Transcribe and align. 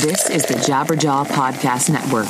This 0.00 0.30
is 0.30 0.44
the 0.44 0.54
Jabberjaw 0.54 1.26
Podcast 1.26 1.90
Network. 1.90 2.28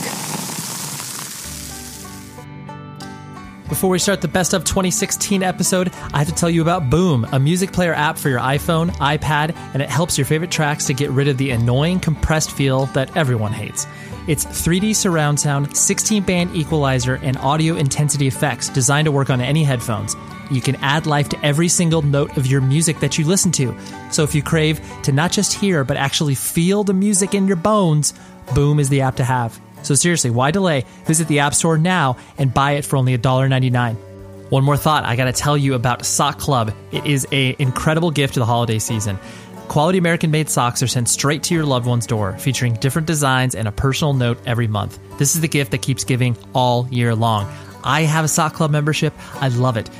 Before 3.68 3.90
we 3.90 3.98
start 3.98 4.22
the 4.22 4.28
best 4.28 4.54
of 4.54 4.64
2016 4.64 5.42
episode, 5.42 5.92
I 6.14 6.18
have 6.20 6.28
to 6.28 6.34
tell 6.34 6.48
you 6.48 6.62
about 6.62 6.88
Boom, 6.88 7.26
a 7.30 7.38
music 7.38 7.74
player 7.74 7.92
app 7.92 8.16
for 8.16 8.30
your 8.30 8.40
iPhone, 8.40 8.88
iPad, 8.92 9.54
and 9.74 9.82
it 9.82 9.90
helps 9.90 10.16
your 10.16 10.24
favorite 10.24 10.50
tracks 10.50 10.86
to 10.86 10.94
get 10.94 11.10
rid 11.10 11.28
of 11.28 11.36
the 11.36 11.50
annoying 11.50 12.00
compressed 12.00 12.52
feel 12.52 12.86
that 12.86 13.14
everyone 13.14 13.52
hates. 13.52 13.86
It's 14.28 14.44
3D 14.44 14.94
surround 14.94 15.40
sound, 15.40 15.74
16 15.74 16.22
band 16.22 16.54
equalizer, 16.54 17.14
and 17.22 17.38
audio 17.38 17.76
intensity 17.76 18.26
effects 18.26 18.68
designed 18.68 19.06
to 19.06 19.10
work 19.10 19.30
on 19.30 19.40
any 19.40 19.64
headphones. 19.64 20.14
You 20.50 20.60
can 20.60 20.76
add 20.76 21.06
life 21.06 21.30
to 21.30 21.42
every 21.42 21.68
single 21.68 22.02
note 22.02 22.36
of 22.36 22.46
your 22.46 22.60
music 22.60 23.00
that 23.00 23.16
you 23.16 23.24
listen 23.24 23.50
to. 23.52 23.74
So 24.10 24.24
if 24.24 24.34
you 24.34 24.42
crave 24.42 24.82
to 25.04 25.12
not 25.12 25.32
just 25.32 25.54
hear, 25.54 25.82
but 25.82 25.96
actually 25.96 26.34
feel 26.34 26.84
the 26.84 26.92
music 26.92 27.32
in 27.32 27.46
your 27.46 27.56
bones, 27.56 28.12
Boom 28.54 28.78
is 28.80 28.90
the 28.90 29.00
app 29.00 29.16
to 29.16 29.24
have. 29.24 29.58
So 29.82 29.94
seriously, 29.94 30.30
why 30.30 30.50
delay? 30.50 30.84
Visit 31.06 31.28
the 31.28 31.38
App 31.38 31.54
Store 31.54 31.78
now 31.78 32.18
and 32.36 32.52
buy 32.52 32.72
it 32.72 32.84
for 32.84 32.98
only 32.98 33.16
$1.99. 33.16 33.96
One 34.50 34.64
more 34.64 34.76
thought 34.76 35.04
I 35.04 35.16
gotta 35.16 35.32
tell 35.32 35.56
you 35.56 35.74
about 35.74 36.04
Sock 36.06 36.38
Club. 36.38 36.74
It 36.90 37.06
is 37.06 37.26
a 37.32 37.54
incredible 37.58 38.10
gift 38.10 38.34
to 38.34 38.40
the 38.40 38.46
holiday 38.46 38.78
season. 38.78 39.18
Quality 39.68 39.98
American 39.98 40.30
made 40.30 40.48
socks 40.48 40.82
are 40.82 40.86
sent 40.86 41.10
straight 41.10 41.42
to 41.44 41.54
your 41.54 41.66
loved 41.66 41.86
one's 41.86 42.06
door, 42.06 42.32
featuring 42.38 42.72
different 42.74 43.06
designs 43.06 43.54
and 43.54 43.68
a 43.68 43.72
personal 43.72 44.14
note 44.14 44.38
every 44.46 44.66
month. 44.66 44.98
This 45.18 45.34
is 45.34 45.42
the 45.42 45.48
gift 45.48 45.72
that 45.72 45.82
keeps 45.82 46.04
giving 46.04 46.38
all 46.54 46.88
year 46.90 47.14
long. 47.14 47.46
I 47.84 48.02
have 48.02 48.24
a 48.24 48.28
Sock 48.28 48.54
Club 48.54 48.70
membership. 48.70 49.12
I 49.34 49.48
love 49.48 49.76
it. 49.76 49.90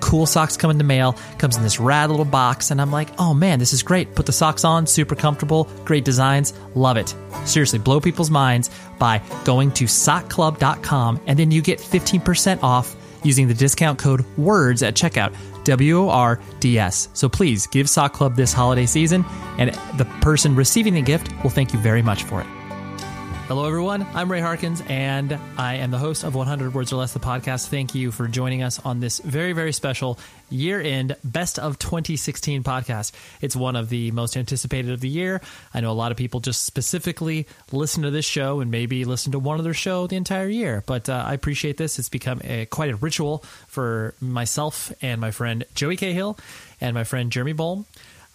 Cool 0.00 0.26
socks 0.26 0.56
come 0.56 0.72
in 0.72 0.78
the 0.78 0.84
mail, 0.84 1.12
comes 1.38 1.56
in 1.56 1.62
this 1.62 1.78
rad 1.78 2.10
little 2.10 2.24
box, 2.24 2.72
and 2.72 2.80
I'm 2.80 2.90
like, 2.90 3.08
oh 3.20 3.32
man, 3.32 3.60
this 3.60 3.72
is 3.72 3.84
great. 3.84 4.16
Put 4.16 4.26
the 4.26 4.32
socks 4.32 4.64
on, 4.64 4.88
super 4.88 5.14
comfortable, 5.14 5.68
great 5.84 6.04
designs, 6.04 6.52
love 6.74 6.96
it. 6.96 7.14
Seriously, 7.44 7.78
blow 7.78 8.00
people's 8.00 8.30
minds 8.30 8.70
by 8.98 9.22
going 9.44 9.70
to 9.72 9.84
sockclub.com 9.84 11.20
and 11.28 11.38
then 11.38 11.52
you 11.52 11.62
get 11.62 11.78
15% 11.78 12.64
off 12.64 12.96
using 13.22 13.46
the 13.46 13.54
discount 13.54 14.00
code 14.00 14.24
WORDS 14.36 14.82
at 14.82 14.94
checkout. 14.94 15.32
W 15.64 15.98
O 15.98 16.08
R 16.08 16.40
D 16.60 16.78
S. 16.78 17.08
So 17.12 17.28
please 17.28 17.66
give 17.66 17.88
Sock 17.88 18.12
Club 18.12 18.36
this 18.36 18.52
holiday 18.52 18.86
season, 18.86 19.24
and 19.58 19.74
the 19.96 20.04
person 20.20 20.54
receiving 20.54 20.94
the 20.94 21.02
gift 21.02 21.32
will 21.42 21.50
thank 21.50 21.72
you 21.72 21.78
very 21.78 22.02
much 22.02 22.24
for 22.24 22.40
it. 22.40 22.46
Hello, 23.52 23.66
everyone. 23.66 24.06
I'm 24.14 24.32
Ray 24.32 24.40
Harkins, 24.40 24.82
and 24.88 25.38
I 25.58 25.74
am 25.74 25.90
the 25.90 25.98
host 25.98 26.24
of 26.24 26.34
100 26.34 26.72
Words 26.72 26.90
or 26.90 26.96
Less, 26.96 27.12
the 27.12 27.20
podcast. 27.20 27.68
Thank 27.68 27.94
you 27.94 28.10
for 28.10 28.26
joining 28.26 28.62
us 28.62 28.80
on 28.82 29.00
this 29.00 29.18
very, 29.18 29.52
very 29.52 29.74
special 29.74 30.18
year 30.48 30.80
end 30.80 31.16
Best 31.22 31.58
of 31.58 31.78
2016 31.78 32.62
podcast. 32.62 33.12
It's 33.42 33.54
one 33.54 33.76
of 33.76 33.90
the 33.90 34.10
most 34.12 34.38
anticipated 34.38 34.90
of 34.92 35.00
the 35.00 35.08
year. 35.10 35.42
I 35.74 35.82
know 35.82 35.90
a 35.90 35.92
lot 35.92 36.12
of 36.12 36.16
people 36.16 36.40
just 36.40 36.64
specifically 36.64 37.46
listen 37.72 38.04
to 38.04 38.10
this 38.10 38.24
show 38.24 38.60
and 38.60 38.70
maybe 38.70 39.04
listen 39.04 39.32
to 39.32 39.38
one 39.38 39.60
other 39.60 39.74
show 39.74 40.06
the 40.06 40.16
entire 40.16 40.48
year, 40.48 40.82
but 40.86 41.10
uh, 41.10 41.22
I 41.26 41.34
appreciate 41.34 41.76
this. 41.76 41.98
It's 41.98 42.08
become 42.08 42.40
a, 42.44 42.64
quite 42.64 42.90
a 42.90 42.96
ritual 42.96 43.44
for 43.66 44.14
myself 44.18 44.90
and 45.02 45.20
my 45.20 45.30
friend 45.30 45.66
Joey 45.74 45.98
Cahill 45.98 46.38
and 46.80 46.94
my 46.94 47.04
friend 47.04 47.30
Jeremy 47.30 47.52
Bolm. 47.52 47.84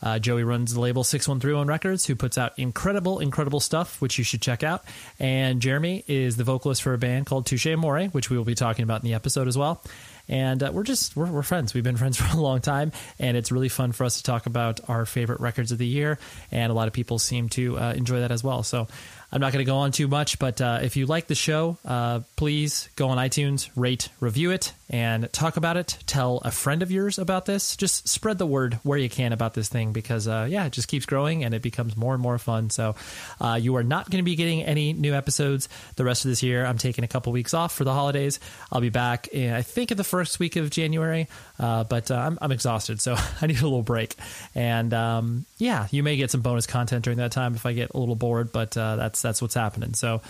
Uh, 0.02 0.20
Joey 0.20 0.44
runs 0.44 0.74
the 0.74 0.80
label 0.80 1.04
6131 1.04 1.68
Records, 1.68 2.06
who 2.06 2.16
puts 2.16 2.38
out 2.38 2.58
incredible, 2.58 3.20
incredible 3.20 3.60
stuff, 3.60 4.00
which 4.02 4.18
you 4.18 4.24
should 4.24 4.42
check 4.42 4.64
out. 4.64 4.84
And 5.20 5.62
Jeremy 5.62 6.04
is 6.08 6.38
the 6.38 6.44
vocalist 6.44 6.82
for 6.82 6.94
a 6.94 6.98
band 6.98 7.26
called 7.26 7.46
Touche 7.46 7.68
Amore, 7.68 8.06
which 8.06 8.30
we 8.30 8.38
will 8.38 8.46
be 8.46 8.56
talking 8.56 8.84
about 8.84 9.02
in 9.02 9.10
the 9.10 9.16
episode 9.16 9.48
as 9.48 9.58
well. 9.58 9.84
And 10.30 10.62
uh, 10.62 10.72
we're 10.74 10.84
just 10.84 11.16
we're, 11.16 11.32
we're 11.32 11.44
friends. 11.44 11.74
We've 11.74 11.84
been 11.84 11.98
friends 12.04 12.18
for 12.18 12.38
a 12.38 12.40
long 12.40 12.62
time, 12.62 12.92
and 13.20 13.38
it's 13.38 13.52
really 13.52 13.70
fun 13.70 13.92
for 13.92 14.04
us 14.04 14.18
to 14.18 14.24
talk 14.24 14.46
about 14.46 14.82
our 14.90 15.06
favorite 15.06 15.40
records 15.40 15.72
of 15.72 15.78
the 15.78 15.88
year. 15.88 16.20
And 16.52 16.72
a 16.72 16.76
lot 16.76 16.88
of 16.88 16.94
people 16.94 17.20
seem 17.20 17.50
to 17.50 17.78
uh, 17.78 17.94
enjoy 17.94 18.20
that 18.20 18.32
as 18.32 18.44
well. 18.44 18.64
So 18.64 18.88
I'm 19.32 19.42
not 19.42 19.52
going 19.52 19.66
to 19.66 19.70
go 19.70 19.78
on 19.78 19.92
too 19.92 20.08
much, 20.08 20.40
but 20.40 20.62
uh, 20.62 20.80
if 20.82 20.96
you 20.96 21.06
like 21.06 21.28
the 21.28 21.36
show, 21.36 21.78
uh, 21.86 22.22
please 22.36 22.90
go 22.96 23.10
on 23.10 23.18
iTunes, 23.18 23.70
rate, 23.76 24.10
review 24.20 24.52
it, 24.52 24.74
and 24.90 25.32
talk 25.34 25.58
about 25.58 25.78
it. 25.78 25.98
Tell 26.06 26.38
a 26.46 26.52
friend 26.52 26.82
of 26.82 26.92
yours 26.92 27.20
about 27.20 27.46
this. 27.46 27.76
Just 27.76 28.08
spread 28.08 28.38
the 28.38 28.46
word 28.46 28.76
where 28.84 28.98
you 28.98 29.10
can 29.10 29.34
about 29.34 29.54
this 29.54 29.68
thing 29.68 29.92
because, 29.92 30.28
uh, 30.28 30.48
yeah, 30.50 30.66
it 30.66 30.74
just 30.74 30.88
keeps 30.88 31.06
growing 31.06 31.44
and 31.44 31.54
it 31.54 31.62
becomes 31.62 31.98
more 31.98 32.14
and 32.14 32.22
more 32.22 32.38
fun. 32.38 32.70
So 32.70 32.96
uh, 33.42 33.60
you 33.62 33.76
are 33.76 33.84
not 33.84 34.10
going 34.10 34.20
to 34.20 34.24
be 34.24 34.36
getting 34.36 34.64
any 34.64 34.94
new 34.94 35.14
episodes 35.14 35.68
the 35.96 36.06
rest 36.06 36.26
of 36.26 36.32
this 36.32 36.42
year. 36.42 36.66
I'm 36.66 36.78
taking 36.78 37.04
a 37.04 37.08
couple 37.08 37.34
weeks 37.34 37.54
off 37.54 37.74
for 37.74 37.84
the 37.84 37.94
holidays. 37.94 38.40
I'll 38.72 38.82
be 38.82 38.90
back, 38.90 39.28
in, 39.28 39.54
I 39.54 39.62
think, 39.62 39.92
in 39.92 39.98
the 39.98 40.04
first 40.04 40.40
week 40.40 40.56
of 40.56 40.70
January, 40.70 41.28
uh, 41.60 41.84
but 41.84 42.10
uh, 42.12 42.16
I'm, 42.16 42.38
I'm, 42.42 42.52
exhausted, 42.52 43.02
so 43.02 43.16
I 43.42 43.48
need 43.48 43.60
a 43.60 43.64
little 43.64 43.84
break. 43.84 44.16
And 44.56 44.94
um, 44.94 45.46
yeah, 45.58 45.88
you 45.92 46.02
may 46.02 46.16
get 46.18 46.32
some 46.32 46.42
bonus 46.42 46.66
content 46.66 47.04
during 47.04 47.18
that 47.18 47.32
time 47.32 47.56
if 47.56 47.66
I 47.66 47.74
get 47.74 47.92
a 47.94 47.98
little 47.98 48.16
bored, 48.16 48.52
but 48.52 48.72
that's 48.72 48.98
that's 48.98 49.22
that's 49.22 49.42
what's 49.42 49.54
happening. 49.54 49.94
So 49.94 50.22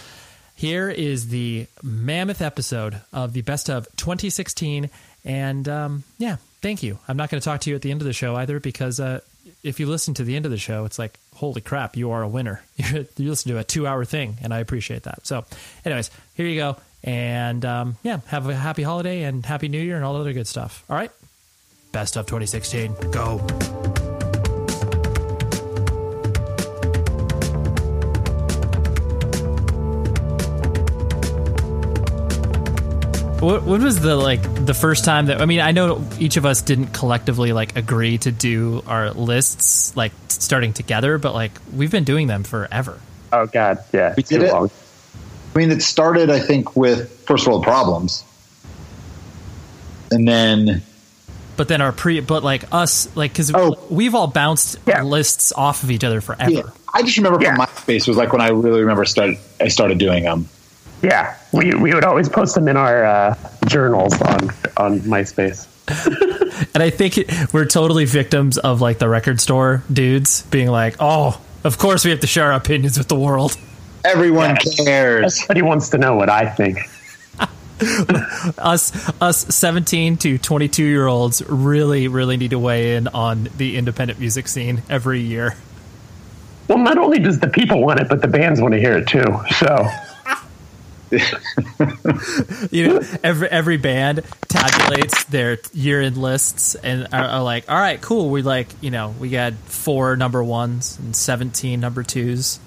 here 0.57 0.90
is 0.90 1.28
the 1.28 1.68
mammoth 1.84 2.41
episode 2.41 3.00
of 3.13 3.34
the 3.34 3.41
best 3.44 3.69
of 3.69 3.88
2016, 3.95 4.90
and 5.23 5.69
um, 5.69 6.03
yeah, 6.18 6.38
thank 6.62 6.81
you. 6.81 6.97
I'm 7.07 7.16
not 7.16 7.29
going 7.29 7.40
to 7.40 7.45
talk 7.45 7.62
to 7.62 7.69
you 7.69 7.75
at 7.75 7.84
the 7.84 7.91
end 7.91 8.01
of 8.01 8.07
the 8.07 8.13
show 8.13 8.35
either 8.35 8.59
because 8.59 9.00
uh, 9.00 9.22
if 9.63 9.79
you 9.79 9.85
listen 9.85 10.16
to 10.16 10.23
the 10.23 10.35
end 10.35 10.45
of 10.45 10.51
the 10.51 10.57
show, 10.57 10.84
it's 10.85 10.97
like 10.97 11.19
holy 11.35 11.62
crap, 11.62 11.95
you 11.95 12.09
are 12.09 12.23
a 12.23 12.28
winner. 12.28 12.63
you 12.75 13.06
listen 13.18 13.51
to 13.51 13.59
a 13.59 13.63
two 13.63 13.85
hour 13.85 14.03
thing, 14.03 14.38
and 14.41 14.51
I 14.51 14.57
appreciate 14.57 15.03
that. 15.03 15.28
So, 15.28 15.45
anyways, 15.85 16.09
here 16.34 16.47
you 16.47 16.56
go. 16.56 16.78
And 17.03 17.63
um, 17.63 17.97
yeah, 18.01 18.22
have 18.25 18.50
a 18.50 18.56
happy 18.56 18.81
holiday 18.81 19.22
and 19.24 19.45
happy 19.45 19.68
new 19.68 19.79
year 19.79 19.95
and 19.95 20.03
all 20.03 20.16
the 20.16 20.22
other 20.22 20.34
good 20.34 20.47
stuff. 20.47 20.84
All 20.89 20.95
right. 20.95 21.12
Best 21.91 22.18
of 22.18 22.25
2016. 22.25 22.95
Go. 23.12 24.06
What, 33.39 33.63
what 33.63 33.81
was 33.81 33.99
the 33.99 34.15
like 34.15 34.65
the 34.65 34.73
first 34.73 35.05
time 35.05 35.27
that 35.27 35.41
I 35.41 35.45
mean 35.45 35.59
I 35.59 35.71
know 35.71 36.03
each 36.19 36.37
of 36.37 36.45
us 36.45 36.63
didn't 36.63 36.87
collectively 36.87 37.53
like 37.53 37.75
agree 37.75 38.17
to 38.19 38.31
do 38.31 38.81
our 38.87 39.11
lists 39.11 39.95
like 39.95 40.11
starting 40.27 40.73
together, 40.73 41.19
but 41.19 41.35
like 41.35 41.51
we've 41.71 41.91
been 41.91 42.03
doing 42.03 42.25
them 42.25 42.43
forever. 42.43 42.99
Oh 43.31 43.45
God, 43.45 43.83
yeah, 43.93 44.15
we 44.17 44.23
did 44.23 44.41
it. 44.41 44.51
Long. 44.51 44.71
I 45.53 45.57
mean, 45.57 45.71
it 45.71 45.83
started 45.83 46.31
I 46.31 46.39
think 46.39 46.75
with 46.75 47.11
first 47.27 47.47
world 47.47 47.61
problems, 47.61 48.23
and 50.11 50.27
then 50.27 50.81
but 51.57 51.67
then 51.67 51.81
our 51.81 51.91
pre 51.91 52.21
but 52.21 52.43
like 52.43 52.73
us 52.73 53.15
like 53.15 53.33
because 53.33 53.51
oh. 53.53 53.77
we've 53.89 54.15
all 54.15 54.27
bounced 54.27 54.77
yeah. 54.87 55.03
lists 55.03 55.51
off 55.51 55.83
of 55.83 55.91
each 55.91 56.03
other 56.03 56.21
forever 56.21 56.49
yeah. 56.49 56.61
i 56.93 57.01
just 57.01 57.17
remember 57.17 57.41
yeah. 57.41 57.55
from 57.55 57.65
myspace 57.65 58.07
was 58.07 58.15
like 58.15 58.31
when 58.31 58.41
i 58.41 58.49
really 58.49 58.81
remember 58.81 59.03
started 59.03 59.37
i 59.59 59.67
started 59.67 59.97
doing 59.97 60.23
them 60.23 60.47
yeah, 61.01 61.37
we, 61.51 61.73
we 61.75 61.93
would 61.93 62.03
always 62.03 62.29
post 62.29 62.55
them 62.55 62.67
in 62.67 62.77
our 62.77 63.05
uh, 63.05 63.35
journals 63.67 64.13
on 64.21 64.49
on 64.77 64.99
MySpace. 65.01 65.67
and 66.73 66.83
I 66.83 66.89
think 66.89 67.19
we're 67.53 67.65
totally 67.65 68.05
victims 68.05 68.57
of 68.57 68.81
like 68.81 68.99
the 68.99 69.07
record 69.07 69.39
store 69.39 69.83
dudes 69.91 70.41
being 70.43 70.69
like, 70.69 70.95
"Oh, 70.99 71.39
of 71.63 71.77
course 71.77 72.03
we 72.03 72.11
have 72.11 72.19
to 72.21 72.27
share 72.27 72.51
our 72.51 72.57
opinions 72.57 72.97
with 72.97 73.07
the 73.07 73.15
world." 73.15 73.57
Everyone 74.03 74.57
yeah. 74.65 74.83
cares. 74.83 75.37
Everybody 75.43 75.61
wants 75.63 75.89
to 75.89 75.97
know 75.97 76.15
what 76.15 76.29
I 76.29 76.49
think. 76.49 76.79
us 78.57 79.11
us 79.21 79.55
17 79.55 80.17
to 80.17 80.39
22 80.39 80.83
year 80.83 81.05
olds 81.05 81.43
really 81.47 82.07
really 82.07 82.35
need 82.35 82.49
to 82.49 82.57
weigh 82.57 82.95
in 82.95 83.07
on 83.09 83.49
the 83.57 83.77
independent 83.77 84.19
music 84.19 84.47
scene 84.47 84.81
every 84.89 85.21
year. 85.21 85.55
Well, 86.67 86.79
not 86.79 86.97
only 86.97 87.19
does 87.19 87.39
the 87.39 87.47
people 87.47 87.81
want 87.81 87.99
it, 87.99 88.09
but 88.09 88.21
the 88.21 88.27
bands 88.27 88.59
want 88.59 88.73
to 88.73 88.79
hear 88.79 88.97
it 88.97 89.07
too. 89.07 89.23
So 89.57 89.87
you 92.72 92.88
know, 92.88 93.01
every 93.23 93.47
every 93.47 93.78
band 93.78 94.19
tabulates 94.47 95.25
their 95.28 95.57
year 95.73 96.01
end 96.01 96.18
lists 96.18 96.75
and 96.75 97.07
are, 97.13 97.25
are, 97.25 97.44
like, 97.44 97.69
all 97.69 97.79
right, 97.79 98.01
cool. 98.01 98.29
We 98.29 98.41
like, 98.41 98.68
you 98.81 98.91
know, 98.91 99.16
we 99.19 99.29
got 99.29 99.53
four 99.53 100.18
number 100.18 100.44
ones 100.44 100.97
and 101.00 101.16
seventeen 101.16 101.79
number 101.79 102.03
twos. 102.03 102.59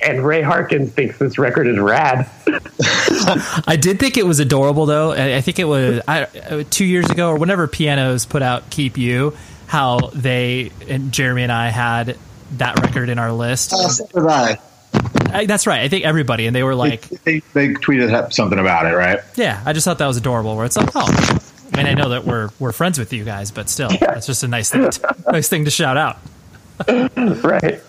And 0.00 0.24
Ray 0.24 0.42
Harkins 0.42 0.92
thinks 0.92 1.18
this 1.18 1.38
record 1.38 1.66
is 1.66 1.78
rad. 1.78 2.30
I 3.66 3.78
did 3.80 3.98
think 3.98 4.16
it 4.16 4.26
was 4.26 4.40
adorable, 4.40 4.86
though. 4.86 5.12
I 5.12 5.40
think 5.40 5.58
it 5.58 5.64
was 5.64 6.00
I, 6.06 6.24
uh, 6.24 6.64
two 6.68 6.84
years 6.84 7.08
ago 7.10 7.30
or 7.30 7.38
whenever 7.38 7.66
Pianos 7.66 8.26
put 8.26 8.42
out 8.42 8.70
"Keep 8.70 8.98
You," 8.98 9.36
how 9.66 10.10
they 10.14 10.70
and 10.88 11.12
Jeremy 11.12 11.44
and 11.44 11.52
I 11.52 11.70
had 11.70 12.18
that 12.52 12.78
record 12.80 13.08
in 13.08 13.18
our 13.18 13.32
list. 13.32 13.72
Oh, 13.74 13.88
so 13.88 14.06
did 14.06 14.26
I. 14.26 14.60
I, 15.36 15.46
that's 15.46 15.66
right. 15.66 15.80
I 15.80 15.88
think 15.88 16.04
everybody, 16.04 16.46
and 16.46 16.54
they 16.56 16.62
were 16.62 16.74
like, 16.74 17.02
they, 17.08 17.40
they, 17.40 17.68
they, 17.68 17.74
tweeted 17.74 18.32
something 18.32 18.58
about 18.58 18.86
it, 18.86 18.94
right? 18.94 19.20
Yeah, 19.36 19.62
I 19.64 19.72
just 19.72 19.84
thought 19.84 19.98
that 19.98 20.06
was 20.06 20.16
adorable. 20.16 20.56
Where 20.56 20.64
it's 20.64 20.76
like, 20.76 20.90
oh, 20.94 21.06
I 21.72 21.76
mean, 21.76 21.86
I 21.86 21.94
know 21.94 22.10
that 22.10 22.24
we're 22.24 22.50
we're 22.58 22.72
friends 22.72 22.98
with 22.98 23.12
you 23.12 23.24
guys, 23.24 23.50
but 23.50 23.68
still, 23.68 23.90
yeah. 23.92 24.14
that's 24.14 24.26
just 24.26 24.42
a 24.42 24.48
nice 24.48 24.70
thing, 24.70 24.90
to, 24.90 25.16
nice 25.30 25.48
thing 25.48 25.64
to 25.64 25.70
shout 25.70 25.96
out. 25.96 26.18
right. 26.88 27.80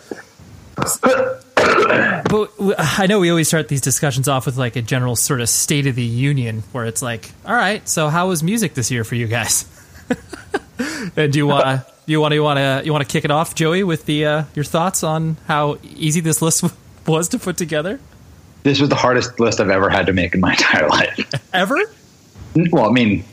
but 2.29 2.51
I 2.77 3.05
know 3.07 3.19
we 3.19 3.29
always 3.29 3.47
start 3.47 3.67
these 3.67 3.81
discussions 3.81 4.27
off 4.27 4.45
with 4.45 4.57
like 4.57 4.75
a 4.75 4.81
general 4.81 5.15
sort 5.15 5.41
of 5.41 5.49
state 5.49 5.87
of 5.87 5.95
the 5.95 6.03
union, 6.03 6.63
where 6.71 6.85
it's 6.85 7.01
like, 7.01 7.31
all 7.45 7.55
right, 7.55 7.87
so 7.87 8.09
how 8.09 8.27
was 8.29 8.43
music 8.43 8.73
this 8.73 8.91
year 8.91 9.03
for 9.03 9.15
you 9.15 9.27
guys? 9.27 9.65
and 11.15 11.33
do 11.33 11.39
you 11.39 11.47
want 11.47 11.65
to 11.65 11.85
you 12.05 12.21
want 12.21 12.31
to 12.31 12.35
you 12.35 12.43
want 12.43 12.57
to 12.57 12.81
you 12.85 12.91
want 12.91 13.07
to 13.07 13.11
kick 13.11 13.25
it 13.25 13.31
off, 13.31 13.55
Joey, 13.55 13.83
with 13.83 14.05
the 14.05 14.25
uh, 14.25 14.43
your 14.55 14.65
thoughts 14.65 15.03
on 15.03 15.37
how 15.47 15.77
easy 15.83 16.21
this 16.21 16.41
list 16.41 16.63
was 17.11 17.29
to 17.29 17.39
put 17.39 17.57
together? 17.57 17.99
This 18.63 18.79
was 18.79 18.89
the 18.89 18.95
hardest 18.95 19.39
list 19.39 19.59
I've 19.59 19.69
ever 19.69 19.89
had 19.89 20.05
to 20.07 20.13
make 20.13 20.33
in 20.33 20.41
my 20.41 20.51
entire 20.51 20.87
life. 20.87 21.19
Ever? 21.53 21.79
Well, 22.71 22.89
I 22.89 22.91
mean, 22.91 23.23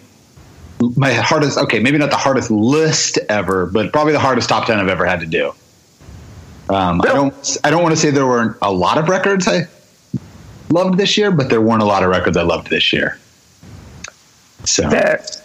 my 0.96 1.12
hardest. 1.12 1.58
Okay, 1.58 1.78
maybe 1.78 1.98
not 1.98 2.10
the 2.10 2.16
hardest 2.16 2.50
list 2.50 3.18
ever, 3.28 3.66
but 3.66 3.92
probably 3.92 4.12
the 4.12 4.20
hardest 4.20 4.48
top 4.48 4.66
ten 4.66 4.78
I've 4.78 4.88
ever 4.88 5.06
had 5.06 5.20
to 5.20 5.26
do. 5.26 5.52
Um, 6.68 7.00
I 7.02 7.06
don't. 7.06 7.56
I 7.64 7.70
don't 7.70 7.82
want 7.82 7.94
to 7.94 8.00
say 8.00 8.10
there 8.10 8.26
weren't 8.26 8.56
a 8.62 8.72
lot 8.72 8.98
of 8.98 9.08
records 9.08 9.48
I 9.48 9.66
loved 10.70 10.98
this 10.98 11.16
year, 11.16 11.30
but 11.30 11.48
there 11.48 11.60
weren't 11.60 11.82
a 11.82 11.86
lot 11.86 12.02
of 12.02 12.10
records 12.10 12.36
I 12.36 12.42
loved 12.42 12.68
this 12.68 12.92
year. 12.92 13.18
So 14.64 14.88
the, 14.88 15.42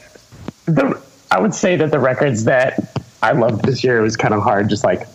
the 0.66 1.02
I 1.32 1.40
would 1.40 1.54
say 1.54 1.76
that 1.76 1.92
the 1.92 2.00
records 2.00 2.46
that 2.46 2.98
I 3.22 3.34
loved 3.34 3.66
this 3.66 3.84
year 3.84 4.02
was 4.02 4.16
kind 4.16 4.34
of 4.34 4.42
hard, 4.42 4.70
just 4.70 4.84
like 4.84 5.08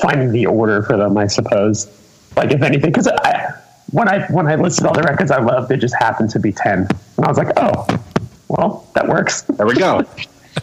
finding 0.00 0.32
the 0.32 0.46
order 0.46 0.82
for 0.82 0.96
them. 0.96 1.16
I 1.16 1.26
suppose, 1.26 1.86
like 2.36 2.50
if 2.50 2.62
anything, 2.62 2.90
because 2.90 3.08
I 3.08 3.52
when 3.90 4.08
I 4.08 4.26
when 4.26 4.46
I 4.46 4.56
listed 4.56 4.86
all 4.86 4.94
the 4.94 5.02
records 5.02 5.30
I 5.30 5.40
loved, 5.40 5.70
it 5.70 5.78
just 5.78 5.94
happened 5.94 6.30
to 6.30 6.38
be 6.38 6.52
ten, 6.52 6.88
and 7.16 7.24
I 7.24 7.28
was 7.28 7.38
like, 7.38 7.52
oh, 7.56 7.86
well, 8.48 8.88
that 8.94 9.08
works. 9.08 9.42
There 9.42 9.66
we 9.66 9.74
go. 9.74 10.02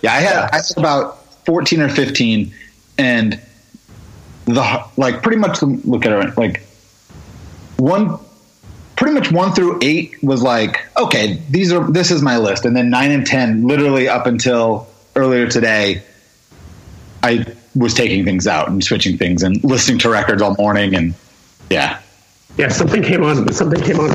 Yeah, 0.01 0.13
I 0.13 0.19
had 0.21 0.37
I 0.37 0.55
had 0.55 0.77
about 0.77 1.21
fourteen 1.45 1.81
or 1.81 1.89
fifteen, 1.89 2.53
and 2.97 3.39
the 4.45 4.85
like 4.97 5.21
pretty 5.21 5.37
much 5.37 5.61
look 5.61 6.05
at 6.05 6.11
it 6.11 6.37
like 6.37 6.63
one 7.77 8.19
pretty 8.95 9.13
much 9.13 9.31
one 9.31 9.53
through 9.53 9.79
eight 9.81 10.21
was 10.23 10.41
like 10.41 10.85
okay 10.97 11.41
these 11.49 11.71
are 11.71 11.89
this 11.91 12.11
is 12.11 12.21
my 12.21 12.37
list 12.37 12.65
and 12.65 12.75
then 12.75 12.89
nine 12.89 13.11
and 13.11 13.25
ten 13.25 13.67
literally 13.67 14.07
up 14.07 14.25
until 14.25 14.87
earlier 15.15 15.47
today 15.47 16.01
i 17.23 17.45
was 17.75 17.93
taking 17.93 18.25
things 18.25 18.47
out 18.47 18.69
and 18.69 18.83
switching 18.83 19.17
things 19.17 19.43
and 19.43 19.63
listening 19.63 19.97
to 19.97 20.09
records 20.09 20.41
all 20.41 20.55
morning 20.55 20.93
and 20.95 21.13
yeah 21.71 21.99
yeah 22.57 22.67
something 22.67 23.01
came 23.01 23.23
on 23.23 23.51
something 23.53 23.81
came 23.81 23.99
on 23.99 24.11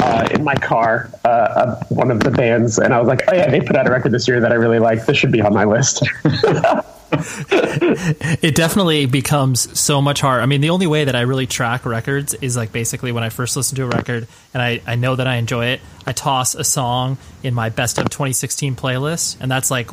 uh, 0.00 0.28
in 0.32 0.42
my 0.42 0.54
car 0.54 1.10
uh, 1.24 1.76
one 1.90 2.10
of 2.10 2.20
the 2.20 2.30
bands 2.30 2.78
and 2.78 2.94
i 2.94 2.98
was 2.98 3.08
like 3.08 3.22
oh 3.28 3.34
yeah 3.34 3.50
they 3.50 3.60
put 3.60 3.76
out 3.76 3.86
a 3.86 3.90
record 3.90 4.10
this 4.12 4.26
year 4.26 4.40
that 4.40 4.52
i 4.52 4.54
really 4.54 4.78
like 4.78 5.04
this 5.06 5.16
should 5.16 5.32
be 5.32 5.40
on 5.40 5.52
my 5.52 5.64
list 5.64 6.02
it 7.10 8.54
definitely 8.54 9.06
becomes 9.06 9.78
so 9.78 10.02
much 10.02 10.20
harder. 10.20 10.42
I 10.42 10.46
mean, 10.46 10.60
the 10.60 10.70
only 10.70 10.86
way 10.86 11.04
that 11.04 11.16
I 11.16 11.22
really 11.22 11.46
track 11.46 11.86
records 11.86 12.34
is 12.34 12.56
like 12.56 12.70
basically 12.72 13.12
when 13.12 13.24
I 13.24 13.30
first 13.30 13.56
listen 13.56 13.76
to 13.76 13.84
a 13.84 13.88
record 13.88 14.28
and 14.52 14.62
I, 14.62 14.82
I 14.86 14.94
know 14.96 15.16
that 15.16 15.26
I 15.26 15.36
enjoy 15.36 15.66
it, 15.66 15.80
I 16.06 16.12
toss 16.12 16.54
a 16.54 16.64
song 16.64 17.16
in 17.42 17.54
my 17.54 17.70
best 17.70 17.98
of 17.98 18.10
2016 18.10 18.76
playlist, 18.76 19.40
and 19.40 19.50
that's 19.50 19.70
like 19.70 19.90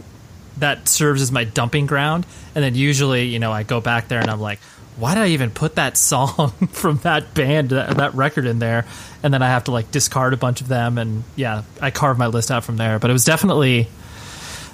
that 0.57 0.87
serves 0.87 1.21
as 1.21 1.31
my 1.31 1.43
dumping 1.43 1.85
ground. 1.85 2.25
And 2.53 2.63
then 2.63 2.75
usually, 2.75 3.25
you 3.25 3.39
know, 3.39 3.51
I 3.51 3.63
go 3.63 3.81
back 3.81 4.07
there 4.07 4.19
and 4.19 4.29
I'm 4.29 4.41
like, 4.41 4.59
why 4.97 5.13
did 5.13 5.23
I 5.23 5.27
even 5.27 5.51
put 5.51 5.75
that 5.75 5.97
song 5.97 6.51
from 6.71 6.97
that 6.99 7.33
band, 7.33 7.69
that, 7.69 7.97
that 7.97 8.13
record 8.13 8.45
in 8.45 8.59
there? 8.59 8.85
And 9.23 9.33
then 9.33 9.41
I 9.41 9.47
have 9.47 9.65
to 9.65 9.71
like 9.71 9.91
discard 9.91 10.33
a 10.33 10.37
bunch 10.37 10.61
of 10.61 10.67
them, 10.67 10.97
and 10.97 11.23
yeah, 11.35 11.63
I 11.81 11.91
carve 11.91 12.17
my 12.17 12.27
list 12.27 12.51
out 12.51 12.63
from 12.63 12.77
there. 12.77 12.99
But 12.99 13.09
it 13.09 13.13
was 13.13 13.25
definitely 13.25 13.87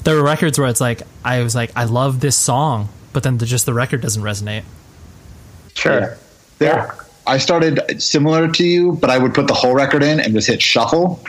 there 0.03 0.15
were 0.15 0.23
records 0.23 0.59
where 0.59 0.68
it's 0.68 0.81
like 0.81 1.01
I 1.23 1.41
was 1.41 1.56
like 1.56 1.71
I 1.75 1.85
love 1.85 2.19
this 2.19 2.35
song, 2.35 2.89
but 3.13 3.23
then 3.23 3.38
the, 3.38 3.45
just 3.45 3.65
the 3.65 3.73
record 3.73 4.01
doesn't 4.01 4.21
resonate. 4.21 4.63
Sure. 5.73 6.00
There, 6.00 6.18
yeah. 6.59 6.95
I 7.25 7.38
started 7.38 8.01
similar 8.01 8.47
to 8.47 8.63
you, 8.63 8.94
but 8.94 9.09
I 9.09 9.18
would 9.18 9.33
put 9.33 9.47
the 9.47 9.53
whole 9.53 9.73
record 9.73 10.03
in 10.03 10.19
and 10.19 10.33
just 10.33 10.47
hit 10.47 10.62
shuffle, 10.62 11.23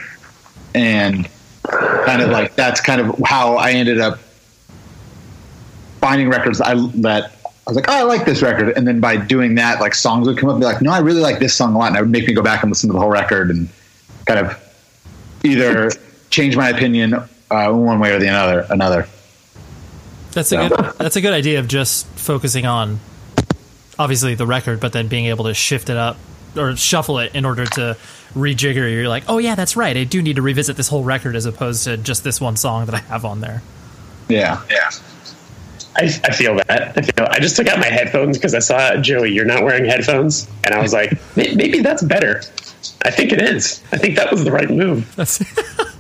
and 0.74 1.28
kind 1.62 2.22
of 2.22 2.30
like 2.30 2.56
that's 2.56 2.80
kind 2.80 3.00
of 3.00 3.20
how 3.24 3.56
I 3.56 3.72
ended 3.72 4.00
up 4.00 4.18
finding 6.00 6.28
records 6.28 6.60
I 6.60 6.74
that 6.96 7.41
I 7.66 7.70
was 7.70 7.76
like, 7.76 7.88
oh, 7.88 7.92
I 7.92 8.02
like 8.02 8.24
this 8.24 8.42
record, 8.42 8.76
and 8.76 8.86
then 8.86 9.00
by 9.00 9.16
doing 9.16 9.54
that, 9.54 9.80
like 9.80 9.94
songs 9.94 10.26
would 10.26 10.36
come 10.36 10.48
up 10.48 10.54
and 10.54 10.60
be 10.60 10.66
like, 10.66 10.82
no, 10.82 10.90
I 10.90 10.98
really 10.98 11.20
like 11.20 11.38
this 11.38 11.54
song 11.54 11.74
a 11.74 11.78
lot, 11.78 11.88
and 11.88 11.96
it 11.96 12.00
would 12.00 12.10
make 12.10 12.26
me 12.26 12.34
go 12.34 12.42
back 12.42 12.62
and 12.62 12.70
listen 12.72 12.88
to 12.88 12.92
the 12.92 12.98
whole 12.98 13.10
record 13.10 13.50
and 13.50 13.68
kind 14.26 14.40
of 14.40 14.58
either 15.44 15.90
change 16.30 16.56
my 16.56 16.70
opinion 16.70 17.14
uh, 17.14 17.70
one 17.70 18.00
way 18.00 18.12
or 18.12 18.18
the 18.18 18.28
other. 18.28 18.66
Another. 18.68 19.06
That's 20.32 20.50
a 20.50 20.56
good. 20.56 20.94
That's 20.98 21.16
a 21.16 21.20
good 21.20 21.34
idea 21.34 21.60
of 21.60 21.68
just 21.68 22.06
focusing 22.06 22.66
on, 22.66 22.98
obviously 23.96 24.34
the 24.34 24.46
record, 24.46 24.80
but 24.80 24.92
then 24.92 25.06
being 25.06 25.26
able 25.26 25.44
to 25.44 25.54
shift 25.54 25.88
it 25.88 25.96
up 25.96 26.16
or 26.56 26.74
shuffle 26.74 27.18
it 27.18 27.34
in 27.34 27.44
order 27.44 27.64
to 27.64 27.96
rejigger. 28.34 28.90
You're 28.90 29.08
like, 29.08 29.24
oh 29.28 29.38
yeah, 29.38 29.54
that's 29.54 29.76
right. 29.76 29.96
I 29.96 30.04
do 30.04 30.20
need 30.20 30.36
to 30.36 30.42
revisit 30.42 30.76
this 30.76 30.88
whole 30.88 31.04
record 31.04 31.36
as 31.36 31.46
opposed 31.46 31.84
to 31.84 31.96
just 31.96 32.24
this 32.24 32.40
one 32.40 32.56
song 32.56 32.86
that 32.86 32.94
I 32.94 32.98
have 32.98 33.24
on 33.24 33.40
there. 33.40 33.62
Yeah, 34.28 34.62
yeah. 34.70 34.90
I, 35.96 36.04
I 36.04 36.32
feel 36.32 36.56
that. 36.56 36.96
I 36.96 37.02
feel. 37.02 37.26
I 37.30 37.38
just 37.38 37.56
took 37.56 37.66
out 37.66 37.78
my 37.78 37.86
headphones 37.86 38.38
because 38.38 38.54
I 38.54 38.60
saw 38.60 38.96
Joey. 38.96 39.32
You're 39.32 39.44
not 39.44 39.62
wearing 39.62 39.84
headphones, 39.84 40.48
and 40.64 40.74
I 40.74 40.80
was 40.80 40.92
like, 40.92 41.18
maybe 41.36 41.80
that's 41.80 42.02
better. 42.02 42.42
I 43.04 43.10
think 43.10 43.32
it 43.32 43.42
is. 43.42 43.82
I 43.92 43.98
think 43.98 44.16
that 44.16 44.30
was 44.30 44.44
the 44.44 44.52
right 44.52 44.70
move. 44.70 45.14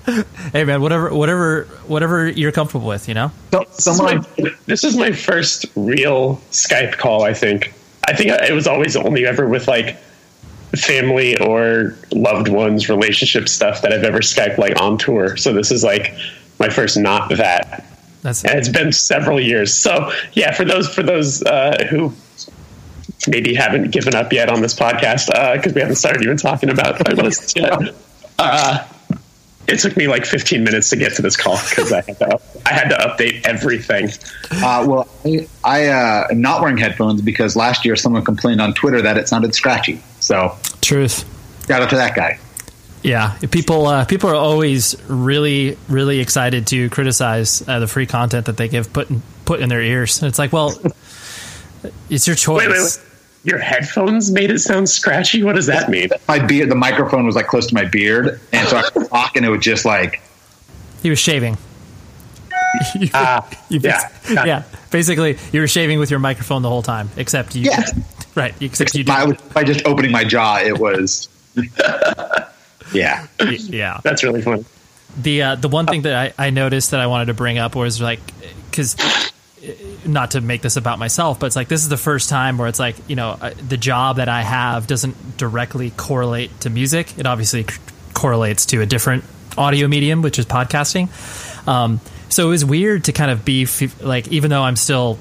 hey 0.52 0.64
man, 0.64 0.80
whatever, 0.80 1.14
whatever, 1.14 1.64
whatever 1.86 2.28
you're 2.28 2.52
comfortable 2.52 2.88
with, 2.88 3.06
you 3.08 3.14
know. 3.14 3.30
So, 3.50 3.64
someone, 3.72 4.22
this 4.22 4.28
is, 4.28 4.38
my, 4.38 4.50
this 4.66 4.84
is 4.84 4.96
my 4.96 5.12
first 5.12 5.66
real 5.76 6.36
Skype 6.50 6.96
call. 6.96 7.22
I 7.22 7.34
think. 7.34 7.74
I 8.08 8.14
think 8.14 8.30
it 8.30 8.52
was 8.52 8.66
always 8.66 8.96
only 8.96 9.26
ever 9.26 9.46
with 9.46 9.68
like 9.68 9.96
family 10.76 11.38
or 11.38 11.96
loved 12.12 12.48
ones 12.48 12.88
relationship 12.88 13.48
stuff 13.48 13.82
that 13.82 13.92
I've 13.92 14.04
ever 14.04 14.18
Skyped 14.20 14.58
like 14.58 14.80
on 14.80 14.98
tour. 14.98 15.36
So 15.36 15.52
this 15.52 15.70
is 15.70 15.84
like 15.84 16.14
my 16.58 16.68
first 16.68 16.96
not 16.96 17.28
that. 17.36 17.84
That's 18.22 18.44
and 18.44 18.58
it's 18.58 18.68
been 18.68 18.92
several 18.92 19.40
years. 19.40 19.74
So 19.74 20.12
yeah, 20.32 20.52
for 20.52 20.64
those 20.64 20.92
for 20.92 21.02
those 21.02 21.42
uh, 21.42 21.86
who 21.90 22.12
maybe 23.28 23.54
haven't 23.54 23.90
given 23.90 24.14
up 24.14 24.32
yet 24.32 24.48
on 24.48 24.62
this 24.62 24.74
podcast 24.74 25.26
because 25.54 25.72
uh, 25.72 25.74
we 25.74 25.80
haven't 25.80 25.96
started 25.96 26.22
even 26.22 26.36
talking 26.36 26.70
about 26.70 27.00
my 27.06 27.14
lists 27.14 27.54
yet. 27.56 27.94
Uh, 28.38 28.86
it 29.68 29.78
took 29.78 29.96
me 29.96 30.08
like 30.08 30.24
15 30.24 30.64
minutes 30.64 30.90
to 30.90 30.96
get 30.96 31.14
to 31.14 31.22
this 31.22 31.36
call 31.36 31.56
because 31.68 31.92
I 31.92 32.02
had 32.02 32.18
to 32.18 32.40
I 32.66 32.72
had 32.72 32.88
to 32.88 32.96
update 32.96 33.46
everything. 33.46 34.10
Uh, 34.50 34.84
well, 34.88 35.08
I, 35.24 35.48
I 35.64 35.86
uh, 35.88 36.28
am 36.30 36.40
not 36.40 36.60
wearing 36.60 36.76
headphones 36.76 37.22
because 37.22 37.56
last 37.56 37.84
year 37.84 37.96
someone 37.96 38.24
complained 38.24 38.60
on 38.60 38.74
Twitter 38.74 39.02
that 39.02 39.16
it 39.16 39.28
sounded 39.28 39.54
scratchy. 39.54 40.00
So 40.20 40.56
truth. 40.80 41.24
Shout 41.66 41.82
out 41.82 41.90
to 41.90 41.96
that 41.96 42.14
guy. 42.14 42.38
Yeah, 43.02 43.36
people 43.50 43.86
uh, 43.86 44.04
people 44.04 44.30
are 44.30 44.36
always 44.36 44.96
really 45.08 45.76
really 45.88 46.20
excited 46.20 46.68
to 46.68 46.88
criticize 46.90 47.66
uh, 47.68 47.80
the 47.80 47.88
free 47.88 48.06
content 48.06 48.46
that 48.46 48.56
they 48.56 48.68
give 48.68 48.92
put 48.92 49.10
in, 49.10 49.22
put 49.44 49.60
in 49.60 49.68
their 49.68 49.82
ears. 49.82 50.22
And 50.22 50.28
it's 50.28 50.38
like, 50.38 50.52
well, 50.52 50.72
it's 52.10 52.26
your 52.26 52.36
choice. 52.36 52.66
Wait, 52.66 52.68
wait, 52.68 52.80
wait 52.80 53.08
your 53.44 53.58
headphones 53.58 54.30
made 54.30 54.50
it 54.50 54.60
sound 54.60 54.88
scratchy. 54.88 55.42
What 55.42 55.56
does 55.56 55.66
that 55.66 55.90
mean? 55.90 56.08
My 56.28 56.38
beard, 56.38 56.70
the 56.70 56.76
microphone 56.76 57.26
was 57.26 57.34
like 57.34 57.46
close 57.46 57.66
to 57.68 57.74
my 57.74 57.84
beard, 57.84 58.40
and 58.52 58.68
so 58.68 58.76
I 58.76 58.82
was 58.94 59.08
talking. 59.08 59.42
And 59.42 59.46
it 59.46 59.50
was 59.50 59.64
just 59.64 59.84
like 59.84 60.20
he 61.02 61.10
was 61.10 61.18
shaving. 61.18 61.56
uh, 63.14 63.42
yeah, 63.68 64.08
yeah. 64.30 64.62
Basically, 64.90 65.38
you 65.52 65.60
were 65.60 65.68
shaving 65.68 65.98
with 65.98 66.10
your 66.10 66.20
microphone 66.20 66.62
the 66.62 66.68
whole 66.68 66.82
time, 66.82 67.10
except 67.16 67.54
you. 67.54 67.70
Yeah. 67.70 67.84
Right. 68.34 68.54
Except, 68.62 68.94
you. 68.94 69.04
By, 69.04 69.32
by 69.52 69.62
just 69.62 69.84
opening 69.86 70.10
my 70.10 70.24
jaw, 70.24 70.58
it 70.58 70.78
was. 70.78 71.28
Yeah. 72.92 73.26
Yeah. 73.40 74.00
That's 74.04 74.22
really 74.22 74.42
funny. 74.42 74.64
The 75.20 75.42
uh, 75.42 75.54
the 75.56 75.68
one 75.68 75.86
thing 75.86 76.02
that 76.02 76.34
I, 76.38 76.46
I 76.46 76.50
noticed 76.50 76.92
that 76.92 77.00
I 77.00 77.06
wanted 77.06 77.26
to 77.26 77.34
bring 77.34 77.58
up 77.58 77.74
was 77.76 78.00
like 78.00 78.20
because 78.70 78.96
not 80.06 80.32
to 80.32 80.40
make 80.40 80.62
this 80.62 80.76
about 80.76 80.98
myself, 80.98 81.38
but 81.38 81.46
it's 81.46 81.56
like 81.56 81.68
this 81.68 81.82
is 81.82 81.88
the 81.88 81.96
first 81.96 82.28
time 82.28 82.58
where 82.58 82.68
it's 82.68 82.78
like 82.78 82.96
you 83.08 83.16
know 83.16 83.36
uh, 83.40 83.52
the 83.68 83.76
job 83.76 84.16
that 84.16 84.28
I 84.28 84.42
have 84.42 84.86
doesn't 84.86 85.36
directly 85.36 85.90
correlate 85.90 86.60
to 86.60 86.70
music. 86.70 87.18
It 87.18 87.26
obviously 87.26 87.66
correlates 88.14 88.66
to 88.66 88.80
a 88.80 88.86
different 88.86 89.24
audio 89.56 89.86
medium, 89.86 90.22
which 90.22 90.38
is 90.38 90.46
podcasting. 90.46 91.08
Um, 91.68 92.00
so 92.28 92.46
it 92.46 92.50
was 92.50 92.64
weird 92.64 93.04
to 93.04 93.12
kind 93.12 93.30
of 93.30 93.44
be 93.44 93.66
like, 94.00 94.28
even 94.28 94.50
though 94.50 94.62
I'm 94.62 94.76
still 94.76 95.18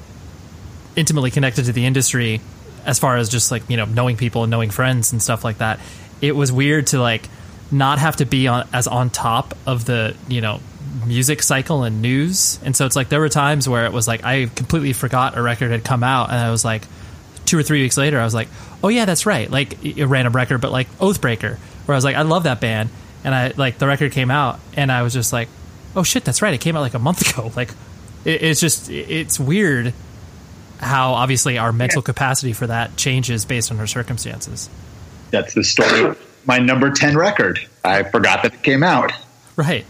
intimately 0.96 1.30
connected 1.30 1.66
to 1.66 1.72
the 1.72 1.84
industry, 1.84 2.40
as 2.84 2.98
far 2.98 3.16
as 3.16 3.28
just 3.28 3.50
like 3.50 3.68
you 3.68 3.76
know 3.76 3.84
knowing 3.84 4.16
people 4.16 4.42
and 4.42 4.50
knowing 4.50 4.70
friends 4.70 5.12
and 5.12 5.22
stuff 5.22 5.44
like 5.44 5.58
that. 5.58 5.78
It 6.20 6.36
was 6.36 6.52
weird 6.52 6.88
to 6.88 7.00
like 7.00 7.28
not 7.72 7.98
have 7.98 8.16
to 8.16 8.26
be 8.26 8.46
on 8.46 8.68
as 8.72 8.86
on 8.86 9.10
top 9.10 9.56
of 9.66 9.84
the 9.84 10.14
you 10.28 10.40
know 10.40 10.60
music 11.06 11.42
cycle 11.42 11.82
and 11.82 12.02
news. 12.02 12.60
And 12.64 12.76
so 12.76 12.86
it's 12.86 12.96
like 12.96 13.08
there 13.08 13.20
were 13.20 13.28
times 13.28 13.68
where 13.68 13.86
it 13.86 13.92
was 13.92 14.06
like 14.06 14.24
I 14.24 14.46
completely 14.46 14.92
forgot 14.92 15.36
a 15.36 15.42
record 15.42 15.70
had 15.70 15.84
come 15.84 16.04
out, 16.04 16.30
and 16.30 16.38
I 16.38 16.50
was 16.50 16.64
like, 16.64 16.82
two 17.46 17.58
or 17.58 17.62
three 17.62 17.82
weeks 17.82 17.96
later, 17.96 18.20
I 18.20 18.24
was 18.24 18.34
like, 18.34 18.48
oh 18.82 18.88
yeah, 18.88 19.04
that's 19.04 19.26
right, 19.26 19.50
like 19.50 19.84
a 19.84 20.04
random 20.04 20.34
record, 20.34 20.60
but 20.60 20.72
like 20.72 20.90
Oathbreaker, 20.98 21.56
where 21.58 21.94
I 21.94 21.96
was 21.96 22.04
like, 22.04 22.16
I 22.16 22.22
love 22.22 22.44
that 22.44 22.60
band, 22.60 22.90
and 23.24 23.34
I 23.34 23.52
like 23.56 23.78
the 23.78 23.86
record 23.86 24.12
came 24.12 24.30
out, 24.30 24.60
and 24.74 24.92
I 24.92 25.02
was 25.02 25.12
just 25.12 25.32
like, 25.32 25.48
oh 25.96 26.02
shit, 26.02 26.24
that's 26.24 26.42
right, 26.42 26.54
it 26.54 26.60
came 26.60 26.76
out 26.76 26.80
like 26.80 26.94
a 26.94 26.98
month 26.98 27.30
ago. 27.38 27.50
Like 27.56 27.70
it, 28.24 28.42
it's 28.42 28.60
just 28.60 28.90
it's 28.90 29.40
weird 29.40 29.94
how 30.78 31.12
obviously 31.12 31.58
our 31.58 31.72
mental 31.72 32.02
capacity 32.02 32.52
for 32.52 32.66
that 32.66 32.96
changes 32.96 33.44
based 33.44 33.70
on 33.70 33.78
our 33.78 33.86
circumstances. 33.86 34.68
That's 35.30 35.54
the 35.54 35.62
story. 35.64 36.16
My 36.44 36.58
number 36.58 36.90
ten 36.90 37.16
record. 37.16 37.58
I 37.84 38.02
forgot 38.02 38.42
that 38.42 38.54
it 38.54 38.62
came 38.62 38.82
out. 38.82 39.12
Right. 39.56 39.84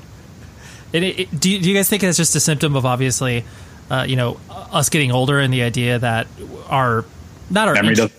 It, 0.93 1.03
it, 1.03 1.41
do, 1.41 1.51
you, 1.51 1.59
do, 1.61 1.71
you, 1.71 1.75
guys 1.75 1.89
think 1.89 2.03
it's 2.03 2.19
just 2.19 2.37
a 2.37 2.41
symptom 2.41 2.77
of 2.77 2.85
obviously 2.85 3.45
uh, 3.93 4.05
you 4.05 4.17
know, 4.17 4.41
us 4.49 4.89
getting 4.89 5.13
older 5.13 5.39
and 5.39 5.53
the 5.53 5.63
idea 5.63 5.99
that 5.99 6.27
our 6.69 7.05
not 7.51 7.69
our 7.69 7.75
Memory 7.75 7.91
int- 7.91 8.13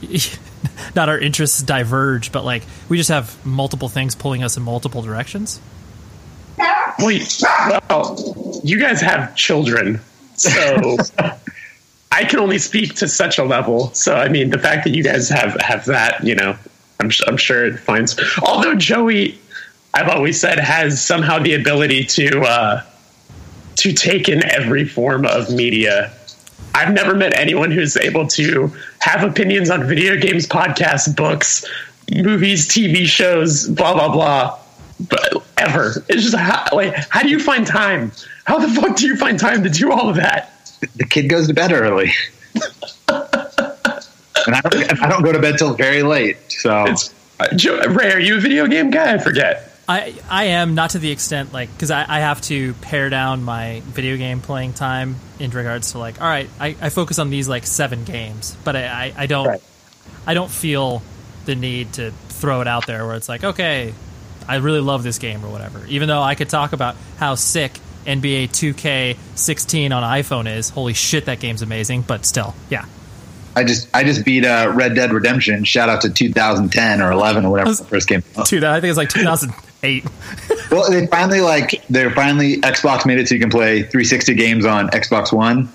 does. 0.00 0.38
not 0.96 1.10
our 1.10 1.18
interests 1.18 1.62
diverge, 1.62 2.32
but 2.32 2.42
like 2.42 2.62
we 2.88 2.96
just 2.96 3.10
have 3.10 3.44
multiple 3.44 3.90
things 3.90 4.14
pulling 4.14 4.42
us 4.42 4.56
in 4.56 4.62
multiple 4.62 5.02
directions. 5.02 5.60
Wait, 6.98 7.42
well, 7.88 8.60
you 8.64 8.78
guys 8.78 9.00
have 9.00 9.34
children, 9.36 10.00
so 10.36 10.96
I 12.12 12.24
can 12.24 12.38
only 12.40 12.58
speak 12.58 12.94
to 12.96 13.08
such 13.08 13.38
a 13.38 13.44
level. 13.44 13.92
So, 13.92 14.14
I 14.14 14.28
mean, 14.28 14.50
the 14.50 14.58
fact 14.58 14.84
that 14.84 14.94
you 14.94 15.02
guys 15.02 15.28
have 15.28 15.58
have 15.60 15.84
that, 15.86 16.24
you 16.24 16.34
know, 16.34 16.56
I'm 17.00 17.10
I'm 17.26 17.36
sure 17.36 17.66
it 17.66 17.78
finds. 17.78 18.18
Although 18.42 18.74
Joey, 18.74 19.38
I've 19.94 20.08
always 20.08 20.40
said, 20.40 20.58
has 20.58 21.02
somehow 21.02 21.38
the 21.38 21.54
ability 21.54 22.04
to 22.04 22.42
uh, 22.42 22.84
to 23.76 23.92
take 23.92 24.28
in 24.28 24.44
every 24.50 24.84
form 24.84 25.24
of 25.26 25.50
media. 25.50 26.12
I've 26.74 26.92
never 26.92 27.14
met 27.14 27.36
anyone 27.36 27.70
who's 27.70 27.96
able 27.96 28.26
to 28.28 28.72
have 29.00 29.24
opinions 29.24 29.70
on 29.70 29.86
video 29.86 30.16
games, 30.16 30.46
podcasts, 30.46 31.14
books, 31.14 31.64
movies, 32.14 32.68
TV 32.68 33.06
shows, 33.06 33.68
blah 33.68 33.94
blah 33.94 34.12
blah. 34.12 34.58
But 35.08 35.42
ever, 35.56 36.04
it's 36.08 36.22
just 36.22 36.36
how, 36.36 36.66
like, 36.72 36.94
how 37.08 37.22
do 37.22 37.30
you 37.30 37.40
find 37.40 37.66
time? 37.66 38.12
How 38.44 38.58
the 38.58 38.68
fuck 38.68 38.96
do 38.96 39.06
you 39.06 39.16
find 39.16 39.38
time 39.38 39.62
to 39.62 39.70
do 39.70 39.90
all 39.90 40.10
of 40.10 40.16
that? 40.16 40.52
The 40.96 41.06
kid 41.06 41.28
goes 41.28 41.48
to 41.48 41.54
bed 41.54 41.72
early. 41.72 42.12
And 44.46 44.56
I 44.56 44.60
don't, 44.60 45.02
I 45.02 45.08
don't 45.08 45.22
go 45.22 45.32
to 45.32 45.40
bed 45.40 45.58
till 45.58 45.74
very 45.74 46.02
late. 46.02 46.36
So 46.48 46.84
It's 46.86 47.14
uh, 47.38 47.48
Joe, 47.56 47.80
Ray. 47.88 48.12
Are 48.12 48.20
you 48.20 48.36
a 48.36 48.40
video 48.40 48.66
game 48.66 48.90
guy? 48.90 49.14
I 49.14 49.18
forget. 49.18 49.70
I 49.90 50.14
I 50.30 50.44
am 50.44 50.76
not 50.76 50.90
to 50.90 51.00
the 51.00 51.10
extent 51.10 51.52
like 51.52 51.72
because 51.72 51.90
I, 51.90 52.04
I 52.06 52.20
have 52.20 52.40
to 52.42 52.74
pare 52.74 53.10
down 53.10 53.42
my 53.42 53.82
video 53.86 54.16
game 54.16 54.40
playing 54.40 54.72
time 54.72 55.16
in 55.40 55.50
regards 55.50 55.92
to 55.92 55.98
like 55.98 56.20
all 56.20 56.28
right 56.28 56.48
I, 56.60 56.76
I 56.80 56.90
focus 56.90 57.18
on 57.18 57.30
these 57.30 57.48
like 57.48 57.66
seven 57.66 58.04
games 58.04 58.56
but 58.62 58.76
I 58.76 58.84
I, 58.86 59.14
I 59.16 59.26
don't 59.26 59.48
Right. 59.48 59.62
I 60.28 60.34
don't 60.34 60.50
feel 60.50 61.02
the 61.44 61.56
need 61.56 61.94
to 61.94 62.12
throw 62.28 62.60
it 62.60 62.68
out 62.68 62.86
there 62.86 63.04
where 63.04 63.16
it's 63.16 63.28
like 63.28 63.42
okay 63.42 63.92
I 64.46 64.56
really 64.56 64.80
love 64.80 65.02
this 65.02 65.18
game 65.18 65.44
or 65.44 65.50
whatever 65.50 65.84
even 65.86 66.06
though 66.08 66.22
I 66.22 66.36
could 66.36 66.48
talk 66.48 66.72
about 66.72 66.94
how 67.16 67.34
sick 67.34 67.72
NBA 68.06 68.50
2K16 68.50 69.90
on 69.90 70.04
iPhone 70.04 70.46
is 70.56 70.68
holy 70.70 70.94
shit 70.94 71.24
that 71.24 71.40
game's 71.40 71.62
amazing 71.62 72.02
but 72.02 72.24
still 72.24 72.54
yeah 72.68 72.84
I 73.60 73.64
just 73.64 73.88
I 73.94 74.04
just 74.04 74.24
beat 74.24 74.44
uh, 74.46 74.72
Red 74.74 74.94
Dead 74.94 75.12
Redemption. 75.12 75.64
Shout 75.64 75.88
out 75.90 76.00
to 76.02 76.10
2010 76.10 77.02
or 77.02 77.12
11 77.12 77.44
or 77.44 77.50
whatever 77.50 77.68
was- 77.70 77.78
the 77.78 77.84
first 77.84 78.08
game. 78.08 78.22
dude 78.46 78.64
I 78.64 78.80
think 78.80 78.88
it's 78.90 78.96
like 78.96 79.10
2008 79.10 80.04
Well, 80.70 80.90
they 80.90 81.06
finally 81.08 81.40
like 81.40 81.84
they're 81.88 82.10
finally 82.10 82.56
Xbox 82.62 83.04
made 83.04 83.18
it 83.18 83.28
so 83.28 83.34
you 83.34 83.40
can 83.40 83.50
play 83.50 83.82
360 83.82 84.34
games 84.34 84.64
on 84.64 84.88
Xbox 84.90 85.32
One, 85.32 85.68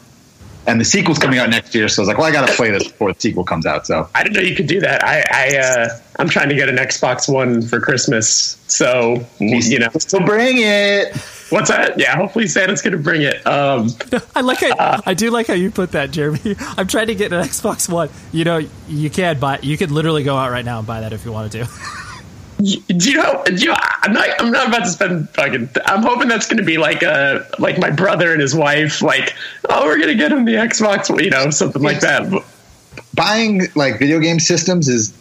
and 0.67 0.79
the 0.81 0.85
sequel's 0.85 1.19
coming 1.19 1.37
out 1.37 1.49
next 1.49 1.75
year. 1.75 1.87
So 1.89 2.01
I 2.01 2.03
was 2.03 2.07
like, 2.07 2.17
well, 2.17 2.25
I 2.27 2.31
got 2.31 2.47
to 2.47 2.53
play 2.53 2.71
this 2.71 2.83
before 2.87 3.13
the 3.13 3.19
sequel 3.19 3.43
comes 3.43 3.65
out. 3.65 3.85
So 3.85 4.07
I 4.15 4.23
didn't 4.23 4.35
know 4.35 4.41
you 4.41 4.55
could 4.55 4.67
do 4.67 4.79
that. 4.79 5.03
I, 5.03 5.23
I 5.31 5.57
uh, 5.57 5.99
I'm 6.17 6.29
trying 6.29 6.49
to 6.49 6.55
get 6.55 6.69
an 6.69 6.77
Xbox 6.77 7.31
One 7.31 7.61
for 7.61 7.79
Christmas. 7.79 8.57
So 8.67 9.25
you 9.39 9.79
know, 9.79 9.89
so 9.99 10.19
bring 10.19 10.57
it. 10.59 11.15
What's 11.49 11.69
that? 11.69 11.99
Yeah, 11.99 12.15
hopefully 12.15 12.47
Santa's 12.47 12.81
gonna 12.81 12.97
bring 12.97 13.21
it. 13.21 13.45
Um, 13.45 13.89
I 14.35 14.41
like 14.41 14.59
how, 14.59 15.01
I 15.05 15.13
do 15.13 15.29
like 15.31 15.47
how 15.47 15.53
you 15.53 15.71
put 15.71 15.91
that, 15.91 16.11
Jeremy. 16.11 16.55
I'm 16.77 16.87
trying 16.87 17.07
to 17.07 17.15
get 17.15 17.31
an 17.33 17.43
Xbox 17.43 17.89
One. 17.89 18.09
You 18.31 18.43
know, 18.43 18.61
you 18.87 19.09
can 19.09 19.39
buy. 19.39 19.59
You 19.61 19.77
could 19.77 19.91
literally 19.91 20.23
go 20.23 20.35
out 20.35 20.51
right 20.51 20.65
now 20.65 20.79
and 20.79 20.87
buy 20.87 21.01
that 21.01 21.13
if 21.13 21.25
you 21.25 21.31
wanted 21.31 21.51
to. 21.53 21.67
do 22.97 23.09
you 23.11 23.17
know? 23.17 23.43
Do 23.45 23.53
you 23.53 23.67
know, 23.67 23.75
I'm 23.79 24.13
not. 24.13 24.29
I'm 24.39 24.51
not 24.51 24.67
about 24.67 24.85
to 24.85 24.89
spend 24.89 25.29
fucking. 25.31 25.69
I'm 25.85 26.03
hoping 26.03 26.27
that's 26.27 26.47
gonna 26.47 26.63
be 26.63 26.77
like 26.77 27.03
a 27.03 27.47
like 27.59 27.79
my 27.79 27.89
brother 27.89 28.31
and 28.31 28.41
his 28.41 28.55
wife. 28.55 29.01
Like, 29.01 29.35
oh, 29.69 29.85
we're 29.85 29.99
gonna 29.99 30.15
get 30.15 30.31
him 30.31 30.45
the 30.45 30.53
Xbox. 30.53 31.09
You 31.23 31.29
know, 31.29 31.49
something 31.49 31.81
like 31.81 31.99
that. 32.01 32.43
Buying 33.13 33.67
like 33.75 33.99
video 33.99 34.19
game 34.19 34.39
systems 34.39 34.87
is. 34.87 35.13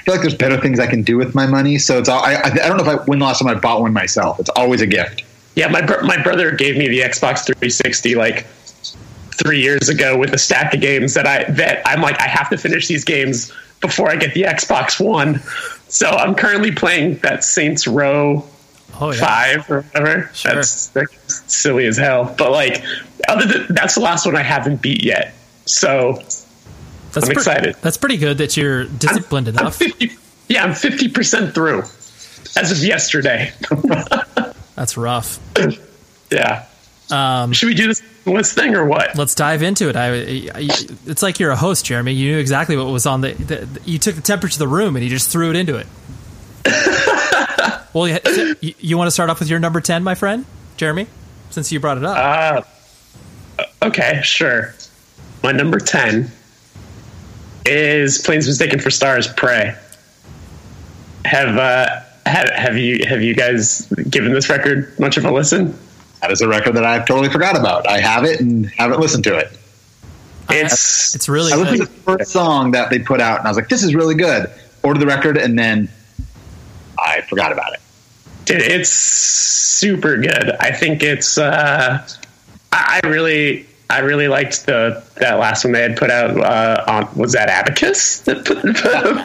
I 0.00 0.02
feel 0.02 0.14
like 0.14 0.22
there's 0.22 0.34
better 0.34 0.58
things 0.58 0.80
I 0.80 0.86
can 0.86 1.02
do 1.02 1.18
with 1.18 1.34
my 1.34 1.46
money. 1.46 1.76
So 1.76 1.98
it's 1.98 2.08
all. 2.08 2.22
I, 2.24 2.34
I, 2.34 2.46
I 2.46 2.68
don't 2.68 2.78
know 2.78 2.90
if 2.90 3.00
I 3.00 3.04
when 3.04 3.18
the 3.18 3.24
last 3.26 3.40
time 3.40 3.48
I 3.48 3.54
bought 3.54 3.82
one 3.82 3.92
myself. 3.92 4.40
It's 4.40 4.48
always 4.50 4.80
a 4.80 4.86
gift. 4.86 5.24
Yeah, 5.56 5.68
my 5.68 5.82
my 6.02 6.22
brother 6.22 6.52
gave 6.52 6.76
me 6.78 6.88
the 6.88 7.00
Xbox 7.00 7.44
360 7.44 8.14
like 8.14 8.46
three 9.34 9.60
years 9.60 9.88
ago 9.90 10.16
with 10.16 10.32
a 10.32 10.38
stack 10.38 10.72
of 10.72 10.80
games 10.80 11.12
that 11.14 11.26
I 11.26 11.44
that 11.52 11.82
I'm 11.86 12.00
like 12.00 12.18
I 12.18 12.28
have 12.28 12.48
to 12.50 12.56
finish 12.56 12.88
these 12.88 13.04
games 13.04 13.52
before 13.82 14.10
I 14.10 14.16
get 14.16 14.32
the 14.32 14.42
Xbox 14.42 15.04
One. 15.04 15.40
So 15.88 16.08
I'm 16.08 16.34
currently 16.34 16.72
playing 16.72 17.16
that 17.16 17.44
Saints 17.44 17.86
Row 17.86 18.48
Oh 19.00 19.10
yeah. 19.12 19.20
five 19.20 19.70
or 19.70 19.82
whatever. 19.82 20.30
Sure. 20.34 20.54
That's, 20.54 20.88
that's 20.88 21.52
silly 21.52 21.86
as 21.86 21.96
hell. 21.96 22.34
But 22.36 22.52
like, 22.52 22.82
other 23.28 23.46
than 23.46 23.74
that's 23.74 23.94
the 23.94 24.00
last 24.00 24.26
one 24.26 24.36
I 24.36 24.42
haven't 24.42 24.82
beat 24.82 25.04
yet. 25.04 25.34
So 25.66 26.22
That's 27.12 27.26
I'm 27.26 27.32
pre- 27.34 27.34
excited. 27.34 27.76
That's 27.82 27.96
pretty 27.96 28.16
good 28.16 28.38
that 28.38 28.56
you're 28.56 28.84
disciplined 28.84 29.48
I'm 29.48 29.58
enough. 29.58 29.76
50, 29.76 30.12
yeah, 30.48 30.64
I'm 30.64 30.74
50 30.74 31.08
percent 31.08 31.54
through 31.54 31.80
as 32.56 32.70
of 32.72 32.78
yesterday. 32.78 33.52
That's 34.76 34.96
rough. 34.96 35.38
yeah. 36.30 36.66
Um, 37.10 37.52
Should 37.52 37.66
we 37.66 37.74
do 37.74 37.88
this 37.88 38.02
list 38.24 38.54
thing 38.54 38.74
or 38.76 38.84
what? 38.84 39.16
let's 39.16 39.34
dive 39.34 39.62
into 39.62 39.88
it. 39.88 39.96
I, 39.96 40.08
I, 40.12 40.50
it's 41.06 41.22
like 41.22 41.40
you're 41.40 41.50
a 41.50 41.56
host, 41.56 41.84
Jeremy. 41.84 42.12
You 42.12 42.32
knew 42.32 42.38
exactly 42.38 42.76
what 42.76 42.86
was 42.86 43.06
on 43.06 43.20
the, 43.20 43.32
the. 43.32 43.80
You 43.84 43.98
took 43.98 44.14
the 44.14 44.20
temperature 44.22 44.54
of 44.54 44.58
the 44.60 44.68
room 44.68 44.94
and 44.96 45.04
you 45.04 45.10
just 45.10 45.30
threw 45.30 45.50
it 45.50 45.56
into 45.56 45.76
it. 45.76 45.86
well, 47.92 48.06
you, 48.06 48.18
you, 48.60 48.74
you 48.78 48.98
want 48.98 49.08
to 49.08 49.10
start 49.10 49.28
off 49.30 49.40
with 49.40 49.48
your 49.48 49.58
number 49.58 49.80
ten, 49.80 50.04
my 50.04 50.14
friend, 50.14 50.44
Jeremy, 50.76 51.08
since 51.50 51.72
you 51.72 51.80
brought 51.80 51.98
it 51.98 52.04
up. 52.04 52.64
Uh, 53.58 53.64
okay, 53.86 54.20
sure. 54.22 54.74
My 55.42 55.52
number 55.52 55.78
10 55.80 56.30
is 57.66 58.18
Planes 58.18 58.46
Mistaken 58.46 58.78
for 58.80 58.90
Stars 58.90 59.28
Prey. 59.28 59.74
Have 61.24 61.56
uh 61.56 62.00
have, 62.26 62.50
have 62.50 62.76
you 62.76 63.04
have 63.06 63.22
you 63.22 63.34
guys 63.34 63.86
given 64.08 64.32
this 64.32 64.48
record 64.48 64.98
much 64.98 65.16
of 65.16 65.24
a 65.24 65.30
listen? 65.30 65.76
That 66.20 66.30
is 66.30 66.40
a 66.40 66.48
record 66.48 66.74
that 66.74 66.84
I've 66.84 67.06
totally 67.06 67.30
forgot 67.30 67.58
about. 67.58 67.88
I 67.88 68.00
have 68.00 68.24
it 68.24 68.40
and 68.40 68.66
haven't 68.66 69.00
listened 69.00 69.24
to 69.24 69.36
it. 69.38 69.56
It's 70.50 71.14
it's 71.14 71.28
really 71.28 71.52
I 71.52 71.56
listened 71.56 71.78
to 71.78 71.84
the 71.86 72.00
first 72.00 72.30
song 72.32 72.72
that 72.72 72.90
they 72.90 72.98
put 72.98 73.20
out, 73.20 73.38
and 73.38 73.46
I 73.46 73.50
was 73.50 73.56
like, 73.56 73.68
"This 73.68 73.82
is 73.82 73.94
really 73.94 74.14
good." 74.14 74.50
Ordered 74.82 75.00
the 75.00 75.06
record, 75.06 75.36
and 75.36 75.58
then 75.58 75.88
I 76.98 77.20
forgot 77.22 77.52
about 77.52 77.74
it. 77.74 77.80
dude, 78.46 78.62
it's 78.62 78.90
super 78.90 80.16
good. 80.16 80.50
I 80.58 80.72
think 80.72 81.02
it's 81.02 81.38
uh 81.38 82.06
I, 82.72 83.00
I 83.02 83.06
really 83.06 83.66
I 83.90 83.98
really 84.00 84.28
liked 84.28 84.66
the 84.66 85.02
that 85.16 85.38
last 85.38 85.64
one 85.64 85.72
they 85.72 85.82
had 85.82 85.96
put 85.96 86.10
out 86.10 86.38
uh, 86.40 86.84
on 86.86 87.14
was 87.16 87.32
that 87.32 87.48
Abacus? 87.48 88.26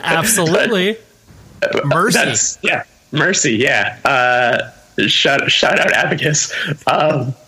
Absolutely. 0.03 0.97
Mercy. 1.85 2.17
That's 2.17 2.59
yeah, 2.61 2.83
Mercy. 3.11 3.55
Yeah. 3.55 3.97
Uh, 4.03 4.71
shout 5.07 5.49
shout 5.51 5.79
out 5.79 5.91
Abacus. 5.93 6.53
Um, 6.87 7.33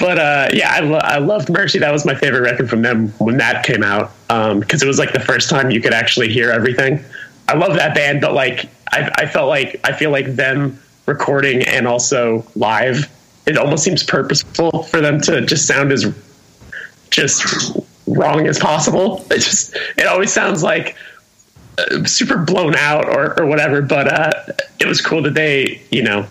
but 0.00 0.18
uh, 0.18 0.48
yeah, 0.52 0.70
I, 0.72 0.80
lo- 0.80 1.00
I 1.02 1.18
loved 1.18 1.50
Mercy. 1.50 1.78
That 1.78 1.92
was 1.92 2.04
my 2.04 2.14
favorite 2.14 2.40
record 2.40 2.68
from 2.68 2.82
them 2.82 3.08
when 3.18 3.36
that 3.38 3.64
came 3.64 3.82
out 3.82 4.12
because 4.60 4.82
it 4.82 4.86
was 4.86 4.98
like 4.98 5.12
the 5.12 5.20
first 5.20 5.50
time 5.50 5.70
you 5.70 5.80
could 5.80 5.94
actually 5.94 6.32
hear 6.32 6.50
everything. 6.50 7.02
I 7.48 7.54
love 7.54 7.74
that 7.76 7.94
band, 7.94 8.20
but 8.20 8.32
like 8.32 8.68
I, 8.90 9.10
I 9.18 9.26
felt 9.26 9.48
like 9.48 9.80
I 9.84 9.92
feel 9.92 10.10
like 10.10 10.34
them 10.36 10.80
recording 11.06 11.62
and 11.62 11.86
also 11.86 12.46
live. 12.54 13.10
It 13.46 13.58
almost 13.58 13.84
seems 13.84 14.02
purposeful 14.02 14.84
for 14.84 15.00
them 15.00 15.20
to 15.22 15.42
just 15.42 15.66
sound 15.66 15.92
as 15.92 16.06
just 17.10 17.76
wrong 18.06 18.46
as 18.46 18.58
possible. 18.58 19.24
It 19.30 19.40
just 19.40 19.74
it 19.96 20.06
always 20.06 20.32
sounds 20.32 20.62
like 20.62 20.96
uh, 21.78 22.04
super 22.04 22.38
blown 22.38 22.74
out 22.76 23.08
or, 23.08 23.38
or 23.40 23.46
whatever. 23.46 23.82
But 23.82 24.12
uh, 24.12 24.32
it 24.80 24.86
was 24.86 25.00
cool 25.00 25.22
that 25.22 25.34
they, 25.34 25.82
you 25.90 26.02
know, 26.02 26.26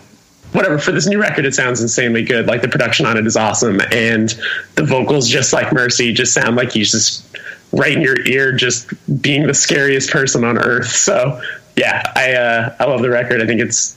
whatever 0.52 0.78
for 0.78 0.92
this 0.92 1.06
new 1.06 1.20
record, 1.20 1.44
it 1.44 1.54
sounds 1.54 1.80
insanely 1.80 2.24
good. 2.24 2.46
Like 2.46 2.62
the 2.62 2.68
production 2.68 3.06
on 3.06 3.16
it 3.16 3.26
is 3.26 3.36
awesome, 3.36 3.80
and 3.92 4.34
the 4.76 4.84
vocals, 4.84 5.28
just 5.28 5.52
like 5.52 5.72
Mercy, 5.72 6.12
just 6.12 6.32
sound 6.32 6.56
like 6.56 6.72
he's 6.72 6.92
just 6.92 7.24
right 7.72 7.92
in 7.92 8.00
your 8.00 8.20
ear, 8.26 8.52
just 8.52 8.88
being 9.20 9.46
the 9.46 9.54
scariest 9.54 10.10
person 10.10 10.44
on 10.44 10.58
earth. 10.58 10.88
So 10.88 11.40
yeah, 11.76 12.02
I 12.14 12.32
uh, 12.34 12.76
I 12.78 12.84
love 12.84 13.02
the 13.02 13.10
record. 13.10 13.40
I 13.42 13.46
think 13.46 13.60
it's 13.60 13.96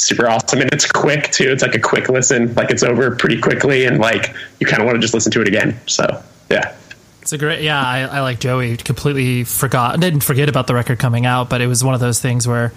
super 0.00 0.28
awesome 0.28 0.60
and 0.60 0.72
it's 0.72 0.90
quick 0.90 1.30
too 1.30 1.50
it's 1.50 1.62
like 1.62 1.74
a 1.74 1.78
quick 1.80 2.08
listen 2.08 2.52
like 2.54 2.70
it's 2.70 2.82
over 2.82 3.14
pretty 3.16 3.40
quickly 3.40 3.84
and 3.84 3.98
like 3.98 4.34
you 4.58 4.66
kind 4.66 4.80
of 4.80 4.86
want 4.86 4.96
to 4.96 5.00
just 5.00 5.14
listen 5.14 5.30
to 5.30 5.40
it 5.42 5.48
again 5.48 5.78
so 5.86 6.04
yeah 6.50 6.74
It's 7.22 7.32
a 7.34 7.38
great, 7.38 7.60
yeah. 7.62 7.80
I, 7.80 8.00
I 8.00 8.20
like 8.22 8.40
Joey. 8.40 8.76
Completely 8.78 9.44
forgot, 9.44 10.00
didn't 10.00 10.24
forget 10.24 10.48
about 10.48 10.66
the 10.66 10.74
record 10.74 10.98
coming 10.98 11.26
out, 11.26 11.50
but 11.50 11.60
it 11.60 11.66
was 11.66 11.84
one 11.84 11.92
of 11.94 12.00
those 12.00 12.18
things 12.18 12.48
where 12.48 12.72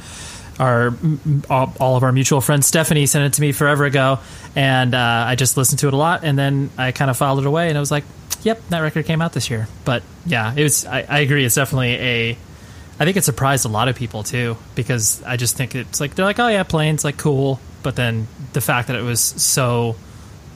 our 0.60 0.94
all, 1.50 1.74
all 1.80 1.96
of 1.96 2.04
our 2.04 2.12
mutual 2.12 2.42
friends 2.42 2.68
Stephanie 2.68 3.06
sent 3.06 3.24
it 3.26 3.34
to 3.36 3.42
me 3.42 3.54
forever 3.54 3.86
ago, 3.86 4.20
and 4.54 4.94
uh, 4.94 5.26
I 5.32 5.36
just 5.36 5.56
listened 5.56 5.80
to 5.80 5.88
it 5.88 5.94
a 5.94 5.98
lot, 5.98 6.24
and 6.24 6.38
then 6.38 6.70
I 6.78 6.92
kind 6.92 7.10
of 7.10 7.18
filed 7.18 7.40
it 7.40 7.46
away, 7.46 7.70
and 7.70 7.78
I 7.78 7.80
was 7.80 7.90
like, 7.90 8.04
"Yep, 8.44 8.62
that 8.70 8.80
record 8.82 9.06
came 9.06 9.22
out 9.22 9.32
this 9.34 9.50
year." 9.50 9.68
But 9.86 10.04
yeah, 10.26 10.54
it 10.56 10.62
was. 10.62 10.86
I, 10.86 11.06
I 11.10 11.20
agree. 11.20 11.46
It's 11.46 11.56
definitely 11.56 11.94
a. 11.96 12.38
I 13.04 13.06
think 13.06 13.18
it 13.18 13.26
surprised 13.26 13.66
a 13.66 13.68
lot 13.68 13.90
of 13.90 13.98
people 13.98 14.24
too 14.24 14.56
because 14.76 15.22
I 15.24 15.36
just 15.36 15.58
think 15.58 15.76
it's 15.76 16.00
like 16.00 16.16
they're 16.16 16.24
like, 16.24 16.40
"Oh 16.40 16.48
yeah, 16.48 16.64
planes 16.64 17.04
like 17.04 17.18
cool," 17.18 17.60
but 17.82 17.98
then 17.98 18.30
the 18.54 18.62
fact 18.62 18.88
that 18.88 18.96
it 18.96 19.04
was 19.04 19.20
so 19.20 19.98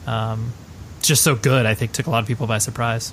um, 0.05 0.53
just 1.01 1.25
so 1.25 1.35
good. 1.35 1.65
I 1.65 1.73
think 1.73 1.91
took 1.91 2.07
a 2.07 2.09
lot 2.09 2.21
of 2.21 2.25
people 2.25 2.47
by 2.47 2.59
surprise. 2.59 3.11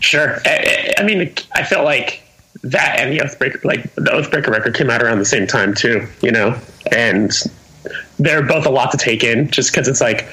Sure. 0.00 0.40
I, 0.46 0.94
I 0.96 1.02
mean, 1.02 1.34
I 1.52 1.64
felt 1.64 1.84
like 1.84 2.22
that 2.62 2.96
and 2.98 3.12
the 3.12 3.18
Oathbreaker, 3.22 3.62
like 3.62 3.94
the 3.94 4.10
Oathbreaker 4.10 4.48
record 4.48 4.74
came 4.74 4.88
out 4.88 5.02
around 5.02 5.18
the 5.18 5.26
same 5.26 5.46
time 5.46 5.74
too, 5.74 6.06
you 6.22 6.32
know, 6.32 6.58
and 6.90 7.30
they're 8.18 8.42
both 8.42 8.64
a 8.64 8.70
lot 8.70 8.90
to 8.92 8.96
take 8.96 9.22
in 9.22 9.50
just 9.50 9.70
because 9.70 9.86
it's 9.86 10.00
like 10.00 10.28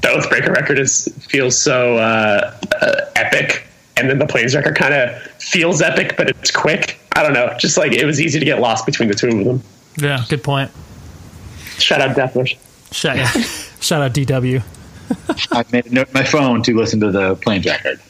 the 0.00 0.08
Oathbreaker 0.08 0.54
record 0.54 0.78
is 0.78 1.08
feels 1.28 1.58
so 1.58 1.98
uh, 1.98 2.58
uh, 2.80 3.00
epic, 3.16 3.66
and 3.98 4.08
then 4.08 4.18
the 4.18 4.26
Planes 4.26 4.54
record 4.54 4.76
kind 4.76 4.94
of 4.94 5.14
feels 5.42 5.82
epic, 5.82 6.14
but 6.16 6.30
it's 6.30 6.50
quick. 6.50 6.98
I 7.16 7.22
don't 7.22 7.32
know, 7.32 7.56
just 7.58 7.78
like 7.78 7.92
it 7.92 8.04
was 8.04 8.20
easy 8.20 8.38
to 8.38 8.44
get 8.44 8.60
lost 8.60 8.84
between 8.84 9.08
the 9.08 9.14
two 9.14 9.28
of 9.28 9.44
them. 9.44 9.62
Yeah, 9.96 10.22
good 10.28 10.44
point. 10.44 10.70
Shout 11.78 12.02
out 12.02 12.14
Deathwish. 12.14 12.58
Shout, 12.92 13.16
yeah. 13.16 13.30
Shout 13.80 14.02
out 14.02 14.12
DW. 14.12 14.62
I 15.50 15.64
made 15.72 15.86
a 15.86 15.94
note 15.94 16.12
my 16.12 16.24
phone 16.24 16.62
to 16.64 16.76
listen 16.76 17.00
to 17.00 17.10
the 17.10 17.36
plane 17.36 17.62
record. 17.62 18.00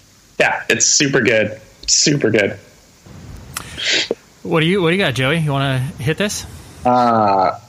Yeah, 0.41 0.65
it's 0.69 0.87
super 0.87 1.21
good, 1.21 1.61
super 1.87 2.33
good. 2.33 2.59
What 4.43 4.61
do 4.61 4.67
you 4.67 4.83
What 4.83 4.91
do 4.91 4.97
you 4.97 5.03
got, 5.03 5.15
Joey? 5.15 5.39
You 5.39 5.53
want 5.53 5.97
to 5.97 6.03
hit 6.03 6.19
this? 6.19 6.45
Uh, 6.85 7.61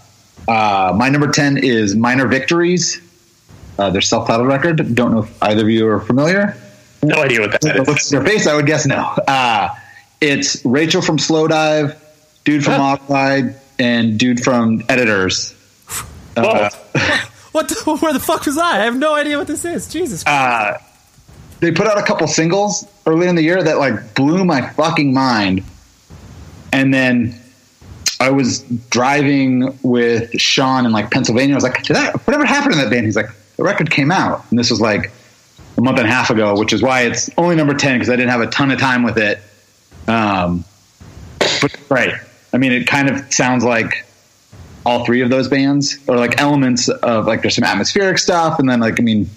uh, 0.48 0.94
my 0.96 1.10
number 1.10 1.28
10 1.28 1.58
is 1.58 1.96
Minor 1.96 2.28
Victories. 2.28 3.00
Uh, 3.78 3.92
their 3.92 4.02
self 4.02 4.28
titled 4.28 4.48
record. 4.48 4.96
Don't 4.96 5.12
know 5.12 5.24
if 5.24 5.44
either 5.44 5.62
of 5.62 5.70
you 5.70 5.88
are 5.88 6.00
familiar. 6.00 6.58
No 7.04 7.22
idea 7.22 7.42
what 7.42 7.52
that 7.62 7.88
Looks 7.88 8.12
at 8.12 8.20
their 8.20 8.28
face, 8.28 8.48
I 8.48 8.56
would 8.56 8.66
guess 8.66 8.88
no. 8.88 8.98
Uh, 9.28 9.70
it's 10.22 10.64
Rachel 10.66 11.02
from 11.02 11.18
Slowdive, 11.18 11.98
dude 12.44 12.64
from 12.64 12.80
Oxide, 12.82 13.56
and 13.80 14.18
dude 14.20 14.44
from 14.44 14.84
Editors. 14.90 15.54
Uh, 16.36 16.70
What? 17.54 17.70
The, 17.70 17.98
where 18.02 18.14
the 18.14 18.20
fuck 18.20 18.46
was 18.46 18.56
I? 18.56 18.82
I 18.82 18.84
have 18.84 18.96
no 18.96 19.16
idea 19.16 19.36
what 19.40 19.48
this 19.48 19.66
is. 19.66 19.88
Jesus. 19.92 20.24
uh, 20.28 20.78
they 21.60 21.72
put 21.72 21.88
out 21.88 21.98
a 21.98 22.04
couple 22.04 22.28
singles 22.28 22.86
early 23.08 23.28
in 23.28 23.36
the 23.36 23.42
year 23.42 23.64
that 23.64 23.80
like 23.80 24.14
blew 24.14 24.46
my 24.46 24.62
fucking 24.70 25.12
mind. 25.12 25.64
And 26.72 26.94
then 26.94 27.34
I 28.20 28.30
was 28.30 28.60
driving 28.92 29.76
with 29.82 30.40
Sean 30.40 30.86
in 30.86 30.92
like 30.92 31.10
Pennsylvania. 31.10 31.56
I 31.56 31.58
was 31.58 31.64
like, 31.64 31.82
Did 31.82 31.96
that, 31.96 32.28
whatever 32.28 32.46
happened 32.46 32.74
to 32.76 32.82
that 32.82 32.92
band? 32.92 33.06
He's 33.06 33.16
like, 33.16 33.30
the 33.56 33.64
record 33.64 33.90
came 33.90 34.12
out. 34.12 34.46
And 34.52 34.60
this 34.60 34.70
was 34.70 34.80
like 34.80 35.12
a 35.78 35.82
month 35.82 35.98
and 35.98 36.08
a 36.08 36.12
half 36.12 36.30
ago, 36.30 36.60
which 36.60 36.74
is 36.74 36.84
why 36.84 37.04
it's 37.04 37.28
only 37.40 37.56
number 37.56 37.74
10 37.74 37.96
because 37.96 38.10
I 38.12 38.18
didn't 38.18 38.30
have 38.30 38.42
a 38.42 38.48
ton 38.48 38.70
of 38.70 38.78
time 38.80 39.02
with 39.02 39.18
it. 39.18 39.40
Um, 40.08 40.64
but 41.40 41.76
right. 41.90 42.14
I 42.54 42.58
mean, 42.58 42.72
it 42.72 42.88
kind 42.88 43.10
of 43.10 43.34
sounds 43.34 43.64
like 43.64 44.06
all 44.86 45.06
three 45.06 45.22
of 45.22 45.30
those 45.30 45.48
bands 45.48 45.98
or 46.08 46.16
like 46.18 46.40
elements 46.40 46.88
of 46.88 47.28
like 47.28 47.42
there's 47.42 47.56
some 47.56 47.64
atmospheric 47.64 48.18
stuff 48.18 48.58
and 48.60 48.70
then 48.70 48.80
like, 48.80 49.00
I 49.00 49.04
mean, 49.04 49.30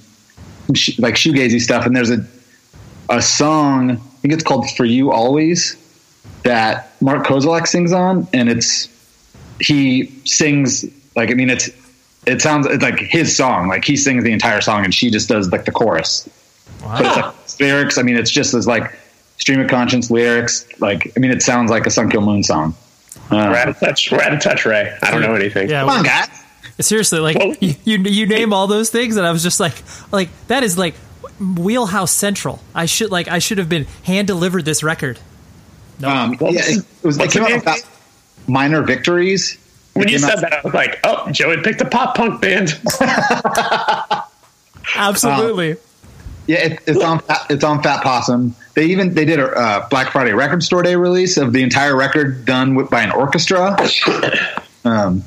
sh- 0.75 0.99
like 0.99 1.15
shoegazy 1.15 1.61
stuff. 1.61 1.87
And 1.87 1.95
there's 1.95 2.11
a, 2.11 2.25
a 3.09 3.21
song, 3.21 3.93
I 3.93 3.97
think 3.97 4.35
it's 4.35 4.45
called 4.45 4.71
For 4.71 4.85
You 4.85 5.11
Always 5.11 5.77
that 6.45 6.93
Mark 7.01 7.27
Kozelek 7.27 7.67
sings 7.67 7.93
on. 7.93 8.29
And 8.33 8.49
it's, 8.49 8.89
he 9.61 10.07
sings 10.25 10.85
like, 11.17 11.31
I 11.31 11.35
mean, 11.35 11.51
it's, 11.51 11.69
it 12.27 12.41
sounds 12.43 12.67
it's 12.67 12.83
like 12.83 12.99
his 12.99 13.37
song. 13.37 13.69
Like 13.69 13.85
he 13.85 13.97
sings 13.97 14.25
the 14.25 14.33
entire 14.33 14.61
song 14.61 14.85
and 14.85 14.95
she 14.95 15.11
just 15.11 15.29
does 15.29 15.51
like 15.51 15.65
the 15.65 15.73
chorus. 15.73 16.29
But 16.83 17.05
it's 17.05 17.17
like 17.17 17.61
lyrics. 17.61 17.99
I 17.99 18.03
mean, 18.03 18.17
it's 18.17 18.31
just 18.31 18.55
as 18.55 18.67
like 18.67 18.97
stream 19.41 19.61
of 19.61 19.69
conscience 19.69 20.11
lyrics. 20.11 20.65
Like, 20.81 21.13
I 21.17 21.21
mean, 21.21 21.31
it 21.33 21.43
sounds 21.43 21.71
like 21.71 21.87
a 21.87 21.91
Sun 21.91 22.11
Kil 22.11 22.21
Moon 22.21 22.43
song. 22.45 22.75
We're 23.31 23.39
Uh, 23.39 23.57
out 23.57 23.69
of 23.69 23.79
touch. 23.81 24.13
We're 24.13 24.21
out 24.23 24.33
of 24.33 24.41
touch, 24.41 24.65
Ray. 24.67 24.97
I 25.03 25.11
don't 25.11 25.23
know 25.23 25.35
anything. 25.35 25.69
Yeah. 25.69 25.81
come 25.81 25.89
on, 25.91 26.05
guys. 26.05 26.29
Seriously, 26.81 27.19
like 27.21 27.37
Well- 27.37 27.55
you, 27.61 27.75
you 27.85 27.99
you 27.99 28.27
name 28.27 28.53
all 28.53 28.67
those 28.67 28.89
things, 28.91 29.17
and 29.17 29.27
I 29.27 29.33
was 29.33 29.43
just 29.43 29.61
like, 29.61 29.75
like 30.13 30.29
that 30.49 30.63
is 30.63 30.79
like 30.79 30.95
wheelhouse 31.39 32.11
central. 32.13 32.61
I 32.75 32.87
should 32.87 33.11
like 33.11 33.29
I 33.29 33.39
should 33.39 33.59
have 33.59 33.69
been 33.69 33.87
hand 34.05 34.27
delivered 34.27 34.65
this 34.65 34.83
record. 34.83 35.19
No, 35.99 36.09
Um, 36.09 36.37
Well, 36.41 36.53
yeah, 36.55 36.63
it, 36.65 36.79
it 36.79 36.85
was 37.07 37.17
it 37.19 37.21
what's 37.21 37.35
came 37.35 37.45
out 37.45 37.53
about 37.63 37.79
minor 38.47 38.83
victories. 38.83 39.59
When 39.93 40.09
you 40.09 40.19
said 40.19 40.31
out- 40.37 40.41
that, 40.41 40.53
I 40.55 40.61
was 40.65 40.73
like, 40.73 40.99
"Oh, 41.05 41.31
Joe 41.31 41.51
had 41.51 41.63
picked 41.65 41.81
a 41.83 41.85
pop 41.85 42.15
punk 42.17 42.41
band." 42.41 42.81
absolutely. 44.97 45.77
Yeah, 46.51 46.67
it, 46.67 46.81
it's 46.85 47.01
on 47.01 47.21
Fat- 47.21 47.47
it's 47.49 47.63
on 47.63 47.81
Fat 47.81 48.03
Possum. 48.03 48.57
They 48.75 48.87
even 48.87 49.15
they 49.15 49.25
did 49.25 49.39
a 49.39 49.53
uh, 49.53 49.89
Black 49.89 50.11
Friday 50.11 50.33
Record 50.33 50.65
Store 50.65 50.83
Day 50.83 50.97
release 50.97 51.37
of 51.37 51.53
the 51.53 51.63
entire 51.63 51.95
record 51.95 52.45
done 52.45 52.75
with, 52.75 52.91
by 52.91 53.03
an 53.03 53.13
orchestra. 53.13 53.77
Um, 54.83 55.25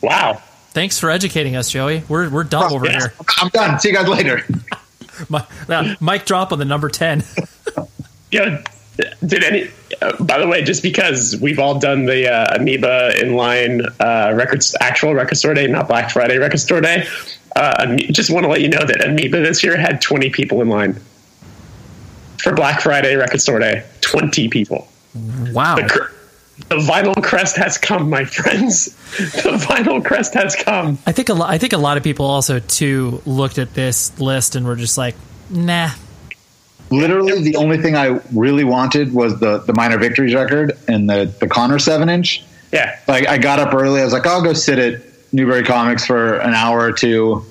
wow. 0.00 0.40
Thanks 0.70 0.98
for 0.98 1.10
educating 1.10 1.56
us, 1.56 1.70
Joey. 1.70 2.02
We're 2.08 2.30
we're 2.30 2.44
dumb 2.44 2.72
over 2.72 2.86
yeah. 2.86 2.92
here. 3.00 3.14
I'm 3.36 3.50
done. 3.50 3.78
See 3.78 3.90
you 3.90 3.94
guys 3.94 4.08
later. 4.08 4.40
Mi- 5.28 5.40
uh, 5.68 5.94
mic 6.00 6.24
drop 6.24 6.50
on 6.50 6.58
the 6.58 6.64
number 6.64 6.88
ten. 6.88 7.22
Yeah. 8.30 8.64
Did 8.96 9.42
any? 9.42 9.70
Uh, 10.00 10.22
by 10.22 10.38
the 10.38 10.46
way, 10.46 10.62
just 10.62 10.82
because 10.82 11.36
we've 11.40 11.58
all 11.58 11.78
done 11.78 12.04
the 12.04 12.30
uh, 12.30 12.56
Amoeba 12.56 13.12
inline 13.16 13.84
uh, 14.00 14.34
records, 14.34 14.76
actual 14.80 15.14
record 15.14 15.36
store 15.36 15.54
day, 15.54 15.66
not 15.66 15.88
Black 15.88 16.10
Friday 16.10 16.38
record 16.38 16.58
store 16.58 16.80
day. 16.80 17.06
Uh, 17.56 17.96
just 17.96 18.30
want 18.30 18.44
to 18.44 18.50
let 18.50 18.60
you 18.60 18.68
know 18.68 18.84
that 18.84 19.04
Amoeba 19.04 19.40
this 19.40 19.62
year 19.64 19.76
had 19.76 20.00
20 20.00 20.30
people 20.30 20.60
in 20.62 20.68
line 20.68 21.00
for 22.42 22.54
Black 22.54 22.80
Friday 22.80 23.16
record 23.16 23.40
store 23.40 23.58
day. 23.58 23.84
20 24.00 24.48
people. 24.48 24.88
Wow. 25.52 25.76
The, 25.76 25.88
cr- 25.88 26.14
the 26.68 26.76
vinyl 26.76 27.20
crest 27.22 27.56
has 27.56 27.78
come, 27.78 28.10
my 28.10 28.24
friends. 28.24 28.94
The 29.16 29.58
vinyl 29.68 30.04
crest 30.04 30.34
has 30.34 30.54
come. 30.56 30.98
I 31.06 31.12
think 31.12 31.28
a 31.28 31.34
lot. 31.34 31.50
I 31.50 31.58
think 31.58 31.72
a 31.72 31.78
lot 31.78 31.96
of 31.96 32.02
people 32.02 32.26
also 32.26 32.58
too 32.60 33.22
looked 33.26 33.58
at 33.58 33.74
this 33.74 34.18
list 34.20 34.56
and 34.56 34.66
were 34.66 34.76
just 34.76 34.98
like, 34.98 35.14
nah. 35.50 35.90
Literally, 36.98 37.42
the 37.42 37.56
only 37.56 37.78
thing 37.78 37.96
I 37.96 38.20
really 38.32 38.64
wanted 38.64 39.12
was 39.12 39.38
the 39.40 39.58
the 39.58 39.72
minor 39.72 39.98
victories 39.98 40.34
record 40.34 40.78
and 40.88 41.08
the 41.08 41.32
the 41.40 41.48
Conor 41.48 41.78
seven 41.78 42.08
inch. 42.08 42.42
Yeah. 42.72 42.98
Like 43.08 43.26
I 43.28 43.38
got 43.38 43.58
up 43.58 43.72
early. 43.74 44.00
I 44.00 44.04
was 44.04 44.12
like, 44.12 44.26
I'll 44.26 44.42
go 44.42 44.52
sit 44.52 44.78
at 44.78 45.02
Newbury 45.32 45.62
Comics 45.64 46.06
for 46.06 46.36
an 46.36 46.54
hour 46.54 46.80
or 46.80 46.92
two. 46.92 47.44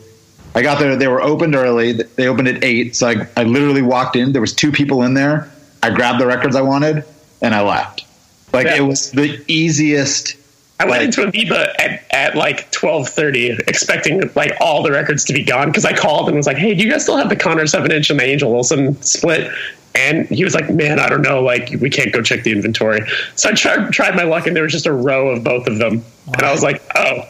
I 0.56 0.62
got 0.62 0.80
there. 0.80 0.96
They 0.96 1.08
were 1.08 1.22
opened 1.22 1.56
early. 1.56 1.94
They 1.94 2.28
opened 2.28 2.48
at 2.48 2.64
eight. 2.64 2.96
So 2.96 3.08
I, 3.08 3.28
I 3.36 3.44
literally 3.44 3.82
walked 3.82 4.16
in. 4.16 4.34
There 4.34 4.42
was 4.42 4.54
two 4.54 4.72
people 4.72 5.02
in 5.04 5.14
there. 5.14 5.50
I 5.82 5.90
grabbed 5.90 6.20
the 6.20 6.28
records 6.28 6.56
I 6.56 6.62
wanted 6.62 7.04
and 7.42 7.56
I 7.56 7.62
left. 7.62 8.06
Like 8.54 8.68
Yeah. 8.68 8.78
it 8.78 8.82
was 8.82 9.12
the 9.12 9.44
easiest. 9.48 10.36
I 10.80 10.86
went 10.86 11.04
into 11.04 11.22
Amoeba 11.22 11.82
at, 11.82 12.04
at 12.12 12.36
like 12.36 12.70
twelve 12.72 13.08
thirty, 13.10 13.52
expecting 13.52 14.22
like 14.36 14.54
all 14.60 14.84
the 14.84 14.92
records 14.92 15.24
to 15.26 15.34
be 15.34 15.44
gone 15.44 15.68
because 15.68 15.86
I 15.86 15.94
called 15.96 16.28
and 16.28 16.36
was 16.36 16.48
like, 16.48 16.58
"Hey, 16.58 16.74
do 16.74 16.84
you 16.84 16.92
guys 16.92 17.04
still 17.04 17.18
have 17.18 17.30
the 17.30 17.36
Conor 17.36 17.68
seven 17.68 17.92
inch 17.92 18.10
and 18.10 18.20
the 18.20 18.26
Angel 18.26 18.52
Olsen 18.52 19.02
split?" 19.02 19.52
And 19.96 20.28
he 20.28 20.44
was 20.44 20.56
like, 20.56 20.70
"Man, 20.72 21.00
I 21.00 21.08
don't 21.08 21.22
know. 21.22 21.42
Like, 21.42 21.70
we 21.80 21.90
can't 21.90 22.12
go 22.12 22.22
check 22.22 22.44
the 22.44 22.52
inventory." 22.52 23.02
So 23.36 23.50
I 23.50 23.54
tried 23.54 23.92
tried 23.94 24.16
my 24.16 24.24
luck, 24.24 24.48
and 24.48 24.56
there 24.56 24.64
was 24.64 24.72
just 24.72 24.88
a 24.88 24.92
row 24.92 25.30
of 25.30 25.44
both 25.44 25.68
of 25.68 25.78
them, 25.78 26.04
and 26.34 26.42
I 26.42 26.52
was 26.52 26.64
like, 26.64 26.82
"Oh, 26.96 27.30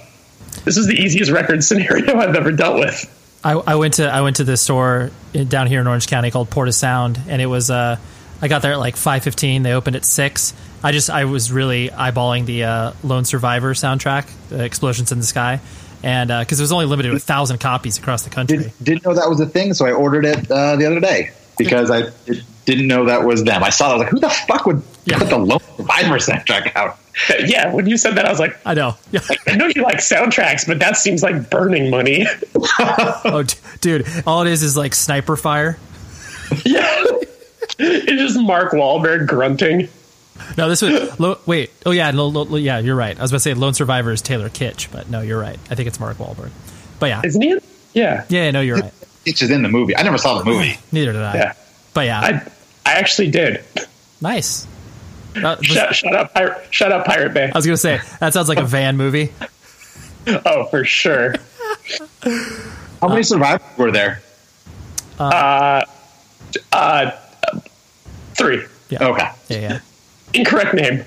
this 0.63 0.77
is 0.77 0.87
the 0.87 0.95
easiest 0.95 1.29
record 1.29 1.63
scenario 1.63 2.17
I've 2.17 2.35
ever 2.35 2.51
dealt 2.51 2.79
with." 2.79 3.09
I, 3.43 3.53
I 3.53 3.75
went 3.75 3.95
to 3.95 4.09
I 4.09 4.21
went 4.21 4.37
to 4.37 4.45
the 4.45 4.55
store 4.55 5.11
down 5.33 5.67
here 5.67 5.81
in 5.81 5.87
Orange 5.87 6.07
County 6.07 6.31
called 6.31 6.49
Porta 6.49 6.71
Sound, 6.71 7.19
and 7.27 7.41
it 7.41 7.47
was 7.47 7.69
uh, 7.69 7.97
I 8.41 8.47
got 8.47 8.61
there 8.61 8.71
at 8.71 8.79
like 8.79 8.95
five 8.95 9.23
fifteen. 9.23 9.63
They 9.63 9.73
opened 9.73 9.95
at 9.95 10.05
six. 10.05 10.53
I 10.83 10.91
just 10.91 11.09
I 11.09 11.25
was 11.25 11.51
really 11.51 11.89
eyeballing 11.89 12.45
the 12.45 12.63
uh, 12.65 12.93
Lone 13.03 13.25
Survivor 13.25 13.73
soundtrack, 13.73 14.27
uh, 14.51 14.63
Explosions 14.63 15.11
in 15.11 15.19
the 15.19 15.25
Sky, 15.25 15.59
and 16.03 16.27
because 16.27 16.59
it 16.59 16.63
was 16.63 16.71
only 16.71 16.85
limited 16.85 17.09
to 17.11 17.15
a 17.15 17.19
thousand 17.19 17.59
copies 17.59 17.97
across 17.97 18.23
the 18.23 18.29
country. 18.29 18.57
Did, 18.57 18.71
didn't 18.83 19.05
know 19.05 19.13
that 19.13 19.29
was 19.29 19.39
a 19.39 19.45
thing, 19.45 19.73
so 19.73 19.85
I 19.85 19.91
ordered 19.91 20.25
it 20.25 20.51
uh, 20.51 20.75
the 20.75 20.85
other 20.85 20.99
day 20.99 21.31
because 21.57 21.89
I 21.89 22.03
didn't 22.65 22.87
know 22.87 23.05
that 23.05 23.23
was 23.23 23.43
them. 23.43 23.63
I 23.63 23.69
saw 23.69 23.87
it. 23.87 23.89
I 23.89 23.93
was 23.95 23.99
like, 24.03 24.09
who 24.11 24.19
the 24.19 24.29
fuck 24.29 24.65
would 24.65 24.81
Yeah. 25.05 25.19
put 25.19 25.29
the 25.29 25.37
Lone 25.37 25.59
Survivor 25.77 26.15
soundtrack 26.17 26.75
out? 26.75 26.97
Yeah, 27.45 27.71
when 27.71 27.85
you 27.85 27.95
said 27.95 28.15
that, 28.15 28.25
I 28.25 28.29
was 28.31 28.39
like, 28.39 28.57
I 28.65 28.73
know. 28.73 28.97
Yeah. 29.11 29.19
"I 29.47 29.55
know 29.55 29.67
you 29.75 29.83
like 29.83 29.97
soundtracks, 29.97 30.65
but 30.65 30.79
that 30.79 30.97
seems 30.97 31.21
like 31.21 31.47
burning 31.51 31.91
money." 31.91 32.25
oh, 32.79 33.43
d- 33.45 33.53
dude, 33.81 34.07
all 34.25 34.41
it 34.41 34.47
is 34.49 34.63
is 34.63 34.75
like 34.75 34.95
sniper 34.95 35.37
fire. 35.37 35.77
yeah, 36.65 37.03
it's 37.77 38.11
just 38.33 38.39
Mark 38.41 38.71
Wahlberg 38.71 39.27
grunting. 39.27 39.89
No, 40.57 40.67
this 40.69 40.81
was 40.81 41.19
lo, 41.19 41.37
wait. 41.45 41.71
Oh 41.85 41.91
yeah, 41.91 42.11
no, 42.11 42.27
lo, 42.27 42.55
yeah, 42.57 42.79
you're 42.79 42.95
right. 42.95 43.17
I 43.17 43.21
was 43.21 43.31
about 43.31 43.37
to 43.37 43.41
say 43.41 43.53
Lone 43.53 43.73
Survivor 43.73 44.11
is 44.11 44.21
Taylor 44.21 44.49
Kitsch, 44.49 44.91
but 44.91 45.09
no, 45.09 45.21
you're 45.21 45.39
right. 45.39 45.59
I 45.69 45.75
think 45.75 45.87
it's 45.87 45.99
Mark 45.99 46.17
Wahlberg. 46.17 46.51
But 46.99 47.07
yeah, 47.07 47.21
Isn't 47.23 47.41
he? 47.41 47.59
Yeah, 47.93 48.25
yeah, 48.29 48.49
no, 48.51 48.61
you're 48.61 48.77
right. 48.77 48.93
It's 49.25 49.41
is 49.41 49.51
in 49.51 49.61
the 49.61 49.69
movie. 49.69 49.95
I 49.95 50.01
never 50.03 50.17
saw 50.17 50.37
the 50.39 50.45
movie. 50.45 50.77
Neither 50.91 51.13
did 51.13 51.21
I. 51.21 51.35
yeah. 51.35 51.53
But 51.93 52.05
yeah, 52.07 52.19
I 52.19 52.29
I 52.85 52.93
actually 52.95 53.29
did. 53.31 53.63
nice. 54.21 54.65
Uh, 55.35 55.55
was- 55.57 55.65
Shut, 55.67 55.95
shut 55.95 56.13
up, 56.15 56.33
pirate, 56.33 56.67
shut 56.71 56.91
up, 56.91 57.05
Pirate 57.05 57.33
Bay. 57.33 57.51
I 57.53 57.57
was 57.57 57.65
gonna 57.65 57.77
say 57.77 57.99
that 58.19 58.33
sounds 58.33 58.49
like 58.49 58.57
a 58.59 58.65
van 58.65 58.97
movie. 58.97 59.31
Oh, 60.45 60.63
for 60.67 60.85
sure. 60.85 61.35
How 63.01 63.09
many 63.09 63.23
survivors 63.23 63.67
were 63.77 63.91
there? 63.91 64.21
Uh, 65.19 65.81
three. 68.35 68.63
Yeah. 68.89 69.03
Okay. 69.07 69.29
Yeah, 69.49 69.57
yeah. 69.59 69.79
Incorrect 70.33 70.73
name. 70.73 71.03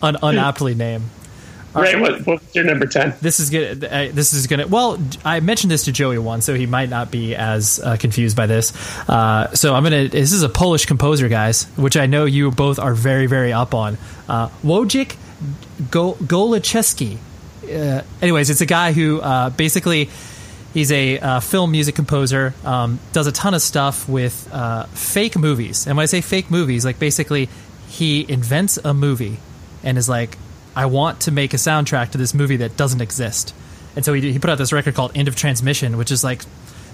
Un- 0.00 0.16
unaptly 0.22 0.74
name. 0.74 1.10
Ray, 1.74 1.98
what, 1.98 2.26
what's 2.26 2.54
your 2.54 2.64
number 2.64 2.86
ten? 2.86 3.14
This 3.22 3.40
is 3.40 3.48
gonna. 3.48 3.86
Uh, 3.86 4.10
this 4.12 4.34
is 4.34 4.46
gonna. 4.46 4.66
Well, 4.66 4.98
I 5.24 5.40
mentioned 5.40 5.70
this 5.70 5.84
to 5.84 5.92
Joey 5.92 6.18
once, 6.18 6.44
so 6.44 6.54
he 6.54 6.66
might 6.66 6.90
not 6.90 7.10
be 7.10 7.34
as 7.34 7.80
uh, 7.80 7.96
confused 7.96 8.36
by 8.36 8.46
this. 8.46 8.76
Uh, 9.08 9.54
so 9.54 9.74
I'm 9.74 9.82
gonna. 9.82 10.08
This 10.08 10.32
is 10.32 10.42
a 10.42 10.50
Polish 10.50 10.84
composer, 10.84 11.28
guys, 11.28 11.64
which 11.76 11.96
I 11.96 12.04
know 12.04 12.26
you 12.26 12.50
both 12.50 12.78
are 12.78 12.92
very, 12.92 13.26
very 13.26 13.54
up 13.54 13.74
on. 13.74 13.96
Uh, 14.28 14.48
Wojciech 14.62 15.16
Go-. 15.90 16.18
Uh, 17.64 18.02
anyways, 18.20 18.50
it's 18.50 18.60
a 18.60 18.66
guy 18.66 18.92
who 18.92 19.20
uh, 19.20 19.48
basically 19.50 20.10
he's 20.74 20.92
a 20.92 21.18
uh, 21.18 21.40
film 21.40 21.70
music 21.70 21.94
composer. 21.94 22.52
Um, 22.64 23.00
does 23.12 23.26
a 23.26 23.32
ton 23.32 23.54
of 23.54 23.62
stuff 23.62 24.06
with 24.08 24.46
uh, 24.52 24.84
fake 24.86 25.38
movies, 25.38 25.86
and 25.86 25.96
when 25.96 26.02
I 26.02 26.06
say 26.06 26.20
fake 26.20 26.50
movies, 26.50 26.84
like 26.84 26.98
basically 26.98 27.48
he 27.92 28.24
invents 28.26 28.78
a 28.78 28.94
movie 28.94 29.36
and 29.84 29.98
is 29.98 30.08
like, 30.08 30.38
I 30.74 30.86
want 30.86 31.20
to 31.22 31.30
make 31.30 31.52
a 31.52 31.58
soundtrack 31.58 32.12
to 32.12 32.18
this 32.18 32.32
movie 32.32 32.56
that 32.56 32.74
doesn't 32.74 33.02
exist. 33.02 33.54
And 33.94 34.02
so 34.02 34.14
he, 34.14 34.32
he 34.32 34.38
put 34.38 34.48
out 34.48 34.56
this 34.56 34.72
record 34.72 34.94
called 34.94 35.12
End 35.14 35.28
of 35.28 35.36
Transmission, 35.36 35.98
which 35.98 36.10
is 36.10 36.24
like 36.24 36.40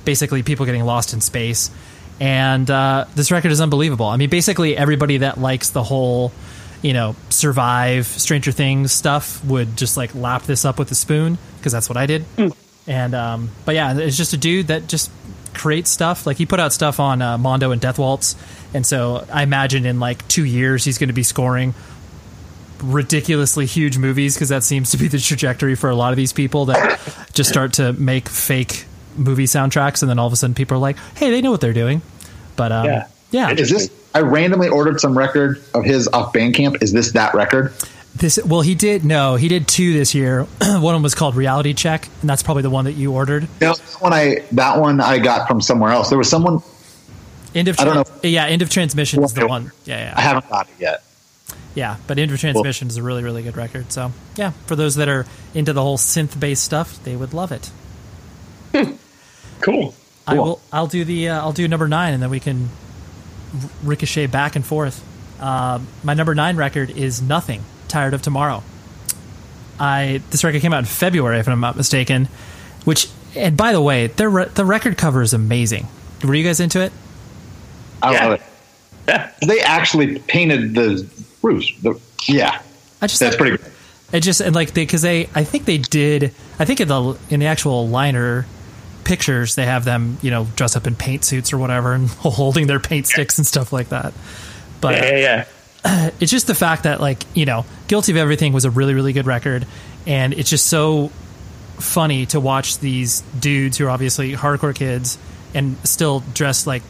basically 0.04 0.42
people 0.42 0.66
getting 0.66 0.84
lost 0.84 1.14
in 1.14 1.20
space. 1.20 1.70
And 2.18 2.68
uh, 2.68 3.04
this 3.14 3.30
record 3.30 3.52
is 3.52 3.60
unbelievable. 3.60 4.06
I 4.06 4.16
mean, 4.16 4.28
basically 4.28 4.76
everybody 4.76 5.18
that 5.18 5.38
likes 5.38 5.70
the 5.70 5.84
whole, 5.84 6.32
you 6.82 6.94
know, 6.94 7.14
survive 7.30 8.06
Stranger 8.06 8.50
Things 8.50 8.90
stuff 8.90 9.44
would 9.44 9.76
just 9.76 9.96
like 9.96 10.16
lap 10.16 10.42
this 10.42 10.64
up 10.64 10.80
with 10.80 10.90
a 10.90 10.96
spoon 10.96 11.38
because 11.58 11.70
that's 11.70 11.88
what 11.88 11.96
I 11.96 12.06
did. 12.06 12.24
And 12.88 13.14
um, 13.14 13.50
but 13.64 13.76
yeah, 13.76 13.96
it's 13.96 14.16
just 14.16 14.32
a 14.32 14.36
dude 14.36 14.66
that 14.66 14.88
just 14.88 15.12
creates 15.54 15.90
stuff. 15.90 16.26
Like 16.26 16.36
he 16.36 16.46
put 16.46 16.60
out 16.60 16.72
stuff 16.72 17.00
on 17.00 17.22
uh, 17.22 17.38
Mondo 17.38 17.70
and 17.70 17.80
Death 17.80 17.98
Waltz, 17.98 18.36
and 18.74 18.86
so 18.86 19.26
I 19.32 19.42
imagine 19.42 19.86
in 19.86 20.00
like 20.00 20.26
two 20.28 20.44
years 20.44 20.84
he's 20.84 20.98
going 20.98 21.08
to 21.08 21.14
be 21.14 21.22
scoring 21.22 21.74
ridiculously 22.82 23.66
huge 23.66 23.98
movies 23.98 24.34
because 24.34 24.50
that 24.50 24.62
seems 24.62 24.92
to 24.92 24.96
be 24.96 25.08
the 25.08 25.18
trajectory 25.18 25.74
for 25.74 25.90
a 25.90 25.96
lot 25.96 26.12
of 26.12 26.16
these 26.16 26.32
people 26.32 26.66
that 26.66 27.00
just 27.32 27.50
start 27.50 27.72
to 27.74 27.92
make 27.94 28.28
fake 28.28 28.84
movie 29.16 29.44
soundtracks, 29.46 30.02
and 30.02 30.08
then 30.08 30.18
all 30.18 30.26
of 30.26 30.32
a 30.32 30.36
sudden 30.36 30.54
people 30.54 30.76
are 30.76 30.80
like, 30.80 30.96
"Hey, 31.16 31.30
they 31.30 31.40
know 31.40 31.50
what 31.50 31.60
they're 31.60 31.72
doing." 31.72 32.02
But 32.56 32.72
um, 32.72 32.86
Yeah. 32.86 33.06
yeah, 33.30 33.50
It 33.50 33.60
Is 33.60 33.70
this? 33.70 33.90
I 34.14 34.20
randomly 34.20 34.68
ordered 34.68 35.00
some 35.00 35.16
record 35.16 35.62
of 35.74 35.84
his 35.84 36.08
off 36.08 36.32
Bandcamp. 36.32 36.82
Is 36.82 36.92
this 36.92 37.12
that 37.12 37.34
record? 37.34 37.72
This 38.18 38.38
well, 38.44 38.62
he 38.62 38.74
did 38.74 39.04
no, 39.04 39.36
he 39.36 39.46
did 39.48 39.68
two 39.68 39.92
this 39.92 40.14
year. 40.14 40.42
one 40.60 40.74
of 40.74 40.82
them 40.82 41.02
was 41.02 41.14
called 41.14 41.36
Reality 41.36 41.72
Check, 41.72 42.08
and 42.20 42.28
that's 42.28 42.42
probably 42.42 42.62
the 42.64 42.70
one 42.70 42.86
that 42.86 42.92
you 42.94 43.12
ordered. 43.12 43.44
No, 43.60 43.74
that 43.74 43.96
one 44.00 44.12
I 44.12 44.42
that 44.52 44.80
one 44.80 45.00
I 45.00 45.18
got 45.18 45.46
from 45.46 45.60
somewhere 45.60 45.92
else. 45.92 46.08
There 46.08 46.18
was 46.18 46.28
someone 46.28 46.60
End 47.54 47.68
of 47.68 47.78
I 47.80 47.84
don't 47.84 48.06
Tran- 48.06 48.30
yeah, 48.32 48.46
End 48.46 48.60
of 48.62 48.70
Transmission 48.70 49.22
is 49.22 49.32
the 49.34 49.46
one. 49.46 49.70
Yeah, 49.84 50.12
I 50.16 50.20
haven't 50.20 50.48
got 50.48 50.68
it 50.68 50.74
yet. 50.80 51.02
yeah. 51.74 51.96
But 52.08 52.18
End 52.18 52.30
of 52.32 52.38
Transmission 52.40 52.88
is 52.88 52.96
a 52.96 53.02
really, 53.02 53.22
really 53.22 53.42
good 53.42 53.56
record. 53.56 53.92
So 53.92 54.12
yeah, 54.36 54.50
for 54.66 54.74
those 54.76 54.96
that 54.96 55.08
are 55.08 55.24
into 55.54 55.72
the 55.72 55.82
whole 55.82 55.96
synth 55.96 56.38
based 56.38 56.64
stuff, 56.64 57.02
they 57.04 57.14
would 57.16 57.32
love 57.34 57.52
it. 57.52 57.70
Cool. 59.60 59.92
I 60.26 60.34
Cool. 60.36 60.44
will. 60.44 60.60
I'll 60.72 60.86
do 60.86 61.04
the. 61.04 61.30
Uh, 61.30 61.40
I'll 61.40 61.52
do 61.52 61.66
number 61.66 61.88
nine, 61.88 62.14
and 62.14 62.22
then 62.22 62.30
we 62.30 62.38
can 62.38 62.68
ricochet 63.82 64.26
back 64.26 64.54
and 64.54 64.64
forth. 64.64 65.02
Um, 65.42 65.88
my 66.04 66.14
number 66.14 66.32
nine 66.34 66.56
record 66.56 66.90
is 66.90 67.20
Nothing. 67.20 67.64
Tired 67.88 68.14
of 68.14 68.22
Tomorrow. 68.22 68.62
I 69.80 70.22
this 70.30 70.42
record 70.44 70.60
came 70.60 70.72
out 70.72 70.80
in 70.80 70.84
February, 70.86 71.38
if 71.38 71.48
I'm 71.48 71.60
not 71.60 71.76
mistaken. 71.76 72.28
Which, 72.84 73.08
and 73.36 73.56
by 73.56 73.72
the 73.72 73.80
way, 73.80 74.08
the 74.08 74.28
re- 74.28 74.48
the 74.54 74.64
record 74.64 74.96
cover 74.96 75.22
is 75.22 75.32
amazing. 75.32 75.86
Were 76.24 76.34
you 76.34 76.44
guys 76.44 76.58
into 76.60 76.80
it? 76.82 76.92
I 78.02 78.12
Yeah. 78.12 78.24
love 78.26 78.32
it. 78.40 78.42
Yeah. 79.06 79.30
They 79.46 79.60
actually 79.60 80.18
painted 80.20 80.74
the 80.74 81.08
roofs. 81.42 81.72
The, 81.80 81.98
yeah, 82.26 82.60
I 83.00 83.06
just 83.06 83.20
that's 83.20 83.36
pretty. 83.36 83.56
Good. 83.56 83.72
It 84.12 84.20
just 84.20 84.40
and 84.40 84.54
like 84.54 84.72
they 84.72 84.82
because 84.82 85.02
they 85.02 85.28
I 85.34 85.44
think 85.44 85.64
they 85.66 85.78
did 85.78 86.34
I 86.58 86.64
think 86.64 86.80
in 86.80 86.88
the 86.88 87.16
in 87.30 87.40
the 87.40 87.46
actual 87.46 87.86
liner 87.88 88.46
pictures 89.04 89.54
they 89.54 89.64
have 89.66 89.84
them 89.84 90.18
you 90.22 90.30
know 90.30 90.46
dressed 90.56 90.76
up 90.76 90.86
in 90.86 90.94
paint 90.94 91.24
suits 91.24 91.52
or 91.52 91.58
whatever 91.58 91.92
and 91.92 92.08
holding 92.18 92.66
their 92.66 92.80
paint 92.80 93.06
sticks 93.06 93.38
and 93.38 93.46
stuff 93.46 93.72
like 93.72 93.90
that. 93.90 94.12
But 94.80 94.94
Yeah, 94.96 95.04
yeah, 95.10 95.18
yeah. 95.18 95.44
it's 96.20 96.30
just 96.30 96.46
the 96.46 96.54
fact 96.54 96.84
that 96.84 97.00
like 97.00 97.22
you 97.34 97.44
know 97.44 97.64
guilty 97.86 98.12
of 98.12 98.18
everything 98.18 98.52
was 98.52 98.64
a 98.64 98.70
really 98.70 98.94
really 98.94 99.12
good 99.12 99.26
record 99.26 99.66
and 100.06 100.32
it's 100.34 100.50
just 100.50 100.66
so 100.66 101.08
funny 101.78 102.26
to 102.26 102.40
watch 102.40 102.78
these 102.78 103.20
dudes 103.38 103.78
who 103.78 103.86
are 103.86 103.90
obviously 103.90 104.32
hardcore 104.32 104.74
kids 104.74 105.18
and 105.54 105.76
still 105.86 106.20
dressed 106.34 106.66
like 106.66 106.82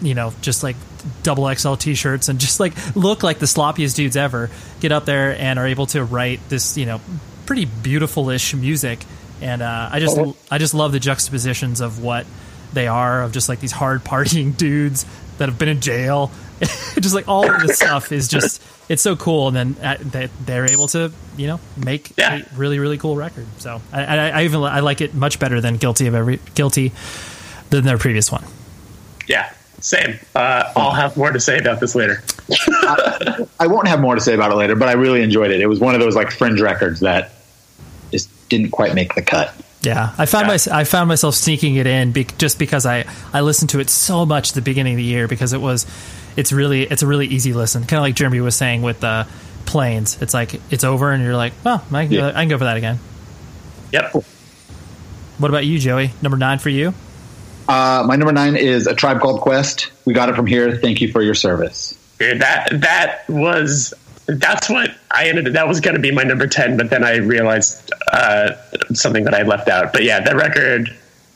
you 0.00 0.14
know 0.14 0.32
just 0.40 0.62
like 0.62 0.76
double 1.22 1.52
xl 1.54 1.74
t-shirts 1.74 2.28
and 2.28 2.38
just 2.46 2.60
like 2.60 2.72
look 2.96 3.22
like 3.22 3.38
the 3.38 3.46
sloppiest 3.46 3.94
dudes 3.94 4.16
ever 4.16 4.50
get 4.80 4.92
up 4.92 5.04
there 5.04 5.36
and 5.38 5.58
are 5.58 5.66
able 5.66 5.86
to 5.86 6.02
write 6.02 6.40
this 6.48 6.76
you 6.76 6.86
know 6.86 7.00
pretty 7.46 7.64
beautiful-ish 7.64 8.54
music. 8.54 9.00
And 9.40 9.60
uh, 9.62 9.88
i 9.90 9.98
just 9.98 10.18
i 10.50 10.58
just 10.58 10.74
love 10.74 10.92
the 10.92 11.00
juxtapositions 11.00 11.80
of 11.80 12.02
what 12.02 12.26
they 12.72 12.86
are 12.86 13.22
of 13.22 13.32
just 13.32 13.48
like 13.48 13.58
these 13.58 13.72
hard 13.72 14.04
partying 14.04 14.56
dudes 14.64 15.04
that 15.38 15.48
have 15.48 15.58
been 15.58 15.68
in 15.68 15.80
jail 15.80 16.30
just 17.00 17.14
like 17.14 17.26
all 17.28 17.50
of 17.50 17.60
this 17.62 17.76
stuff 17.76 18.12
is 18.12 18.28
just 18.28 18.62
it's 18.88 19.02
so 19.02 19.16
cool 19.16 19.48
and 19.48 19.56
then 19.56 19.76
uh, 19.82 19.96
they, 20.00 20.28
they're 20.44 20.70
able 20.70 20.86
to 20.88 21.10
you 21.36 21.46
know 21.46 21.58
make 21.76 22.12
Yeah. 22.18 22.42
a 22.42 22.56
really 22.56 22.78
really 22.78 22.98
cool 22.98 23.16
record 23.16 23.46
so 23.58 23.80
I, 23.92 24.04
I, 24.04 24.28
I 24.28 24.42
even 24.44 24.62
i 24.62 24.80
like 24.80 25.00
it 25.00 25.14
much 25.14 25.38
better 25.38 25.60
than 25.60 25.76
guilty 25.76 26.06
of 26.06 26.14
every 26.14 26.38
guilty 26.54 26.92
than 27.70 27.84
their 27.84 27.98
previous 27.98 28.30
one 28.30 28.44
Yeah. 29.26 29.52
Same. 29.82 30.18
Uh, 30.34 30.70
I'll 30.76 30.90
have 30.92 31.16
more 31.16 31.30
to 31.32 31.40
say 31.40 31.56
about 31.58 31.80
this 31.80 31.94
later. 31.94 32.22
I 33.58 33.66
won't 33.66 33.88
have 33.88 33.98
more 33.98 34.14
to 34.14 34.20
say 34.20 34.34
about 34.34 34.50
it 34.52 34.56
later, 34.56 34.76
but 34.76 34.88
I 34.90 34.92
really 34.92 35.22
enjoyed 35.22 35.50
it. 35.50 35.62
It 35.62 35.66
was 35.68 35.80
one 35.80 35.94
of 35.94 36.02
those 36.02 36.14
like 36.14 36.30
fringe 36.30 36.60
records 36.60 37.00
that 37.00 37.30
just 38.10 38.28
didn't 38.50 38.72
quite 38.72 38.94
make 38.94 39.14
the 39.14 39.22
cut. 39.22 39.54
yeah 39.82 40.12
i 40.18 40.26
found 40.26 40.48
Yeah. 40.48 40.58
my, 40.72 40.80
i 40.80 40.84
found 40.84 41.08
myself 41.08 41.34
sneaking 41.34 41.76
it 41.76 41.86
in 41.86 42.12
be, 42.12 42.24
just 42.36 42.58
because 42.58 42.84
i 42.84 43.06
i 43.32 43.40
listened 43.40 43.70
to 43.70 43.78
it 43.80 43.88
so 43.88 44.26
much 44.26 44.50
at 44.50 44.54
the 44.56 44.60
beginning 44.60 44.94
of 44.94 44.98
the 44.98 45.04
year 45.04 45.26
because 45.28 45.52
it 45.54 45.60
was 45.62 45.86
it's 46.40 46.52
really 46.52 46.82
it's 46.82 47.02
a 47.02 47.06
really 47.06 47.26
easy 47.26 47.52
listen 47.52 47.82
kind 47.82 47.98
of 47.98 48.02
like 48.02 48.14
jeremy 48.16 48.40
was 48.40 48.56
saying 48.56 48.82
with 48.82 48.98
the 49.00 49.26
planes 49.66 50.20
it's 50.20 50.34
like 50.34 50.60
it's 50.72 50.82
over 50.84 51.12
and 51.12 51.22
you're 51.22 51.36
like 51.36 51.52
oh 51.64 51.84
i 51.92 52.06
can, 52.06 52.14
go, 52.16 52.28
I 52.28 52.32
can 52.32 52.48
go 52.48 52.58
for 52.58 52.64
that 52.64 52.76
again 52.76 52.98
Yep. 53.92 54.14
what 55.38 55.48
about 55.50 55.64
you 55.66 55.78
joey 55.78 56.10
number 56.22 56.36
nine 56.38 56.58
for 56.58 56.70
you 56.70 56.92
Uh, 57.68 58.02
my 58.06 58.16
number 58.16 58.32
nine 58.32 58.56
is 58.56 58.86
a 58.88 58.94
tribe 58.94 59.20
called 59.20 59.40
Quest. 59.40 59.92
We 60.04 60.12
got 60.12 60.28
it 60.28 60.34
from 60.34 60.46
here. 60.46 60.76
Thank 60.76 61.00
you 61.00 61.12
for 61.12 61.22
your 61.22 61.34
service. 61.34 61.94
Dude, 62.18 62.40
that 62.40 62.68
that 62.80 63.28
was 63.28 63.94
that's 64.26 64.68
what 64.68 64.90
I 65.12 65.28
ended. 65.28 65.52
That 65.54 65.68
was 65.68 65.78
going 65.80 65.94
to 65.94 66.00
be 66.02 66.10
my 66.10 66.24
number 66.24 66.48
ten, 66.48 66.76
but 66.76 66.90
then 66.90 67.04
I 67.04 67.16
realized 67.18 67.92
uh, 68.10 68.56
something 68.92 69.22
that 69.24 69.34
I 69.34 69.42
left 69.42 69.68
out. 69.68 69.92
But 69.92 70.02
yeah, 70.02 70.18
that 70.20 70.34
record. 70.34 70.90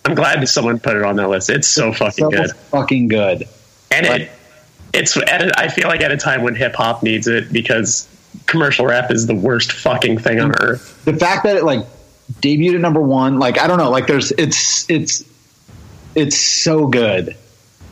I'm 0.06 0.16
glad 0.16 0.48
someone 0.48 0.80
put 0.80 0.96
it 0.96 1.04
on 1.04 1.14
that 1.16 1.28
list. 1.28 1.50
It's 1.50 1.68
so 1.68 1.92
fucking 1.92 2.24
So 2.24 2.30
good, 2.30 2.50
fucking 2.72 3.08
good. 3.08 3.44
and 3.92 4.04
it 4.06 4.30
it's. 4.94 5.16
At 5.16 5.42
a, 5.42 5.52
I 5.58 5.68
feel 5.68 5.88
like 5.88 6.00
at 6.00 6.12
a 6.12 6.16
time 6.16 6.42
when 6.42 6.54
hip 6.54 6.74
hop 6.74 7.02
needs 7.02 7.26
it 7.26 7.52
because 7.52 8.08
commercial 8.46 8.86
rap 8.86 9.10
is 9.10 9.26
the 9.26 9.34
worst 9.34 9.72
fucking 9.72 10.18
thing 10.18 10.40
on 10.40 10.52
earth. 10.60 11.04
The 11.04 11.14
fact 11.14 11.44
that 11.44 11.56
it 11.56 11.64
like 11.64 11.84
debuted 12.40 12.76
at 12.76 12.80
number 12.80 13.00
one, 13.00 13.38
like 13.38 13.58
I 13.58 13.66
don't 13.66 13.78
know, 13.78 13.90
like 13.90 14.06
there's 14.06 14.32
it's 14.32 14.88
it's 14.90 15.24
it's 16.14 16.38
so 16.38 16.86
good, 16.86 17.36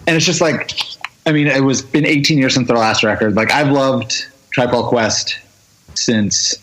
and 0.06 0.16
it's 0.16 0.26
just 0.26 0.40
like 0.40 0.72
I 1.26 1.32
mean, 1.32 1.46
it 1.46 1.62
was 1.62 1.82
been 1.82 2.06
18 2.06 2.38
years 2.38 2.54
since 2.54 2.68
their 2.68 2.76
last 2.76 3.04
record. 3.04 3.34
Like 3.34 3.52
I've 3.52 3.70
loved 3.70 4.26
Tribe 4.50 4.70
Called 4.70 4.86
Quest 4.86 5.38
since 5.94 6.56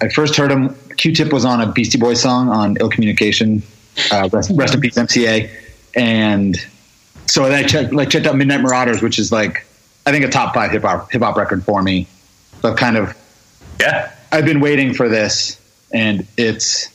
I 0.00 0.08
first 0.08 0.36
heard 0.36 0.50
him. 0.50 0.74
Q-Tip 0.96 1.32
was 1.32 1.44
on 1.44 1.60
a 1.60 1.70
Beastie 1.72 1.98
Boys 1.98 2.22
song 2.22 2.48
on 2.48 2.76
Ill 2.78 2.88
Communication. 2.88 3.62
Uh, 4.10 4.28
rest, 4.32 4.50
rest 4.54 4.74
in 4.74 4.80
peace, 4.80 4.94
MCA. 4.94 5.50
And 5.94 6.56
so 7.26 7.48
then 7.48 7.64
I 7.64 7.66
checked, 7.66 7.92
like 7.92 8.10
checked 8.10 8.26
out 8.26 8.36
Midnight 8.36 8.60
Marauders, 8.60 9.02
which 9.02 9.18
is 9.18 9.32
like 9.32 9.66
I 10.06 10.12
think 10.12 10.24
a 10.24 10.28
top 10.28 10.54
five 10.54 10.70
hip 10.70 10.82
hop 10.82 11.10
hip 11.10 11.22
hop 11.22 11.36
record 11.36 11.64
for 11.64 11.82
me. 11.82 12.06
So 12.60 12.70
I've 12.70 12.76
kind 12.76 12.96
of 12.96 13.16
Yeah, 13.80 14.12
I've 14.32 14.44
been 14.44 14.60
waiting 14.60 14.94
for 14.94 15.08
this, 15.08 15.60
and 15.92 16.26
it's 16.36 16.90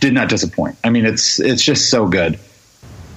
did 0.00 0.12
not 0.12 0.28
disappoint. 0.28 0.76
I 0.84 0.90
mean, 0.90 1.06
it's 1.06 1.38
it's 1.40 1.62
just 1.62 1.90
so 1.90 2.06
good. 2.06 2.38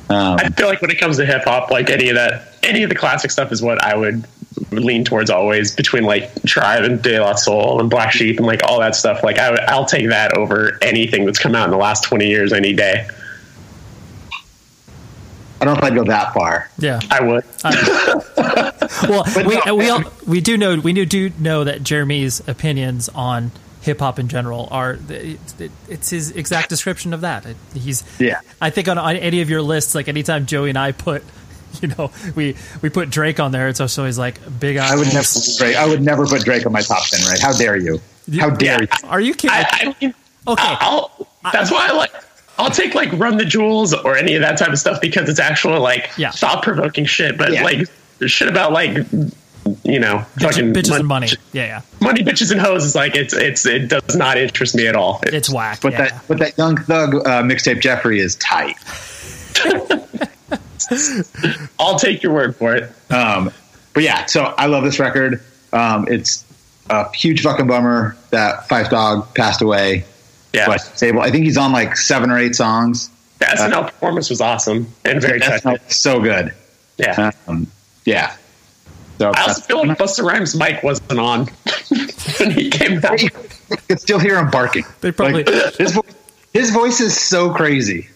Um, 0.09 0.37
I 0.39 0.49
feel 0.49 0.67
like 0.67 0.81
when 0.81 0.91
it 0.91 0.99
comes 0.99 1.17
to 1.17 1.25
hip 1.25 1.43
hop, 1.45 1.71
like 1.71 1.89
any 1.89 2.09
of 2.09 2.15
that, 2.15 2.55
any 2.63 2.83
of 2.83 2.89
the 2.89 2.95
classic 2.95 3.31
stuff 3.31 3.51
is 3.51 3.61
what 3.61 3.81
I 3.83 3.95
would 3.95 4.27
lean 4.71 5.05
towards 5.05 5.29
always. 5.29 5.73
Between 5.73 6.03
like 6.03 6.29
Tribe 6.43 6.83
and 6.83 7.01
De 7.01 7.19
La 7.19 7.35
Soul 7.35 7.79
and 7.79 7.89
Black 7.89 8.11
Sheep 8.11 8.37
and 8.37 8.45
like 8.45 8.61
all 8.63 8.79
that 8.79 8.95
stuff, 8.95 9.23
like 9.23 9.39
I 9.39 9.55
I'll 9.67 9.85
take 9.85 10.09
that 10.09 10.37
over 10.37 10.77
anything 10.81 11.25
that's 11.25 11.39
come 11.39 11.55
out 11.55 11.65
in 11.65 11.71
the 11.71 11.77
last 11.77 12.03
twenty 12.03 12.27
years 12.27 12.53
any 12.53 12.73
day. 12.73 13.07
I 15.61 15.65
don't 15.65 15.75
know 15.75 15.79
if 15.79 15.83
I'd 15.91 15.95
go 15.95 16.03
that 16.05 16.33
far. 16.33 16.69
yeah 16.79 16.99
I 17.11 17.21
would. 17.23 17.45
well, 19.09 19.23
we 19.45 19.61
no, 19.65 19.75
we 19.75 19.89
all, 19.89 20.03
we 20.27 20.41
do 20.41 20.57
know 20.57 20.79
we 20.79 20.93
do 21.05 21.29
know 21.39 21.63
that 21.63 21.83
Jeremy's 21.83 22.45
opinions 22.47 23.09
on 23.09 23.51
hip 23.81 23.99
hop 23.99 24.19
in 24.19 24.27
general 24.27 24.67
are 24.71 24.97
it, 25.09 25.39
it, 25.59 25.71
it's 25.89 26.09
his 26.09 26.31
exact 26.31 26.69
description 26.69 27.13
of 27.13 27.21
that. 27.21 27.45
It, 27.45 27.57
he's 27.73 28.03
Yeah. 28.19 28.41
I 28.59 28.69
think 28.69 28.87
on, 28.87 28.97
on 28.97 29.15
any 29.15 29.41
of 29.41 29.49
your 29.49 29.61
lists, 29.61 29.95
like 29.95 30.07
anytime 30.07 30.45
Joey 30.45 30.69
and 30.69 30.77
I 30.77 30.91
put, 30.91 31.23
you 31.81 31.87
know, 31.89 32.11
we 32.35 32.55
we 32.81 32.89
put 32.89 33.09
Drake 33.09 33.39
on 33.39 33.51
there, 33.51 33.67
it's 33.69 33.79
also 33.81 34.01
always 34.01 34.17
like 34.17 34.39
big 34.59 34.77
eyes. 34.77 34.91
I 34.91 34.95
would 34.95 35.13
never 35.13 35.27
put 35.27 35.57
Drake. 35.57 35.75
I 35.75 35.85
would 35.87 36.01
never 36.01 36.25
put 36.25 36.41
Drake 36.43 36.65
on 36.65 36.71
my 36.71 36.81
top 36.81 37.05
ten. 37.07 37.25
Right? 37.27 37.39
How 37.39 37.53
dare 37.53 37.77
you? 37.77 38.01
How 38.39 38.49
dare 38.49 38.81
you? 38.83 38.87
Are 39.03 39.21
you 39.21 39.33
kidding? 39.33 39.55
I, 39.55 39.67
I 39.71 39.95
mean, 40.01 40.13
Okay. 40.47 40.63
I'll, 40.79 41.27
that's 41.53 41.69
why 41.71 41.87
I 41.89 41.93
like. 41.93 42.11
I'll 42.61 42.71
take 42.71 42.95
like 42.95 43.11
Run 43.13 43.37
the 43.37 43.45
Jewels 43.45 43.93
or 43.93 44.17
any 44.17 44.35
of 44.35 44.41
that 44.41 44.57
type 44.57 44.69
of 44.69 44.79
stuff 44.79 44.99
because 45.01 45.29
it's 45.29 45.39
actual 45.39 45.79
like 45.79 46.11
Yeah. 46.17 46.31
thought 46.31 46.63
provoking 46.63 47.05
shit. 47.05 47.37
But 47.37 47.51
Yeah. 47.53 47.63
like 47.63 47.87
shit 48.27 48.47
about 48.47 48.71
like 48.71 48.97
you 49.83 49.99
know 49.99 50.19
fucking 50.39 50.73
bitches 50.73 50.97
and 50.99 51.07
money. 51.07 51.27
Yeah, 51.53 51.65
yeah. 51.65 51.81
money, 51.99 52.23
bitches 52.23 52.51
and 52.51 52.59
hoes 52.61 52.83
is 52.85 52.95
like 52.95 53.15
it's 53.15 53.33
it's 53.33 53.65
it 53.65 53.87
does 53.89 54.15
not 54.15 54.37
interest 54.37 54.75
me 54.75 54.87
at 54.87 54.95
all. 54.95 55.19
It's 55.23 55.49
whack. 55.49 55.79
But 55.81 55.93
yeah. 55.93 56.01
that 56.09 56.21
but 56.27 56.39
that 56.39 56.57
Young 56.57 56.77
Thug 56.77 57.15
uh, 57.15 57.41
mixtape 57.43 57.81
Jeffrey 57.81 58.19
is 58.19 58.35
tight. 58.37 58.75
I'll 61.79 61.99
take 61.99 62.23
your 62.23 62.33
word 62.33 62.55
for 62.55 62.75
it. 62.75 62.91
Um, 63.11 63.51
but 63.93 64.03
yeah, 64.03 64.25
so 64.25 64.43
I 64.57 64.65
love 64.67 64.83
this 64.83 64.99
record. 64.99 65.41
Um, 65.73 66.07
it's 66.07 66.45
a 66.89 67.11
huge 67.15 67.41
fucking 67.41 67.67
bummer 67.67 68.15
that 68.31 68.67
Phife 68.67 68.89
Dawg 68.89 69.33
passed 69.35 69.61
away. 69.61 70.05
Yeah, 70.53 70.67
But 70.67 70.79
stable. 70.81 71.21
I 71.21 71.31
think 71.31 71.45
he's 71.45 71.57
on 71.57 71.71
like 71.71 71.95
seven 71.95 72.29
or 72.29 72.37
eight 72.37 72.55
songs. 72.55 73.09
the 73.39 73.45
SNL 73.45 73.85
performance 73.85 74.29
was 74.29 74.41
awesome 74.41 74.87
and 75.05 75.21
very 75.21 75.39
That's 75.39 75.63
touching. 75.63 75.81
so 75.89 76.19
good. 76.19 76.53
Yeah, 76.97 77.31
Um, 77.47 77.67
yeah. 78.05 78.35
So 79.17 79.27
I 79.27 79.29
also 79.29 79.39
that's- 79.47 79.65
feel 79.65 79.85
like 79.87 79.97
Busta 79.97 80.23
Rhymes' 80.23 80.55
mic 80.55 80.83
wasn't 80.83 81.19
on 81.19 81.45
when 82.39 82.51
he 82.51 82.69
came 82.69 83.03
out. 83.05 83.21
you 83.21 83.29
can 83.87 83.97
still 83.97 84.19
hear 84.19 84.37
him 84.37 84.49
barking. 84.49 84.83
They 85.01 85.11
probably- 85.11 85.43
Like, 85.43 85.75
his, 85.75 85.91
vo- 85.93 86.05
his 86.53 86.71
voice 86.71 86.99
is 86.99 87.17
so 87.19 87.53
crazy. 87.53 88.09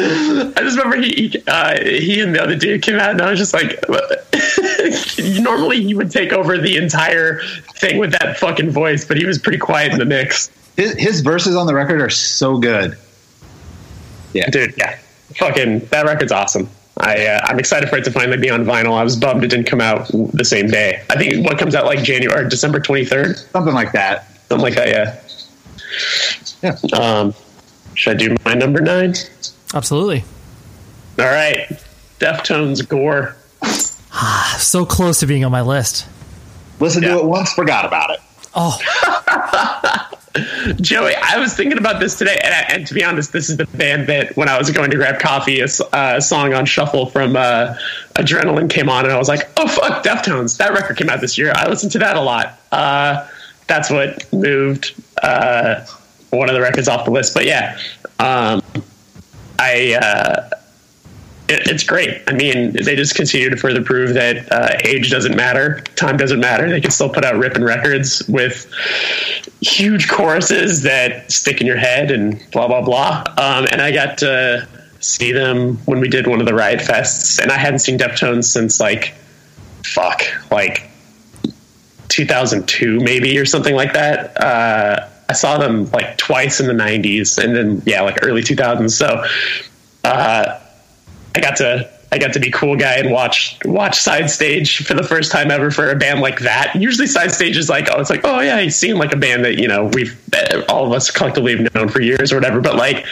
I 0.00 0.52
just 0.60 0.76
remember 0.78 0.96
he 0.98 1.28
he, 1.30 1.42
uh, 1.48 1.82
he 1.82 2.20
and 2.20 2.34
the 2.34 2.40
other 2.42 2.54
dude 2.54 2.82
came 2.82 2.96
out, 3.00 3.10
and 3.10 3.20
I 3.22 3.30
was 3.30 3.38
just 3.38 3.52
like, 3.52 3.82
normally 5.42 5.82
he 5.82 5.94
would 5.94 6.10
take 6.10 6.32
over 6.32 6.56
the 6.56 6.76
entire 6.76 7.40
thing 7.76 7.98
with 7.98 8.12
that 8.12 8.38
fucking 8.38 8.70
voice, 8.70 9.04
but 9.04 9.16
he 9.16 9.26
was 9.26 9.38
pretty 9.38 9.58
quiet 9.58 9.92
in 9.92 9.98
the 9.98 10.04
mix. 10.04 10.50
His, 10.78 10.92
his 10.94 11.20
verses 11.20 11.56
on 11.56 11.66
the 11.66 11.74
record 11.74 12.00
are 12.00 12.08
so 12.08 12.56
good. 12.56 12.96
Yeah, 14.32 14.48
Dude, 14.48 14.74
yeah, 14.78 14.96
fucking 15.36 15.80
that 15.86 16.06
record's 16.06 16.32
awesome. 16.32 16.68
I 16.98 17.26
uh, 17.26 17.40
I'm 17.44 17.58
excited 17.58 17.88
for 17.88 17.96
it 17.96 18.04
to 18.04 18.10
finally 18.12 18.36
be 18.38 18.48
on 18.48 18.64
vinyl. 18.64 18.96
I 18.96 19.02
was 19.02 19.16
bummed 19.16 19.42
it 19.44 19.48
didn't 19.48 19.66
come 19.66 19.80
out 19.80 20.08
the 20.12 20.44
same 20.44 20.68
day. 20.68 21.02
I 21.10 21.16
think 21.16 21.44
what 21.44 21.58
comes 21.58 21.74
out 21.74 21.84
like 21.84 22.02
January 22.04 22.44
or 22.44 22.48
December 22.48 22.78
23rd, 22.80 23.50
something 23.52 23.74
like 23.74 23.90
that. 23.92 24.26
something 24.48 24.60
like 24.60 24.74
that. 24.76 24.88
Yeah. 26.62 26.76
Yeah. 26.92 26.98
Um, 26.98 27.34
should 27.94 28.14
I 28.14 28.18
do 28.18 28.36
my 28.44 28.54
number 28.54 28.80
nine? 28.80 29.14
Absolutely. 29.74 30.22
All 31.18 31.24
right, 31.26 31.66
Deftones 32.20 32.88
Gore. 32.88 33.34
So 34.58 34.84
close 34.84 35.20
to 35.20 35.26
being 35.26 35.44
on 35.44 35.52
my 35.52 35.60
list. 35.62 36.06
Listen 36.80 37.02
Yeah. 37.02 37.14
to 37.14 37.18
it 37.20 37.24
once, 37.24 37.52
forgot 37.52 37.84
about 37.84 38.10
it. 38.10 38.20
Oh, 38.54 38.76
Joey, 40.80 41.14
I 41.14 41.38
was 41.38 41.54
thinking 41.54 41.78
about 41.78 42.00
this 42.00 42.16
today, 42.16 42.38
and, 42.42 42.72
and 42.72 42.86
to 42.86 42.94
be 42.94 43.04
honest, 43.04 43.32
this 43.32 43.48
is 43.48 43.56
the 43.56 43.66
band 43.66 44.06
that 44.08 44.36
when 44.36 44.48
I 44.48 44.58
was 44.58 44.70
going 44.70 44.90
to 44.90 44.96
grab 44.96 45.20
coffee, 45.20 45.60
a 45.60 45.68
song 46.20 46.54
on 46.54 46.66
shuffle 46.66 47.06
from 47.06 47.36
uh, 47.36 47.74
Adrenaline 48.14 48.70
came 48.70 48.88
on, 48.88 49.04
and 49.04 49.12
I 49.12 49.18
was 49.18 49.28
like, 49.28 49.48
"Oh 49.56 49.68
fuck, 49.68 50.04
Deftones! 50.04 50.56
That 50.58 50.72
record 50.72 50.96
came 50.96 51.08
out 51.08 51.20
this 51.20 51.38
year. 51.38 51.52
I 51.54 51.68
listened 51.68 51.92
to 51.92 51.98
that 52.00 52.16
a 52.16 52.20
lot. 52.20 52.58
Uh, 52.72 53.26
that's 53.66 53.90
what 53.90 54.30
moved 54.32 54.94
uh, 55.22 55.86
one 56.30 56.48
of 56.48 56.54
the 56.54 56.60
records 56.60 56.88
off 56.88 57.04
the 57.04 57.10
list." 57.10 57.34
But 57.34 57.44
yeah, 57.44 57.78
um, 58.18 58.62
I 59.58 59.94
uh, 59.94 60.50
it, 61.48 61.66
it's 61.68 61.82
great. 61.82 62.22
I 62.26 62.32
mean, 62.32 62.72
they 62.72 62.94
just 62.94 63.14
continue 63.14 63.48
to 63.50 63.56
further 63.56 63.82
prove 63.82 64.14
that 64.14 64.50
uh, 64.52 64.76
age 64.84 65.10
doesn't 65.10 65.36
matter, 65.36 65.80
time 65.96 66.16
doesn't 66.16 66.40
matter. 66.40 66.68
They 66.68 66.80
can 66.80 66.90
still 66.90 67.08
put 67.08 67.24
out 67.24 67.36
ripping 67.36 67.64
records 67.64 68.26
with 68.28 68.70
huge 69.60 70.08
choruses 70.08 70.82
that 70.82 71.32
stick 71.32 71.60
in 71.60 71.66
your 71.66 71.76
head 71.76 72.10
and 72.10 72.40
blah 72.52 72.68
blah 72.68 72.82
blah. 72.82 73.24
Um, 73.38 73.66
and 73.72 73.80
I 73.80 73.90
got 73.92 74.18
to 74.18 74.68
see 75.00 75.32
them 75.32 75.76
when 75.86 76.00
we 76.00 76.08
did 76.08 76.26
one 76.26 76.40
of 76.40 76.46
the 76.46 76.54
Riot 76.54 76.80
Fests, 76.80 77.40
and 77.40 77.50
I 77.50 77.56
hadn't 77.56 77.80
seen 77.80 77.98
Deftones 77.98 78.44
since 78.44 78.78
like 78.78 79.14
fuck, 79.84 80.22
like 80.50 80.90
2002 82.08 83.00
maybe 83.00 83.38
or 83.38 83.46
something 83.46 83.74
like 83.74 83.94
that. 83.94 84.40
Uh, 84.42 85.08
I 85.30 85.32
saw 85.34 85.58
them 85.58 85.90
like 85.90 86.16
twice 86.18 86.60
in 86.60 86.66
the 86.66 86.72
90s, 86.72 87.42
and 87.42 87.54
then 87.56 87.82
yeah, 87.86 88.02
like 88.02 88.18
early 88.22 88.42
2000s. 88.42 88.90
So 88.90 89.24
uh, 90.04 90.47
I 91.34 91.40
got 91.40 91.56
to. 91.56 91.90
I 92.10 92.16
got 92.16 92.32
to 92.32 92.40
be 92.40 92.50
cool 92.50 92.74
guy 92.74 92.94
and 92.94 93.10
watch 93.10 93.58
watch 93.66 93.98
side 93.98 94.30
stage 94.30 94.86
for 94.86 94.94
the 94.94 95.02
first 95.02 95.30
time 95.30 95.50
ever 95.50 95.70
for 95.70 95.90
a 95.90 95.94
band 95.94 96.20
like 96.20 96.40
that. 96.40 96.74
Usually 96.74 97.06
side 97.06 97.32
stage 97.32 97.54
is 97.58 97.68
like, 97.68 97.88
oh, 97.90 98.00
it's 98.00 98.08
like, 98.08 98.22
oh 98.24 98.40
yeah, 98.40 98.58
you 98.60 98.70
seem 98.70 98.96
like 98.96 99.12
a 99.12 99.16
band 99.16 99.44
that 99.44 99.58
you 99.58 99.68
know 99.68 99.90
we've 99.92 100.18
uh, 100.34 100.62
all 100.70 100.86
of 100.86 100.92
us 100.92 101.10
collectively 101.10 101.54
have 101.54 101.74
known 101.74 101.90
for 101.90 102.00
years 102.00 102.32
or 102.32 102.36
whatever. 102.36 102.62
But 102.62 102.76
like, 102.76 103.04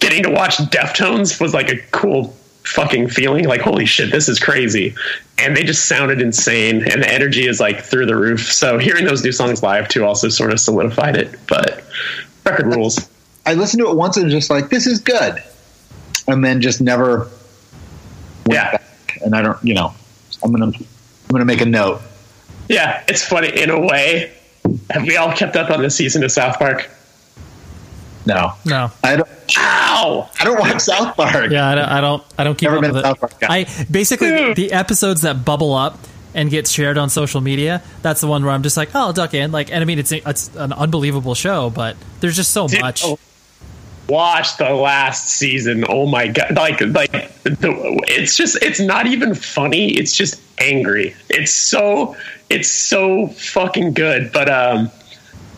getting 0.00 0.22
to 0.22 0.30
watch 0.30 0.56
Deftones 0.56 1.38
was 1.40 1.52
like 1.52 1.68
a 1.68 1.76
cool 1.90 2.34
fucking 2.64 3.08
feeling. 3.08 3.44
Like, 3.46 3.60
holy 3.60 3.84
shit, 3.84 4.10
this 4.10 4.28
is 4.28 4.38
crazy. 4.38 4.94
And 5.36 5.54
they 5.54 5.62
just 5.62 5.86
sounded 5.86 6.22
insane, 6.22 6.90
and 6.90 7.02
the 7.02 7.12
energy 7.12 7.46
is 7.46 7.60
like 7.60 7.82
through 7.82 8.06
the 8.06 8.16
roof. 8.16 8.50
So 8.50 8.78
hearing 8.78 9.04
those 9.04 9.22
new 9.22 9.32
songs 9.32 9.62
live 9.62 9.88
too 9.88 10.06
also 10.06 10.30
sort 10.30 10.52
of 10.52 10.60
solidified 10.60 11.16
it. 11.16 11.34
But 11.46 11.84
record 12.46 12.66
rules. 12.66 13.10
I 13.44 13.54
listened 13.54 13.82
to 13.82 13.90
it 13.90 13.96
once 13.96 14.16
and 14.16 14.24
was 14.24 14.32
just 14.32 14.50
like, 14.50 14.70
this 14.70 14.86
is 14.86 15.00
good. 15.00 15.42
And 16.26 16.44
then 16.44 16.60
just 16.60 16.80
never 16.80 17.30
Yeah. 18.54 18.72
back. 18.72 19.18
And 19.22 19.34
I 19.34 19.42
don't, 19.42 19.62
you 19.64 19.74
know, 19.74 19.94
I'm 20.42 20.52
going 20.52 20.72
to, 20.72 20.78
I'm 20.78 21.28
going 21.30 21.40
to 21.40 21.44
make 21.44 21.60
a 21.60 21.66
note. 21.66 22.00
Yeah, 22.68 23.02
it's 23.08 23.24
funny 23.24 23.48
in 23.60 23.70
a 23.70 23.80
way. 23.80 24.32
Have 24.90 25.02
we 25.04 25.16
all 25.16 25.32
kept 25.32 25.56
up 25.56 25.70
on 25.70 25.82
the 25.82 25.90
season 25.90 26.22
of 26.22 26.30
South 26.30 26.58
Park? 26.58 26.90
No, 28.26 28.52
no. 28.66 28.90
I 29.02 29.16
don't, 29.16 29.28
Ow! 29.56 30.28
I 30.38 30.44
don't 30.44 30.58
watch 30.60 30.80
South 30.80 31.16
Park. 31.16 31.50
Yeah, 31.50 31.66
I 31.66 31.74
don't. 31.74 31.88
I 31.88 32.00
don't, 32.02 32.22
I 32.36 32.44
don't 32.44 32.58
keep 32.58 32.66
Never 32.68 32.76
up 32.76 32.82
been 32.82 32.92
with 32.92 33.04
a 33.04 33.08
it. 33.08 33.10
South 33.10 33.20
Park 33.20 33.40
guy. 33.40 33.46
I 33.50 33.84
basically 33.90 34.28
Dude. 34.30 34.56
the 34.56 34.72
episodes 34.72 35.22
that 35.22 35.44
bubble 35.46 35.72
up 35.72 35.98
and 36.34 36.50
get 36.50 36.68
shared 36.68 36.98
on 36.98 37.08
social 37.08 37.40
media. 37.40 37.82
That's 38.02 38.20
the 38.20 38.26
one 38.26 38.44
where 38.44 38.52
I'm 38.52 38.62
just 38.62 38.76
like, 38.76 38.90
oh, 38.94 39.00
I'll 39.00 39.12
duck 39.14 39.32
in. 39.32 39.50
Like, 39.50 39.72
and 39.72 39.80
I 39.80 39.84
mean, 39.86 39.98
it's 39.98 40.12
it's 40.12 40.54
an 40.56 40.74
unbelievable 40.74 41.34
show, 41.34 41.70
but 41.70 41.96
there's 42.20 42.36
just 42.36 42.50
so 42.50 42.68
Dude, 42.68 42.82
much. 42.82 43.02
oh, 43.04 43.18
Watch 44.08 44.56
the 44.56 44.70
last 44.70 45.28
season. 45.28 45.84
Oh 45.88 46.06
my 46.06 46.28
god! 46.28 46.54
Like, 46.56 46.80
like 46.80 47.12
the, 47.42 48.00
it's 48.08 48.36
just 48.36 48.56
it's 48.62 48.80
not 48.80 49.06
even 49.06 49.34
funny. 49.34 49.90
It's 49.90 50.16
just 50.16 50.40
angry. 50.58 51.14
It's 51.28 51.52
so 51.52 52.16
it's 52.48 52.70
so 52.70 53.28
fucking 53.28 53.92
good. 53.92 54.32
But 54.32 54.48
um, 54.48 54.90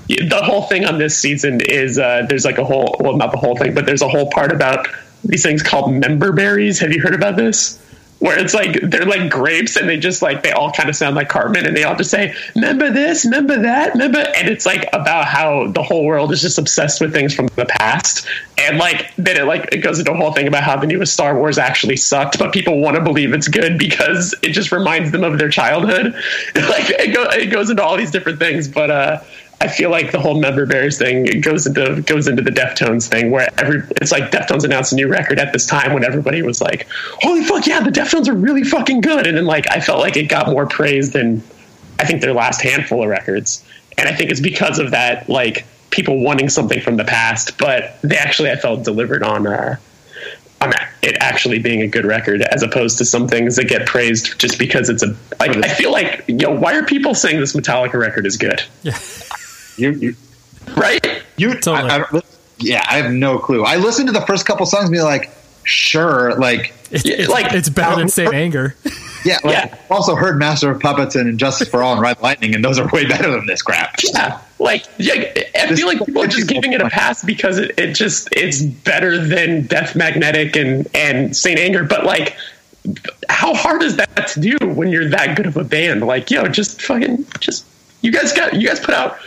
the 0.09 0.41
whole 0.43 0.63
thing 0.63 0.85
on 0.85 0.99
this 0.99 1.17
season 1.17 1.61
is 1.69 1.99
uh, 1.99 2.27
there's 2.29 2.45
like 2.45 2.59
a 2.59 2.65
whole 2.65 2.97
well, 3.01 3.17
not 3.17 3.31
the 3.31 3.39
whole 3.39 3.57
thing, 3.57 3.75
but 3.75 3.87
there's 3.87 4.03
a 4.03 4.09
whole 4.09 4.31
part 4.31 4.53
about 4.53 4.89
these 5.25 5.43
things 5.43 5.63
called 5.63 5.93
member 5.93 6.33
berries. 6.33 6.79
Have 6.81 6.93
you 6.93 7.01
heard 7.01 7.15
about 7.15 7.37
this? 7.37 7.79
Where 8.21 8.39
it's 8.39 8.53
like 8.55 8.79
they're 8.83 9.07
like 9.07 9.31
grapes 9.31 9.77
and 9.77 9.89
they 9.89 9.97
just 9.97 10.21
like 10.21 10.43
they 10.43 10.53
all 10.53 10.71
kind 10.73 10.89
of 10.89 10.97
sound 10.97 11.17
like 11.17 11.29
Cartman 11.29 11.67
and 11.67 11.77
they 11.77 11.85
all 11.85 11.97
just 11.97 12.11
say, 12.11 12.35
Remember 12.55 12.91
this, 12.91 13.25
remember 13.25 13.59
that, 13.61 13.93
remember 13.95 14.19
and 14.19 14.49
it's 14.49 14.67
like 14.67 14.89
about 14.93 15.25
how 15.25 15.69
the 15.69 15.83
whole 15.83 16.05
world 16.05 16.31
is 16.31 16.43
just 16.43 16.59
obsessed 16.59 17.01
with 17.01 17.13
things 17.13 17.35
from 17.35 17.49
the 17.57 17.65
past. 17.65 18.27
And 18.59 18.77
like 18.79 19.11
then 19.17 19.39
it 19.39 19.45
like 19.45 19.71
it 19.73 19.79
goes 19.79 19.99
into 19.99 20.13
a 20.13 20.17
whole 20.17 20.33
thing 20.33 20.47
about 20.47 20.63
how 20.63 20.77
the 20.77 20.87
newest 20.87 21.15
Star 21.15 21.35
Wars 21.35 21.57
actually 21.57 21.97
sucked, 21.97 22.39
but 22.39 22.53
people 22.53 22.81
want 22.81 22.97
to 22.97 23.03
believe 23.03 23.33
it's 23.33 23.49
good 23.49 23.79
because 23.79 24.35
it 24.43 24.51
just 24.51 24.71
reminds 24.71 25.13
them 25.13 25.25
of 25.25 25.39
their 25.39 25.49
childhood. 25.49 26.13
like 26.55 26.91
it, 26.91 27.15
go, 27.15 27.25
it 27.31 27.47
goes 27.47 27.71
into 27.71 27.83
all 27.83 27.97
these 27.97 28.11
different 28.11 28.39
things, 28.39 28.69
but 28.69 28.91
uh 28.91 29.21
I 29.63 29.69
feel 29.69 29.91
like 29.91 30.11
the 30.11 30.19
whole 30.19 30.41
member 30.41 30.65
berries 30.65 30.97
thing 30.97 31.27
it 31.27 31.43
goes 31.43 31.67
into 31.67 32.01
goes 32.03 32.27
into 32.27 32.43
the 32.43 32.51
Deftones 32.51 33.09
thing 33.09 33.31
where 33.31 33.49
every 33.59 33.83
it's 34.01 34.11
like 34.11 34.31
Deftones 34.31 34.65
announced 34.65 34.93
a 34.93 34.95
new 34.95 35.07
record 35.07 35.39
at 35.39 35.53
this 35.53 35.67
time 35.67 35.93
when 35.93 36.03
everybody 36.03 36.41
was 36.41 36.63
like, 36.63 36.89
"Holy 37.21 37.45
fuck, 37.45 37.67
yeah, 37.67 37.81
the 37.81 37.91
Deftones 37.91 38.27
are 38.29 38.35
really 38.35 38.65
fucking 38.65 39.03
good," 39.03 39.27
and 39.27 39.37
then 39.37 39.45
like 39.45 39.71
I 39.71 39.81
felt 39.81 40.01
like 40.01 40.17
it 40.17 40.29
got 40.29 40.49
more 40.49 40.67
praise 40.67 41.13
than 41.13 41.43
I 41.99 42.07
think 42.07 42.23
their 42.23 42.33
last 42.33 42.63
handful 42.63 43.03
of 43.03 43.11
records, 43.11 43.63
and 43.99 44.09
I 44.09 44.15
think 44.15 44.31
it's 44.31 44.41
because 44.41 44.79
of 44.79 44.93
that 44.93 45.29
like 45.29 45.67
people 45.91 46.23
wanting 46.23 46.49
something 46.49 46.81
from 46.81 46.97
the 46.97 47.05
past, 47.05 47.59
but 47.59 47.99
they 48.01 48.17
actually 48.17 48.51
I 48.51 48.57
felt 48.57 48.85
delivered 48.85 49.23
on. 49.23 49.47
Uh, 49.47 49.77
on 50.63 50.75
it 51.03 51.17
actually 51.21 51.59
being 51.59 51.81
a 51.81 51.89
good 51.89 52.05
record, 52.05 52.43
as 52.43 52.63
opposed 52.63 52.99
to 52.99 53.05
some 53.07 53.27
things 53.27 53.57
that 53.57 53.65
get 53.65 53.87
praised 53.87 54.39
just 54.39 54.59
because 54.59 54.91
it's 54.91 55.03
a 55.03 55.17
like. 55.39 55.57
I 55.57 55.69
feel 55.69 55.91
like, 55.91 56.25
you 56.29 56.35
know, 56.35 56.51
why 56.51 56.75
are 56.75 56.85
people 56.85 57.15
saying 57.15 57.41
this 57.41 57.55
Metallica 57.55 57.95
record 57.95 58.27
is 58.27 58.37
good? 58.37 58.63
You, 59.81 59.93
you, 59.93 60.17
Right? 60.77 61.23
you, 61.37 61.55
Totally. 61.61 61.91
I, 61.91 62.03
I, 62.03 62.21
yeah, 62.59 62.85
I 62.89 62.99
have 62.99 63.11
no 63.13 63.39
clue. 63.39 63.65
I 63.65 63.77
listened 63.77 64.09
to 64.09 64.13
the 64.13 64.21
first 64.27 64.45
couple 64.47 64.67
songs 64.67 64.85
and 64.85 64.93
be 64.93 65.01
like, 65.01 65.31
sure, 65.65 66.35
like, 66.37 66.75
It's, 66.91 67.05
Yeah, 67.05 67.15
it's, 67.19 67.29
like- 67.29 67.53
it's 67.53 67.69
better 67.69 67.95
than 67.97 68.03
um, 68.05 68.09
Saint 68.09 68.35
Anger. 68.35 68.77
yeah, 69.25 69.39
like, 69.43 69.55
Yeah. 69.55 69.75
Also 69.91 70.15
heard 70.15 70.39
Master 70.39 70.71
of 70.71 70.81
Puppets 70.81 71.15
and 71.17 71.29
Injustice 71.29 71.69
for 71.69 71.83
All 71.83 71.93
and 71.95 72.03
Ride 72.03 72.21
Lightning, 72.21 72.55
and 72.55 72.65
those 72.65 72.79
are 72.79 72.87
way 72.89 73.07
better 73.07 73.31
than 73.31 73.47
this 73.47 73.63
crap. 73.63 73.97
Yeah, 74.03 74.39
like 74.59 74.85
yeah, 74.99 75.15
I 75.55 75.75
feel 75.75 75.87
like 75.87 76.05
people 76.05 76.23
are 76.23 76.27
just 76.27 76.49
giving 76.49 76.73
it 76.75 76.81
a 76.83 76.91
pass 76.91 77.25
because 77.25 77.59
it, 77.59 77.79
it 77.79 77.95
just 77.95 78.29
it's 78.33 78.61
better 78.63 79.23
than 79.25 79.67
Death 79.67 79.97
Magnetic 79.97 80.55
and 80.57 80.87
and 80.95 81.35
Saint 81.37 81.59
Anger. 81.59 81.85
But 81.85 82.05
like, 82.05 82.37
how 83.29 83.55
hard 83.55 83.83
is 83.83 83.97
that 83.97 84.27
to 84.29 84.41
do 84.41 84.57
when 84.67 84.89
you're 84.91 85.09
that 85.11 85.37
good 85.37 85.47
of 85.47 85.57
a 85.57 85.65
band? 85.65 86.03
Like, 86.07 86.31
yo, 86.31 86.47
just 86.49 86.83
fucking 86.83 87.27
just 87.41 87.65
you 88.03 88.13
guys 88.13 88.33
got 88.33 88.55
you 88.55 88.69
guys 88.69 88.81
put 88.81 88.95
out 88.95 89.19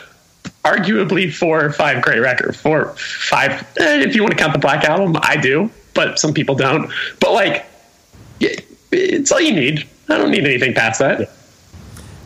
arguably 0.63 1.33
four 1.33 1.63
or 1.65 1.71
five 1.71 2.01
great 2.01 2.19
records. 2.19 2.59
Four, 2.59 2.93
five, 2.95 3.61
eh, 3.77 4.01
if 4.01 4.15
you 4.15 4.23
want 4.23 4.31
to 4.31 4.37
count 4.37 4.53
the 4.53 4.59
Black 4.59 4.83
Album, 4.85 5.17
I 5.21 5.37
do, 5.37 5.69
but 5.93 6.19
some 6.19 6.33
people 6.33 6.55
don't. 6.55 6.91
But 7.19 7.33
like, 7.33 7.65
it, 8.39 8.65
it's 8.91 9.31
all 9.31 9.41
you 9.41 9.53
need. 9.53 9.87
I 10.09 10.17
don't 10.17 10.31
need 10.31 10.45
anything 10.45 10.73
past 10.73 10.99
that. 10.99 11.29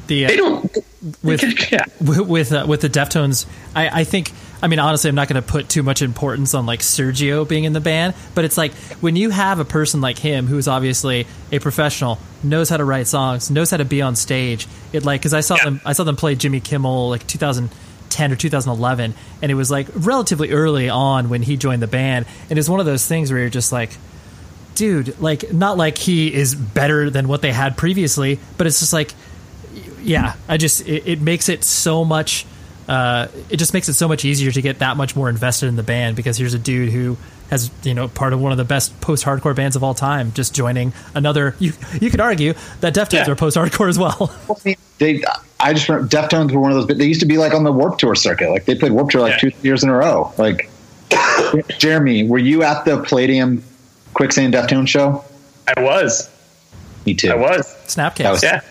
The, 0.08 0.26
uh, 0.26 0.28
They 0.30 0.36
don't. 0.38 0.78
with 1.23 1.43
yeah. 1.71 1.84
with 2.00 2.19
with, 2.21 2.52
uh, 2.54 2.65
with 2.67 2.82
the 2.82 2.89
Deftones, 2.89 3.45
I, 3.76 4.02
I 4.02 4.04
think. 4.04 4.32
I 4.60 4.65
mean, 4.67 4.80
honestly, 4.80 5.08
I'm 5.10 5.13
not 5.15 5.28
going 5.28 5.39
to 5.39 5.47
put 5.47 5.69
too 5.69 5.84
much 5.84 6.02
importance 6.02 6.56
on 6.56 6.65
like 6.65 6.80
Sergio 6.80 7.47
being 7.47 7.65
in 7.65 7.73
the 7.73 7.80
band, 7.80 8.15
but 8.34 8.43
it's 8.43 8.58
like 8.58 8.73
when 9.02 9.15
you 9.15 9.30
have 9.30 9.60
a 9.60 9.65
person 9.65 10.02
like 10.02 10.17
him 10.17 10.47
who's 10.47 10.67
obviously 10.67 11.28
a 11.52 11.60
professional, 11.60 12.17
knows 12.41 12.67
how 12.67 12.78
to 12.78 12.84
write 12.84 13.06
songs, 13.06 13.52
knows 13.52 13.69
how 13.69 13.78
to 13.78 13.86
be 13.86 14.02
on 14.02 14.15
stage. 14.15 14.67
It 14.93 15.06
like 15.06 15.21
because 15.21 15.36
I 15.36 15.41
saw 15.41 15.58
Yeah. 15.58 15.65
them, 15.65 15.82
I 15.86 15.93
saw 15.93 16.06
them 16.06 16.15
play 16.15 16.34
Jimmy 16.34 16.60
Kimmel 16.60 17.10
like 17.10 17.28
2010 18.17 18.32
or 18.32 18.36
2011, 18.36 19.13
and 19.41 19.51
it 19.51 19.56
was 19.56 19.69
like 19.69 19.88
relatively 19.93 20.51
early 20.51 20.89
on 20.89 21.30
when 21.30 21.41
he 21.41 21.58
joined 21.58 21.82
the 21.82 21.88
band, 21.88 22.25
and 22.49 22.58
it's 22.58 22.69
one 22.69 22.80
of 22.80 22.86
those 22.86 23.06
things 23.06 23.32
where 23.32 23.41
you're 23.41 23.49
just 23.49 23.71
like, 23.71 23.91
dude, 24.75 25.19
like 25.19 25.53
not 25.53 25.77
like 25.77 25.97
he 25.97 26.34
is 26.34 26.56
better 26.56 27.10
than 27.10 27.27
what 27.27 27.41
they 27.41 27.51
had 27.51 27.77
previously, 27.77 28.39
but 28.58 28.67
it's 28.67 28.80
just 28.80 28.93
like 28.93 29.13
yeah, 30.01 30.36
I 30.47 30.58
just 30.58 30.88
it, 30.88 31.08
it 31.08 31.21
makes 31.21 31.49
it 31.49 31.63
so 31.63 32.06
much. 32.06 32.45
Uh, 32.88 33.27
it 33.49 33.58
just 33.58 33.73
makes 33.73 33.89
it 33.89 33.93
so 33.95 34.08
much 34.08 34.23
easier 34.23 34.49
to 34.49 34.62
get 34.62 34.80
that 34.80 34.95
much 34.95 35.13
more 35.15 35.30
invested 35.30 35.67
in 35.67 35.75
the 35.75 35.84
band 35.84 36.15
because 36.15 36.38
here's 36.38 36.53
a 36.53 36.60
dude 36.60 36.89
who 36.89 37.17
has 37.49 37.71
you 37.83 37.93
know 37.93 38.07
part 38.07 38.33
of 38.33 38.41
one 38.41 38.51
of 38.51 38.57
the 38.57 38.65
best 38.65 38.99
post-hardcore 39.01 39.55
bands 39.55 39.75
of 39.75 39.83
all 39.83 39.93
time 39.93 40.31
just 40.33 40.53
joining 40.53 40.93
another. 41.15 41.55
You 41.60 41.73
you 42.01 42.10
could 42.10 42.19
argue 42.21 42.53
that 42.81 42.93
Deftones 42.93 43.25
Yeah. 43.25 43.31
are 43.31 43.36
post-hardcore 43.36 43.89
as 43.89 43.97
well. 43.99 44.31
They, 44.99 45.23
I 45.60 45.73
just 45.73 45.88
remember 45.88 46.10
Deftones 46.10 46.51
were 46.51 46.60
one 46.60 46.71
of 46.71 46.75
those. 46.77 46.88
But 46.88 46.97
They 46.97 47.05
used 47.05 47.19
to 47.19 47.27
be 47.27 47.38
like 47.38 47.53
on 47.53 47.63
the 47.63 47.71
Warped 47.71 47.99
Tour 47.99 48.15
circuit. 48.15 48.49
Like 48.49 48.65
they 48.65 48.73
played 48.73 48.91
Warped 48.93 49.12
Tour 49.12 49.21
like 49.21 49.33
Yeah. 49.43 49.49
two 49.51 49.57
years 49.62 49.83
in 49.83 49.89
a 49.89 49.93
row. 49.95 50.33
Like 50.39 50.71
Jeremy, 51.77 52.27
were 52.27 52.39
you 52.39 52.63
at 52.63 52.83
the 52.83 53.01
Palladium 53.03 53.63
Quicksand 54.15 54.55
Deftones 54.55 54.88
show? 54.88 55.23
I 55.75 55.81
was. 55.81 56.29
Me 57.05 57.13
too. 57.13 57.29
I 57.29 57.36
was. 57.36 57.65
Snapcase, 57.86 58.17
That 58.23 58.31
was- 58.31 58.43
Yeah. 58.43 58.62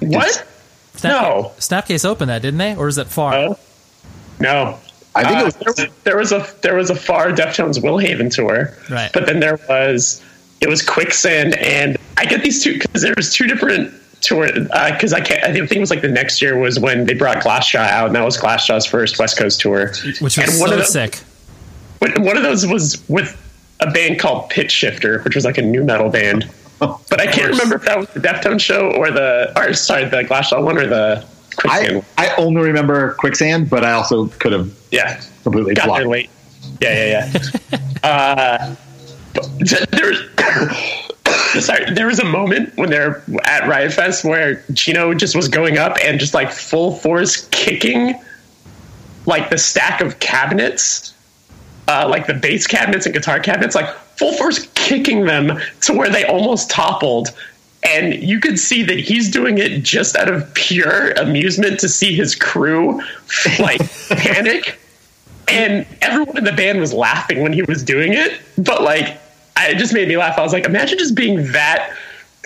What? 0.00 0.46
Snap- 0.96 1.22
No. 1.22 1.52
Snapcase 1.58 2.04
opened 2.04 2.30
that, 2.30 2.42
didn't 2.42 2.58
they? 2.58 2.74
Or 2.76 2.86
is 2.88 2.96
that 2.96 3.06
far? 3.08 3.34
Oh. 3.34 3.58
No. 4.38 4.78
I 5.14 5.24
think 5.24 5.36
Uh, 5.36 5.40
it 5.40 5.44
was. 5.44 5.54
there, 5.56 5.72
was, 5.86 5.94
there 6.04 6.16
was 6.16 6.32
a 6.32 6.46
there 6.62 6.74
was 6.76 6.90
a 6.90 6.94
far 6.94 7.30
Deftones 7.32 7.78
Willhaven 7.82 8.32
tour, 8.32 8.76
Right. 8.90 9.10
But 9.12 9.26
then 9.26 9.40
there 9.40 9.58
was 9.68 10.22
it 10.60 10.68
was 10.68 10.82
Quicksand, 10.82 11.56
and 11.56 11.96
I 12.16 12.26
get 12.26 12.42
these 12.42 12.62
two 12.62 12.78
because 12.78 13.02
there 13.02 13.14
was 13.16 13.32
two 13.32 13.46
different 13.46 13.92
tour 14.20 14.46
because 14.52 15.12
I 15.12 15.20
can't 15.20 15.42
I 15.44 15.52
think 15.52 15.72
it 15.72 15.80
was 15.80 15.90
like 15.90 16.02
the 16.02 16.08
next 16.08 16.40
year 16.42 16.58
was 16.58 16.78
when 16.78 17.06
they 17.06 17.14
brought 17.14 17.38
Glassjaw 17.38 17.78
out, 17.86 18.06
and 18.08 18.14
that 18.16 18.24
was 18.24 18.36
Glassjaw's 18.38 18.86
first 18.86 19.18
West 19.18 19.36
Coast 19.38 19.60
tour, 19.60 19.88
Which 20.04 20.20
was 20.20 20.38
and 20.38 20.46
one 20.60 20.68
so 20.68 20.74
of 20.74 20.78
those, 20.80 20.92
sick. 20.92 21.16
One 21.98 22.22
one 22.24 22.36
of 22.36 22.42
those 22.42 22.66
was 22.66 23.02
with 23.08 23.36
a 23.80 23.90
band 23.90 24.20
called 24.20 24.50
Pitchshifter, 24.50 25.24
which 25.24 25.34
was 25.34 25.44
like 25.44 25.58
a 25.58 25.62
nu 25.62 25.82
metal 25.82 26.08
band. 26.10 26.48
But 26.80 27.20
I 27.20 27.26
can't 27.26 27.50
remember 27.50 27.74
if 27.76 27.82
that 27.82 27.98
was 27.98 28.08
the 28.08 28.20
Deftones 28.20 28.60
show 28.62 28.90
or 28.92 29.10
the 29.10 29.52
or 29.54 29.74
sorry 29.74 30.06
the 30.06 30.24
Glassjaw 30.24 30.64
one 30.64 30.78
or 30.78 30.86
the 30.86 31.26
Quicksand. 31.56 32.04
I, 32.18 32.28
I 32.28 32.36
only 32.36 32.62
remember 32.62 33.14
Quicksand, 33.14 33.70
but 33.70 33.84
I 33.84 33.92
also 33.92 34.26
could 34.26 34.52
have 34.52 34.74
yeah, 34.90 35.20
completely 35.42 35.74
got 35.74 35.86
blocked. 35.86 36.00
there 36.00 36.08
late. 36.08 36.30
Yeah, 36.80 37.32
yeah, 37.32 37.40
yeah. 37.72 37.78
uh, 38.08 38.76
but 39.34 39.48
there 39.90 40.12
sorry, 41.60 41.92
there 41.92 42.06
was 42.06 42.18
a 42.18 42.24
moment 42.24 42.76
when 42.76 42.90
they're 42.90 43.22
at 43.44 43.68
Riot 43.68 43.92
Fest 43.92 44.24
where 44.24 44.64
Chino 44.74 45.14
just 45.14 45.36
was 45.36 45.48
going 45.48 45.78
up 45.78 45.96
and 46.04 46.18
just 46.18 46.34
like 46.34 46.50
full 46.50 46.94
force 46.96 47.48
kicking 47.50 48.14
like 49.26 49.50
the 49.50 49.58
stack 49.58 50.00
of 50.00 50.18
cabinets, 50.18 51.14
uh, 51.88 52.06
like 52.08 52.26
the 52.26 52.34
bass 52.34 52.66
cabinets 52.66 53.06
and 53.06 53.14
guitar 53.14 53.40
cabinets, 53.40 53.74
like 53.74 53.88
full 54.16 54.32
force 54.34 54.66
kicking 54.74 55.24
them 55.24 55.58
to 55.82 55.92
where 55.92 56.10
they 56.10 56.24
almost 56.24 56.70
toppled. 56.70 57.28
And 57.82 58.14
you 58.22 58.40
could 58.40 58.58
see 58.58 58.82
that 58.82 58.98
he's 59.00 59.30
doing 59.30 59.58
it 59.58 59.82
just 59.82 60.14
out 60.16 60.28
of 60.28 60.52
pure 60.54 61.12
amusement 61.12 61.80
to 61.80 61.88
see 61.88 62.14
his 62.14 62.34
crew 62.34 63.00
like 63.58 63.80
panic. 64.10 64.78
And 65.48 65.86
everyone 66.02 66.36
in 66.38 66.44
the 66.44 66.52
band 66.52 66.78
was 66.78 66.92
laughing 66.92 67.42
when 67.42 67.52
he 67.52 67.62
was 67.62 67.82
doing 67.82 68.12
it. 68.12 68.38
But 68.58 68.82
like, 68.82 69.18
I- 69.56 69.68
it 69.70 69.78
just 69.78 69.94
made 69.94 70.08
me 70.08 70.16
laugh. 70.16 70.38
I 70.38 70.42
was 70.42 70.52
like, 70.52 70.64
imagine 70.64 70.98
just 70.98 71.14
being 71.14 71.52
that 71.52 71.94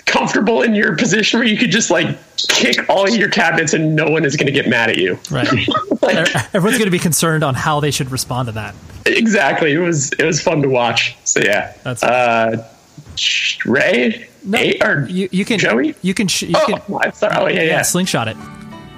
comfortable 0.05 0.61
in 0.61 0.73
your 0.75 0.95
position 0.95 1.39
where 1.39 1.47
you 1.47 1.57
could 1.57 1.71
just 1.71 1.89
like 1.89 2.07
kick 2.37 2.87
all 2.89 3.09
your 3.09 3.29
cabinets 3.29 3.73
and 3.73 3.95
no 3.95 4.07
one 4.07 4.23
is 4.23 4.35
going 4.37 4.45
to 4.45 4.51
get 4.53 4.69
mad 4.69 4.89
at 4.89 4.97
you. 4.97 5.19
Right. 5.31 5.47
Like, 6.01 6.35
Everyone's 6.53 6.77
going 6.77 6.85
to 6.85 6.91
be 6.91 6.99
concerned 6.99 7.43
on 7.43 7.55
how 7.55 7.79
they 7.79 7.89
should 7.89 8.11
respond 8.11 8.45
to 8.47 8.51
that. 8.53 8.75
exactly. 9.07 9.73
It 9.73 9.79
was 9.79 10.11
it 10.13 10.23
was 10.23 10.39
fun 10.39 10.61
to 10.61 10.69
watch. 10.69 11.17
So 11.23 11.39
yeah. 11.39 11.73
That's- 11.83 12.03
uh, 12.03 12.69
Ray. 13.65 14.27
No, 14.43 14.57
Hey, 14.57 14.79
or 14.79 15.07
you, 15.07 15.27
you 15.31 15.45
can 15.45 15.57
Joey? 15.59 15.95
you 16.01 16.13
can 16.13 16.27
sh- 16.27 16.43
you 16.43 16.55
oh, 16.55 16.65
can 16.65 16.95
I'm 17.03 17.11
sorry. 17.13 17.35
Oh 17.35 17.47
yeah, 17.47 17.55
yeah, 17.55 17.63
yeah. 17.63 17.81
slingshot 17.81 18.27
it. 18.27 18.37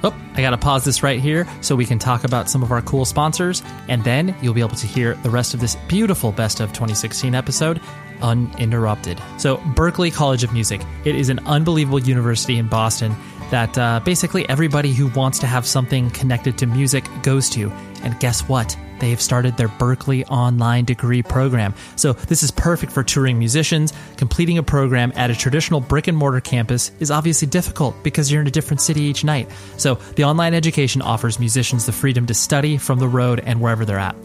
Oh, 0.04 0.16
I 0.36 0.42
got 0.42 0.52
to 0.52 0.58
pause 0.58 0.86
this 0.86 1.02
right 1.02 1.20
here 1.20 1.48
so 1.62 1.76
we 1.76 1.86
can 1.86 1.98
talk 1.98 2.24
about 2.24 2.50
some 2.50 2.62
of 2.62 2.72
our 2.72 2.82
cool 2.84 3.04
sponsors, 3.04 3.64
and 3.88 4.04
then 4.04 4.36
you'll 4.42 4.54
be 4.54 4.62
able 4.62 4.76
to 4.76 4.88
hear 4.88 5.16
the 5.16 5.30
rest 5.30 5.54
of 5.56 5.60
this 5.60 5.76
beautiful 5.88 6.32
Best 6.32 6.60
of 6.60 6.70
2016 6.70 7.34
episode 7.34 7.82
uninterrupted. 8.22 9.22
So, 9.38 9.58
Berklee 9.58 10.14
College 10.14 10.44
of 10.44 10.54
Music. 10.54 10.82
It 11.06 11.16
is 11.16 11.30
an 11.30 11.40
unbelievable 11.46 12.00
university 12.00 12.58
in 12.58 12.68
Boston 12.68 13.16
that 13.52 13.78
uh, 13.78 14.00
basically 14.04 14.48
everybody 14.50 14.94
who 14.94 15.08
wants 15.08 15.40
to 15.40 15.48
have 15.48 15.66
something 15.66 16.10
connected 16.12 16.58
to 16.60 16.66
music 16.66 17.06
goes 17.24 17.50
to. 17.52 17.72
And 18.04 18.20
guess 18.20 18.42
what? 18.48 18.78
They 19.00 19.10
have 19.12 19.22
started 19.22 19.58
their 19.58 19.68
Berklee 19.68 20.24
online 20.30 20.86
degree 20.86 21.24
program. 21.24 21.74
So, 21.96 22.14
this 22.14 22.44
is 22.44 22.52
perfect 22.52 22.92
for 22.92 23.04
touring 23.04 23.38
musicians. 23.40 23.94
Completing 24.18 24.58
a 24.58 24.64
program 24.64 25.12
at 25.16 25.30
a 25.30 25.36
traditional 25.36 25.80
brick 25.80 26.08
and 26.08 26.18
mortar 26.18 26.42
campus 26.42 26.92
is 27.00 27.12
obviously 27.12 27.48
difficult 27.48 27.96
because 28.04 28.32
you're 28.32 28.42
in 28.42 28.48
a 28.48 28.52
different 28.52 28.82
city 28.82 29.02
each 29.02 29.24
night. 29.24 29.50
So, 29.78 29.96
the 30.16 30.24
online 30.24 30.54
education 30.54 31.02
offers 31.02 31.40
musicians 31.40 31.86
the 31.86 31.92
freedom 31.92 32.26
to 32.28 32.34
study 32.34 32.78
from 32.78 33.00
the 33.00 33.08
road 33.08 33.40
and 33.40 33.62
wherever 33.62 33.86
they're 33.86 34.00
at. 34.00 34.16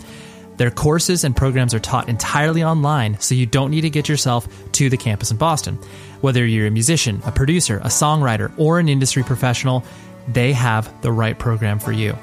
Their 0.56 0.70
courses 0.70 1.24
and 1.24 1.34
programs 1.34 1.74
are 1.74 1.80
taught 1.80 2.08
entirely 2.08 2.62
online, 2.62 3.18
so 3.20 3.34
you 3.34 3.46
don't 3.46 3.70
need 3.70 3.80
to 3.82 3.90
get 3.90 4.08
yourself 4.08 4.46
to 4.72 4.88
the 4.88 4.96
campus 4.96 5.30
in 5.30 5.36
Boston. 5.36 5.78
Whether 6.20 6.46
you're 6.46 6.66
a 6.66 6.70
musician, 6.70 7.22
a 7.24 7.32
producer, 7.32 7.78
a 7.78 7.88
songwriter, 7.88 8.52
or 8.58 8.78
an 8.78 8.88
industry 8.88 9.22
professional, 9.22 9.82
they 10.28 10.52
have 10.52 11.02
the 11.02 11.10
right 11.10 11.38
program 11.38 11.78
for 11.78 11.92
you. 11.92 12.16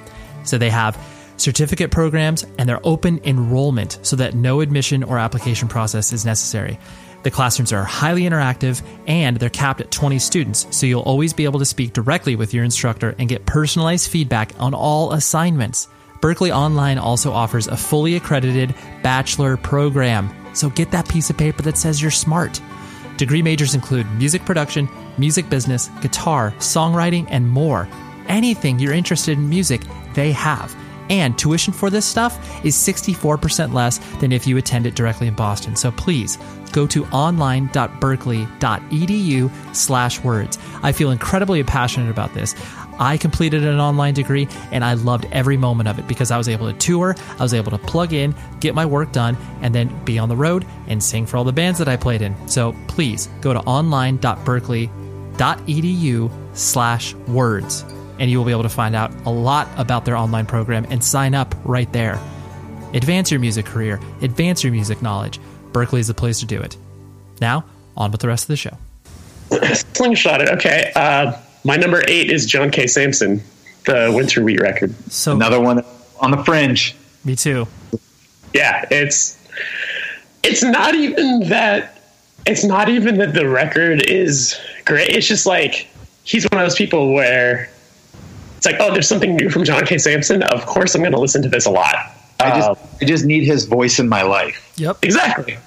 So 0.43 0.57
they 0.57 0.69
have 0.69 0.97
certificate 1.39 1.91
programs 1.91 2.45
and 2.57 2.67
they're 2.67 2.85
open 2.85 3.19
enrollment 3.23 3.99
so 4.01 4.15
that 4.15 4.35
no 4.35 4.61
admission 4.61 5.03
or 5.03 5.17
application 5.17 5.67
process 5.67 6.13
is 6.13 6.25
necessary. 6.25 6.79
The 7.23 7.31
classrooms 7.31 7.73
are 7.73 7.83
highly 7.83 8.23
interactive 8.23 8.81
and 9.07 9.37
they're 9.37 9.49
capped 9.49 9.81
at 9.81 9.91
20 9.91 10.19
students, 10.19 10.67
so 10.71 10.85
you'll 10.85 11.01
always 11.01 11.33
be 11.33 11.43
able 11.43 11.59
to 11.59 11.65
speak 11.65 11.93
directly 11.93 12.35
with 12.35 12.53
your 12.53 12.63
instructor 12.63 13.15
and 13.19 13.27
get 13.27 13.45
personalized 13.45 14.09
feedback 14.09 14.53
on 14.59 14.73
all 14.73 15.11
assignments. 15.11 15.87
Berklee 16.21 16.55
Online 16.55 16.97
also 16.97 17.31
offers 17.31 17.67
a 17.67 17.77
fully 17.77 18.15
accredited 18.15 18.73
bachelor 19.03 19.57
program, 19.57 20.33
so 20.53 20.69
get 20.69 20.91
that 20.91 21.09
piece 21.09 21.29
of 21.29 21.37
paper 21.37 21.61
that 21.63 21.77
says 21.77 22.01
you're 22.01 22.11
smart. 22.11 22.61
Degree 23.17 23.41
majors 23.41 23.75
include 23.75 24.09
music 24.13 24.45
production, 24.45 24.87
music 25.17 25.49
business, 25.49 25.89
guitar, 26.01 26.53
songwriting, 26.59 27.27
and 27.29 27.49
more. 27.49 27.87
Anything 28.29 28.79
you're 28.79 28.93
interested 28.93 29.37
in 29.37 29.49
music, 29.49 29.81
they 30.13 30.31
have. 30.31 30.73
And 31.09 31.37
tuition 31.37 31.73
for 31.73 31.89
this 31.89 32.05
stuff 32.05 32.37
is 32.63 32.75
64% 32.75 33.73
less 33.73 33.97
than 34.19 34.31
if 34.31 34.47
you 34.47 34.55
attend 34.57 34.85
it 34.85 34.95
directly 34.95 35.27
in 35.27 35.33
Boston. 35.33 35.75
So 35.75 35.91
please 35.91 36.37
go 36.71 36.87
to 36.87 37.05
online.berklee.edu 37.07 39.75
slash 39.75 40.23
words. 40.23 40.57
I 40.83 40.91
feel 40.91 41.09
incredibly 41.11 41.63
passionate 41.63 42.11
about 42.11 42.33
this. 42.33 42.53
I 42.99 43.17
completed 43.17 43.63
an 43.63 43.79
online 43.79 44.13
degree 44.13 44.47
and 44.71 44.83
I 44.83 44.93
loved 44.93 45.25
every 45.31 45.57
moment 45.57 45.87
of 45.87 45.97
it 45.99 46.07
because 46.07 46.31
I 46.31 46.37
was 46.37 46.49
able 46.49 46.69
to 46.71 46.77
tour, 46.77 47.15
I 47.39 47.43
was 47.43 47.53
able 47.53 47.71
to 47.71 47.77
plug 47.77 48.11
in, 48.13 48.35
get 48.59 48.75
my 48.75 48.85
work 48.85 49.13
done, 49.13 49.37
and 49.61 49.73
then 49.73 50.03
be 50.03 50.19
on 50.19 50.27
the 50.29 50.35
road 50.35 50.67
and 50.87 51.01
sing 51.01 51.25
for 51.25 51.37
all 51.37 51.45
the 51.45 51.53
bands 51.53 51.79
that 51.79 51.87
I 51.87 51.95
played 51.95 52.21
in. 52.21 52.35
So 52.47 52.75
please 52.87 53.29
go 53.41 53.53
to 53.53 53.61
online.berklee.edu 53.61 56.31
slash 56.53 57.13
words 57.13 57.85
and 58.19 58.29
you 58.29 58.37
will 58.37 58.45
be 58.45 58.51
able 58.51 58.63
to 58.63 58.69
find 58.69 58.95
out 58.95 59.11
a 59.25 59.29
lot 59.31 59.67
about 59.77 60.05
their 60.05 60.15
online 60.15 60.45
program 60.45 60.85
and 60.89 61.03
sign 61.03 61.33
up 61.33 61.55
right 61.63 61.91
there. 61.93 62.19
Advance 62.93 63.31
your 63.31 63.39
music 63.39 63.65
career, 63.65 63.99
advance 64.21 64.63
your 64.63 64.71
music 64.73 65.01
knowledge. 65.01 65.39
Berklee 65.71 65.99
is 65.99 66.07
the 66.07 66.13
place 66.13 66.39
to 66.39 66.45
do 66.45 66.59
it. 66.59 66.75
Now, 67.39 67.63
on 67.95 68.11
with 68.11 68.21
the 68.21 68.27
rest 68.27 68.43
of 68.45 68.47
the 68.47 68.57
show. 68.57 68.77
Slingshot 69.93 70.41
it. 70.41 70.49
Okay. 70.49 70.91
Uh, 70.95 71.33
my 71.63 71.75
number 71.75 72.03
eight 72.07 72.31
is 72.31 72.45
John 72.45 72.71
K. 72.71 72.87
Samson, 72.87 73.41
the 73.85 74.11
Winter 74.15 74.43
Wheat 74.43 74.59
record. 74.61 74.93
So, 75.11 75.33
Another 75.33 75.59
one 75.59 75.83
on 76.19 76.31
the 76.31 76.43
fringe. 76.43 76.95
me 77.23 77.35
too. 77.35 77.67
Yeah, 78.53 78.85
it's 78.89 79.37
it's 80.43 80.63
not 80.63 80.95
even 80.95 81.47
that 81.49 82.01
it's 82.47 82.63
not 82.63 82.89
even 82.89 83.17
that 83.19 83.33
the 83.33 83.47
record 83.47 84.05
is 84.07 84.59
great. 84.85 85.09
It's 85.09 85.27
just 85.27 85.45
like 85.45 85.87
he's 86.23 86.45
one 86.49 86.59
of 86.61 86.65
those 86.65 86.75
people 86.77 87.13
where 87.13 87.69
it's 88.59 88.65
like, 88.65 88.75
oh, 88.81 88.91
there's 88.91 89.07
something 89.07 89.37
new 89.37 89.49
from 89.49 89.63
John 89.63 89.85
K. 89.85 89.97
Samson. 89.97 90.43
Of 90.43 90.65
course, 90.65 90.93
I'm 90.93 90.99
going 91.01 91.13
to 91.13 91.19
listen 91.19 91.41
to 91.43 91.47
this 91.47 91.65
a 91.65 91.71
lot. 91.71 91.95
I 92.41 92.49
just 92.49 92.69
Uh, 92.69 92.75
I 93.01 93.05
just 93.05 93.23
need 93.23 93.45
his 93.45 93.63
voice 93.63 93.99
in 93.99 94.09
my 94.09 94.21
life. 94.23 94.73
Yep. 94.75 94.97
exactly. 95.01 95.57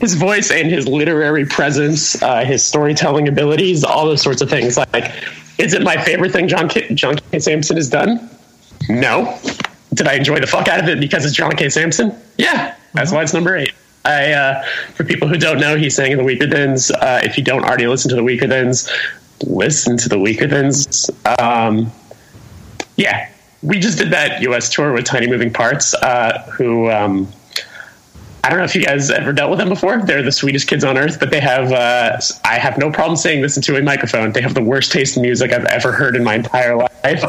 His 0.00 0.14
voice 0.14 0.50
and 0.50 0.70
his 0.70 0.88
literary 0.88 1.44
presence, 1.44 2.22
uh, 2.22 2.46
his 2.46 2.64
storytelling 2.64 3.28
abilities, 3.28 3.84
all 3.84 4.06
those 4.06 4.22
sorts 4.22 4.40
of 4.40 4.48
things. 4.48 4.78
Like, 4.78 5.12
is 5.58 5.74
it 5.74 5.82
my 5.82 6.02
favorite 6.02 6.32
thing 6.32 6.48
John 6.48 6.70
K. 6.70 6.94
John 6.94 7.18
K. 7.30 7.38
Samson 7.38 7.76
has 7.76 7.90
done? 7.90 8.30
No. 8.88 9.38
Did 9.92 10.08
I 10.08 10.14
enjoy 10.14 10.40
the 10.40 10.46
fuck 10.46 10.68
out 10.68 10.80
of 10.80 10.88
it 10.88 11.00
because 11.00 11.26
it's 11.26 11.34
John 11.34 11.54
K. 11.54 11.68
Samson? 11.68 12.14
Yeah, 12.38 12.74
that's 12.94 13.12
why 13.12 13.22
it's 13.22 13.34
number 13.34 13.56
eight. 13.56 13.72
I, 14.06 14.32
uh, 14.32 14.64
for 14.94 15.04
people 15.04 15.28
who 15.28 15.36
don't 15.36 15.60
know, 15.60 15.76
he 15.76 15.90
sang 15.90 16.12
in 16.12 16.18
the 16.18 16.24
Weakerthans. 16.24 16.90
Uh, 16.90 17.20
if 17.24 17.36
you 17.36 17.44
don't 17.44 17.64
already 17.64 17.86
listen 17.86 18.08
to 18.08 18.16
the 18.16 18.22
Weakerthans, 18.22 18.90
listen 19.44 19.98
to 19.98 20.08
the 20.08 20.16
Weakerthans. 20.16 21.10
Um, 21.40 21.90
yeah, 22.98 23.30
we 23.62 23.78
just 23.78 23.96
did 23.96 24.10
that 24.10 24.42
U.S. 24.42 24.68
tour 24.68 24.92
with 24.92 25.06
Tiny 25.06 25.26
Moving 25.26 25.50
Parts, 25.52 25.94
uh, 25.94 26.42
who 26.56 26.90
um, 26.90 27.26
I 28.44 28.50
don't 28.50 28.58
know 28.58 28.64
if 28.64 28.74
you 28.74 28.84
guys 28.84 29.10
ever 29.10 29.32
dealt 29.32 29.50
with 29.50 29.58
them 29.58 29.68
before. 29.68 29.98
They're 30.02 30.22
the 30.22 30.32
sweetest 30.32 30.68
kids 30.68 30.84
on 30.84 30.96
earth, 30.98 31.18
but 31.18 31.30
they 31.30 31.40
have 31.40 31.72
uh, 31.72 32.18
I 32.44 32.58
have 32.58 32.76
no 32.76 32.90
problem 32.90 33.16
saying 33.16 33.40
this 33.42 33.56
into 33.56 33.76
a 33.76 33.82
microphone. 33.82 34.32
They 34.32 34.42
have 34.42 34.54
the 34.54 34.62
worst 34.62 34.92
taste 34.92 35.16
in 35.16 35.22
music 35.22 35.52
I've 35.52 35.64
ever 35.66 35.92
heard 35.92 36.14
in 36.16 36.24
my 36.24 36.34
entire 36.34 36.76
life. 36.76 37.24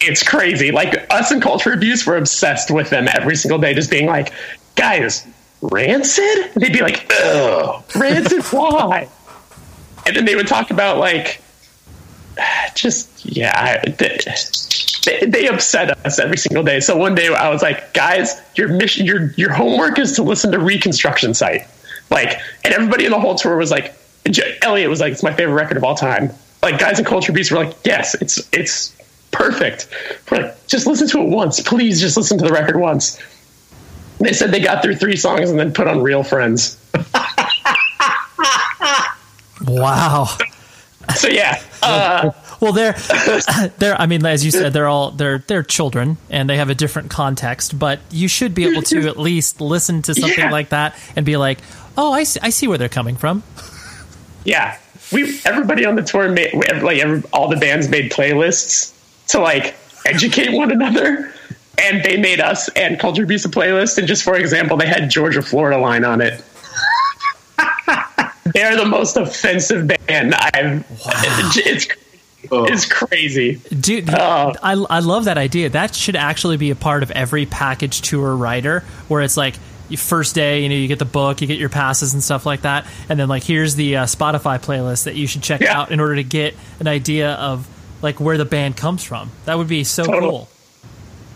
It's 0.00 0.22
crazy. 0.22 0.70
Like 0.70 1.06
us 1.10 1.32
in 1.32 1.40
Culture 1.40 1.72
Abuse, 1.72 2.06
we're 2.06 2.16
obsessed 2.18 2.70
with 2.70 2.90
them 2.90 3.08
every 3.08 3.34
single 3.36 3.58
day, 3.58 3.74
just 3.74 3.90
being 3.90 4.06
like, 4.06 4.32
guys, 4.76 5.26
Rancid? 5.60 6.52
They'd 6.54 6.72
be 6.72 6.82
like, 6.82 7.10
ugh, 7.24 7.82
Rancid, 7.96 8.44
why? 8.44 9.08
And 10.06 10.14
then 10.16 10.24
they 10.24 10.36
would 10.36 10.46
talk 10.46 10.70
about 10.70 10.98
like, 10.98 11.42
just 12.74 13.24
yeah, 13.24 13.52
I- 13.54 13.88
they, 13.90 14.18
they, 15.08 15.26
they 15.26 15.48
upset 15.48 16.04
us 16.04 16.18
every 16.18 16.36
single 16.36 16.62
day. 16.62 16.80
So 16.80 16.96
one 16.96 17.14
day 17.14 17.28
I 17.28 17.48
was 17.48 17.62
like, 17.62 17.94
guys, 17.94 18.42
your 18.56 18.68
mission, 18.68 19.06
your 19.06 19.30
your 19.32 19.52
homework 19.52 19.98
is 19.98 20.12
to 20.12 20.22
listen 20.22 20.52
to 20.52 20.58
Reconstruction 20.58 21.32
Site. 21.34 21.66
Like, 22.10 22.38
and 22.64 22.74
everybody 22.74 23.04
in 23.06 23.10
the 23.10 23.20
whole 23.20 23.34
tour 23.34 23.56
was 23.56 23.70
like, 23.70 23.94
J- 24.28 24.58
Elliot 24.62 24.88
was 24.90 25.00
like, 25.00 25.12
it's 25.12 25.22
my 25.22 25.32
favorite 25.32 25.54
record 25.54 25.76
of 25.76 25.84
all 25.84 25.94
time. 25.94 26.30
Like, 26.62 26.78
guys 26.78 26.98
in 26.98 27.04
Culture 27.04 27.32
Abuse 27.32 27.50
were 27.50 27.56
like, 27.64 27.74
yes, 27.84 28.14
it's 28.20 28.48
it's 28.52 28.94
perfect. 29.30 29.88
We're 30.30 30.42
like, 30.42 30.66
just 30.66 30.86
listen 30.86 31.08
to 31.08 31.20
it 31.20 31.28
once, 31.28 31.60
please. 31.60 32.00
Just 32.00 32.16
listen 32.16 32.36
to 32.38 32.44
the 32.44 32.52
record 32.52 32.76
once. 32.76 33.18
They 34.18 34.32
said 34.32 34.50
they 34.50 34.60
got 34.60 34.82
through 34.82 34.96
three 34.96 35.16
songs 35.16 35.48
and 35.48 35.58
then 35.58 35.72
put 35.72 35.86
on 35.86 36.02
Real 36.02 36.22
Friends. 36.22 36.76
Wow. 39.66 40.28
So 41.16 41.28
yeah, 41.28 41.60
uh, 41.82 42.30
Well, 42.60 42.72
they're 42.72 42.92
they're. 43.78 44.00
I 44.00 44.06
mean, 44.06 44.24
as 44.26 44.44
you 44.44 44.50
said, 44.50 44.72
they're 44.72 44.88
all 44.88 45.10
they're 45.12 45.38
they're 45.46 45.62
children, 45.62 46.16
and 46.30 46.48
they 46.50 46.56
have 46.56 46.70
a 46.70 46.74
different 46.74 47.10
context. 47.10 47.78
But 47.78 48.00
you 48.10 48.26
should 48.28 48.54
be 48.54 48.66
able 48.68 48.82
to 48.82 49.08
at 49.08 49.16
least 49.18 49.60
listen 49.60 50.02
to 50.02 50.14
something 50.14 50.38
Yeah. 50.38 50.50
like 50.50 50.70
that 50.70 50.96
and 51.16 51.24
be 51.24 51.36
like, 51.36 51.58
"Oh, 51.96 52.12
I 52.12 52.24
see, 52.24 52.40
I 52.42 52.50
see 52.50 52.66
where 52.66 52.78
they're 52.78 52.88
coming 52.88 53.16
from." 53.16 53.42
yeah. 54.44 54.76
We 55.10 55.40
everybody 55.46 55.86
on 55.86 55.94
the 55.94 56.02
tour 56.02 56.28
made 56.30 56.52
like 56.82 56.98
every, 56.98 57.22
all 57.32 57.48
the 57.48 57.56
bands 57.56 57.88
made 57.88 58.10
playlists 58.12 58.92
to 59.28 59.40
like 59.40 59.74
educate 60.04 60.52
one 60.52 60.70
another, 60.70 61.32
and 61.78 62.04
they 62.04 62.18
made 62.18 62.40
us 62.40 62.68
and 62.70 62.98
Culture 63.00 63.22
Abuse 63.22 63.44
a 63.46 63.48
playlist. 63.48 63.96
And 63.96 64.06
just 64.06 64.22
for 64.22 64.36
example, 64.36 64.76
they 64.76 64.86
had 64.86 65.08
Georgia 65.10 65.40
Florida 65.40 65.78
line 65.78 66.04
on 66.04 66.20
it. 66.20 66.44
They're 68.54 68.76
the 68.76 68.86
most 68.86 69.16
offensive 69.16 69.88
band 70.06 70.34
I've. 70.34 70.84
It's 71.56 71.86
it's 72.50 72.84
crazy. 72.86 73.56
Dude, 73.78 74.08
Oh. 74.10 74.52
I, 74.62 74.72
I 74.72 74.98
love 75.00 75.24
that 75.26 75.38
idea. 75.38 75.68
That 75.70 75.94
should 75.94 76.16
actually 76.16 76.56
be 76.56 76.70
a 76.70 76.76
part 76.76 77.02
of 77.02 77.10
every 77.10 77.46
package 77.46 78.00
tour 78.00 78.34
rider 78.34 78.80
where 79.08 79.22
it's 79.22 79.36
like 79.36 79.54
you 79.88 79.96
first 79.96 80.34
day, 80.34 80.62
you 80.62 80.68
know, 80.68 80.74
you 80.74 80.86
get 80.88 80.98
the 80.98 81.04
book, 81.06 81.40
you 81.40 81.46
get 81.46 81.58
your 81.58 81.68
passes 81.70 82.12
and 82.12 82.22
stuff 82.22 82.44
like 82.44 82.62
that, 82.62 82.86
and 83.08 83.18
then 83.18 83.28
like 83.28 83.42
here's 83.42 83.74
the 83.74 83.96
uh, 83.96 84.04
Spotify 84.04 84.58
playlist 84.60 85.04
that 85.04 85.14
you 85.14 85.26
should 85.26 85.42
check 85.42 85.60
Yeah. 85.62 85.78
out 85.80 85.90
in 85.90 85.98
order 86.00 86.16
to 86.16 86.24
get 86.24 86.54
an 86.80 86.88
idea 86.88 87.32
of 87.34 87.66
like 88.02 88.20
where 88.20 88.36
the 88.36 88.44
band 88.44 88.76
comes 88.76 89.02
from. 89.02 89.30
That 89.46 89.56
would 89.58 89.68
be 89.68 89.84
so 89.84 90.04
Total. 90.04 90.20
cool. 90.30 90.48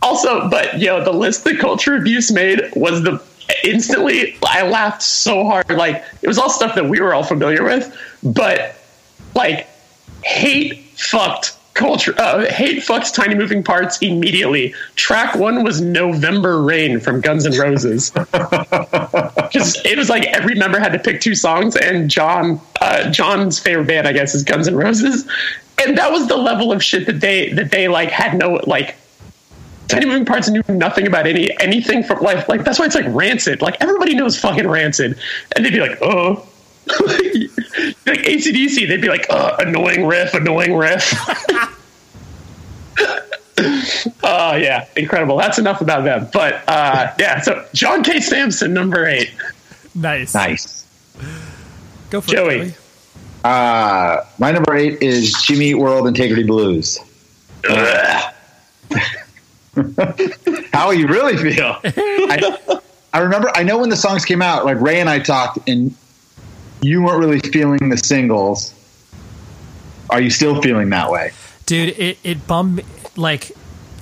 Also, 0.03 0.49
but 0.51 0.81
yo, 0.81 1.03
the 1.05 1.13
list 1.13 1.45
that 1.45 1.59
Culture 1.59 1.95
Abuse 1.97 2.31
made 2.33 2.61
was 2.75 3.03
the 3.03 3.23
instantly. 3.65 4.37
I 4.45 4.69
laughed 4.69 5.03
so 5.03 5.45
hard. 5.45 5.71
Like 5.71 6.05
it 6.23 6.27
was 6.29 6.39
all 6.39 6.51
stuff 6.51 6.75
that 6.75 6.87
we 6.89 7.01
were 7.01 7.15
all 7.15 7.23
familiar 7.23 7.63
with, 7.65 7.97
but 8.23 8.77
like 9.35 9.67
hate 10.25 10.92
fucked 11.03 11.57
culture. 11.75 12.15
Uh, 12.19 12.47
hate 12.47 12.83
fucks 12.83 13.13
tiny 13.13 13.35
moving 13.35 13.63
parts 13.63 13.99
immediately. 13.99 14.75
Track 14.95 15.35
one 15.35 15.65
was 15.65 15.81
November 15.81 16.63
Rain 16.63 17.01
from 17.01 17.21
Guns 17.21 17.47
N' 17.47 17.59
Roses. 17.59 18.13
Because 19.53 19.85
it 19.85 19.99
was 19.99 20.09
like 20.09 20.25
every 20.29 20.55
member 20.55 20.79
had 20.79 20.93
to 20.93 20.99
pick 20.99 21.21
two 21.21 21.35
songs, 21.35 21.77
and 21.77 22.09
John, 22.09 22.59
uh, 22.81 23.11
John's 23.11 23.59
favorite 23.59 23.87
band, 23.87 24.09
I 24.09 24.13
guess, 24.15 24.35
is 24.35 24.43
Guns 24.45 24.67
N' 24.67 24.75
Roses, 24.75 25.29
and 25.79 25.99
that 25.99 26.11
was 26.11 26.27
the 26.27 26.37
level 26.37 26.73
of 26.73 26.83
shit 26.83 27.05
that 27.07 27.21
they 27.21 27.53
that 27.53 27.71
they 27.71 27.87
like 27.87 28.09
had 28.09 28.39
no 28.39 28.61
like 28.67 28.97
Tiny 29.89 30.07
Moving 30.07 30.25
Parts 30.25 30.49
knew 30.49 30.63
nothing 30.69 31.07
about 31.07 31.27
any 31.27 31.51
anything 31.61 32.03
from 32.03 32.21
life. 32.21 32.49
Like 32.49 32.65
that's 32.65 32.79
why 32.79 32.87
it's 32.87 32.95
like 32.95 33.05
rancid. 33.09 33.61
Like 33.61 33.77
everybody 33.81 34.15
knows 34.15 34.39
fucking 34.39 34.67
rancid, 34.67 35.19
and 35.55 35.65
they'd 35.65 35.73
be 35.73 35.81
like, 35.81 35.99
oh. 36.01 36.49
Like 36.87 38.21
ACDC, 38.21 38.89
they'd 38.89 39.01
be 39.01 39.09
like, 39.09 39.27
uh, 39.31 39.57
annoying 39.61 40.07
riff, 40.07 40.35
annoying 40.35 40.75
riff. 40.75 41.15
Oh 44.23 44.57
yeah, 44.57 44.87
incredible. 44.97 45.37
That's 45.37 45.59
enough 45.59 45.81
about 45.81 46.05
them. 46.05 46.29
But 46.33 46.63
uh, 46.69 47.15
yeah, 47.19 47.41
so 47.41 47.65
John 47.73 48.03
K. 48.03 48.21
Samson, 48.21 48.75
number 48.75 49.07
eight. 49.07 49.33
Nice. 49.95 50.35
Nice. 50.35 50.87
Go 52.11 52.21
for 52.21 52.31
Joey. 52.31 52.55
it, 52.55 52.59
Joey. 52.65 52.75
Uh, 53.45 54.25
my 54.39 54.53
number 54.53 54.75
eight 54.75 55.03
is 55.03 55.33
Jimmy 55.43 55.71
Eat 55.71 55.75
World 55.75 56.07
Integrity 56.07 56.45
Blues. 56.45 56.99
Ugh. 57.69 58.35
How 60.73 60.91
you 60.91 61.07
really 61.07 61.37
feel? 61.37 61.79
I, 61.85 62.81
I 63.13 63.19
remember. 63.21 63.51
I 63.55 63.63
know 63.63 63.79
when 63.79 63.89
the 63.91 63.97
songs 63.97 64.25
came 64.25 64.43
out. 64.43 64.65
Like 64.65 64.81
Ray 64.81 65.01
and 65.01 65.09
I 65.09 65.19
talked, 65.19 65.69
and 65.69 65.95
you 66.83 67.03
weren't 67.03 67.19
really 67.21 67.39
feeling 67.41 67.89
the 67.89 67.97
singles. 67.97 68.75
Are 70.11 70.21
you 70.21 70.31
still 70.31 70.61
feeling 70.61 70.91
that 70.91 71.11
way? 71.11 71.33
dude 71.65 71.91
it, 71.99 72.19
it 72.25 72.47
bummed 72.47 72.77
me- 72.77 72.85
like 73.17 73.53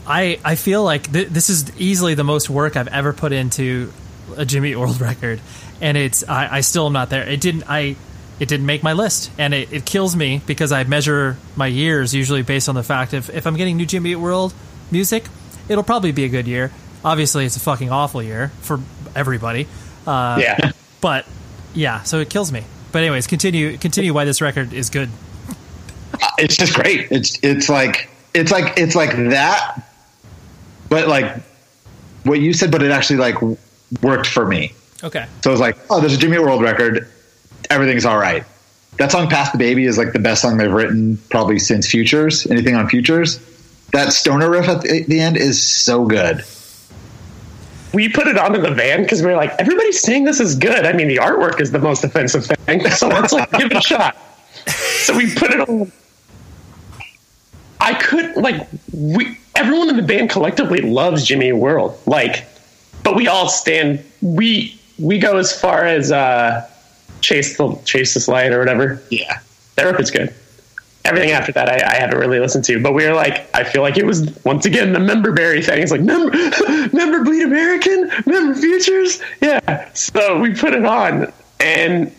i 0.07 0.41
i 0.45 0.55
feel 0.55 0.83
like 0.83 1.13
th- 1.13 1.29
this 1.29 1.51
is 1.51 1.71
easily 1.79 2.15
the 2.15 2.25
most 2.25 2.49
work 2.49 2.75
i've 2.75 2.89
ever 2.89 3.13
put 3.13 3.33
into 3.33 3.93
a 4.37 4.45
jimmy 4.47 4.75
world 4.75 5.01
record. 5.11 5.41
And 5.81 5.97
it's 5.97 6.27
i, 6.29 6.57
I 6.57 6.61
still 6.63 6.87
am 6.87 6.93
not 6.93 7.11
there. 7.11 7.29
It 7.29 7.41
didn't 7.41 7.65
i 7.69 7.97
it 8.39 8.49
didn't 8.49 8.65
make 8.65 8.83
my 8.83 8.95
list. 8.95 9.31
And 9.37 9.53
it, 9.53 9.71
it 9.73 9.85
kills 9.85 10.17
me 10.17 10.41
because 10.47 10.73
i 10.73 10.83
measure 10.85 11.37
my 11.55 11.67
years 11.67 12.15
usually 12.15 12.43
based 12.43 12.69
on 12.69 12.75
the 12.75 12.83
fact 12.83 13.13
if, 13.15 13.29
if 13.29 13.47
i'm 13.47 13.57
getting 13.57 13.77
new 13.77 13.87
jimmy 13.87 14.13
Eat 14.13 14.17
world 14.17 14.55
music 14.91 15.25
it'll 15.69 15.85
probably 15.85 16.13
be 16.13 16.25
a 16.25 16.29
good 16.29 16.47
year. 16.49 16.73
Obviously 17.05 17.45
it's 17.45 17.57
a 17.57 17.61
fucking 17.61 17.91
awful 17.91 18.23
year 18.23 18.49
for 18.63 18.81
everybody. 19.15 19.69
Uh, 20.07 20.39
yeah, 20.41 20.73
but 21.01 21.27
yeah 21.75 22.03
so 22.03 22.19
it 22.19 22.29
kills 22.31 22.51
me 22.53 22.65
but 22.93 23.01
anyways 23.01 23.27
continue 23.27 23.77
continue 23.79 24.13
why 24.13 24.25
this 24.25 24.41
record 24.41 24.73
is 24.73 24.91
good 24.91 25.09
uh, 26.15 26.29
It's 26.39 26.57
just 26.57 26.75
great. 26.75 27.09
It's 27.11 27.39
it's 27.43 27.69
like 27.69 28.11
it's 28.35 28.51
like 28.51 28.79
it's 28.79 28.95
like 28.95 29.11
that, 29.31 29.83
but 30.89 31.09
like 31.09 31.37
what 32.25 32.41
you 32.41 32.53
said. 32.53 32.71
But 32.71 32.83
it 32.83 32.91
actually 32.91 33.19
like 33.19 33.37
worked 34.03 34.27
for 34.27 34.47
me. 34.47 34.73
okay 35.03 35.27
So 35.43 35.51
I 35.51 35.53
was 35.53 35.61
like, 35.61 35.79
oh, 35.89 36.01
there's 36.01 36.15
a 36.15 36.19
Jimmy 36.19 36.39
World 36.39 36.63
record. 36.63 37.09
Everything's 37.71 38.05
all 38.05 38.19
right. 38.19 38.45
That 38.99 39.13
song, 39.13 39.29
"Pass 39.29 39.53
the 39.53 39.59
Baby," 39.59 39.87
is 39.87 39.97
like 39.97 40.13
the 40.13 40.19
best 40.19 40.43
song 40.43 40.59
they've 40.59 40.71
written 40.71 41.19
probably 41.31 41.59
since 41.59 41.87
Futures. 41.87 42.47
Anything 42.47 42.75
on 42.75 42.89
Futures? 42.89 43.39
That 43.93 44.13
stoner 44.13 44.51
riff 44.51 44.69
at 44.69 44.83
the, 44.83 45.05
the 45.05 45.21
end 45.21 45.37
is 45.37 45.65
so 45.65 46.05
good. 46.05 46.45
We 47.93 48.09
put 48.09 48.27
it 48.27 48.39
on 48.39 48.55
in 48.55 48.63
the 48.63 48.71
van 48.71 49.03
because 49.03 49.21
we 49.23 49.29
were 49.29 49.37
like, 49.37 49.53
everybody's 49.59 50.01
saying 50.01 50.25
this 50.25 50.41
is 50.41 50.55
good. 50.55 50.87
I 50.87 50.93
mean, 50.93 51.09
the 51.09 51.17
artwork 51.17 51.61
is 51.61 51.71
the 51.71 51.79
most 51.79 52.05
offensive 52.05 52.47
thing, 52.47 52.89
so 52.91 53.09
let's 53.09 53.33
like 53.33 53.51
give 53.53 53.71
it 53.71 53.77
a 53.77 53.81
shot. 53.81 54.17
So 54.67 55.17
we 55.17 55.35
put 55.35 55.51
it 55.51 55.69
on. 55.69 55.91
I 57.81 57.95
could 57.95 58.37
like 58.37 58.69
we 58.93 59.39
everyone 59.57 59.89
in 59.89 59.97
the 59.97 60.03
band 60.03 60.31
collectively 60.31 60.81
loves 60.81 61.25
Jimmy 61.25 61.53
World, 61.53 61.99
like, 62.07 62.47
but 63.03 63.17
we 63.17 63.27
all 63.27 63.49
stand 63.49 64.05
we 64.21 64.79
we 64.99 65.19
go 65.19 65.39
as 65.39 65.59
far 65.59 65.85
as 65.85 66.13
uh 66.13 66.69
chase 67.21 67.57
the 67.57 67.75
chase 67.85 68.15
this 68.15 68.29
light 68.29 68.53
or 68.53 68.59
whatever. 68.59 69.03
Yeah. 69.11 69.41
That 69.77 69.85
record's 69.85 70.11
good. 70.11 70.35
Everything 71.05 71.31
after 71.31 71.51
that, 71.53 71.69
I, 71.69 71.93
I 71.93 71.97
haven't 71.97 72.19
really 72.19 72.41
listened 72.41 72.65
to, 72.67 72.81
but 72.83 72.93
we 72.93 73.07
were 73.07 73.15
like, 73.15 73.49
I 73.55 73.65
feel 73.65 73.83
like 73.83 73.97
it 73.97 74.05
was 74.05 74.39
once 74.45 74.67
again 74.67 74.93
the 74.93 75.01
member 75.01 75.33
berry 75.33 75.63
thing. 75.63 75.83
It's 75.83 75.91
like 75.91 76.03
member, 76.03 76.31
member 76.93 77.25
bleed 77.25 77.43
American, 77.43 78.11
member 78.27 78.55
futures, 78.55 79.21
yeah. 79.41 79.91
So 79.95 80.39
we 80.39 80.55
put 80.55 80.75
it 80.75 80.85
on, 80.85 81.33
and 81.59 82.15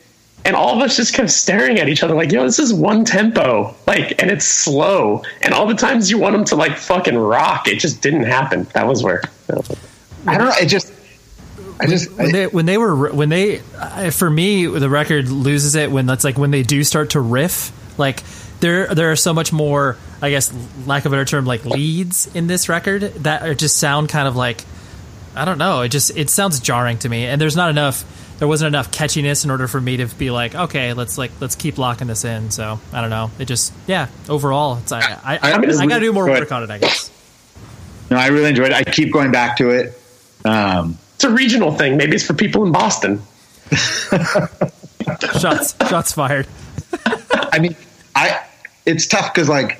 and 0.45 0.55
all 0.55 0.75
of 0.75 0.81
us 0.81 0.95
just 0.95 1.13
kept 1.13 1.29
staring 1.29 1.77
at 1.79 1.87
each 1.87 2.01
other 2.01 2.15
like, 2.15 2.31
yo, 2.31 2.43
this 2.43 2.57
is 2.57 2.73
one 2.73 3.05
tempo, 3.05 3.75
like, 3.85 4.19
and 4.21 4.31
it's 4.31 4.45
slow. 4.45 5.21
And 5.41 5.53
all 5.53 5.67
the 5.67 5.75
times 5.75 6.09
you 6.09 6.17
want 6.17 6.33
them 6.33 6.45
to 6.45 6.55
like 6.55 6.77
fucking 6.77 7.17
rock, 7.17 7.67
it 7.67 7.79
just 7.79 8.01
didn't 8.01 8.23
happen. 8.23 8.63
That 8.73 8.87
was 8.87 9.03
where. 9.03 9.21
I 10.27 10.37
don't 10.37 10.47
know. 10.47 10.53
It 10.59 10.67
just, 10.67 10.91
I 11.79 11.87
just, 11.87 12.11
when 12.17 12.31
they 12.31 12.47
when 12.47 12.65
they 12.65 12.77
were 12.77 13.11
when 13.11 13.29
they 13.29 13.61
uh, 13.77 14.11
for 14.11 14.29
me 14.29 14.65
the 14.67 14.89
record 14.89 15.29
loses 15.29 15.75
it 15.75 15.91
when 15.91 16.05
that's 16.05 16.23
like 16.23 16.37
when 16.37 16.51
they 16.51 16.61
do 16.61 16.83
start 16.83 17.11
to 17.11 17.19
riff 17.19 17.71
like 17.97 18.21
there 18.61 18.87
there 18.93 19.11
are 19.11 19.15
so 19.15 19.33
much 19.33 19.51
more 19.51 19.97
I 20.21 20.29
guess 20.29 20.53
lack 20.85 21.05
of 21.05 21.11
a 21.11 21.15
better 21.15 21.25
term 21.25 21.45
like 21.45 21.65
leads 21.65 22.33
in 22.33 22.47
this 22.47 22.69
record 22.69 23.01
that 23.01 23.43
are 23.43 23.53
just 23.53 23.77
sound 23.77 24.09
kind 24.09 24.27
of 24.27 24.35
like 24.35 24.63
I 25.35 25.45
don't 25.45 25.57
know 25.57 25.81
it 25.81 25.89
just 25.89 26.15
it 26.17 26.29
sounds 26.29 26.59
jarring 26.59 26.97
to 26.99 27.09
me 27.09 27.25
and 27.25 27.39
there's 27.39 27.55
not 27.55 27.69
enough 27.69 28.05
there 28.39 28.47
wasn't 28.47 28.69
enough 28.69 28.91
catchiness 28.91 29.43
in 29.43 29.51
order 29.51 29.67
for 29.67 29.79
me 29.79 29.97
to 29.97 30.07
be 30.07 30.31
like 30.31 30.55
okay 30.55 30.93
let's 30.93 31.17
like 31.17 31.31
let's 31.39 31.55
keep 31.55 31.77
locking 31.77 32.07
this 32.07 32.23
in 32.23 32.51
so 32.51 32.79
I 32.93 33.01
don't 33.01 33.09
know 33.09 33.31
it 33.39 33.45
just 33.45 33.73
yeah 33.87 34.07
overall 34.29 34.77
it's 34.77 34.91
I 34.91 34.99
I, 34.99 35.19
I, 35.23 35.51
I, 35.51 35.55
I 35.55 35.85
got 35.85 35.99
to 35.99 35.99
do 35.99 36.13
more 36.13 36.25
work 36.25 36.51
on 36.51 36.63
it 36.63 36.69
I 36.69 36.77
guess 36.77 37.11
no 38.09 38.17
I 38.17 38.27
really 38.27 38.49
enjoyed 38.49 38.67
it 38.67 38.73
I 38.73 38.83
keep 38.83 39.11
going 39.11 39.31
back 39.31 39.57
to 39.57 39.69
it 39.69 39.99
um 40.45 40.97
it's 41.21 41.29
a 41.29 41.35
regional 41.35 41.71
thing. 41.71 41.97
Maybe 41.97 42.15
it's 42.15 42.25
for 42.25 42.33
people 42.33 42.65
in 42.65 42.71
Boston. 42.71 43.21
shots, 45.39 45.75
shots 45.87 46.13
fired. 46.13 46.47
I 47.05 47.59
mean, 47.59 47.75
I 48.15 48.43
it's 48.85 49.07
tough 49.07 49.33
because 49.33 49.49
like 49.49 49.79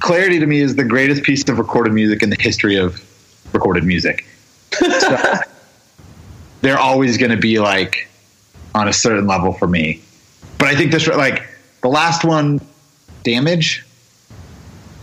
clarity 0.00 0.38
to 0.38 0.46
me 0.46 0.60
is 0.60 0.76
the 0.76 0.84
greatest 0.84 1.22
piece 1.22 1.48
of 1.48 1.58
recorded 1.58 1.92
music 1.92 2.22
in 2.22 2.30
the 2.30 2.36
history 2.38 2.76
of 2.76 3.00
recorded 3.52 3.84
music. 3.84 4.26
So, 4.72 5.16
they're 6.60 6.78
always 6.78 7.18
going 7.18 7.30
to 7.30 7.36
be 7.36 7.58
like 7.58 8.08
on 8.74 8.88
a 8.88 8.92
certain 8.92 9.26
level 9.26 9.52
for 9.52 9.66
me. 9.66 10.02
But 10.58 10.68
I 10.68 10.74
think 10.74 10.92
this 10.92 11.06
like 11.06 11.46
the 11.82 11.88
last 11.88 12.24
one, 12.24 12.60
damage. 13.22 13.84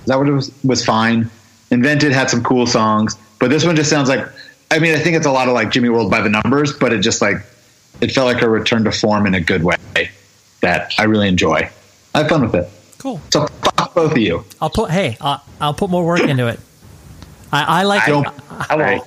Is 0.02 0.08
that 0.08 0.18
what 0.18 0.28
it 0.28 0.32
was? 0.32 0.52
Was 0.64 0.84
fine. 0.84 1.30
Invented 1.70 2.12
had 2.12 2.30
some 2.30 2.44
cool 2.44 2.66
songs, 2.66 3.16
but 3.40 3.50
this 3.50 3.64
one 3.64 3.76
just 3.76 3.90
sounds 3.90 4.10
like 4.10 4.28
I 4.72 4.80
mean, 4.80 4.96
I 4.96 5.00
think 5.00 5.18
it's 5.18 5.26
a 5.26 5.32
lot 5.32 5.48
of 5.48 5.54
like 5.54 5.70
Jimmy 5.70 5.90
World 5.90 6.10
by 6.10 6.22
the 6.22 6.30
numbers, 6.30 6.72
but 6.74 6.94
it 6.94 7.00
just 7.00 7.22
like 7.22 7.38
it 8.00 8.12
felt 8.12 8.34
like 8.34 8.42
a 8.42 8.50
return 8.50 8.86
to 8.86 8.92
form 8.92 9.28
in 9.28 9.34
a 9.34 9.42
good 9.42 9.64
way 9.64 10.10
that 10.62 10.94
I 10.98 11.04
really 11.04 11.28
enjoy. 11.28 11.70
I 12.16 12.20
have 12.20 12.30
fun 12.30 12.42
with 12.42 12.56
it. 12.56 12.70
Cool. 13.02 13.20
So 13.32 13.48
fuck 13.48 13.96
both 13.96 14.12
of 14.12 14.18
you. 14.20 14.46
I'll 14.62 14.70
put 14.70 14.92
hey, 14.92 15.18
I'll, 15.20 15.44
I'll 15.60 15.74
put 15.74 15.90
more 15.90 16.06
work 16.06 16.20
into 16.20 16.46
it. 16.48 16.60
I, 17.52 17.82
I 17.82 17.84
like. 17.84 18.08
I, 18.08 18.34
I, 18.70 19.02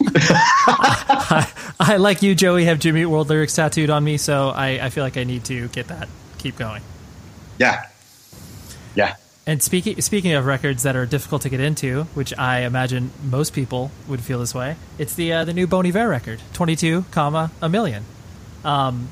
I, 0.06 1.52
I, 1.80 1.96
like 1.96 2.22
you, 2.22 2.36
Joey. 2.36 2.66
Have 2.66 2.78
Jimmy 2.78 3.04
World 3.06 3.28
lyrics 3.28 3.56
tattooed 3.56 3.90
on 3.90 4.04
me, 4.04 4.18
so 4.18 4.50
I, 4.50 4.86
I 4.86 4.90
feel 4.90 5.02
like 5.02 5.16
I 5.16 5.24
need 5.24 5.44
to 5.46 5.66
get 5.68 5.88
that. 5.88 6.08
Keep 6.38 6.58
going. 6.58 6.82
Yeah. 7.58 7.86
Yeah. 8.94 9.16
And 9.48 9.60
speaking 9.60 10.00
speaking 10.00 10.32
of 10.34 10.46
records 10.46 10.84
that 10.84 10.94
are 10.94 11.04
difficult 11.04 11.42
to 11.42 11.48
get 11.48 11.58
into, 11.58 12.04
which 12.14 12.32
I 12.38 12.60
imagine 12.60 13.10
most 13.24 13.52
people 13.52 13.90
would 14.06 14.20
feel 14.20 14.38
this 14.38 14.54
way, 14.54 14.76
it's 14.96 15.14
the 15.14 15.32
uh, 15.32 15.44
the 15.44 15.52
new 15.52 15.66
Bon 15.66 15.84
Iver 15.84 16.06
record, 16.08 16.40
twenty 16.52 16.76
two 16.76 17.04
comma 17.10 17.50
a 17.60 17.68
million. 17.68 18.04
Um, 18.64 19.08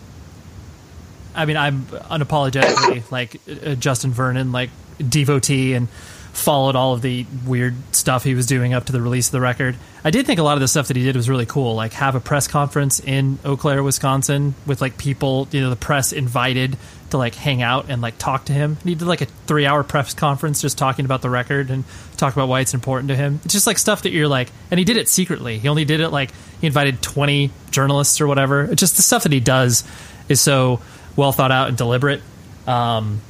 I 1.38 1.44
mean, 1.44 1.56
I'm 1.56 1.82
unapologetically 1.82 3.08
like 3.10 3.40
uh, 3.48 3.74
Justin 3.76 4.10
Vernon, 4.10 4.50
like 4.50 4.70
devotee, 4.98 5.74
and 5.74 5.88
followed 6.32 6.76
all 6.76 6.94
of 6.94 7.02
the 7.02 7.26
weird 7.46 7.74
stuff 7.94 8.24
he 8.24 8.34
was 8.34 8.46
doing 8.46 8.72
up 8.72 8.86
to 8.86 8.92
the 8.92 9.00
release 9.00 9.28
of 9.28 9.32
the 9.32 9.40
record. 9.40 9.76
I 10.04 10.10
did 10.10 10.26
think 10.26 10.38
a 10.38 10.42
lot 10.42 10.54
of 10.54 10.60
the 10.60 10.68
stuff 10.68 10.88
that 10.88 10.96
he 10.96 11.02
did 11.02 11.16
was 11.16 11.28
really 11.28 11.46
cool, 11.46 11.74
like 11.74 11.92
have 11.94 12.14
a 12.14 12.20
press 12.20 12.46
conference 12.48 13.00
in 13.00 13.38
Eau 13.44 13.56
Claire, 13.56 13.82
Wisconsin, 13.82 14.54
with 14.66 14.80
like 14.80 14.98
people, 14.98 15.48
you 15.50 15.60
know, 15.60 15.70
the 15.70 15.76
press 15.76 16.12
invited 16.12 16.76
to 17.10 17.18
like 17.18 17.34
hang 17.34 17.62
out 17.62 17.86
and 17.88 18.02
like 18.02 18.18
talk 18.18 18.46
to 18.46 18.52
him. 18.52 18.76
And 18.80 18.88
he 18.88 18.94
did 18.94 19.06
like 19.06 19.20
a 19.20 19.26
three 19.26 19.66
hour 19.66 19.82
press 19.82 20.14
conference 20.14 20.60
just 20.60 20.78
talking 20.78 21.04
about 21.04 21.22
the 21.22 21.30
record 21.30 21.70
and 21.70 21.84
talk 22.16 22.32
about 22.34 22.48
why 22.48 22.60
it's 22.60 22.74
important 22.74 23.08
to 23.08 23.16
him. 23.16 23.40
It's 23.44 23.54
just 23.54 23.66
like 23.66 23.78
stuff 23.78 24.02
that 24.02 24.10
you're 24.10 24.28
like, 24.28 24.48
and 24.70 24.78
he 24.78 24.84
did 24.84 24.96
it 24.96 25.08
secretly. 25.08 25.58
He 25.58 25.68
only 25.68 25.84
did 25.84 26.00
it 26.00 26.10
like 26.10 26.30
he 26.60 26.66
invited 26.66 27.02
20 27.02 27.50
journalists 27.70 28.20
or 28.20 28.26
whatever. 28.26 28.64
It's 28.64 28.80
just 28.80 28.96
the 28.96 29.02
stuff 29.02 29.24
that 29.24 29.32
he 29.32 29.40
does 29.40 29.84
is 30.28 30.40
so 30.40 30.80
well 31.18 31.32
thought 31.32 31.50
out 31.50 31.68
and 31.68 31.76
deliberate. 31.76 32.22
Um, 32.66 33.20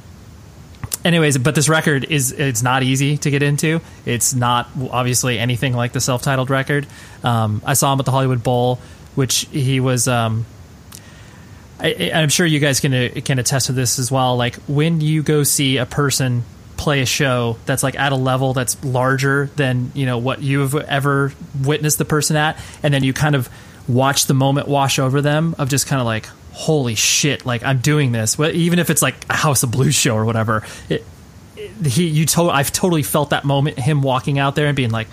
anyways, 1.03 1.39
but 1.39 1.55
this 1.55 1.67
record 1.67 2.05
is 2.05 2.31
it's 2.31 2.61
not 2.61 2.83
easy 2.83 3.17
to 3.17 3.31
get 3.31 3.41
into. 3.41 3.81
It's 4.05 4.33
not 4.33 4.69
obviously 4.91 5.39
anything 5.39 5.73
like 5.73 5.91
the 5.91 5.99
self-titled 5.99 6.51
record. 6.51 6.85
Um, 7.23 7.61
I 7.65 7.73
saw 7.73 7.91
him 7.91 7.99
at 7.99 8.05
the 8.05 8.11
Hollywood 8.11 8.43
Bowl, 8.43 8.79
which 9.15 9.47
he 9.51 9.79
was. 9.79 10.07
Um, 10.07 10.45
I, 11.79 11.87
am 11.87 12.29
sure 12.29 12.45
you 12.45 12.59
guys 12.59 12.79
can 12.79 12.93
uh, 12.93 13.09
can 13.25 13.39
attest 13.39 13.65
to 13.67 13.71
this 13.71 13.97
as 13.97 14.11
well. 14.11 14.37
Like 14.37 14.55
when 14.67 15.01
you 15.01 15.23
go 15.23 15.43
see 15.43 15.77
a 15.77 15.85
person 15.85 16.43
play 16.77 17.01
a 17.01 17.05
show 17.05 17.57
that's 17.65 17.83
like 17.83 17.99
at 17.99 18.11
a 18.13 18.15
level 18.15 18.53
that's 18.53 18.81
larger 18.85 19.49
than 19.55 19.91
you 19.95 20.05
know 20.05 20.17
what 20.17 20.41
you've 20.41 20.75
ever 20.75 21.33
witnessed 21.65 21.97
the 21.97 22.05
person 22.05 22.35
at, 22.35 22.55
and 22.83 22.93
then 22.93 23.03
you 23.03 23.13
kind 23.13 23.33
of 23.33 23.49
watch 23.87 24.27
the 24.27 24.35
moment 24.35 24.67
wash 24.67 24.99
over 24.99 25.21
them 25.21 25.55
of 25.57 25.69
just 25.69 25.87
kind 25.87 25.99
of 25.99 26.05
like 26.05 26.29
holy 26.59 26.93
shit 26.93 27.45
like 27.45 27.63
i'm 27.63 27.79
doing 27.79 28.11
this 28.11 28.37
well, 28.37 28.51
even 28.51 28.79
if 28.79 28.89
it's 28.89 29.01
like 29.01 29.15
a 29.29 29.33
house 29.33 29.63
of 29.63 29.71
blues 29.71 29.95
show 29.95 30.13
or 30.13 30.25
whatever 30.25 30.61
it, 30.89 31.05
it, 31.55 31.87
he 31.87 32.05
you 32.05 32.25
to, 32.25 32.49
i've 32.49 32.73
totally 32.73 33.01
felt 33.01 33.29
that 33.29 33.45
moment 33.45 33.79
him 33.79 34.01
walking 34.01 34.37
out 34.37 34.55
there 34.55 34.67
and 34.67 34.75
being 34.75 34.91
like 34.91 35.07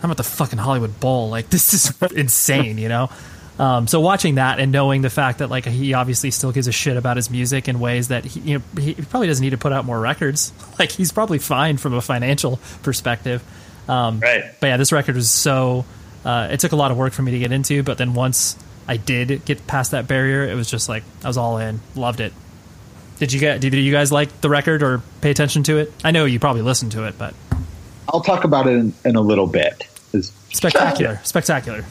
i'm 0.00 0.12
at 0.12 0.16
the 0.16 0.22
fucking 0.22 0.60
hollywood 0.60 1.00
bowl 1.00 1.28
like 1.28 1.48
this 1.50 1.74
is 1.74 2.02
insane 2.12 2.78
you 2.78 2.88
know 2.88 3.10
um, 3.58 3.86
so 3.86 4.00
watching 4.00 4.36
that 4.36 4.60
and 4.60 4.72
knowing 4.72 5.02
the 5.02 5.10
fact 5.10 5.38
that 5.38 5.50
like 5.50 5.66
he 5.66 5.92
obviously 5.92 6.30
still 6.30 6.52
gives 6.52 6.68
a 6.68 6.72
shit 6.72 6.96
about 6.96 7.16
his 7.16 7.30
music 7.30 7.68
in 7.68 7.80
ways 7.80 8.08
that 8.08 8.24
he, 8.24 8.40
you 8.40 8.58
know 8.58 8.80
he 8.80 8.94
probably 8.94 9.26
doesn't 9.26 9.42
need 9.42 9.50
to 9.50 9.58
put 9.58 9.72
out 9.72 9.84
more 9.84 10.00
records. 10.00 10.52
Like 10.78 10.90
he's 10.90 11.12
probably 11.12 11.38
fine 11.38 11.76
from 11.76 11.92
a 11.92 12.00
financial 12.00 12.58
perspective. 12.82 13.42
Um, 13.88 14.20
right. 14.20 14.42
But 14.58 14.66
yeah, 14.68 14.76
this 14.78 14.90
record 14.90 15.14
was 15.14 15.30
so. 15.30 15.84
Uh, 16.24 16.48
it 16.50 16.60
took 16.60 16.72
a 16.72 16.76
lot 16.76 16.90
of 16.90 16.96
work 16.96 17.12
for 17.12 17.22
me 17.22 17.32
to 17.32 17.38
get 17.38 17.52
into, 17.52 17.82
but 17.82 17.98
then 17.98 18.14
once 18.14 18.56
I 18.86 18.96
did 18.96 19.44
get 19.44 19.66
past 19.66 19.92
that 19.92 20.08
barrier, 20.08 20.44
it 20.44 20.54
was 20.54 20.70
just 20.70 20.88
like 20.88 21.04
I 21.24 21.28
was 21.28 21.36
all 21.36 21.58
in. 21.58 21.80
Loved 21.94 22.20
it. 22.20 22.32
Did 23.18 23.32
you 23.32 23.40
get? 23.40 23.60
Did 23.60 23.74
you 23.74 23.92
guys 23.92 24.10
like 24.10 24.40
the 24.40 24.48
record 24.48 24.82
or 24.82 25.02
pay 25.20 25.30
attention 25.30 25.62
to 25.64 25.78
it? 25.78 25.92
I 26.02 26.10
know 26.10 26.24
you 26.24 26.40
probably 26.40 26.62
listened 26.62 26.92
to 26.92 27.06
it, 27.06 27.16
but 27.18 27.34
I'll 28.08 28.20
talk 28.20 28.44
about 28.44 28.66
it 28.66 28.72
in, 28.72 28.92
in 29.04 29.16
a 29.16 29.20
little 29.20 29.46
bit. 29.46 29.88
It's 30.12 30.32
spectacular, 30.50 31.20
spectacular. 31.22 31.84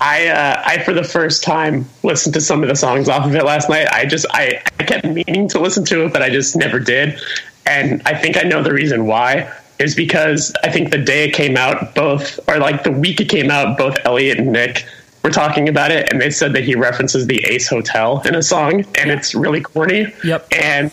I 0.00 0.28
uh, 0.28 0.62
I 0.64 0.82
for 0.84 0.92
the 0.92 1.04
first 1.04 1.44
time 1.44 1.86
listened 2.02 2.34
to 2.34 2.40
some 2.40 2.62
of 2.62 2.68
the 2.68 2.76
songs 2.76 3.08
off 3.08 3.26
of 3.26 3.34
it 3.34 3.44
last 3.44 3.68
night. 3.68 3.88
I 3.92 4.04
just 4.04 4.26
I, 4.30 4.62
I 4.78 4.84
kept 4.84 5.04
meaning 5.04 5.48
to 5.48 5.60
listen 5.60 5.84
to 5.86 6.04
it, 6.04 6.12
but 6.12 6.22
I 6.22 6.30
just 6.30 6.56
never 6.56 6.78
did. 6.78 7.20
And 7.66 8.02
I 8.04 8.14
think 8.14 8.36
I 8.36 8.42
know 8.42 8.62
the 8.62 8.72
reason 8.72 9.06
why 9.06 9.52
is 9.78 9.94
because 9.94 10.52
I 10.62 10.70
think 10.70 10.90
the 10.90 10.98
day 10.98 11.28
it 11.28 11.34
came 11.34 11.56
out, 11.56 11.94
both 11.94 12.38
or 12.48 12.58
like 12.58 12.84
the 12.84 12.92
week 12.92 13.20
it 13.20 13.28
came 13.28 13.50
out, 13.50 13.78
both 13.78 13.96
Elliot 14.04 14.38
and 14.38 14.52
Nick 14.52 14.84
were 15.22 15.30
talking 15.30 15.68
about 15.68 15.90
it, 15.90 16.10
and 16.10 16.20
they 16.20 16.30
said 16.30 16.52
that 16.54 16.64
he 16.64 16.74
references 16.74 17.26
the 17.26 17.44
Ace 17.44 17.68
Hotel 17.68 18.22
in 18.24 18.34
a 18.34 18.42
song, 18.42 18.84
and 18.96 19.10
it's 19.10 19.34
really 19.34 19.60
corny. 19.60 20.12
Yep. 20.24 20.48
And 20.52 20.90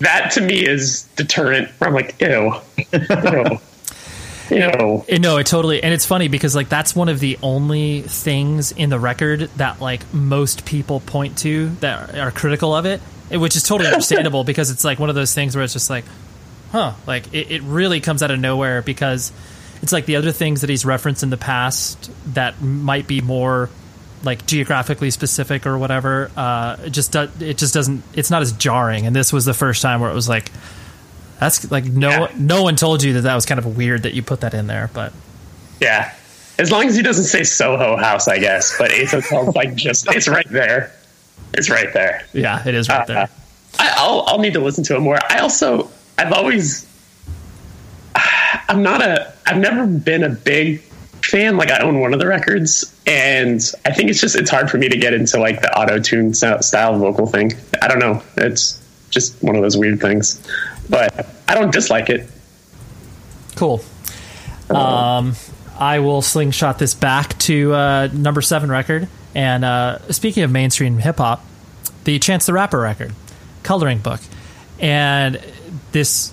that 0.00 0.30
to 0.32 0.40
me 0.40 0.66
is 0.66 1.02
deterrent. 1.16 1.70
I'm 1.80 1.94
like, 1.94 2.20
ew, 2.20 2.54
ew 2.92 3.58
you 4.50 4.60
know 4.60 5.04
eh, 5.08 5.18
no 5.18 5.38
it 5.38 5.46
totally 5.46 5.82
and 5.82 5.92
it's 5.92 6.06
funny 6.06 6.28
because 6.28 6.54
like 6.54 6.68
that's 6.68 6.94
one 6.94 7.08
of 7.08 7.18
the 7.20 7.38
only 7.42 8.02
things 8.02 8.72
in 8.72 8.90
the 8.90 8.98
record 8.98 9.50
that 9.56 9.80
like 9.80 10.02
most 10.14 10.64
people 10.64 11.00
point 11.00 11.38
to 11.38 11.70
that 11.80 12.16
are 12.16 12.30
critical 12.30 12.74
of 12.74 12.86
it 12.86 13.00
eh, 13.30 13.36
which 13.36 13.56
is 13.56 13.62
totally 13.62 13.88
understandable 13.92 14.44
because 14.44 14.70
it's 14.70 14.84
like 14.84 14.98
one 14.98 15.08
of 15.08 15.14
those 15.14 15.34
things 15.34 15.56
where 15.56 15.64
it's 15.64 15.72
just 15.72 15.90
like 15.90 16.04
huh 16.70 16.92
like 17.06 17.32
it, 17.34 17.50
it 17.50 17.62
really 17.62 18.00
comes 18.00 18.22
out 18.22 18.30
of 18.30 18.38
nowhere 18.38 18.82
because 18.82 19.32
it's 19.82 19.92
like 19.92 20.06
the 20.06 20.16
other 20.16 20.32
things 20.32 20.60
that 20.62 20.70
he's 20.70 20.84
referenced 20.84 21.22
in 21.22 21.30
the 21.30 21.36
past 21.36 22.10
that 22.34 22.60
might 22.60 23.06
be 23.06 23.20
more 23.20 23.70
like 24.22 24.46
geographically 24.46 25.10
specific 25.10 25.66
or 25.66 25.78
whatever 25.78 26.30
uh 26.36 26.76
it 26.84 26.90
just 26.90 27.12
do, 27.12 27.28
it 27.40 27.58
just 27.58 27.74
doesn't 27.74 28.02
it's 28.14 28.30
not 28.30 28.42
as 28.42 28.52
jarring 28.52 29.06
and 29.06 29.14
this 29.14 29.32
was 29.32 29.44
the 29.44 29.54
first 29.54 29.82
time 29.82 30.00
where 30.00 30.10
it 30.10 30.14
was 30.14 30.28
like 30.28 30.50
that's 31.38 31.70
like 31.70 31.84
no 31.84 32.08
yeah. 32.08 32.32
no 32.36 32.62
one 32.62 32.76
told 32.76 33.02
you 33.02 33.14
that 33.14 33.22
that 33.22 33.34
was 33.34 33.46
kind 33.46 33.58
of 33.58 33.76
weird 33.76 34.04
that 34.04 34.14
you 34.14 34.22
put 34.22 34.40
that 34.40 34.54
in 34.54 34.66
there, 34.66 34.90
but 34.94 35.12
yeah, 35.80 36.14
as 36.58 36.70
long 36.70 36.86
as 36.88 36.96
he 36.96 37.02
doesn't 37.02 37.24
say 37.24 37.44
Soho 37.44 37.96
House, 37.96 38.28
I 38.28 38.38
guess. 38.38 38.76
But 38.78 38.92
Ace 38.92 39.12
like 39.54 39.74
just 39.74 40.06
it's 40.14 40.28
right 40.28 40.48
there. 40.48 40.92
It's 41.52 41.68
right 41.68 41.92
there. 41.92 42.24
Yeah, 42.32 42.66
it 42.66 42.74
is 42.74 42.88
right 42.88 43.02
uh, 43.02 43.04
there. 43.04 43.28
I, 43.78 44.08
will 44.08 44.22
I'll 44.26 44.38
need 44.38 44.54
to 44.54 44.60
listen 44.60 44.82
to 44.84 44.96
it 44.96 45.00
more. 45.00 45.18
I 45.28 45.40
also 45.40 45.90
I've 46.16 46.32
always 46.32 46.85
I'm 48.68 48.82
not 48.82 49.02
a 49.02 49.32
I've 49.46 49.58
never 49.58 49.86
been 49.86 50.24
a 50.24 50.30
big 50.30 50.80
fan. 51.22 51.56
Like 51.56 51.70
I 51.70 51.80
own 51.80 52.00
one 52.00 52.12
of 52.12 52.20
the 52.20 52.26
records, 52.26 52.94
and 53.06 53.60
I 53.84 53.92
think 53.92 54.10
it's 54.10 54.20
just 54.20 54.36
it's 54.36 54.50
hard 54.50 54.70
for 54.70 54.78
me 54.78 54.88
to 54.88 54.96
get 54.96 55.14
into 55.14 55.38
like 55.38 55.62
the 55.62 55.76
auto 55.78 55.98
tune 56.00 56.34
style 56.34 56.98
vocal 56.98 57.26
thing. 57.26 57.52
I 57.82 57.88
don't 57.88 57.98
know. 57.98 58.22
It's 58.36 58.82
just 59.10 59.40
one 59.42 59.56
of 59.56 59.62
those 59.62 59.76
weird 59.76 60.00
things 60.00 60.42
but 60.88 61.26
I 61.48 61.54
don't 61.54 61.72
dislike 61.72 62.10
it. 62.10 62.28
Cool. 63.56 63.80
Um, 64.70 65.34
I 65.78 66.00
will 66.00 66.22
slingshot 66.22 66.78
this 66.78 66.94
back 66.94 67.38
to 67.40 67.72
uh, 67.72 68.08
number 68.12 68.42
seven 68.42 68.70
record. 68.70 69.08
And 69.34 69.64
uh, 69.64 70.12
speaking 70.12 70.42
of 70.42 70.50
mainstream 70.50 70.98
hip 70.98 71.18
hop, 71.18 71.44
the 72.04 72.18
Chance 72.18 72.46
the 72.46 72.52
Rapper 72.52 72.80
record, 72.80 73.12
coloring 73.62 73.98
book, 73.98 74.20
and 74.78 75.40
this 75.92 76.32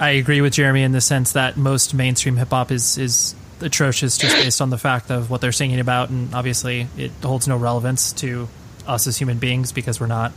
I 0.00 0.10
agree 0.10 0.40
with 0.40 0.52
Jeremy 0.52 0.82
in 0.82 0.92
the 0.92 1.00
sense 1.00 1.32
that 1.32 1.56
most 1.56 1.94
mainstream 1.94 2.36
hip 2.36 2.50
hop 2.50 2.70
is 2.70 2.98
is 2.98 3.34
atrocious 3.60 4.16
just 4.18 4.36
based 4.36 4.60
on 4.60 4.70
the 4.70 4.78
fact 4.78 5.10
of 5.10 5.30
what 5.30 5.40
they're 5.40 5.52
singing 5.52 5.80
about, 5.80 6.10
and 6.10 6.34
obviously 6.34 6.86
it 6.96 7.10
holds 7.22 7.48
no 7.48 7.56
relevance 7.56 8.12
to 8.14 8.48
us 8.86 9.06
as 9.06 9.18
human 9.18 9.38
beings 9.38 9.72
because 9.72 10.00
we're 10.00 10.06
not 10.06 10.32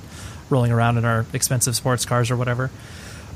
rolling 0.49 0.72
around 0.72 0.97
in 0.97 1.05
our 1.05 1.26
expensive 1.34 1.76
sports 1.76 2.05
cars 2.05 2.32
or 2.32 2.36
whatever. 2.36 2.72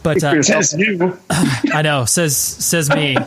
But 0.04 0.24
uh, 0.24 0.42
Says 0.44 0.76
you. 0.78 1.18
I 1.30 1.82
know 1.82 2.06
says 2.06 2.38
says 2.38 2.90
me. 2.90 3.18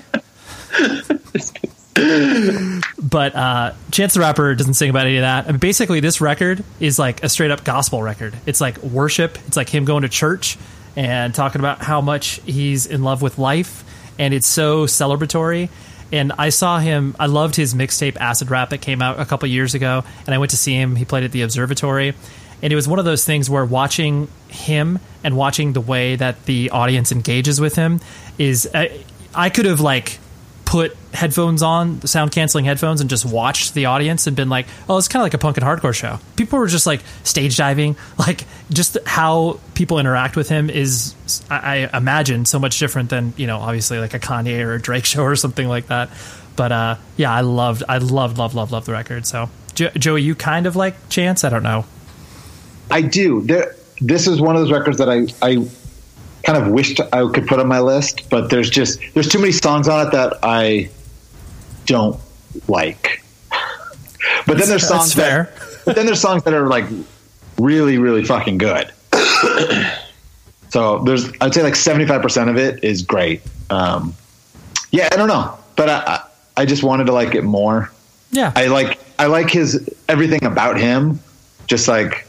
but 3.02 3.34
uh, 3.34 3.72
Chance 3.90 4.14
the 4.14 4.20
Rapper 4.20 4.54
doesn't 4.54 4.74
sing 4.74 4.90
about 4.90 5.06
any 5.06 5.16
of 5.16 5.22
that. 5.22 5.46
I 5.46 5.50
mean, 5.50 5.58
basically, 5.58 6.00
this 6.00 6.20
record 6.20 6.62
is 6.78 6.98
like 6.98 7.24
a 7.24 7.28
straight 7.28 7.50
up 7.50 7.64
gospel 7.64 8.02
record. 8.02 8.36
It's 8.46 8.60
like 8.60 8.78
worship. 8.78 9.38
It's 9.46 9.56
like 9.56 9.68
him 9.68 9.84
going 9.84 10.02
to 10.02 10.08
church 10.08 10.56
and 10.98 11.32
talking 11.32 11.60
about 11.60 11.80
how 11.80 12.00
much 12.00 12.40
he's 12.44 12.84
in 12.84 13.04
love 13.04 13.22
with 13.22 13.38
life, 13.38 13.84
and 14.18 14.34
it's 14.34 14.48
so 14.48 14.84
celebratory. 14.86 15.68
And 16.10 16.32
I 16.36 16.48
saw 16.48 16.80
him. 16.80 17.14
I 17.20 17.26
loved 17.26 17.54
his 17.54 17.72
mixtape 17.72 18.16
Acid 18.16 18.50
Rap 18.50 18.70
that 18.70 18.78
came 18.78 19.00
out 19.00 19.20
a 19.20 19.24
couple 19.24 19.46
years 19.46 19.76
ago, 19.76 20.02
and 20.26 20.34
I 20.34 20.38
went 20.38 20.50
to 20.50 20.56
see 20.56 20.74
him. 20.74 20.96
He 20.96 21.04
played 21.04 21.22
at 21.22 21.30
the 21.30 21.42
Observatory, 21.42 22.14
and 22.62 22.72
it 22.72 22.74
was 22.74 22.88
one 22.88 22.98
of 22.98 23.04
those 23.04 23.24
things 23.24 23.48
where 23.48 23.64
watching 23.64 24.26
him 24.48 24.98
and 25.22 25.36
watching 25.36 25.72
the 25.72 25.80
way 25.80 26.16
that 26.16 26.46
the 26.46 26.70
audience 26.70 27.12
engages 27.12 27.60
with 27.60 27.76
him 27.76 28.00
is. 28.36 28.68
I, 28.74 29.04
I 29.32 29.50
could 29.50 29.66
have 29.66 29.80
like 29.80 30.18
put 30.68 30.94
headphones 31.14 31.62
on, 31.62 32.06
sound 32.06 32.30
canceling 32.30 32.66
headphones, 32.66 33.00
and 33.00 33.08
just 33.08 33.24
watched 33.24 33.72
the 33.72 33.86
audience 33.86 34.26
and 34.26 34.36
been 34.36 34.50
like, 34.50 34.66
oh, 34.86 34.98
it's 34.98 35.08
kind 35.08 35.22
of 35.22 35.24
like 35.24 35.32
a 35.32 35.38
punk 35.38 35.56
and 35.56 35.64
hardcore 35.64 35.94
show. 35.94 36.20
People 36.36 36.58
were 36.58 36.66
just 36.66 36.86
like 36.86 37.00
stage 37.24 37.56
diving, 37.56 37.96
like 38.18 38.44
just 38.68 38.98
how 39.06 39.60
people 39.72 39.98
interact 39.98 40.36
with 40.36 40.50
him 40.50 40.68
is, 40.68 41.14
I, 41.48 41.88
I 41.90 41.96
imagine, 41.96 42.44
so 42.44 42.58
much 42.58 42.78
different 42.78 43.08
than 43.08 43.32
you 43.38 43.46
know, 43.46 43.56
obviously 43.56 43.98
like 43.98 44.12
a 44.12 44.18
Kanye 44.18 44.62
or 44.62 44.74
a 44.74 44.80
Drake 44.80 45.04
show 45.06 45.22
or 45.22 45.36
something 45.36 45.66
like 45.66 45.86
that. 45.86 46.10
But 46.54 46.70
uh, 46.70 46.96
yeah, 47.16 47.32
I 47.32 47.40
loved, 47.40 47.84
I 47.88 47.96
loved, 47.96 48.36
loved, 48.36 48.54
loved, 48.54 48.70
loved 48.70 48.86
the 48.86 48.92
record. 48.92 49.24
So 49.24 49.48
jo- 49.74 49.90
Joey, 49.96 50.20
you 50.20 50.34
kind 50.34 50.66
of 50.66 50.76
like 50.76 51.08
Chance? 51.08 51.44
I 51.44 51.48
don't 51.48 51.62
know. 51.62 51.86
I 52.90 53.00
do. 53.00 53.40
There, 53.40 53.74
this 54.02 54.26
is 54.26 54.38
one 54.38 54.54
of 54.54 54.60
those 54.60 54.72
records 54.72 54.98
that 54.98 55.08
I, 55.08 55.28
I 55.40 55.66
kind 56.48 56.64
of 56.64 56.72
wished 56.72 56.98
I 57.12 57.30
could 57.30 57.46
put 57.46 57.60
on 57.60 57.68
my 57.68 57.80
list, 57.80 58.30
but 58.30 58.48
there's 58.48 58.70
just 58.70 59.00
there's 59.12 59.28
too 59.28 59.38
many 59.38 59.52
songs 59.52 59.86
on 59.86 60.06
it 60.06 60.12
that 60.12 60.38
I 60.42 60.88
don't 61.84 62.18
like. 62.68 63.22
But 64.46 64.56
then 64.56 64.68
there's 64.68 64.88
songs 64.88 65.14
that 65.14 65.50
but 65.84 65.94
then 65.94 66.06
there's 66.06 66.22
songs 66.22 66.44
that 66.44 66.54
are 66.54 66.66
like 66.66 66.86
really 67.58 67.98
really 67.98 68.24
fucking 68.24 68.56
good. 68.56 68.90
so 70.70 71.00
there's 71.00 71.30
I'd 71.42 71.52
say 71.52 71.62
like 71.62 71.74
75% 71.74 72.48
of 72.48 72.56
it 72.56 72.82
is 72.82 73.02
great. 73.02 73.42
Um, 73.68 74.14
yeah, 74.90 75.10
I 75.12 75.16
don't 75.16 75.28
know, 75.28 75.58
but 75.76 75.90
I 75.90 76.22
I 76.56 76.64
just 76.64 76.82
wanted 76.82 77.04
to 77.04 77.12
like 77.12 77.34
it 77.34 77.44
more. 77.44 77.92
Yeah, 78.30 78.52
I 78.56 78.68
like 78.68 78.98
I 79.18 79.26
like 79.26 79.50
his 79.50 79.86
everything 80.08 80.44
about 80.44 80.80
him. 80.80 81.20
Just 81.66 81.88
like 81.88 82.26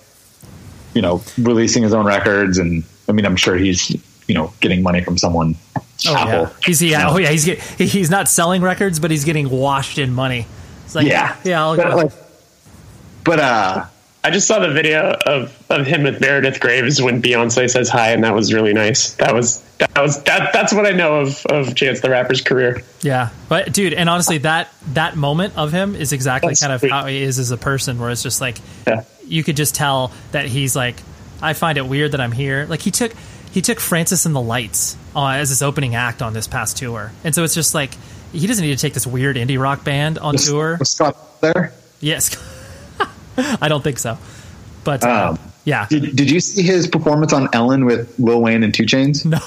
you 0.94 1.02
know, 1.02 1.22
releasing 1.38 1.84
his 1.84 1.94
own 1.94 2.06
records, 2.06 2.58
and 2.58 2.84
I 3.08 3.14
mean, 3.14 3.26
I'm 3.26 3.38
sure 3.38 3.56
he's 3.56 3.96
you 4.30 4.36
know 4.36 4.54
getting 4.62 4.82
money 4.82 5.02
from 5.02 5.18
someone. 5.18 5.56
Oh 6.08 6.16
Apple. 6.16 6.32
yeah, 6.32 6.50
he's 6.66 6.82
yeah, 6.82 7.00
No. 7.00 7.10
oh 7.12 7.18
yeah, 7.18 7.30
he's 7.32 7.44
get, 7.44 7.60
he's 7.62 8.10
not 8.10 8.30
selling 8.30 8.62
records, 8.62 9.00
but 9.02 9.12
he's 9.12 9.26
getting 9.26 9.50
washed 9.50 9.98
in 9.98 10.14
money. 10.14 10.46
It's 10.86 10.96
like 10.96 11.06
yeah, 11.08 11.36
yeah, 11.44 11.50
yeah, 11.52 11.62
I'll 11.62 11.76
but 11.76 11.90
go. 11.90 11.96
like, 11.98 12.12
but 13.26 13.40
uh, 13.40 13.86
I 14.24 14.32
just 14.32 14.48
saw 14.48 14.60
the 14.60 14.70
video 14.72 15.12
of, 15.26 15.56
of 15.70 15.86
him 15.86 16.04
with 16.04 16.20
Meredith 16.22 16.60
Graves 16.60 17.02
when 17.02 17.22
Beyonce 17.22 17.70
says 17.70 17.90
hi, 17.90 18.12
and 18.12 18.24
that 18.24 18.34
was 18.34 18.54
really 18.54 18.74
nice. 18.74 19.14
That 19.16 19.34
was 19.34 19.62
that 19.80 19.98
was 20.02 20.22
that. 20.24 20.52
That's 20.54 20.74
what 20.74 20.86
I 20.86 20.92
know 20.92 21.22
of 21.22 21.46
of 21.48 21.76
Chance 21.76 22.02
the 22.02 22.10
Rapper's 22.10 22.42
career. 22.42 22.82
yeah, 23.02 23.30
but 23.50 23.74
dude, 23.74 23.94
and 23.94 24.10
honestly, 24.10 24.38
that 24.40 24.70
that 24.94 25.16
moment 25.16 25.58
of 25.58 25.72
him 25.72 25.96
is 25.96 26.12
exactly 26.14 26.50
That's 26.52 26.62
kind 26.62 26.74
of 26.74 26.80
sweet. 26.80 26.92
how 26.92 27.06
he 27.08 27.22
is 27.22 27.40
as 27.40 27.52
a 27.52 27.58
person, 27.58 28.00
where 28.00 28.10
it's 28.10 28.24
just 28.24 28.42
like 28.42 28.58
Yeah. 28.88 29.04
you 29.26 29.44
could 29.44 29.58
just 29.58 29.76
tell 29.76 30.12
that 30.32 30.46
he's 30.46 30.76
like, 30.76 30.96
I 31.42 31.54
find 31.54 31.78
it 31.78 31.86
weird 31.86 32.12
that 32.14 32.22
I'm 32.22 32.32
here. 32.32 32.66
Like 32.70 32.82
he 32.82 32.92
took 32.92 33.14
he 33.52 33.62
took 33.62 33.80
Francis 33.80 34.26
and 34.26 34.36
the 34.36 34.42
Lights 34.42 34.96
uh, 35.16 35.28
as 35.30 35.50
his 35.50 35.62
opening 35.62 35.96
act 35.96 36.22
on 36.22 36.34
this 36.34 36.48
past 36.48 36.78
tour, 36.78 37.12
and 37.24 37.34
so 37.34 37.44
it's 37.44 37.56
just 37.56 37.74
like 37.74 37.92
he 38.32 38.46
doesn't 38.48 38.64
need 38.64 38.76
to 38.78 38.82
take 38.82 38.94
this 38.94 39.08
weird 39.08 39.36
indie 39.36 39.60
rock 39.60 39.84
band 39.84 40.18
on 40.20 40.36
tour. 40.36 40.78
was 40.80 40.92
Scott 40.92 41.42
there? 41.42 41.74
Yes, 42.00 42.36
I 43.62 43.68
don't 43.68 43.84
think 43.84 44.00
so, 44.00 44.18
but 44.84 45.04
uh, 45.04 45.30
Um, 45.32 45.40
yeah, 45.66 45.86
Did, 45.90 46.16
did 46.16 46.32
you 46.32 46.40
see 46.40 46.62
his 46.64 46.88
performance 46.88 47.34
on 47.34 47.50
Ellen 47.54 47.86
with 47.86 48.18
Lil 48.20 48.42
Wayne 48.42 48.64
and 48.64 48.74
2 48.74 48.84
Chainz? 48.84 49.26
no, 49.26 49.38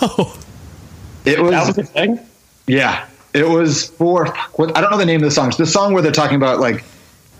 It 1.24 1.40
was, 1.40 1.50
That 1.52 1.66
was 1.68 1.76
the 1.76 1.82
thing. 1.84 2.18
yeah. 2.66 3.06
It 3.34 3.48
was 3.48 3.86
for 3.86 4.26
what 4.56 4.76
I 4.76 4.82
don't 4.82 4.90
know 4.90 4.98
the 4.98 5.06
name 5.06 5.20
of 5.22 5.24
the 5.24 5.30
song. 5.30 5.48
It's 5.48 5.56
the 5.56 5.64
song 5.66 5.94
where 5.94 6.02
they're 6.02 6.12
talking 6.12 6.36
about 6.36 6.60
like 6.60 6.84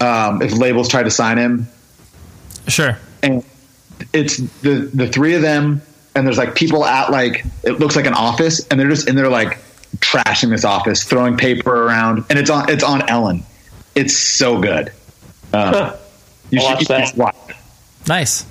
um, 0.01 0.41
if 0.41 0.53
labels 0.57 0.89
try 0.89 1.03
to 1.03 1.11
sign 1.11 1.37
him, 1.37 1.69
sure. 2.67 2.97
and 3.23 3.45
it's 4.15 4.39
the 4.39 4.89
the 4.95 5.07
three 5.07 5.35
of 5.35 5.43
them, 5.43 5.83
and 6.15 6.27
there's 6.27 6.39
like 6.39 6.55
people 6.55 6.85
at 6.85 7.11
like 7.11 7.45
it 7.63 7.73
looks 7.81 7.97
like 7.97 8.07
an 8.07 8.15
office, 8.15 8.67
and 8.69 8.79
they're 8.79 8.89
just 8.89 9.09
in 9.09 9.17
there 9.17 9.29
like 9.29 9.59
trashing 9.99 10.51
this 10.51 10.65
office, 10.65 11.05
throwing 11.05 11.37
paper 11.37 11.85
around, 11.87 12.25
and 12.31 12.39
it's 12.39 12.51
on 12.51 12.69
it's 12.71 12.85
on 12.85 13.09
Ellen. 13.09 13.43
It's 13.95 14.17
so 14.17 14.61
good. 14.61 14.89
Um, 15.53 15.75
Huh. 15.75 15.97
you 16.51 16.61
I'll 16.61 16.79
should 16.79 16.89
watch 16.89 17.01
you 17.01 17.07
should 17.07 17.17
watch. 17.19 17.37
Nice. 18.09 18.47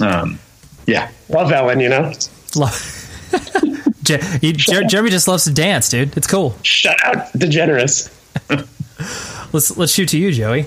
Um, 0.00 0.38
yeah, 0.86 1.10
Love 1.28 1.50
Ellen, 1.52 1.80
you 1.80 1.88
know. 1.88 2.12
love 2.56 3.04
Je- 4.02 4.18
he- 4.40 4.52
Jer- 4.52 4.84
Jeremy 4.84 5.10
just 5.10 5.28
loves 5.28 5.44
to 5.44 5.52
dance, 5.52 5.88
dude. 5.90 6.16
It's 6.16 6.26
cool. 6.26 6.56
Shut 6.62 6.96
out 7.04 7.32
DeGeneres. 7.34 8.10
Let's 9.52 9.76
let's 9.76 9.92
shoot 9.94 10.08
to 10.10 10.18
you, 10.18 10.30
Joey. 10.32 10.66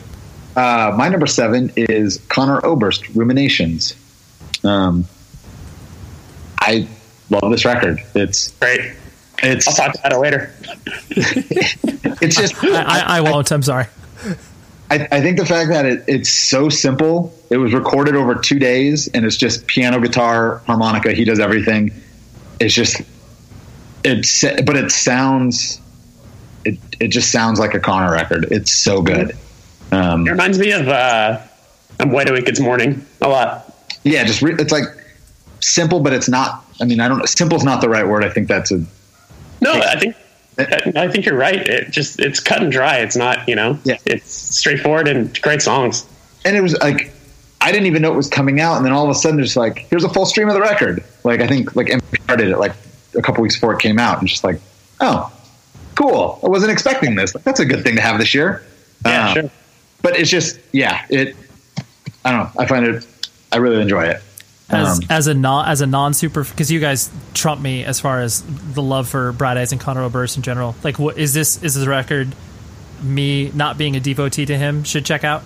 uh, 0.55 0.93
my 0.97 1.09
number 1.09 1.27
seven 1.27 1.71
is 1.75 2.17
Conor 2.29 2.59
Oberst, 2.65 3.07
Ruminations. 3.15 3.93
Um, 4.63 5.05
I 6.61 6.87
love 7.29 7.51
this 7.51 7.65
record. 7.65 7.99
It's 8.15 8.51
Great. 8.59 8.93
it's 9.43 9.67
I'll 9.67 9.73
talk 9.73 9.95
about 9.99 10.13
it 10.13 10.17
later. 10.19 10.53
it's 11.09 12.35
just 12.37 12.63
I, 12.63 12.83
I, 12.83 13.17
I 13.17 13.21
won't. 13.21 13.51
I'm 13.51 13.63
sorry. 13.63 13.87
I, 14.89 15.07
I 15.11 15.21
think 15.21 15.37
the 15.37 15.45
fact 15.45 15.69
that 15.69 15.85
it, 15.85 16.03
it's 16.07 16.29
so 16.29 16.69
simple. 16.69 17.33
It 17.49 17.57
was 17.57 17.73
recorded 17.73 18.15
over 18.15 18.35
two 18.35 18.59
days, 18.59 19.07
and 19.07 19.25
it's 19.25 19.37
just 19.37 19.65
piano, 19.67 19.99
guitar, 19.99 20.57
harmonica. 20.67 21.13
He 21.13 21.23
does 21.25 21.39
everything. 21.39 21.91
It's 22.59 22.73
just 22.73 23.01
it's, 24.03 24.41
but 24.43 24.75
it 24.75 24.91
sounds. 24.91 25.79
It 26.65 26.77
it 26.99 27.07
just 27.07 27.31
sounds 27.31 27.59
like 27.59 27.73
a 27.73 27.79
Conor 27.79 28.11
record. 28.11 28.47
It's 28.51 28.71
so 28.71 29.01
good. 29.01 29.35
Um, 29.91 30.27
It 30.27 30.31
reminds 30.31 30.59
me 30.59 30.71
of 30.71 30.87
uh, 30.87 31.41
I'm 31.99 32.11
Wide 32.11 32.29
Awake 32.29 32.47
It's 32.47 32.59
Morning 32.59 33.03
a 33.21 33.27
lot. 33.29 33.73
yeah, 34.03 34.23
just 34.25 34.41
re- 34.41 34.55
it's 34.59 34.71
like 34.71 34.83
simple, 35.61 35.99
but 35.99 36.13
it's 36.13 36.29
not. 36.29 36.65
I 36.79 36.85
mean, 36.85 36.99
I 36.99 37.07
don't. 37.07 37.19
Know 37.19 37.25
simple's 37.25 37.63
not 37.63 37.81
the 37.81 37.89
right 37.89 38.07
word. 38.07 38.23
I 38.23 38.29
think 38.29 38.47
that's 38.47 38.71
a 38.71 38.83
No, 39.61 39.73
I 39.73 39.99
think 39.99 40.15
I 40.95 41.07
think 41.07 41.25
you're 41.25 41.37
right. 41.37 41.67
It 41.67 41.91
just 41.91 42.19
it's 42.19 42.39
cut 42.39 42.61
and 42.61 42.71
dry. 42.71 42.97
It's 42.97 43.15
not 43.15 43.47
you 43.47 43.55
know. 43.55 43.79
Yeah. 43.83 43.97
It's 44.05 44.31
straightforward 44.57 45.07
and 45.07 45.39
great 45.41 45.61
songs. 45.61 46.05
and 46.45 46.55
it 46.55 46.61
was 46.61 46.77
like 46.79 47.11
I 47.61 47.71
didn't 47.71 47.87
even 47.87 48.01
know 48.01 48.11
it 48.11 48.17
was 48.17 48.27
coming 48.27 48.59
out, 48.59 48.77
and 48.77 48.85
then 48.85 48.91
all 48.91 49.03
of 49.03 49.09
a 49.11 49.15
sudden, 49.15 49.37
there's 49.37 49.55
like 49.55 49.79
here's 49.89 50.03
a 50.03 50.09
full 50.09 50.25
stream 50.25 50.47
of 50.47 50.55
the 50.55 50.61
record. 50.61 51.03
Like 51.23 51.41
I 51.41 51.47
think 51.47 51.75
like 51.75 51.87
NPR 51.87 52.37
did 52.37 52.49
it 52.49 52.57
like 52.57 52.73
a 53.15 53.21
couple 53.21 53.41
weeks 53.43 53.55
before 53.55 53.73
it 53.73 53.79
came 53.79 53.99
out, 53.99 54.19
and 54.19 54.27
just 54.27 54.43
like 54.43 54.59
oh, 54.99 55.31
cool. 55.95 56.39
I 56.43 56.47
wasn't 56.47 56.71
expecting 56.71 57.15
this. 57.15 57.33
Like, 57.35 57.43
that's 57.43 57.59
a 57.59 57.65
good 57.65 57.83
thing 57.83 57.95
to 57.95 58.01
have 58.01 58.17
this 58.19 58.33
year. 58.33 58.63
Yeah, 59.05 59.27
Um, 59.27 59.33
sure. 59.33 59.51
But 60.01 60.19
it's 60.19 60.29
just 60.29 60.59
yeah, 60.71 61.05
it. 61.09 61.35
I 62.25 62.31
don't 62.31 62.39
know. 62.39 62.61
I 62.61 62.65
find 62.67 62.85
it. 62.85 63.05
I 63.51 63.57
really 63.57 63.81
enjoy 63.81 64.05
it. 64.05 64.21
As 64.71 64.99
Um, 64.99 65.03
as 65.09 65.27
a 65.27 65.33
non 65.33 65.67
as 65.67 65.81
a 65.81 65.85
non 65.87 66.13
super 66.13 66.43
because 66.43 66.71
you 66.71 66.79
guys 66.79 67.09
trump 67.33 67.61
me 67.61 67.83
as 67.83 67.99
far 67.99 68.21
as 68.21 68.41
the 68.73 68.81
love 68.81 69.07
for 69.09 69.31
Bright 69.33 69.57
Eyes 69.57 69.71
and 69.71 69.81
Conor 69.81 70.03
Oberst 70.03 70.37
in 70.37 70.43
general. 70.43 70.75
Like, 70.83 70.97
what 70.99 71.17
is 71.17 71.33
this? 71.33 71.61
Is 71.63 71.75
this 71.75 71.85
record? 71.87 72.33
Me 73.01 73.51
not 73.53 73.77
being 73.77 73.95
a 73.95 73.99
devotee 73.99 74.45
to 74.45 74.57
him 74.57 74.83
should 74.83 75.05
check 75.05 75.23
out. 75.23 75.43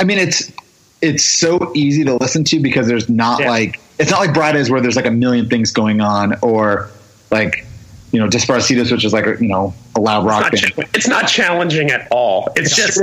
I 0.00 0.04
mean, 0.04 0.18
it's 0.18 0.52
it's 1.00 1.24
so 1.24 1.72
easy 1.74 2.04
to 2.04 2.14
listen 2.16 2.44
to 2.44 2.60
because 2.60 2.86
there's 2.86 3.08
not 3.08 3.40
Yeah. 3.40 3.50
like 3.50 3.80
it's 3.98 4.10
not 4.10 4.20
like 4.20 4.34
Bright 4.34 4.56
Eyes 4.56 4.70
where 4.70 4.80
there's 4.80 4.96
like 4.96 5.06
a 5.06 5.10
million 5.10 5.48
things 5.48 5.72
going 5.72 6.00
on, 6.00 6.36
or 6.42 6.88
like 7.30 7.64
you 8.12 8.20
know 8.20 8.28
Desaparecidos, 8.28 8.90
which 8.92 9.04
is 9.04 9.12
like 9.12 9.26
a 9.26 9.36
you 9.40 9.48
know 9.48 9.74
a 9.96 10.00
loud 10.00 10.24
rock 10.26 10.52
It's 10.52 10.62
band. 10.62 10.76
not, 10.76 10.88
it's 10.94 11.08
not 11.08 11.28
challenging 11.28 11.90
at 11.90 12.06
all. 12.10 12.48
It's 12.56 12.74
just 12.76 13.00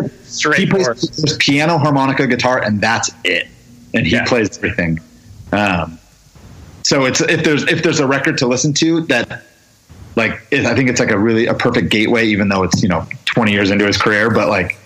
He 0.57 0.65
plays 0.65 0.87
there's 0.87 1.37
piano, 1.37 1.77
harmonica, 1.77 2.27
guitar, 2.27 2.61
and 2.61 2.79
that's 2.81 3.09
it. 3.23 3.47
And 3.95 4.05
he 4.05 4.13
Yeah. 4.13 4.25
plays 4.25 4.55
everything. 4.57 4.99
Um, 5.51 5.97
so 6.83 7.05
it's 7.05 7.21
if 7.21 7.43
there's 7.43 7.63
if 7.63 7.81
there's 7.81 7.99
a 7.99 8.05
record 8.07 8.37
to 8.39 8.47
listen 8.47 8.73
to 8.75 9.01
that, 9.07 9.43
like 10.15 10.41
it, 10.51 10.65
I 10.65 10.75
think 10.75 10.89
it's 10.89 10.99
like 10.99 11.11
a 11.11 11.17
really 11.17 11.47
a 11.47 11.53
perfect 11.53 11.89
gateway, 11.89 12.27
even 12.27 12.49
though 12.49 12.63
it's 12.63 12.83
you 12.83 12.89
know 12.89 13.07
20 13.25 13.51
years 13.51 13.71
into 13.71 13.85
his 13.85 13.97
career, 13.97 14.29
but 14.29 14.49
like 14.49 14.77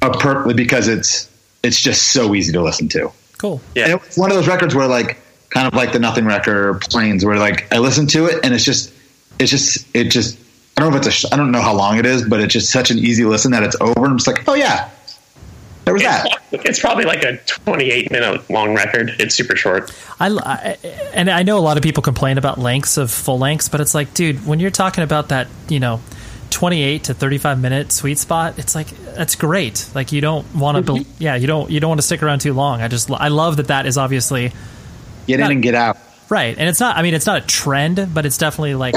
a 0.00 0.10
per 0.10 0.52
because 0.54 0.88
it's 0.88 1.28
it's 1.62 1.80
just 1.80 2.12
so 2.12 2.34
easy 2.34 2.52
to 2.52 2.62
listen 2.62 2.88
to. 2.90 3.10
Cool. 3.38 3.60
Yeah. 3.74 3.84
And 3.90 3.94
it's 4.00 4.16
one 4.16 4.30
of 4.30 4.36
those 4.36 4.48
records 4.48 4.74
where 4.74 4.86
like 4.86 5.18
kind 5.50 5.66
of 5.66 5.74
like 5.74 5.92
the 5.92 5.98
Nothing 5.98 6.24
record 6.24 6.56
or 6.56 6.74
Planes, 6.74 7.24
where 7.24 7.36
like 7.36 7.72
I 7.72 7.78
listen 7.78 8.06
to 8.08 8.26
it 8.26 8.40
and 8.44 8.54
it's 8.54 8.64
just 8.64 8.92
it's 9.38 9.50
just 9.50 9.86
it 9.94 10.04
just 10.04 10.38
I 10.76 10.80
don't 10.80 10.90
know 10.92 10.96
if 10.96 11.06
it's 11.06 11.08
a 11.08 11.18
sh- 11.18 11.32
I 11.32 11.36
don't 11.36 11.50
know 11.52 11.60
how 11.60 11.74
long 11.74 11.98
it 11.98 12.06
is, 12.06 12.22
but 12.26 12.40
it's 12.40 12.52
just 12.54 12.70
such 12.70 12.90
an 12.90 12.98
easy 12.98 13.24
listen 13.24 13.50
that 13.52 13.62
it's 13.62 13.76
over 13.80 13.92
and 14.04 14.06
I'm 14.12 14.16
just 14.18 14.26
like, 14.26 14.48
oh 14.48 14.54
yeah, 14.54 14.88
there 15.84 15.94
was 15.94 16.02
that. 16.02 16.26
It's 16.52 16.78
probably 16.80 17.04
like 17.04 17.24
a 17.24 17.38
28 17.38 18.10
minute 18.10 18.50
long 18.50 18.74
record. 18.74 19.16
It's 19.18 19.34
super 19.34 19.56
short. 19.56 19.90
I, 20.20 20.28
I- 20.28 20.76
and 21.14 21.30
I 21.30 21.42
know 21.44 21.56
a 21.58 21.60
lot 21.60 21.78
of 21.78 21.82
people 21.82 22.02
complain 22.02 22.36
about 22.36 22.58
lengths 22.58 22.98
of 22.98 23.10
full 23.10 23.38
lengths, 23.38 23.70
but 23.70 23.80
it's 23.80 23.94
like, 23.94 24.12
dude, 24.12 24.46
when 24.46 24.60
you're 24.60 24.70
talking 24.70 25.02
about 25.02 25.30
that, 25.30 25.48
you 25.68 25.80
know, 25.80 26.00
28 26.50 27.04
to 27.04 27.14
35 27.14 27.58
minute 27.58 27.90
sweet 27.90 28.18
spot, 28.18 28.58
it's 28.58 28.74
like 28.74 28.88
that's 29.16 29.34
great. 29.34 29.88
Like 29.94 30.12
you 30.12 30.20
don't 30.20 30.54
want 30.54 30.84
to, 30.86 30.92
be, 30.92 31.00
mm-hmm. 31.00 31.22
yeah, 31.22 31.36
you 31.36 31.46
don't 31.46 31.70
you 31.70 31.80
don't 31.80 31.88
want 31.88 32.00
to 32.00 32.06
stick 32.06 32.22
around 32.22 32.40
too 32.40 32.52
long. 32.52 32.82
I 32.82 32.88
just 32.88 33.10
I 33.10 33.28
love 33.28 33.56
that 33.56 33.68
that 33.68 33.86
is 33.86 33.96
obviously 33.96 34.52
Get 35.26 35.40
in 35.40 35.50
and 35.50 35.62
get 35.62 35.74
out. 35.74 35.96
right, 36.28 36.56
and 36.56 36.68
it's 36.68 36.80
not. 36.80 36.96
I 36.98 37.02
mean, 37.02 37.14
it's 37.14 37.26
not 37.26 37.42
a 37.42 37.46
trend, 37.46 38.08
but 38.12 38.26
it's 38.26 38.36
definitely 38.36 38.74
like 38.74 38.94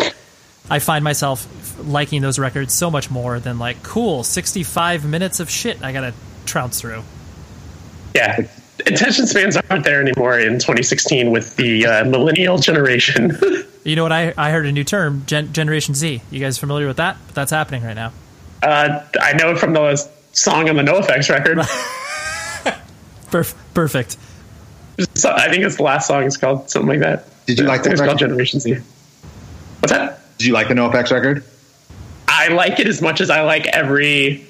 I 0.70 0.80
find 0.80 1.04
myself 1.04 1.48
liking 1.80 2.22
those 2.22 2.38
records 2.40 2.74
so 2.74 2.92
much 2.92 3.10
more 3.10 3.40
than 3.40 3.60
like 3.60 3.84
cool 3.84 4.24
65 4.24 5.06
minutes 5.06 5.40
of 5.40 5.50
shit 5.50 5.84
I 5.84 5.92
gotta 5.92 6.14
trounce 6.46 6.80
through. 6.82 7.04
Yeah. 8.14 8.48
Attention 8.86 9.26
spans 9.28 9.58
aren't 9.70 9.84
there 9.84 10.02
anymore 10.02 10.38
in 10.40 10.54
2016 10.54 11.32
with 11.32 11.56
the 11.56 11.86
uh, 11.86 12.06
millennial 12.06 12.58
generation. 12.58 13.38
You 13.86 13.96
know 13.96 14.02
what? 14.02 14.12
I 14.12 14.34
I 14.36 14.50
heard 14.50 14.66
a 14.66 14.72
new 14.72 14.84
term, 14.84 15.22
Gen- 15.28 15.54
Generation 15.54 15.94
Z. 15.94 16.20
You 16.32 16.40
guys 16.40 16.58
familiar 16.58 16.88
with 16.88 16.98
that? 16.98 17.18
That's 17.36 17.52
happening 17.52 17.84
right 17.84 17.94
now. 17.94 18.14
uh, 18.64 19.06
I 19.22 19.34
know 19.34 19.52
it 19.52 19.60
from 19.60 19.74
the 19.74 19.96
song 20.32 20.68
on 20.70 20.76
the 20.76 20.82
NoFX 20.82 21.30
record. 21.30 21.60
Perf- 23.30 23.54
perfect. 23.76 24.18
So 25.14 25.32
I 25.32 25.50
think 25.52 25.64
it's 25.64 25.76
the 25.78 25.84
last 25.84 26.08
song. 26.08 26.24
It's 26.24 26.36
called 26.36 26.68
something 26.70 26.90
like 26.90 27.00
that. 27.02 27.28
Did 27.46 27.60
you 27.60 27.66
like 27.66 27.84
think 27.84 27.84
that 27.84 27.92
It's 27.92 28.00
called 28.02 28.22
record? 28.22 28.30
Generation 28.30 28.60
Z. 28.60 28.74
What's 29.82 29.92
that? 29.92 30.20
Did 30.40 30.48
you 30.48 30.54
like 30.54 30.68
the 30.68 30.74
NoFX 30.74 31.12
record? 31.12 31.44
I 32.28 32.48
like 32.48 32.80
it 32.80 32.88
as 32.88 33.04
much 33.04 33.22
as 33.22 33.30
I 33.30 33.42
like 33.42 33.68
every 33.68 34.48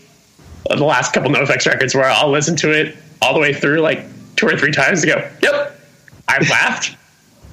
the 0.70 0.84
last 0.84 1.13
couple 1.13 1.30
NoFX 1.32 1.66
records 1.68 1.93
where 1.95 2.05
I'll 2.05 2.32
listen 2.32 2.55
to 2.57 2.72
it 2.72 2.97
all 3.22 3.34
the 3.34 3.39
way 3.39 3.53
through 3.53 3.80
like 3.82 4.05
two 4.36 4.47
or 4.47 4.57
three 4.57 4.72
times 4.72 5.01
to 5.01 5.07
go, 5.07 5.32
yep, 5.41 5.80
I 6.28 6.39
laughed. 6.49 6.95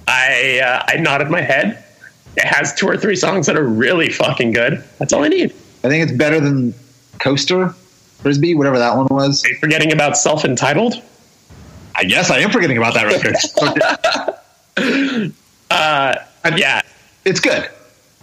I 0.08 0.60
uh, 0.60 0.84
I 0.88 0.96
nodded 0.96 1.30
my 1.30 1.40
head. 1.40 1.84
It 2.36 2.44
has 2.44 2.74
two 2.74 2.88
or 2.88 2.96
three 2.96 3.16
songs 3.16 3.46
that 3.46 3.56
are 3.56 3.64
really 3.64 4.08
fucking 4.08 4.52
good. 4.52 4.82
That's 4.98 5.12
all 5.12 5.22
I 5.22 5.28
need. 5.28 5.50
I 5.84 5.88
think 5.88 6.02
it's 6.02 6.16
better 6.16 6.40
than 6.40 6.74
Coaster 7.18 7.68
Frisbee, 8.22 8.54
whatever 8.54 8.78
that 8.78 8.96
one 8.96 9.06
was. 9.10 9.44
Are 9.44 9.48
you 9.48 9.56
forgetting 9.56 9.92
about 9.92 10.16
self 10.16 10.44
entitled? 10.44 10.94
I 11.94 12.04
guess 12.04 12.30
I 12.30 12.38
am 12.38 12.50
forgetting 12.50 12.78
about 12.78 12.94
that 12.94 13.06
record. 13.06 13.36
Uh, 15.70 16.14
yeah, 16.56 16.82
it's 17.24 17.40
good. 17.40 17.66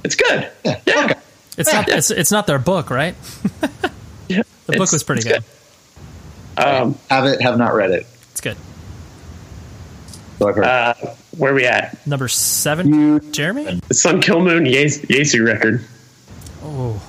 it's 0.03 0.15
good. 0.15 0.51
Yeah. 0.63 0.79
Yeah. 0.85 1.05
Okay. 1.05 1.19
It's 1.57 1.73
not. 1.73 1.89
It's, 1.89 2.11
it's 2.11 2.31
not 2.31 2.45
their 2.45 2.59
book, 2.59 2.91
right? 2.91 3.15
Yeah. 4.69 4.73
The 4.73 4.77
book 4.77 4.91
was 4.91 5.03
pretty 5.03 5.23
good. 5.27 5.43
Um, 6.57 6.97
Have 7.09 7.25
it, 7.25 7.41
have 7.41 7.57
not 7.57 7.73
read 7.73 7.91
it. 7.91 8.05
It's 8.31 8.41
good. 8.41 8.57
So 10.39 10.49
I've 10.49 10.55
heard. 10.55 10.63
uh, 10.65 10.93
where 11.37 11.53
we 11.53 11.65
at? 11.65 12.05
Number 12.07 12.27
seven, 12.27 13.31
Jeremy. 13.31 13.79
The 13.87 13.93
Sun 13.93 14.21
Kil 14.21 14.39
Moon 14.41 14.65
Yes- 14.65 14.99
Jesu 14.99 15.43
record. 15.43 15.83
Oh, 16.63 17.01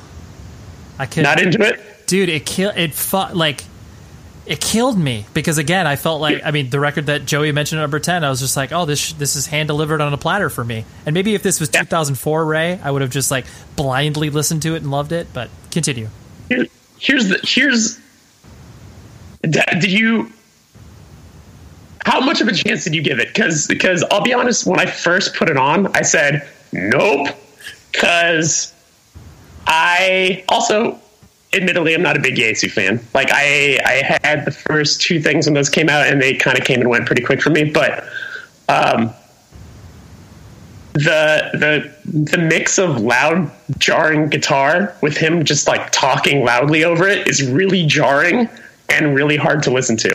I 0.99 1.07
could 1.07 1.23
Not 1.25 1.41
into 1.41 1.63
it. 1.63 1.81
dude 2.07 2.29
it 2.29 2.45
killed, 2.47 2.77
it 2.77 2.93
fu- 2.95 3.33
like 3.35 3.65
it 4.47 4.61
killed 4.61 4.99
me 4.99 5.27
because 5.33 5.59
again 5.59 5.87
i 5.87 5.95
felt 5.97 6.21
like 6.21 6.41
i 6.45 6.51
mean 6.51 6.69
the 6.71 6.81
record 6.81 7.07
that 7.07 7.25
joey 7.25 7.53
mentioned 7.53 7.79
at 7.79 7.83
number 7.85 8.01
10 8.01 8.25
i 8.25 8.29
was 8.31 8.41
just 8.41 8.57
like 8.57 8.73
oh 8.73 8.85
this 8.85 9.13
this 9.13 9.37
is 9.37 9.47
hand 9.47 9.69
delivered 9.69 10.01
on 10.01 10.13
a 10.13 10.17
platter 10.19 10.51
for 10.51 10.65
me 10.65 10.85
and 11.07 11.15
maybe 11.15 11.35
if 11.37 11.43
this 11.43 11.61
was 11.61 11.71
Yeah. 11.73 11.83
2004 11.83 12.45
ray 12.45 12.81
i 12.83 12.91
would 12.91 13.01
have 13.03 13.11
just 13.13 13.31
like 13.31 13.47
blindly 13.77 14.29
listened 14.31 14.63
to 14.63 14.75
it 14.75 14.83
and 14.83 14.91
loved 14.91 15.13
it 15.13 15.29
but 15.33 15.51
continue 15.71 16.09
Here, 16.49 16.67
here's 17.01 17.29
the 17.29 17.41
here's. 17.43 17.99
Did 19.43 19.91
you? 19.91 20.31
How 22.05 22.21
much 22.21 22.41
of 22.41 22.49
a 22.49 22.53
chance 22.53 22.85
did 22.85 22.95
you 22.95 23.03
give 23.03 23.19
it? 23.19 23.29
Because 23.29 23.67
because 23.67 24.05
I'll 24.11 24.23
be 24.23 24.33
honest, 24.33 24.67
when 24.67 24.79
I 24.79 24.87
first 24.87 25.35
put 25.35 25.51
it 25.51 25.57
on, 25.57 25.89
I 25.97 26.03
said 26.03 26.49
nope. 26.73 27.29
Because 27.91 28.73
I 29.67 30.45
also, 30.49 30.99
admittedly, 31.53 31.95
I'm 31.95 32.03
not 32.03 32.17
a 32.17 32.21
big 32.21 32.37
Jesu 32.37 32.69
fan. 32.69 33.01
Like 33.15 33.31
I 33.33 33.81
I 33.85 34.19
had 34.23 34.45
the 34.45 34.53
first 34.53 35.01
two 35.01 35.21
things 35.21 35.47
when 35.47 35.55
those 35.55 35.69
came 35.69 35.89
out, 35.89 36.07
and 36.07 36.21
they 36.21 36.35
kind 36.35 36.59
of 36.59 36.65
came 36.65 36.81
and 36.81 36.89
went 36.89 37.07
pretty 37.07 37.23
quick 37.23 37.43
for 37.43 37.51
me. 37.51 37.65
But 37.65 38.05
um, 38.69 39.13
the 41.05 41.51
the 42.05 42.31
the 42.31 42.39
mix 42.39 42.79
of 42.79 43.01
loud 43.01 43.51
jarring 43.79 44.29
guitar 44.29 44.95
with 45.01 45.17
him 45.17 45.45
just 45.45 45.67
like 45.67 45.91
talking 45.91 46.45
loudly 46.45 46.85
over 46.85 47.09
it 47.09 47.27
is 47.27 47.49
really 47.49 47.87
jarring 47.87 48.49
and 48.89 49.15
really 49.15 49.37
hard 49.37 49.63
to 49.63 49.71
listen 49.71 49.97
to. 49.97 50.13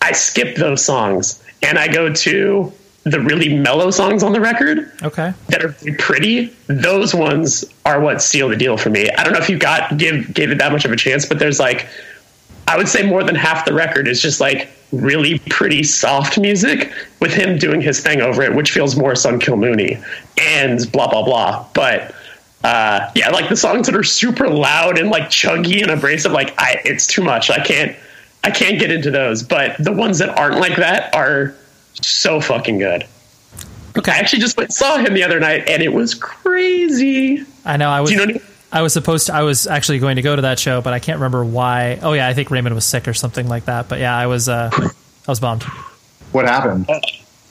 I 0.00 0.12
skip 0.12 0.56
those 0.56 0.84
songs 0.84 1.42
and 1.62 1.78
I 1.78 1.88
go 1.88 2.12
to 2.12 2.72
the 3.04 3.18
really 3.18 3.56
mellow 3.56 3.90
songs 3.90 4.22
on 4.22 4.32
the 4.32 4.40
record 4.40 4.92
okay 5.02 5.32
that 5.48 5.64
are 5.64 5.74
pretty. 5.98 6.54
Those 6.68 7.14
ones 7.14 7.64
are 7.84 8.00
what 8.00 8.22
seal 8.22 8.48
the 8.48 8.56
deal 8.56 8.76
for 8.76 8.90
me. 8.90 9.10
I 9.10 9.24
don't 9.24 9.32
know 9.32 9.40
if 9.40 9.48
you 9.48 9.58
got 9.58 9.98
give 9.98 10.32
gave 10.34 10.50
it 10.50 10.58
that 10.58 10.70
much 10.70 10.84
of 10.84 10.92
a 10.92 10.96
chance, 10.96 11.26
but 11.26 11.38
there's 11.38 11.58
like 11.58 11.88
I 12.68 12.76
would 12.76 12.88
say 12.88 13.04
more 13.04 13.24
than 13.24 13.34
half 13.34 13.64
the 13.64 13.74
record 13.74 14.06
is 14.06 14.20
just 14.20 14.40
like 14.40 14.68
really 14.92 15.38
pretty 15.50 15.82
soft 15.82 16.38
music 16.38 16.92
with 17.20 17.32
him 17.32 17.58
doing 17.58 17.80
his 17.80 18.00
thing 18.00 18.20
over 18.20 18.42
it, 18.42 18.54
which 18.54 18.70
feels 18.70 18.96
more 18.96 19.14
Sun 19.14 19.40
Kil 19.40 19.56
Mooney 19.56 19.98
and 20.38 20.90
blah 20.92 21.08
blah 21.08 21.24
blah. 21.24 21.66
But 21.74 22.14
uh, 22.62 23.10
yeah, 23.14 23.30
like 23.30 23.48
the 23.48 23.56
songs 23.56 23.86
that 23.86 23.96
are 23.96 24.04
super 24.04 24.48
loud 24.48 24.98
and 24.98 25.10
like 25.10 25.24
chuggy 25.24 25.82
and 25.82 25.90
abrasive, 25.90 26.32
like 26.32 26.54
I 26.58 26.80
it's 26.84 27.06
too 27.06 27.22
much. 27.22 27.50
I 27.50 27.62
can't 27.64 27.96
I 28.44 28.50
can't 28.50 28.78
get 28.78 28.90
into 28.90 29.10
those. 29.10 29.42
But 29.42 29.76
the 29.78 29.92
ones 29.92 30.18
that 30.18 30.36
aren't 30.38 30.58
like 30.58 30.76
that 30.76 31.14
are 31.14 31.54
so 31.94 32.40
fucking 32.40 32.78
good. 32.78 33.06
Okay, 33.96 34.10
I 34.12 34.16
actually 34.16 34.40
just 34.40 34.56
went, 34.56 34.72
saw 34.72 34.96
him 34.96 35.12
the 35.12 35.22
other 35.22 35.38
night 35.38 35.68
and 35.68 35.82
it 35.82 35.92
was 35.92 36.14
crazy. 36.14 37.44
i 37.66 37.76
know 37.76 37.90
i 37.90 38.00
was 38.00 38.10
Do 38.10 38.16
you 38.16 38.26
know? 38.26 38.40
I 38.72 38.82
was 38.82 38.92
supposed 38.92 39.26
to 39.26 39.34
i 39.34 39.42
was 39.42 39.66
actually 39.66 39.98
going 39.98 40.16
to 40.16 40.22
go 40.22 40.34
to 40.34 40.42
that 40.42 40.58
show 40.58 40.80
but 40.80 40.92
i 40.92 40.98
can't 40.98 41.18
remember 41.18 41.44
why 41.44 41.98
oh 42.02 42.12
yeah 42.12 42.26
i 42.26 42.34
think 42.34 42.50
raymond 42.50 42.74
was 42.74 42.84
sick 42.84 43.06
or 43.06 43.14
something 43.14 43.48
like 43.48 43.66
that 43.66 43.88
but 43.88 44.00
yeah 44.00 44.16
i 44.16 44.26
was 44.26 44.48
uh 44.48 44.70
i 44.72 44.90
was 45.30 45.38
bummed 45.38 45.64
what 46.32 46.46
happened? 46.46 46.88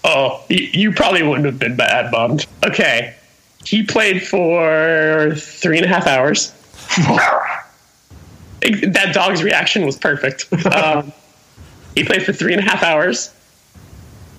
Oh, 0.03 0.43
you, 0.49 0.67
you 0.73 0.91
probably 0.91 1.23
wouldn't 1.23 1.45
have 1.45 1.59
been 1.59 1.75
bad 1.75 2.11
bummed. 2.11 2.47
Okay. 2.65 3.15
He 3.63 3.83
played 3.83 4.25
for 4.25 5.33
three 5.35 5.77
and 5.77 5.85
a 5.85 5.89
half 5.89 6.07
hours. 6.07 6.53
That 8.63 9.15
dog's 9.15 9.41
reaction 9.41 9.87
was 9.87 9.97
perfect. 9.97 10.47
Um, 10.67 11.11
he 11.95 12.03
played 12.03 12.23
for 12.23 12.31
three 12.31 12.53
and 12.53 12.61
a 12.61 12.63
half 12.63 12.83
hours. 12.83 13.33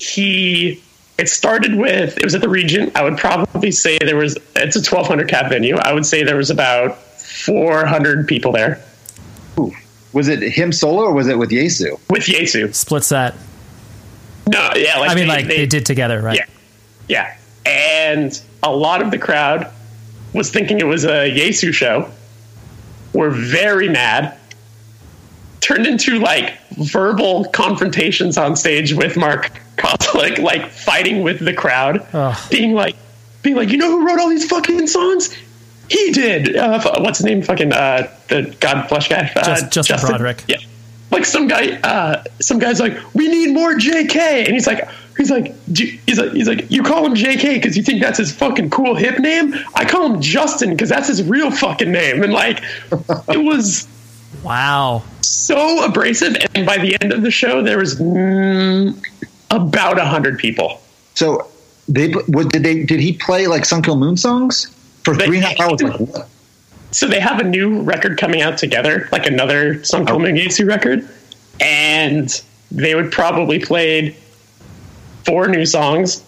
He 0.00 0.80
it 1.18 1.28
started 1.28 1.74
with 1.76 2.16
it 2.18 2.24
was 2.24 2.34
at 2.34 2.40
the 2.40 2.48
Regent. 2.48 2.96
I 2.96 3.02
would 3.04 3.16
probably 3.18 3.70
say 3.70 3.98
there 3.98 4.16
was 4.16 4.36
it's 4.56 4.76
a 4.76 4.80
1200 4.80 5.28
cap 5.28 5.48
venue. 5.50 5.76
I 5.76 5.92
would 5.92 6.06
say 6.06 6.22
there 6.24 6.36
was 6.36 6.50
about 6.50 6.98
400 6.98 8.26
people 8.28 8.52
there 8.52 8.80
Ooh. 9.58 9.72
Was 10.12 10.28
it 10.28 10.42
him 10.42 10.72
solo 10.72 11.02
or 11.04 11.12
was 11.12 11.26
it 11.28 11.38
with 11.38 11.50
Jesu? 11.50 11.96
with 12.10 12.24
Jesu. 12.24 12.72
split 12.72 13.04
set 13.04 13.34
No, 14.50 14.70
yeah, 14.76 14.98
like 14.98 15.10
i 15.10 15.14
mean 15.14 15.24
they- 15.24 15.32
like 15.34 15.46
they, 15.46 15.66
did 15.66 15.86
together 15.86 16.20
right 16.20 16.36
Yeah. 16.38 16.46
Yeah. 17.08 17.36
And 17.66 18.40
a 18.62 18.70
lot 18.74 19.02
of 19.02 19.10
the 19.10 19.18
crowd 19.18 19.70
was 20.32 20.50
thinking 20.50 20.80
it 20.80 20.86
was 20.86 21.04
a 21.04 21.30
Jesu 21.34 21.72
show. 21.72 22.10
Were 23.12 23.30
very 23.30 23.88
mad. 23.88 24.36
Turned 25.72 25.86
into 25.86 26.18
like 26.18 26.58
verbal 26.72 27.44
confrontations 27.46 28.36
on 28.36 28.56
stage 28.56 28.92
with 28.92 29.16
Mark 29.16 29.50
Kozelek, 29.78 30.38
like 30.38 30.68
fighting 30.70 31.22
with 31.22 31.38
the 31.42 31.54
crowd, 31.54 32.06
Ugh. 32.12 32.36
being 32.50 32.74
like, 32.74 32.94
being 33.42 33.56
like, 33.56 33.70
you 33.70 33.78
know 33.78 33.90
who 33.90 34.06
wrote 34.06 34.20
all 34.20 34.28
these 34.28 34.46
fucking 34.46 34.86
songs? 34.86 35.34
He 35.88 36.10
did. 36.12 36.56
Uh, 36.56 36.78
what's 37.00 37.18
his 37.20 37.24
name? 37.24 37.40
Fucking 37.40 37.72
uh, 37.72 38.06
the 38.28 38.42
Godflesh 38.60 39.08
guy. 39.08 39.32
Uh, 39.34 39.60
Just- 39.70 39.88
Justin 39.88 40.10
Broadrick. 40.10 40.44
Yeah. 40.46 40.58
Like 41.10 41.24
some 41.24 41.46
guy, 41.48 41.78
uh, 41.84 42.22
some 42.40 42.58
guy's 42.58 42.78
like, 42.80 42.98
we 43.14 43.28
need 43.28 43.54
more 43.54 43.72
JK, 43.74 44.16
and 44.44 44.48
he's 44.48 44.66
like, 44.66 44.86
he's 45.16 45.30
like, 45.30 45.54
"Do- 45.72 45.98
he's 46.06 46.18
like, 46.18 46.32
he's 46.32 46.48
like, 46.48 46.70
you 46.70 46.82
call 46.82 47.04
him 47.06 47.14
JK 47.14 47.54
because 47.54 47.76
you 47.76 47.82
think 47.82 48.00
that's 48.02 48.16
his 48.18 48.32
fucking 48.32 48.70
cool 48.70 48.94
hip 48.94 49.18
name. 49.18 49.54
I 49.74 49.84
call 49.86 50.06
him 50.10 50.20
Justin 50.22 50.70
because 50.70 50.88
that's 50.88 51.08
his 51.08 51.22
real 51.22 51.50
fucking 51.50 51.92
name, 51.92 52.22
and 52.22 52.32
like, 52.32 52.62
it 53.28 53.42
was 53.44 53.86
wow 54.42 55.02
so 55.32 55.84
abrasive. 55.84 56.36
And 56.54 56.66
by 56.66 56.78
the 56.78 56.96
end 57.00 57.12
of 57.12 57.22
the 57.22 57.30
show, 57.30 57.62
there 57.62 57.78
was 57.78 57.96
mm, 57.96 58.96
about 59.50 59.98
a 59.98 60.04
hundred 60.04 60.38
people. 60.38 60.80
So 61.14 61.48
they 61.88 62.12
what 62.12 62.50
did 62.52 62.62
they 62.62 62.84
did 62.84 63.00
he 63.00 63.12
play 63.12 63.46
like 63.46 63.64
Sun 63.64 63.82
Kil 63.82 63.96
Moon 63.96 64.16
songs 64.16 64.66
for 65.02 65.16
They- 65.16 65.26
three 65.26 65.38
and 65.38 65.44
a 65.46 65.48
half 65.48 65.60
hours? 65.60 65.82
Like 65.82 66.00
what? 66.00 66.28
So 66.92 67.06
they 67.06 67.20
have 67.20 67.40
a 67.40 67.44
new 67.44 67.80
record 67.82 68.18
coming 68.18 68.42
out 68.42 68.58
together, 68.58 69.08
like 69.12 69.26
another 69.26 69.82
Sun 69.82 70.06
Kil 70.06 70.18
Moon 70.18 70.36
Jesu 70.36 70.66
record, 70.66 71.08
and 71.58 72.28
they 72.70 72.94
would 72.94 73.10
probably 73.10 73.58
played 73.58 74.14
four 75.24 75.48
new 75.48 75.64
songs. 75.64 76.22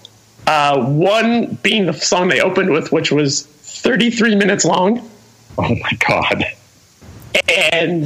Uh, 0.46 0.84
one 0.86 1.59
being 1.62 1.86
the 1.86 1.92
song 1.92 2.28
they 2.28 2.40
opened 2.40 2.70
with, 2.70 2.92
which 2.92 3.12
was 3.12 3.42
33 3.46 4.34
minutes 4.36 4.64
long. 4.64 4.98
Oh 5.59 5.62
my 5.68 5.92
god. 6.07 6.44
And 7.49 8.05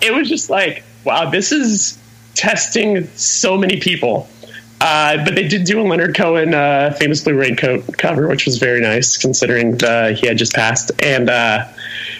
it 0.00 0.14
was 0.14 0.28
just 0.28 0.50
like, 0.50 0.82
wow, 1.04 1.30
this 1.30 1.52
is 1.52 1.98
testing 2.34 3.06
so 3.16 3.56
many 3.56 3.80
people. 3.80 4.28
Uh, 4.80 5.24
but 5.24 5.34
they 5.34 5.46
did 5.46 5.64
do 5.64 5.80
a 5.80 5.82
Leonard 5.82 6.14
Cohen 6.14 6.52
uh, 6.52 6.94
famous 6.98 7.22
blue 7.22 7.34
raincoat 7.38 7.96
cover, 7.96 8.28
which 8.28 8.44
was 8.44 8.58
very 8.58 8.80
nice 8.80 9.16
considering 9.16 9.78
the, 9.78 10.16
he 10.18 10.26
had 10.26 10.36
just 10.36 10.52
passed. 10.52 10.90
And 11.02 11.30
uh, 11.30 11.66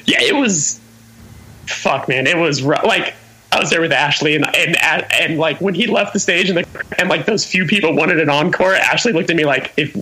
yeah, 0.07 0.23
it 0.23 0.35
was 0.35 0.81
fuck, 1.67 2.09
man. 2.09 2.27
It 2.27 2.37
was 2.37 2.63
ru- 2.63 2.77
like 2.85 3.15
I 3.53 3.61
was 3.61 3.71
there 3.71 3.81
with 3.81 3.93
Ashley, 3.93 4.35
and 4.35 4.45
and 4.57 4.77
and 4.83 5.39
like 5.39 5.61
when 5.61 5.75
he 5.75 5.87
left 5.87 6.13
the 6.13 6.21
stage, 6.21 6.49
and 6.49 6.59
the, 6.59 6.85
and 6.99 7.09
like 7.09 7.27
those 7.27 7.45
few 7.45 7.67
people 7.67 7.95
wanted 7.95 8.21
an 8.21 8.29
encore. 8.29 8.75
Ashley 8.75 9.13
looked 9.13 9.31
at 9.31 9.37
me 9.37 9.45
like, 9.45 9.73
if 9.77 9.95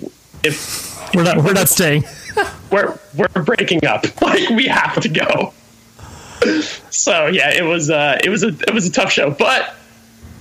if 0.45 1.15
We're 1.15 1.25
not 1.25 1.39
we're 1.39 1.53
not 1.53 1.69
staying. 1.69 2.05
we're 2.71 2.99
we're 3.17 3.43
breaking 3.43 3.85
up, 3.85 4.05
like 4.23 4.49
we 4.51 4.67
have 4.67 5.01
to 5.01 5.09
go. 5.09 5.53
So 6.91 7.27
yeah, 7.27 7.51
it 7.53 7.63
was 7.65 7.91
uh, 7.91 8.19
it 8.23 8.29
was 8.31 8.43
a 8.43 8.49
it 8.49 8.73
was 8.75 8.87
a 8.87 8.93
tough 8.93 9.11
show, 9.13 9.31
but 9.31 9.75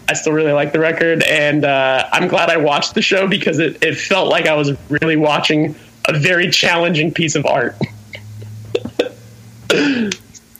I 0.09 0.13
still 0.13 0.33
really 0.33 0.51
like 0.51 0.73
the 0.73 0.79
record, 0.79 1.23
and 1.23 1.63
uh, 1.63 2.07
I'm 2.11 2.27
glad 2.27 2.49
I 2.49 2.57
watched 2.57 2.95
the 2.95 3.01
show 3.01 3.27
because 3.27 3.59
it, 3.59 3.83
it 3.83 3.95
felt 3.95 4.29
like 4.29 4.47
I 4.47 4.53
was 4.55 4.71
really 4.89 5.15
watching 5.15 5.75
a 6.07 6.13
very 6.17 6.49
challenging 6.49 7.11
piece 7.13 7.35
of 7.35 7.45
art. 7.45 7.75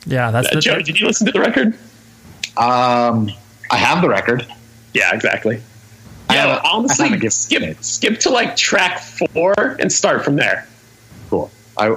Yeah, 0.06 0.30
that's 0.30 0.48
Uh, 0.48 0.54
the, 0.54 0.60
Joe, 0.60 0.80
did 0.80 0.98
you 0.98 1.06
listen 1.06 1.26
to 1.26 1.32
the 1.32 1.40
record? 1.40 1.68
Um, 2.56 3.30
I 3.70 3.76
have 3.76 4.02
the 4.02 4.08
record. 4.08 4.46
Yeah, 4.94 5.14
exactly. 5.14 5.60
I 6.28 6.34
Yeah, 6.34 6.40
haven't- 6.46 6.64
I 6.64 6.68
honestly, 6.70 7.08
haven't 7.08 7.30
skip 7.32 7.62
it. 7.62 7.84
skip 7.84 8.18
to 8.20 8.30
like 8.30 8.56
track 8.56 9.00
four 9.00 9.54
and 9.78 9.92
start 9.92 10.24
from 10.24 10.36
there. 10.36 10.66
Cool. 11.30 11.50
I 11.78 11.96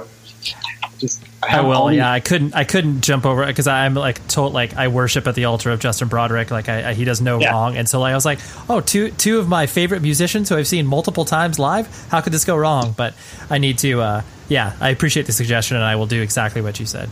just 0.98 1.22
I, 1.48 1.58
I 1.58 1.60
will. 1.60 1.92
Yeah, 1.92 2.10
I 2.10 2.20
couldn't. 2.20 2.54
I 2.54 2.64
couldn't 2.64 3.02
jump 3.02 3.24
over 3.26 3.46
because 3.46 3.66
I'm 3.66 3.94
like 3.94 4.26
told 4.28 4.52
like 4.52 4.74
I 4.76 4.88
worship 4.88 5.26
at 5.26 5.34
the 5.34 5.44
altar 5.46 5.70
of 5.70 5.80
Justin 5.80 6.08
Broadrick. 6.08 6.50
Like 6.50 6.68
I, 6.68 6.90
I, 6.90 6.94
he 6.94 7.04
does 7.04 7.20
no 7.20 7.40
Yeah. 7.40 7.50
wrong, 7.50 7.76
and 7.76 7.88
so 7.88 8.00
like 8.00 8.12
I 8.12 8.14
was 8.14 8.24
like, 8.24 8.38
oh, 8.68 8.80
two 8.80 9.10
two 9.12 9.38
of 9.38 9.48
my 9.48 9.66
favorite 9.66 10.02
musicians 10.02 10.48
who 10.48 10.56
I've 10.56 10.66
seen 10.66 10.86
multiple 10.86 11.24
times 11.24 11.58
live. 11.58 11.88
How 12.10 12.20
could 12.20 12.32
this 12.32 12.44
go 12.44 12.56
wrong? 12.56 12.94
But 12.96 13.14
I 13.50 13.58
need 13.58 13.78
to. 13.78 14.00
uh 14.00 14.22
Yeah, 14.48 14.74
I 14.80 14.90
appreciate 14.90 15.26
the 15.26 15.32
suggestion, 15.32 15.76
and 15.76 15.84
I 15.84 15.96
will 15.96 16.06
do 16.06 16.20
exactly 16.22 16.60
what 16.62 16.78
you 16.80 16.86
said. 16.86 17.08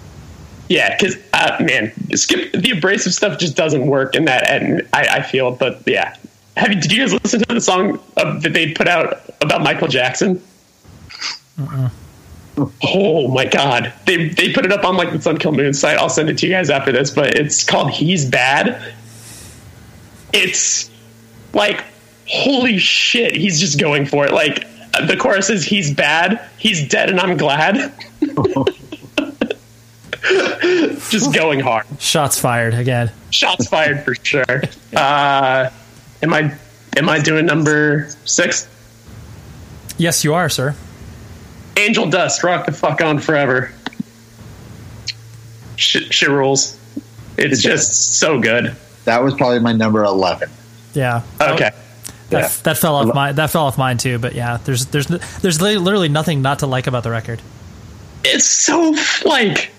Yeah, 0.68 0.97
because 0.97 1.16
uh, 1.35 1.59
man, 1.61 1.93
skip 2.16 2.53
the 2.53 2.70
abrasive 2.70 3.12
stuff 3.12 3.39
just 3.39 3.55
doesn't 3.55 3.87
work 3.87 4.14
in 4.16 4.24
that, 4.24 4.49
and 4.49 4.89
I, 4.95 5.18
I 5.18 5.22
feel. 5.22 5.51
But 5.51 5.82
yeah, 5.87 6.16
have 6.57 6.72
you? 6.72 6.80
Did 6.80 6.91
you 6.93 7.01
guys 7.01 7.12
listen 7.12 7.41
to 7.41 7.55
the 7.55 7.61
song 7.61 8.01
uh, 8.16 8.39
that 8.41 8.53
they 8.55 8.72
put 8.72 8.89
out 8.89 9.20
about 9.43 9.62
Michael 9.62 9.89
Jackson? 9.89 10.43
Oh 12.57 13.28
my 13.28 13.46
god, 13.46 13.92
they 14.07 14.28
they 14.28 14.52
put 14.52 14.64
it 14.64 14.72
up 14.72 14.84
on 14.84 14.96
like 14.96 15.12
the 15.12 15.20
Sun 15.20 15.38
Kil 15.38 15.52
Moon 15.52 15.74
site. 15.74 15.98
I'll 15.98 16.09
send 16.09 16.30
it 16.30 16.38
to 16.38 16.46
you 16.46 16.52
guys 16.52 16.70
after 16.70 16.92
this, 16.92 17.11
but 17.11 17.36
it's 17.36 17.64
called 17.64 17.90
"He's 17.90 18.24
Bad." 18.24 18.94
It's 20.32 20.90
like 21.52 21.84
holy 22.28 22.78
shit, 22.78 23.36
he's 23.36 23.61
just 23.61 23.78
going 23.78 24.07
for 24.07 24.24
it. 24.24 24.32
Like 24.32 24.66
the 25.07 25.16
chorus 25.18 25.50
is 25.50 25.64
"He's 25.64 25.92
bad, 25.92 26.40
he's 26.59 26.88
dead, 26.88 27.11
and 27.11 27.20
I'm 27.20 27.36
glad." 27.36 27.92
just 31.11 31.34
going 31.34 31.61
hard. 31.61 31.86
Shots 31.98 32.38
fired 32.38 32.74
again. 32.74 33.11
Shots 33.30 33.68
fired 33.68 34.05
for 34.05 34.14
sure. 34.14 34.62
Uh, 34.96 35.70
am 36.22 36.32
I 36.32 36.57
am 36.96 37.09
I 37.09 37.18
doing 37.18 37.46
number 37.46 38.09
six? 38.24 38.68
Yes, 39.98 40.24
you 40.24 40.34
are, 40.34 40.48
sir. 40.48 40.74
Angel 41.77 42.09
Du$t, 42.09 42.47
rock 42.47 42.66
the 42.66 42.72
fuck 42.72 43.01
on 43.01 43.18
forever. 43.18 43.72
Shit, 45.77 46.12
shit 46.14 46.29
rules. 46.29 46.79
It's 47.37 47.61
just 47.62 48.18
so 48.18 48.39
good. 48.41 48.77
That 49.07 49.22
was 49.22 49.35
probably 49.35 49.59
my 49.59 49.72
number 49.72 50.05
eleven. 50.05 50.51
Yeah. 50.95 51.22
Okay. 51.41 51.70
That, 52.31 52.43
Yeah. 52.43 52.49
that 52.62 52.79
fell 52.79 52.95
off 52.95 53.14
my 53.14 53.33
that 53.33 53.51
fell 53.51 53.66
off 53.66 53.77
mine 53.77 53.99
too. 53.99 54.18
But 54.18 54.35
yeah, 54.35 54.59
there's 54.64 54.87
there's 54.87 55.07
there's 55.07 55.61
literally 55.61 56.09
nothing 56.09 56.43
not 56.43 56.61
to 56.61 56.66
like 56.66 56.87
about 56.87 57.03
the 57.03 57.11
record. 57.11 57.43
It's 58.25 58.47
so 58.47 58.95
like 59.25 59.72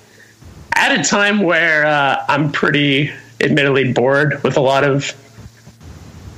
at 0.75 0.99
a 0.99 1.03
time 1.03 1.39
where 1.43 1.85
uh, 1.85 2.23
I'm 2.27 2.51
pretty 2.51 3.11
admittedly 3.41 3.93
bored 3.93 4.43
with 4.43 4.57
a 4.57 4.61
lot 4.61 4.83
of 4.83 5.13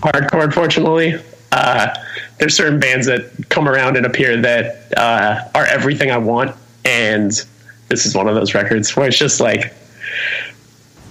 hardcore. 0.01 0.43
Unfortunately, 0.43 1.19
uh, 1.57 1.93
there's 2.37 2.55
certain 2.55 2.79
bands 2.79 3.07
that 3.07 3.49
come 3.49 3.67
around 3.67 3.97
and 3.97 4.05
appear 4.05 4.39
that 4.41 4.93
uh, 4.95 5.49
are 5.55 5.65
everything 5.65 6.11
I 6.11 6.17
want, 6.17 6.55
and 6.85 7.31
this 7.89 8.05
is 8.05 8.15
one 8.15 8.27
of 8.27 8.35
those 8.35 8.53
records 8.53 8.95
where 8.95 9.07
it's 9.07 9.17
just 9.17 9.39
like, 9.39 9.73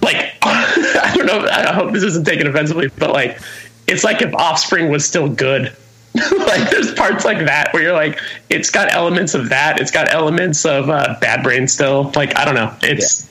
like 0.01 0.33
I 0.41 1.13
don't 1.15 1.25
know. 1.25 1.47
I 1.47 1.73
hope 1.73 1.91
this 1.91 2.03
isn't 2.03 2.25
taken 2.25 2.47
offensively, 2.47 2.89
but 2.97 3.11
like, 3.11 3.39
it's 3.87 4.03
like 4.03 4.21
if 4.21 4.33
Offspring 4.35 4.89
was 4.89 5.05
still 5.05 5.29
good. 5.29 5.75
like 6.15 6.71
there's 6.71 6.93
parts 6.93 7.25
like 7.25 7.45
that 7.45 7.71
where 7.73 7.83
you're 7.83 7.93
like, 7.93 8.19
it's 8.49 8.71
got 8.71 8.91
elements 8.91 9.35
of 9.35 9.49
that. 9.49 9.79
It's 9.79 9.91
got 9.91 10.11
elements 10.11 10.65
of 10.65 10.89
uh, 10.89 11.15
Bad 11.19 11.43
Brain 11.43 11.67
still. 11.67 12.11
Like 12.15 12.35
I 12.37 12.45
don't 12.45 12.55
know. 12.55 12.73
It's 12.81 13.29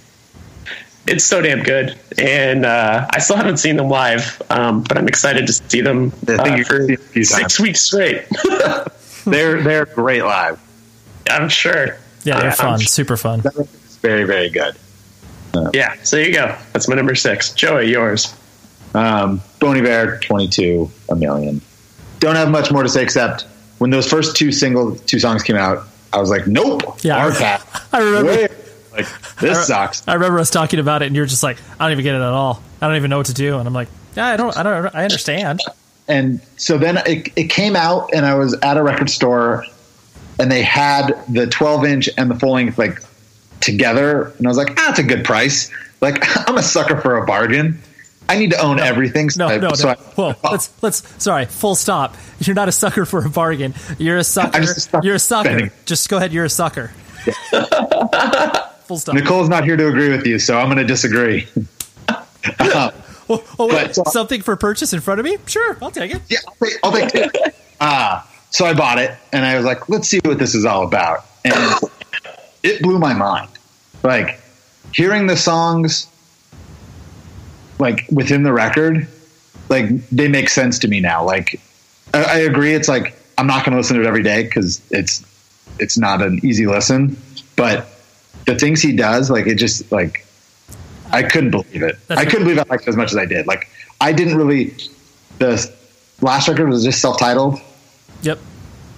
it's 1.07 1.25
so 1.25 1.41
damn 1.41 1.63
good, 1.63 1.99
and 2.19 2.65
uh, 2.67 3.07
I 3.13 3.19
still 3.21 3.37
haven't 3.37 3.59
seen 3.59 3.77
them 3.77 3.89
live, 3.89 4.41
um, 4.51 4.83
but 4.83 4.97
I'm 4.99 5.09
excited 5.09 5.47
to 5.47 5.53
see 5.53 5.81
them 5.81 6.13
I 6.23 6.37
think 6.37 6.41
uh, 6.41 6.55
you've 6.57 6.67
for 6.67 6.87
seen 6.87 7.25
six 7.25 7.31
times. 7.41 7.61
weeks 7.61 7.83
straight. 7.83 8.25
They're 9.25 9.61
they're 9.63 9.87
great 9.87 10.23
live. 10.23 10.61
I'm 11.29 11.49
sure. 11.49 11.99
Yeah, 12.23 12.39
they're 12.41 12.51
Uh, 12.51 12.55
fun, 12.55 12.73
I'm 12.75 12.79
super 12.81 13.17
fun. 13.17 13.41
That 13.41 13.55
record's 13.57 13.97
very 13.97 14.23
very 14.25 14.49
good. 14.49 14.77
Yeah, 15.73 15.95
so 16.05 16.17
you 16.19 16.33
go. 16.33 16.55
That's 16.73 16.87
my 16.87 16.95
number 16.95 17.15
six. 17.15 17.53
Joey, 17.53 17.91
yours. 17.91 18.35
Um, 18.95 19.41
Bon 19.59 19.77
Iver, 19.77 20.19
22, 20.21 20.91
a 21.09 21.17
million. 21.17 21.61
Don't 22.21 22.37
have 22.37 22.51
much 22.51 22.71
more 22.71 22.83
to 22.83 22.89
say 22.89 23.03
except 23.03 23.47
when 23.79 23.91
those 23.91 24.09
first 24.09 24.37
two 24.37 24.53
single 24.53 24.95
two 24.97 25.19
songs 25.19 25.43
came 25.43 25.57
out, 25.57 25.85
I 26.13 26.19
was 26.21 26.31
like, 26.31 26.47
nope, 26.47 26.83
Yeah. 27.03 27.19
Hard 27.19 27.35
Cat. 27.35 27.67
I 27.93 27.99
remember. 27.99 28.31
Way- 28.31 28.49
like 28.97 29.37
this 29.41 29.67
sucks. 29.67 30.07
I 30.09 30.15
remember 30.15 30.39
us 30.39 30.51
talking 30.51 30.81
about 30.81 31.03
it, 31.03 31.07
and 31.07 31.17
you're 31.17 31.27
just 31.27 31.43
like, 31.43 31.59
I 31.79 31.85
don't 31.85 31.93
even 31.93 32.03
get 32.05 32.15
it 32.15 32.19
at 32.19 32.23
all. 32.23 32.63
I 32.81 32.87
don't 32.89 32.97
even 32.97 33.11
know 33.11 33.19
what 33.19 33.27
to 33.27 33.35
do. 33.35 33.59
And 33.59 33.67
I'm 33.67 33.75
like, 33.75 33.89
yeah, 34.17 34.27
I 34.27 34.37
don't, 34.37 34.57
I 34.57 34.63
don't, 34.63 34.95
I 34.95 35.03
understand. 35.05 35.61
and 36.09 36.41
so 36.57 36.79
then 36.79 36.99
it, 37.07 37.29
it 37.37 37.51
came 37.51 37.75
out 37.77 38.11
and 38.15 38.25
i 38.25 38.33
was 38.35 38.55
at 38.63 38.77
a 38.77 38.83
record 38.83 39.11
store 39.11 39.65
and 40.39 40.51
they 40.53 40.63
had 40.63 41.11
the 41.29 41.47
12 41.49 41.85
inch 41.85 42.09
and 42.17 42.31
the 42.31 42.35
full 42.37 42.53
length 42.53 42.79
like 42.79 43.01
together 43.61 44.33
and 44.39 44.47
i 44.47 44.49
was 44.49 44.57
like 44.57 44.69
ah 44.79 44.91
it's 44.91 45.01
a 45.01 45.03
good 45.03 45.25
price 45.25 45.69
like 46.01 46.17
i'm 46.49 46.57
a 46.57 46.63
sucker 46.63 46.97
for 47.01 47.17
a 47.17 47.27
bargain 47.27 47.77
i 48.29 48.39
need 48.39 48.51
to 48.53 48.59
own 48.59 48.79
everything 48.79 49.29
so 49.31 49.49
No, 49.49 49.55
I- 49.55 49.59
no, 49.59 49.73
so 49.73 49.89
no. 49.89 49.95
I- 49.95 49.97
Whoa, 50.33 50.35
let's, 50.53 50.71
let's. 50.83 51.23
Sorry, 51.23 51.45
full 51.47 51.75
stop. 51.75 52.15
You're 52.39 52.55
not 52.55 52.69
a 52.69 52.73
sucker 52.73 53.05
for 53.05 53.25
a 53.25 53.29
bargain. 53.29 53.75
You're 53.99 54.19
a 54.19 54.25
sucker. 54.37 54.61
A 54.61 54.67
sucker 54.67 55.05
You're 55.07 55.15
a 55.17 55.19
sucker. 55.19 55.49
spending. 55.49 55.71
Just 55.87 56.09
go 56.09 56.17
ahead. 56.19 56.33
You're 56.33 56.45
a 56.45 56.51
sucker. 56.51 56.93
Full 58.87 58.97
stop. 58.99 59.15
nicole's 59.15 59.49
not 59.49 59.65
here 59.65 59.77
to 59.77 59.89
agree 59.89 60.11
with 60.11 60.27
you 60.27 60.39
so 60.39 60.59
i'm 60.59 60.67
going 60.67 60.77
to 60.79 60.85
disagree 60.85 61.47
Um, 62.09 62.93
Oh, 63.29 63.43
oh, 63.59 63.67
wait, 63.75 63.93
but- 63.97 64.07
something 64.13 64.41
for 64.41 64.55
purchase 64.55 64.93
in 64.93 65.01
front 65.01 65.19
of 65.19 65.25
me? 65.27 65.37
Sure, 65.47 65.77
I'll 65.83 65.91
take 65.91 66.15
it. 66.15 66.23
yeah 66.29 66.39
i'll 66.47 66.55
take, 66.69 66.79
I'll 66.85 66.93
take 66.93 67.33
two. 67.33 67.51
uh, 67.81 68.23
so 68.51 68.65
i 68.65 68.73
bought 68.73 68.99
it 68.99 69.11
and 69.33 69.45
i 69.45 69.57
was 69.57 69.65
like 69.67 69.89
let's 69.89 70.07
see 70.09 70.21
what 70.25 70.39
this 70.39 70.55
is 70.55 70.65
all 70.65 70.85
about 70.87 71.25
and 71.45 71.55
it 72.63 72.81
blew 72.83 72.99
my 73.01 73.13
mind 73.15 73.49
like 74.05 74.41
hearing 74.95 75.27
the 75.27 75.37
songs 75.37 76.07
like 77.81 78.07
within 78.13 78.45
the 78.45 78.53
record 78.53 79.07
like 79.69 80.09
they 80.11 80.29
make 80.29 80.49
sense 80.49 80.79
to 80.79 80.89
me 80.89 81.01
now 81.01 81.25
like 81.25 81.61
i, 82.15 82.23
I 82.23 82.39
agree 82.39 82.75
it's 82.75 82.89
like 82.89 83.17
i'm 83.37 83.47
not 83.49 83.65
going 83.65 83.73
to 83.73 83.79
listen 83.79 83.97
to 83.97 84.03
it 84.05 84.07
every 84.07 84.23
day 84.23 84.45
because 84.45 84.81
it's 84.93 85.25
it's 85.81 85.99
not 85.99 86.23
an 86.23 86.39
easy 86.45 86.67
listen 86.67 87.17
but 87.57 87.89
the 88.47 88.55
things 88.55 88.81
he 88.81 88.95
does 88.95 89.31
like 89.31 89.47
it 89.47 89.57
just 89.57 89.91
like 89.93 90.25
i 91.13 91.23
couldn't 91.23 91.51
believe 91.51 91.83
it. 91.83 91.97
That's 92.07 92.21
i 92.21 92.25
couldn't 92.25 92.45
believe 92.45 92.59
i 92.59 92.65
liked 92.69 92.85
it 92.85 92.89
as 92.89 92.97
much 92.97 93.11
as 93.11 93.19
i 93.19 93.27
did. 93.27 93.47
Like 93.47 93.69
i 94.01 94.13
didn't 94.13 94.37
really 94.37 94.75
the 95.39 95.71
last 96.21 96.49
record 96.49 96.69
was 96.69 96.85
just 96.85 97.01
self-titled. 97.01 97.61
Yep. 98.23 98.39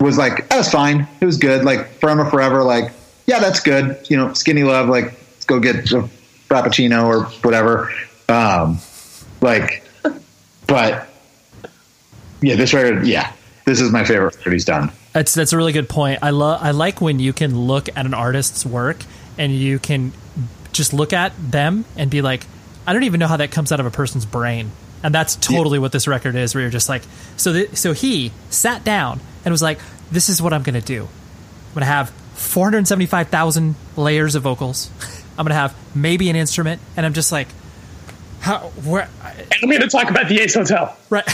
was 0.01 0.16
like 0.16 0.49
that 0.49 0.59
was 0.59 0.70
fine. 0.70 1.09
It 1.20 1.26
was 1.26 1.36
good. 1.36 1.64
Like 1.64 1.88
forever 2.01 2.24
forever 2.26 2.62
like 2.62 2.92
yeah 3.26 3.40
that's 3.40 3.61
good. 3.61 3.99
You 4.09 4.16
know 4.16 4.32
skinny 4.34 4.62
love 4.62 4.88
like 4.88 5.07
let's 5.07 5.44
go 5.44 5.59
get 5.59 5.90
a 5.92 6.09
frappuccino 6.49 7.07
or 7.07 7.24
whatever. 7.42 7.92
Um 8.28 8.78
like 9.40 9.84
but 10.66 11.09
yeah 12.40 12.55
this 12.55 12.72
record 12.74 13.07
yeah 13.07 13.32
this 13.64 13.80
is 13.80 13.90
my 13.90 14.05
favorite 14.05 14.36
record 14.36 14.53
he's 14.53 14.64
done. 14.64 14.92
That's 15.12 15.34
that's 15.34 15.53
a 15.53 15.57
really 15.57 15.72
good 15.72 15.88
point. 15.88 16.20
I 16.22 16.30
love 16.30 16.61
I 16.62 16.70
like 16.70 17.01
when 17.01 17.18
you 17.18 17.32
can 17.32 17.59
look 17.59 17.88
at 17.88 18.07
an 18.07 18.14
artist's 18.14 18.64
work 18.64 18.99
and 19.39 19.53
you 19.53 19.78
can 19.78 20.12
just 20.72 20.93
look 20.93 21.12
at 21.12 21.32
them 21.39 21.84
and 21.97 22.11
be 22.11 22.20
like, 22.22 22.47
I 22.86 22.93
don't 22.93 23.05
even 23.05 23.20
know 23.20 23.26
how 23.26 23.36
that 23.39 23.51
comes 23.51 23.72
out 23.72 23.80
of 23.80 23.86
a 23.86 23.91
person's 23.91 24.26
brain. 24.26 24.70
and 25.03 25.14
that's 25.14 25.36
totally 25.36 25.78
what 25.78 25.93
this 25.93 26.09
record 26.09 26.34
is. 26.34 26.55
Where 26.55 26.62
you're 26.62 26.70
just 26.70 26.89
like, 26.89 27.03
so 27.36 27.53
th- 27.53 27.76
so 27.76 27.93
he 27.93 28.32
sat 28.51 28.84
down 28.84 29.20
and 29.45 29.53
was 29.53 29.62
like, 29.62 29.78
"This 30.11 30.28
is 30.28 30.43
what 30.43 30.53
I'm 30.53 30.62
going 30.62 30.74
to 30.74 30.86
do. 30.86 31.03
I'm 31.03 31.74
going 31.74 31.80
to 31.82 31.86
have 31.86 32.11
475,000 32.34 33.74
layers 33.97 34.34
of 34.34 34.43
vocals. 34.43 34.91
I'm 35.39 35.45
going 35.45 35.51
to 35.51 35.55
have 35.55 35.74
maybe 35.95 36.30
an 36.30 36.36
instrument." 36.36 36.80
And 36.97 37.07
I'm 37.07 37.12
just 37.12 37.30
like, 37.30 37.49
"How? 38.41 38.70
Where?" 38.84 39.09
And 39.24 39.55
I'm 39.62 39.68
going 39.68 39.82
to 39.82 39.89
talk 39.89 40.11
about 40.11 40.28
the 40.28 40.41
Ace 40.41 40.55
Hotel. 40.55 40.97
Right. 41.11 41.26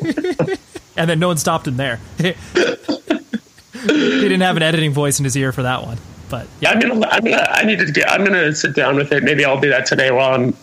and 0.96 1.08
then 1.08 1.18
no 1.18 1.28
one 1.28 1.38
stopped 1.38 1.66
him 1.68 1.76
there. 1.76 2.00
he 2.18 2.34
didn't 3.82 4.40
have 4.42 4.56
an 4.56 4.62
editing 4.62 4.92
voice 4.92 5.18
in 5.18 5.24
his 5.24 5.36
ear 5.36 5.52
for 5.52 5.62
that 5.62 5.82
one. 5.84 5.98
But 6.30 6.46
yeah, 6.60 6.70
I'm 6.70 6.80
gonna, 6.80 7.06
I'm 7.08 7.24
gonna, 7.24 7.46
I 7.50 7.64
need 7.64 7.80
to 7.80 7.90
get, 7.90 8.10
I'm 8.10 8.24
gonna 8.24 8.54
sit 8.54 8.74
down 8.74 8.96
with 8.96 9.12
it. 9.12 9.22
Maybe 9.24 9.44
I'll 9.44 9.60
do 9.60 9.68
that 9.70 9.84
today 9.86 10.10
while 10.10 10.32
I'm 10.34 10.54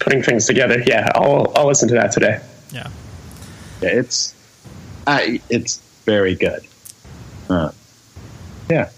putting 0.00 0.22
things 0.22 0.46
together. 0.46 0.82
Yeah, 0.86 1.10
I'll, 1.14 1.52
I'll 1.54 1.66
listen 1.66 1.88
to 1.88 1.94
that 1.94 2.12
today. 2.12 2.40
yeah. 2.72 2.88
Yeah, 3.82 3.90
it's 3.90 4.34
I 5.06 5.40
it's 5.50 5.76
very 6.06 6.34
good. 6.34 6.66
Uh, 7.50 7.70
yeah. 8.70 8.90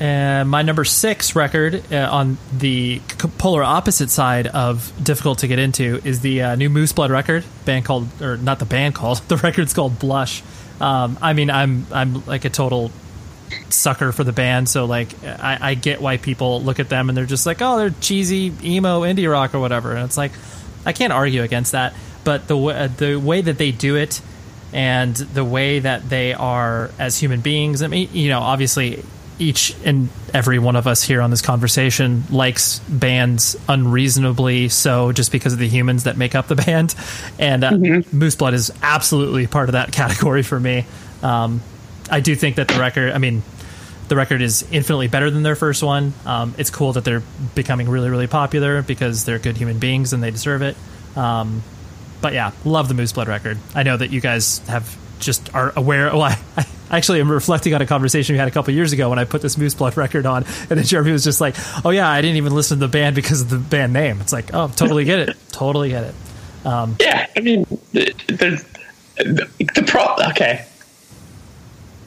And 0.00 0.48
my 0.48 0.62
number 0.62 0.84
six 0.84 1.36
record 1.36 1.92
uh, 1.92 2.08
on 2.10 2.38
the 2.56 3.00
c- 3.20 3.28
polar 3.38 3.62
opposite 3.62 4.10
side 4.10 4.46
of 4.46 4.92
difficult 5.02 5.40
to 5.40 5.46
get 5.46 5.58
into 5.58 6.00
is 6.04 6.20
the 6.20 6.42
uh, 6.42 6.54
new 6.56 6.70
Moose 6.70 6.92
Blood 6.92 7.10
record, 7.10 7.44
band 7.66 7.84
called, 7.84 8.08
or 8.22 8.38
not 8.38 8.58
the 8.60 8.64
band 8.64 8.94
called, 8.94 9.18
the 9.28 9.36
record's 9.36 9.74
called 9.74 9.98
Blush. 9.98 10.42
Um, 10.80 11.18
I 11.20 11.34
mean, 11.34 11.50
I'm 11.50 11.86
I'm 11.92 12.24
like 12.24 12.44
a 12.46 12.50
total 12.50 12.90
sucker 13.68 14.12
for 14.12 14.24
the 14.24 14.32
band, 14.32 14.68
so 14.68 14.84
like 14.84 15.08
I, 15.24 15.58
I 15.60 15.74
get 15.74 16.00
why 16.00 16.16
people 16.16 16.62
look 16.62 16.80
at 16.80 16.88
them 16.88 17.08
and 17.08 17.16
they're 17.16 17.26
just 17.26 17.46
like, 17.46 17.60
oh, 17.60 17.78
they're 17.78 17.90
cheesy 17.90 18.52
emo 18.62 19.02
indie 19.02 19.30
rock 19.30 19.54
or 19.54 19.60
whatever, 19.60 19.92
and 19.94 20.04
it's 20.04 20.16
like 20.16 20.32
I 20.84 20.92
can't 20.92 21.12
argue 21.12 21.42
against 21.42 21.72
that. 21.72 21.94
But 22.24 22.48
the 22.48 22.54
w- 22.54 22.76
uh, 22.76 22.88
the 22.88 23.16
way 23.16 23.40
that 23.40 23.58
they 23.58 23.72
do 23.72 23.96
it 23.96 24.20
and 24.72 25.14
the 25.14 25.44
way 25.44 25.80
that 25.80 26.08
they 26.08 26.32
are 26.34 26.90
as 26.98 27.18
human 27.18 27.40
beings, 27.40 27.82
I 27.82 27.86
mean, 27.86 28.08
you 28.12 28.28
know, 28.28 28.40
obviously 28.40 29.02
each 29.40 29.74
and 29.84 30.10
every 30.34 30.58
one 30.58 30.76
of 30.76 30.86
us 30.86 31.02
here 31.02 31.22
on 31.22 31.30
this 31.30 31.40
conversation 31.40 32.24
likes 32.30 32.78
bands 32.80 33.56
unreasonably 33.68 34.68
so 34.68 35.12
just 35.12 35.32
because 35.32 35.54
of 35.54 35.58
the 35.58 35.68
humans 35.68 36.04
that 36.04 36.16
make 36.16 36.34
up 36.34 36.46
the 36.46 36.56
band. 36.66 36.94
And 37.38 37.64
uh, 37.64 38.02
moose 38.12 38.36
blood 38.36 38.54
is 38.54 38.70
absolutely 38.82 39.46
part 39.46 39.68
of 39.68 39.72
that 39.72 39.92
category 39.92 40.42
for 40.42 40.60
me. 40.60 40.84
Um, 41.22 41.62
i 42.10 42.20
do 42.20 42.34
think 42.34 42.56
that 42.56 42.68
the 42.68 42.78
record 42.78 43.12
i 43.12 43.18
mean 43.18 43.42
the 44.08 44.16
record 44.16 44.42
is 44.42 44.62
infinitely 44.72 45.06
better 45.06 45.30
than 45.30 45.42
their 45.42 45.54
first 45.56 45.82
one 45.82 46.12
um, 46.26 46.54
it's 46.58 46.70
cool 46.70 46.92
that 46.92 47.04
they're 47.04 47.22
becoming 47.54 47.88
really 47.88 48.10
really 48.10 48.26
popular 48.26 48.82
because 48.82 49.24
they're 49.24 49.38
good 49.38 49.56
human 49.56 49.78
beings 49.78 50.12
and 50.12 50.22
they 50.22 50.30
deserve 50.30 50.62
it 50.62 50.76
um, 51.16 51.62
but 52.20 52.32
yeah, 52.32 52.52
love 52.64 52.88
the 52.88 52.94
Moose 52.94 53.12
Blood 53.12 53.28
record. 53.28 53.58
I 53.74 53.82
know 53.82 53.96
that 53.96 54.10
you 54.10 54.20
guys 54.20 54.58
have 54.68 54.96
just 55.18 55.54
are 55.54 55.72
aware. 55.76 56.06
Well, 56.12 56.22
I, 56.22 56.38
I 56.56 56.66
actually 56.96 57.20
am 57.20 57.30
reflecting 57.30 57.74
on 57.74 57.82
a 57.82 57.86
conversation 57.86 58.34
we 58.34 58.38
had 58.38 58.48
a 58.48 58.50
couple 58.50 58.72
years 58.74 58.92
ago 58.92 59.08
when 59.10 59.18
I 59.18 59.24
put 59.24 59.42
this 59.42 59.56
Moose 59.56 59.74
Blood 59.74 59.96
record 59.96 60.26
on, 60.26 60.44
and 60.44 60.78
then 60.78 60.84
Jeremy 60.84 61.12
was 61.12 61.24
just 61.24 61.40
like, 61.40 61.56
"Oh 61.84 61.90
yeah, 61.90 62.08
I 62.08 62.20
didn't 62.20 62.36
even 62.36 62.54
listen 62.54 62.78
to 62.78 62.86
the 62.86 62.90
band 62.90 63.16
because 63.16 63.42
of 63.42 63.50
the 63.50 63.58
band 63.58 63.92
name." 63.92 64.20
It's 64.20 64.32
like, 64.32 64.52
oh, 64.54 64.68
totally 64.68 65.04
get 65.04 65.20
it, 65.20 65.36
totally 65.52 65.90
get 65.90 66.04
it. 66.04 66.14
Yeah, 67.00 67.26
I 67.36 67.40
mean, 67.40 67.64
the 67.92 68.14
the, 68.28 68.64
the, 69.16 69.48
the 69.74 69.84
pro. 69.86 70.04
Okay, 70.30 70.66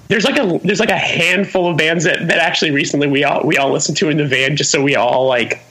there's 0.09 0.25
like 0.25 0.37
a 0.37 0.59
there's 0.63 0.79
like 0.79 0.89
a 0.91 0.97
handful 0.97 1.67
of 1.69 1.77
bands 1.77 2.03
that, 2.03 2.27
that 2.27 2.37
actually 2.37 2.71
recently 2.71 3.07
we 3.07 3.23
all 3.23 3.41
we 3.45 3.57
all 3.57 3.71
listened 3.71 3.97
to 3.97 4.09
in 4.09 4.17
the 4.17 4.25
van 4.27 4.55
just 4.55 4.69
so 4.71 4.81
we 4.81 4.95
all 4.95 5.27
like 5.27 5.61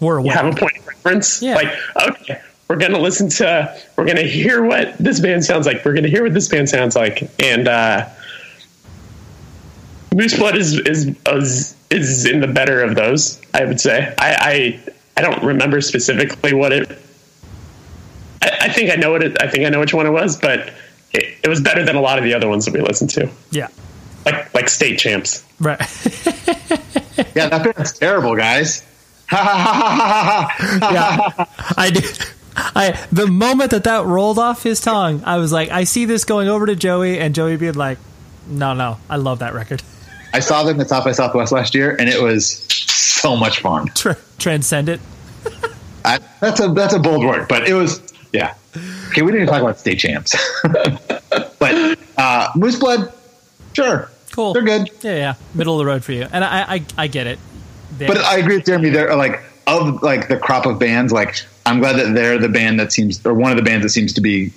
We're 0.00 0.18
aware. 0.18 0.34
have 0.34 0.46
a 0.46 0.56
point 0.56 0.76
of 0.78 0.86
reference. 0.86 1.42
Yeah. 1.42 1.54
Like, 1.54 1.72
okay, 2.08 2.40
we're 2.68 2.76
gonna 2.76 2.98
listen 2.98 3.28
to 3.30 3.76
we're 3.96 4.04
gonna 4.06 4.22
hear 4.22 4.62
what 4.62 4.96
this 4.98 5.18
band 5.20 5.44
sounds 5.44 5.66
like. 5.66 5.84
We're 5.84 5.94
gonna 5.94 6.08
hear 6.08 6.22
what 6.22 6.34
this 6.34 6.48
band 6.48 6.68
sounds 6.68 6.94
like, 6.94 7.28
and 7.40 7.66
uh, 7.66 8.08
Moose 10.14 10.36
Blood 10.36 10.56
is 10.56 10.78
is 10.80 11.16
is 11.26 11.76
is 11.90 12.26
in 12.26 12.40
the 12.40 12.46
better 12.46 12.82
of 12.82 12.94
those. 12.94 13.40
I 13.54 13.64
would 13.64 13.80
say. 13.80 14.14
I 14.18 14.80
I, 14.86 14.92
I 15.16 15.22
don't 15.22 15.42
remember 15.42 15.80
specifically 15.80 16.52
what 16.52 16.72
it. 16.72 16.90
I, 18.42 18.58
I 18.62 18.68
think 18.68 18.90
I 18.90 18.96
know 18.96 19.10
what 19.10 19.22
it. 19.22 19.40
I 19.42 19.48
think 19.48 19.64
I 19.66 19.68
know 19.70 19.80
which 19.80 19.94
one 19.94 20.06
it 20.06 20.10
was, 20.10 20.36
but 20.36 20.72
it, 21.12 21.38
it 21.42 21.48
was 21.48 21.60
better 21.60 21.84
than 21.84 21.96
a 21.96 22.00
lot 22.00 22.18
of 22.18 22.24
the 22.24 22.34
other 22.34 22.48
ones 22.48 22.64
that 22.66 22.74
we 22.74 22.80
listened 22.80 23.10
to, 23.10 23.28
yeah, 23.50 23.68
like 24.24 24.52
like 24.54 24.68
State 24.68 24.98
Champs. 24.98 25.44
right. 25.58 25.80
Yeah, 27.34 27.48
that 27.50 27.76
band's 27.76 27.92
terrible, 27.92 28.34
guys. 28.34 28.82
Ha 29.28 29.36
ha 29.36 29.54
ha 29.54 29.74
ha 29.74 30.22
ha 30.24 30.54
ha. 30.56 30.90
yeah, 30.92 31.74
I 31.76 31.90
do. 31.90 32.00
I 32.56 33.06
the 33.12 33.26
moment 33.26 33.72
that 33.72 33.84
that 33.84 34.06
rolled 34.06 34.38
off 34.38 34.62
his 34.62 34.80
tongue, 34.80 35.22
I 35.24 35.36
was 35.36 35.52
like, 35.52 35.68
I 35.70 35.84
see 35.84 36.06
this 36.06 36.24
going 36.24 36.48
over 36.48 36.64
to 36.66 36.74
Joey, 36.74 37.18
and 37.20 37.34
Joey 37.34 37.56
being 37.56 37.74
like, 37.74 37.98
"No, 38.48 38.72
no, 38.74 38.98
I 39.08 39.16
love 39.16 39.40
that 39.40 39.52
record." 39.54 39.82
I 40.32 40.40
saw 40.40 40.62
them 40.64 40.80
at 40.80 40.88
South 40.88 41.04
by 41.04 41.12
Southwest 41.12 41.52
last 41.52 41.74
year, 41.74 41.94
and 41.98 42.08
it 42.08 42.22
was 42.22 42.64
so 42.70 43.36
much 43.36 43.60
fun. 43.60 43.86
Tr- 43.94 44.12
transcend 44.38 44.88
it. 44.88 45.00
I, 46.04 46.18
that's 46.40 46.60
a 46.60 46.68
that's 46.68 46.94
a 46.94 46.98
bold 46.98 47.24
word, 47.24 47.48
but 47.48 47.68
it 47.68 47.74
was 47.74 48.00
yeah. 48.32 48.54
Okay, 49.10 49.22
we 49.22 49.32
didn't 49.32 49.42
even 49.42 49.52
talk 49.54 49.62
about 49.62 49.78
state 49.78 49.98
champs, 49.98 50.36
but 51.58 51.98
uh, 52.16 52.48
Moose 52.56 52.78
Blood, 52.78 53.12
sure, 53.72 54.08
Cool. 54.32 54.52
they're 54.52 54.62
good. 54.62 54.88
Yeah, 55.02 55.16
yeah, 55.16 55.34
middle 55.54 55.74
of 55.74 55.78
the 55.78 55.86
road 55.86 56.04
for 56.04 56.12
you, 56.12 56.26
and 56.30 56.44
I, 56.44 56.74
I, 56.76 56.84
I 56.96 57.06
get 57.08 57.26
it. 57.26 57.38
They- 57.98 58.06
But 58.06 58.18
I 58.18 58.38
agree 58.38 58.56
with 58.56 58.66
Jeremy. 58.66 58.90
They're 58.90 59.14
like 59.16 59.42
of 59.66 60.02
like 60.02 60.28
the 60.28 60.36
crop 60.36 60.64
of 60.66 60.78
bands. 60.78 61.12
Like 61.12 61.44
I'm 61.66 61.80
glad 61.80 61.96
that 61.96 62.14
they're 62.14 62.38
the 62.38 62.48
band 62.48 62.78
that 62.80 62.92
seems, 62.92 63.24
or 63.26 63.34
one 63.34 63.50
of 63.50 63.56
the 63.56 63.62
bands 63.64 63.84
that 63.84 63.90
seems 63.90 64.12
to 64.14 64.20
be 64.20 64.52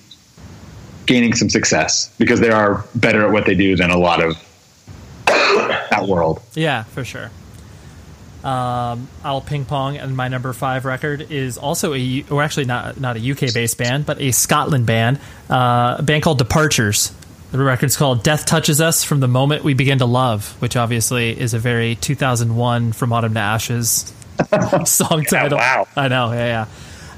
gaining 1.06 1.34
some 1.34 1.50
success 1.50 2.14
because 2.18 2.40
they 2.40 2.50
are 2.52 2.86
better 2.96 3.26
at 3.26 3.32
what 3.32 3.46
they 3.46 3.56
do 3.56 3.76
than 3.76 3.90
a 3.90 3.98
lot 3.98 4.24
of 4.24 4.36
that 5.28 6.06
world. 6.08 6.42
yeah, 6.54 6.84
for 6.84 7.04
sure. 7.04 7.30
Um, 8.44 9.08
I'll 9.24 9.42
ping 9.42 9.66
pong, 9.66 9.98
and 9.98 10.18
my 10.18 10.28
number 10.28 10.52
five 10.52 10.84
record 10.84 11.32
is 11.32 11.58
also 11.58 11.94
a, 11.94 12.26
or 12.30 12.44
actually 12.44 12.66
not 12.66 13.00
not 13.00 13.16
a 13.16 13.32
UK 13.32 13.54
based 13.54 13.78
band, 13.78 14.06
but 14.06 14.20
a 14.20 14.32
Scotland 14.32 14.86
band, 14.86 15.20
uh, 15.50 15.96
a 16.00 16.04
band 16.04 16.24
called 16.24 16.40
Departures. 16.40 17.14
The 17.52 17.60
record's 17.64 17.96
called 17.96 18.24
"Death 18.24 18.46
Touches 18.46 18.82
Us 18.82 19.04
from 19.04 19.20
the 19.22 19.28
Moment 19.28 19.64
We 19.64 19.74
Begin 19.74 20.00
to 20.00 20.06
Love," 20.06 20.56
which 20.62 20.76
obviously 20.76 21.40
is 21.40 21.54
a 21.54 21.60
very 21.60 21.96
2001 21.96 22.92
"From 22.92 23.14
Autumn 23.14 23.36
to 23.36 23.40
Ashes" 23.40 24.12
song 24.86 25.24
title. 25.24 25.58
wow. 25.58 25.88
I 25.96 26.08
know, 26.08 26.32
yeah, 26.34 26.66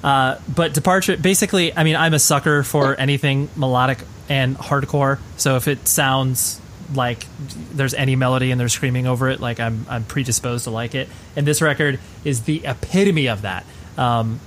yeah. 0.04 0.08
Uh, 0.08 0.40
but 0.54 0.74
departure, 0.74 1.18
basically, 1.18 1.76
I 1.76 1.84
mean, 1.84 1.96
I'm 1.96 2.14
a 2.14 2.20
sucker 2.20 2.62
for 2.62 2.94
anything 2.96 3.50
melodic 3.56 4.00
and 4.30 4.56
hardcore. 4.58 5.20
So 5.38 5.56
if 5.56 5.68
it 5.68 5.88
sounds 5.88 6.62
like 6.94 7.26
there's 7.72 7.94
any 7.94 8.16
melody 8.16 8.52
and 8.52 8.60
they're 8.60 8.70
screaming 8.70 9.08
over 9.08 9.30
it, 9.30 9.40
like 9.40 9.60
I'm, 9.60 9.86
I'm 9.90 10.04
predisposed 10.04 10.66
to 10.66 10.72
like 10.72 10.96
it. 10.96 11.10
And 11.36 11.46
this 11.46 11.62
record 11.62 12.00
is 12.24 12.44
the 12.44 12.66
epitome 12.66 13.28
of 13.28 13.44
that. 13.44 13.66
Um, 13.98 14.40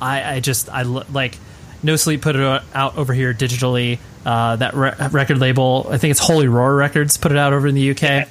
I, 0.00 0.34
I 0.34 0.40
just, 0.40 0.68
I 0.68 0.82
like, 0.82 1.36
No 1.82 1.96
Sleep 1.96 2.22
put 2.22 2.36
it 2.36 2.62
out 2.74 2.96
over 2.96 3.12
here 3.12 3.32
digitally. 3.32 3.98
Uh, 4.24 4.56
that 4.56 4.74
re- 4.74 4.94
record 5.10 5.38
label, 5.38 5.86
I 5.90 5.98
think 5.98 6.10
it's 6.10 6.20
Holy 6.20 6.48
Roar 6.48 6.74
Records, 6.74 7.16
put 7.16 7.32
it 7.32 7.38
out 7.38 7.52
over 7.52 7.66
in 7.66 7.74
the 7.74 7.90
UK. 7.90 8.28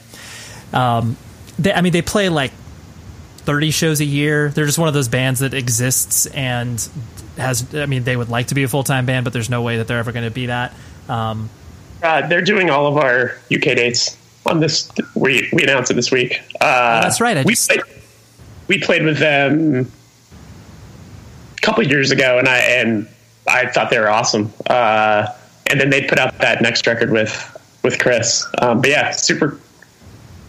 Um, 0.74 1.18
they, 1.58 1.74
I 1.74 1.82
mean, 1.82 1.94
they 1.94 2.02
play 2.02 2.30
like 2.30 2.52
30 3.40 3.72
shows 3.72 4.02
a 4.02 4.06
year. 4.06 4.50
They're 4.50 4.66
just 4.66 4.78
one 4.78 4.88
of 4.90 4.94
those 4.94 5.08
bands 5.08 5.40
that 5.40 5.54
exists 5.54 6.26
and 6.28 6.88
has, 7.38 7.74
I 7.74 7.86
mean, 7.86 8.04
they 8.04 8.16
would 8.16 8.30
like 8.30 8.48
to 8.48 8.56
be 8.56 8.64
a 8.64 8.68
full 8.68 8.84
time 8.84 9.06
band, 9.06 9.24
but 9.24 9.34
there's 9.34 9.50
no 9.50 9.62
way 9.62 9.78
that 9.78 9.88
they're 9.88 10.00
ever 10.00 10.12
going 10.12 10.26
to 10.26 10.32
be 10.32 10.48
that. 10.48 10.74
Um, 11.08 11.50
Uh, 12.04 12.28
they're 12.28 12.42
doing 12.42 12.70
all 12.70 12.88
of 12.88 12.98
our 12.98 13.38
UK 13.54 13.76
dates 13.76 14.18
on 14.46 14.60
this. 14.60 14.90
We 15.16 15.50
we 15.54 15.64
announced 15.64 15.92
it 15.92 15.96
this 15.96 16.12
week. 16.12 16.42
Uh, 16.62 17.02
that's 17.02 17.20
right, 17.22 17.38
I 17.38 17.44
we 17.44 17.54
just- 17.54 17.70
played, 17.70 17.82
we 18.68 18.80
played 18.80 19.04
with 19.04 19.18
them 19.18 19.92
a 21.58 21.62
couple 21.62 21.84
of 21.84 21.90
years 21.90 22.12
ago, 22.12 22.38
and 22.40 22.48
I 22.48 22.58
and 22.58 23.08
I 23.48 23.68
thought 23.68 23.90
they 23.90 24.00
were 24.00 24.10
awesome. 24.10 24.52
Uh, 24.70 25.28
and 25.70 25.80
then 25.82 25.90
they 25.90 26.04
put 26.04 26.20
out 26.20 26.38
that 26.40 26.62
next 26.62 26.86
record 26.88 27.12
with 27.12 27.54
with 27.84 28.00
Chris. 28.00 28.46
Um, 28.62 28.82
but 28.82 28.90
yeah, 28.90 29.12
super 29.12 29.60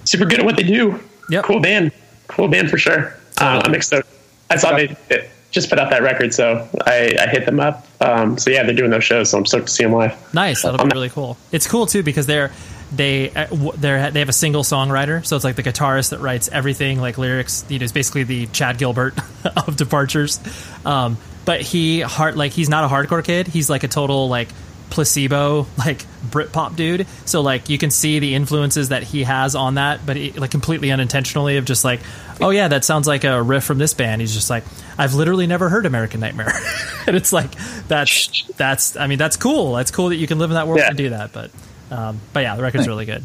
super 0.05 0.24
good 0.24 0.40
at 0.40 0.44
what 0.44 0.57
they 0.57 0.62
do. 0.64 1.01
Yep. 1.30 1.44
Cool 1.44 1.61
band, 1.61 1.92
cool 2.28 2.49
band 2.49 2.70
for 2.70 2.78
sure. 2.78 3.14
Uh, 3.40 3.61
I'm 3.64 3.74
excited. 3.74 4.07
I 4.51 4.57
saw 4.57 4.74
they, 4.76 4.96
they 5.09 5.28
just 5.51 5.70
put 5.70 5.78
out 5.78 5.90
that 5.90 6.03
record, 6.03 6.34
so 6.34 6.68
I, 6.86 7.16
I 7.20 7.26
hit 7.28 7.46
them 7.46 7.61
up. 7.61 7.86
Um, 8.01 8.38
so 8.38 8.51
yeah, 8.51 8.64
they're 8.64 8.74
doing 8.74 8.90
those 8.90 9.05
shows, 9.05 9.30
so 9.30 9.38
I'm 9.38 9.46
stoked 9.46 9.68
to 9.68 9.72
see 9.72 9.84
them 9.84 9.92
live. 9.92 10.34
Nice. 10.34 10.62
That'll 10.62 10.86
be 10.86 10.92
really 10.92 11.09
cool. 11.09 11.36
It's 11.53 11.66
cool 11.66 11.86
too 11.86 12.03
because 12.03 12.26
they're 12.26 12.53
they 12.92 13.30
uh, 13.30 13.46
they're 13.76 14.11
they 14.11 14.20
have 14.20 14.28
a 14.28 14.34
single 14.34 14.62
songwriter, 14.62 15.24
so 15.24 15.36
it's 15.36 15.44
like 15.44 15.57
the 15.57 15.62
guitarist 15.62 16.11
that 16.11 16.20
writes 16.20 16.49
everything, 16.49 17.01
like 17.01 17.18
lyrics. 17.18 17.64
You 17.68 17.78
know, 17.78 17.84
it's 17.84 17.92
basically 17.92 18.24
the 18.24 18.46
Chad 18.49 18.78
Gilbert 18.78 19.14
of 19.66 19.76
Departures. 19.76 20.40
Um, 20.84 21.16
but 21.44 21.62
he 21.62 22.01
hard 22.01 22.36
like 22.36 22.53
he's 22.53 22.68
not 22.68 22.84
a 22.84 22.88
hardcore 22.88 23.24
kid. 23.24 23.46
He's 23.46 23.70
like 23.70 23.84
a 23.84 23.88
total 23.88 24.28
like 24.28 24.49
placebo 24.91 25.66
like 25.76 26.05
Britpop 26.30 26.76
dude. 26.76 27.07
So 27.24 27.41
like 27.41 27.68
you 27.68 27.78
can 27.78 27.91
see 27.91 28.18
the 28.18 28.34
influences 28.34 28.89
that 28.91 29.03
he 29.03 29.24
has 29.24 29.55
on 29.55 29.74
that, 29.74 30.05
but 30.07 30.16
he, 30.16 30.32
like 30.32 30.51
completely 30.51 30.91
unintentionally 30.91 31.57
of 31.57 31.64
just 31.64 31.84
like, 31.84 32.01
oh 32.41 32.51
yeah, 32.51 32.68
that 32.68 32.84
sounds 32.84 33.07
like 33.07 33.24
a 33.24 33.43
riff 33.43 33.64
from 33.64 33.78
this 33.78 33.95
band. 33.95 34.20
He's 34.20 34.34
just 34.34 34.51
like, 34.51 34.64
I've 34.97 35.14
literally 35.14 35.47
never 35.47 35.68
heard 35.68 35.86
American 35.86 36.20
Nightmare, 36.20 36.53
and 37.07 37.16
it's 37.16 37.32
like 37.32 37.51
that's 37.86 38.43
that's 38.57 38.97
I 38.97 39.07
mean 39.07 39.18
that's 39.18 39.36
cool. 39.36 39.74
That's 39.74 39.91
cool 39.91 40.09
that 40.11 40.16
you 40.16 40.26
can 40.26 40.39
live 40.39 40.51
in 40.51 40.55
that 40.55 40.66
world 40.66 40.80
Yeah. 40.80 40.89
and 40.89 40.97
do 40.97 41.11
that. 41.11 41.32
But 41.32 41.51
um, 41.91 42.20
but 42.32 42.41
yeah, 42.41 42.57
the 42.57 42.62
record's 42.62 42.86
really 42.89 43.07
good. 43.07 43.24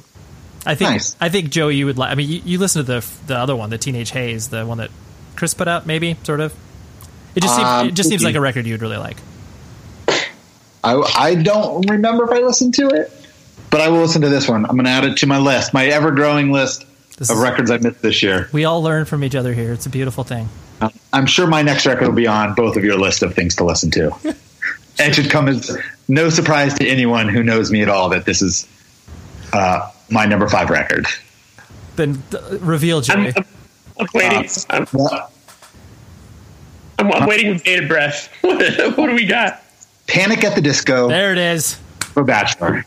I 0.66 0.76
think 0.76 0.92
Nice. 0.92 1.16
I 1.20 1.28
think 1.30 1.50
Joey, 1.50 1.76
you 1.76 1.86
would 1.88 1.98
like. 1.98 2.12
I 2.12 2.16
mean, 2.16 2.30
you, 2.30 2.42
you 2.46 2.58
listen 2.58 2.86
to 2.86 3.00
the 3.02 3.06
the 3.28 3.38
other 3.38 3.56
one, 3.56 3.70
the 3.70 3.78
Teenage 3.78 4.12
Haze, 4.12 4.48
the 4.50 4.66
one 4.66 4.78
that 4.78 4.92
Chris 5.36 5.54
put 5.54 5.68
out, 5.68 5.86
maybe 5.86 6.16
sort 6.24 6.40
of. 6.40 6.54
It 7.36 7.42
just 7.42 7.56
seems, 7.56 7.68
Um, 7.68 7.88
it 7.88 7.94
just 7.96 8.10
seems 8.10 8.24
like 8.24 8.36
a 8.36 8.40
record 8.42 8.66
you'd 8.68 8.82
really 8.82 8.98
like. 8.98 9.18
I, 10.84 10.96
I 11.18 11.36
don't 11.36 11.90
remember 11.90 12.26
if 12.26 12.32
I 12.32 12.40
listened 12.46 12.74
to 12.76 12.88
it, 12.90 13.12
but 13.70 13.82
I 13.82 13.90
will 13.90 14.00
listen 14.00 14.22
to 14.22 14.30
this 14.30 14.48
one. 14.50 14.66
I'm 14.66 14.72
going 14.76 14.86
to 14.86 14.92
add 14.92 15.06
it 15.06 15.18
to 15.18 15.28
my 15.28 15.38
list, 15.38 15.74
my 15.74 15.86
ever 15.86 16.12
growing 16.12 16.52
list 16.52 16.86
This 17.18 17.30
of 17.30 17.38
is- 17.38 17.44
records 17.44 17.72
I 17.72 17.78
missed 17.78 18.02
this 18.02 18.22
year. 18.22 18.50
We 18.52 18.66
all 18.66 18.82
learn 18.84 19.06
from 19.06 19.24
each 19.24 19.36
other 19.36 19.54
here. 19.54 19.72
It's 19.74 19.86
a 19.86 19.90
beautiful 19.90 20.24
thing. 20.24 20.50
Uh, 20.82 20.90
I'm 21.14 21.26
sure 21.26 21.48
my 21.48 21.62
next 21.62 21.86
record 21.86 22.08
will 22.08 22.16
be 22.16 22.28
on 22.28 22.54
both 22.56 22.76
of 22.76 22.84
your 22.84 22.98
list 22.98 23.24
of 23.24 23.34
things 23.34 23.56
to 23.58 23.64
listen 23.64 23.92
to. 23.92 24.14
and 24.26 24.36
it 25.00 25.16
should 25.16 25.30
come 25.30 25.48
as 25.48 25.78
no 26.10 26.30
surprise 26.30 26.74
to 26.76 26.88
anyone 26.88 27.30
who 27.30 27.44
knows 27.44 27.72
me 27.72 27.82
at 27.82 27.88
all 27.90 28.10
that 28.10 28.26
this 28.26 28.42
is 28.42 28.68
uh, 29.54 29.90
my 30.12 30.26
number 30.26 30.50
five 30.50 30.70
record. 30.70 31.06
Then 31.96 32.22
th- 32.32 32.44
reveal, 32.60 33.02
I'm, 33.10 33.28
I'm, 33.28 33.46
I'm 34.00 34.08
waiting. 34.14 34.40
Uh, 34.40 34.64
I'm, 34.72 34.86
What? 34.88 35.32
I'm, 37.00 37.12
I'm 37.12 37.28
waiting 37.28 37.54
with 37.54 37.64
bated 37.64 37.88
breath. 37.88 38.28
what 38.42 38.60
do 39.08 39.14
we 39.16 39.26
got? 39.26 39.63
Panic 40.08 40.44
at 40.44 40.56
the 40.56 40.62
Disco 40.62 41.08
there 41.08 41.32
it 41.32 41.38
is. 41.38 41.76
for 42.00 42.24
Bachelor. 42.24 42.86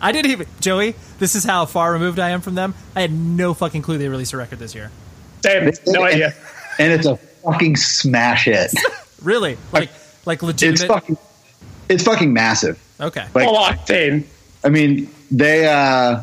I 0.00 0.12
didn't 0.12 0.30
even 0.30 0.46
Joey. 0.60 0.94
This 1.18 1.34
is 1.34 1.42
how 1.44 1.66
far 1.66 1.92
removed 1.92 2.18
I 2.18 2.30
am 2.30 2.40
from 2.40 2.54
them. 2.54 2.74
I 2.94 3.00
had 3.00 3.12
no 3.12 3.52
fucking 3.54 3.82
clue 3.82 3.98
they 3.98 4.08
released 4.08 4.32
a 4.32 4.36
record 4.36 4.58
this 4.60 4.74
year. 4.74 4.90
Same. 5.42 5.72
No 5.86 6.04
idea. 6.04 6.34
And 6.78 6.92
it's 6.92 7.06
a 7.06 7.16
fucking 7.16 7.76
smash 7.76 8.44
hit. 8.44 8.72
Really, 9.20 9.58
like 9.72 9.90
like 10.26 10.38
It's 10.44 10.84
fucking, 10.84 11.18
it's 11.88 12.04
fucking 12.04 12.32
massive. 12.32 12.78
okay, 13.00 13.26
like- 13.34 13.44
Full 13.48 13.56
octane. 13.56 14.24
I 14.62 14.68
mean, 14.68 15.10
they. 15.32 15.66
Uh, 15.66 16.22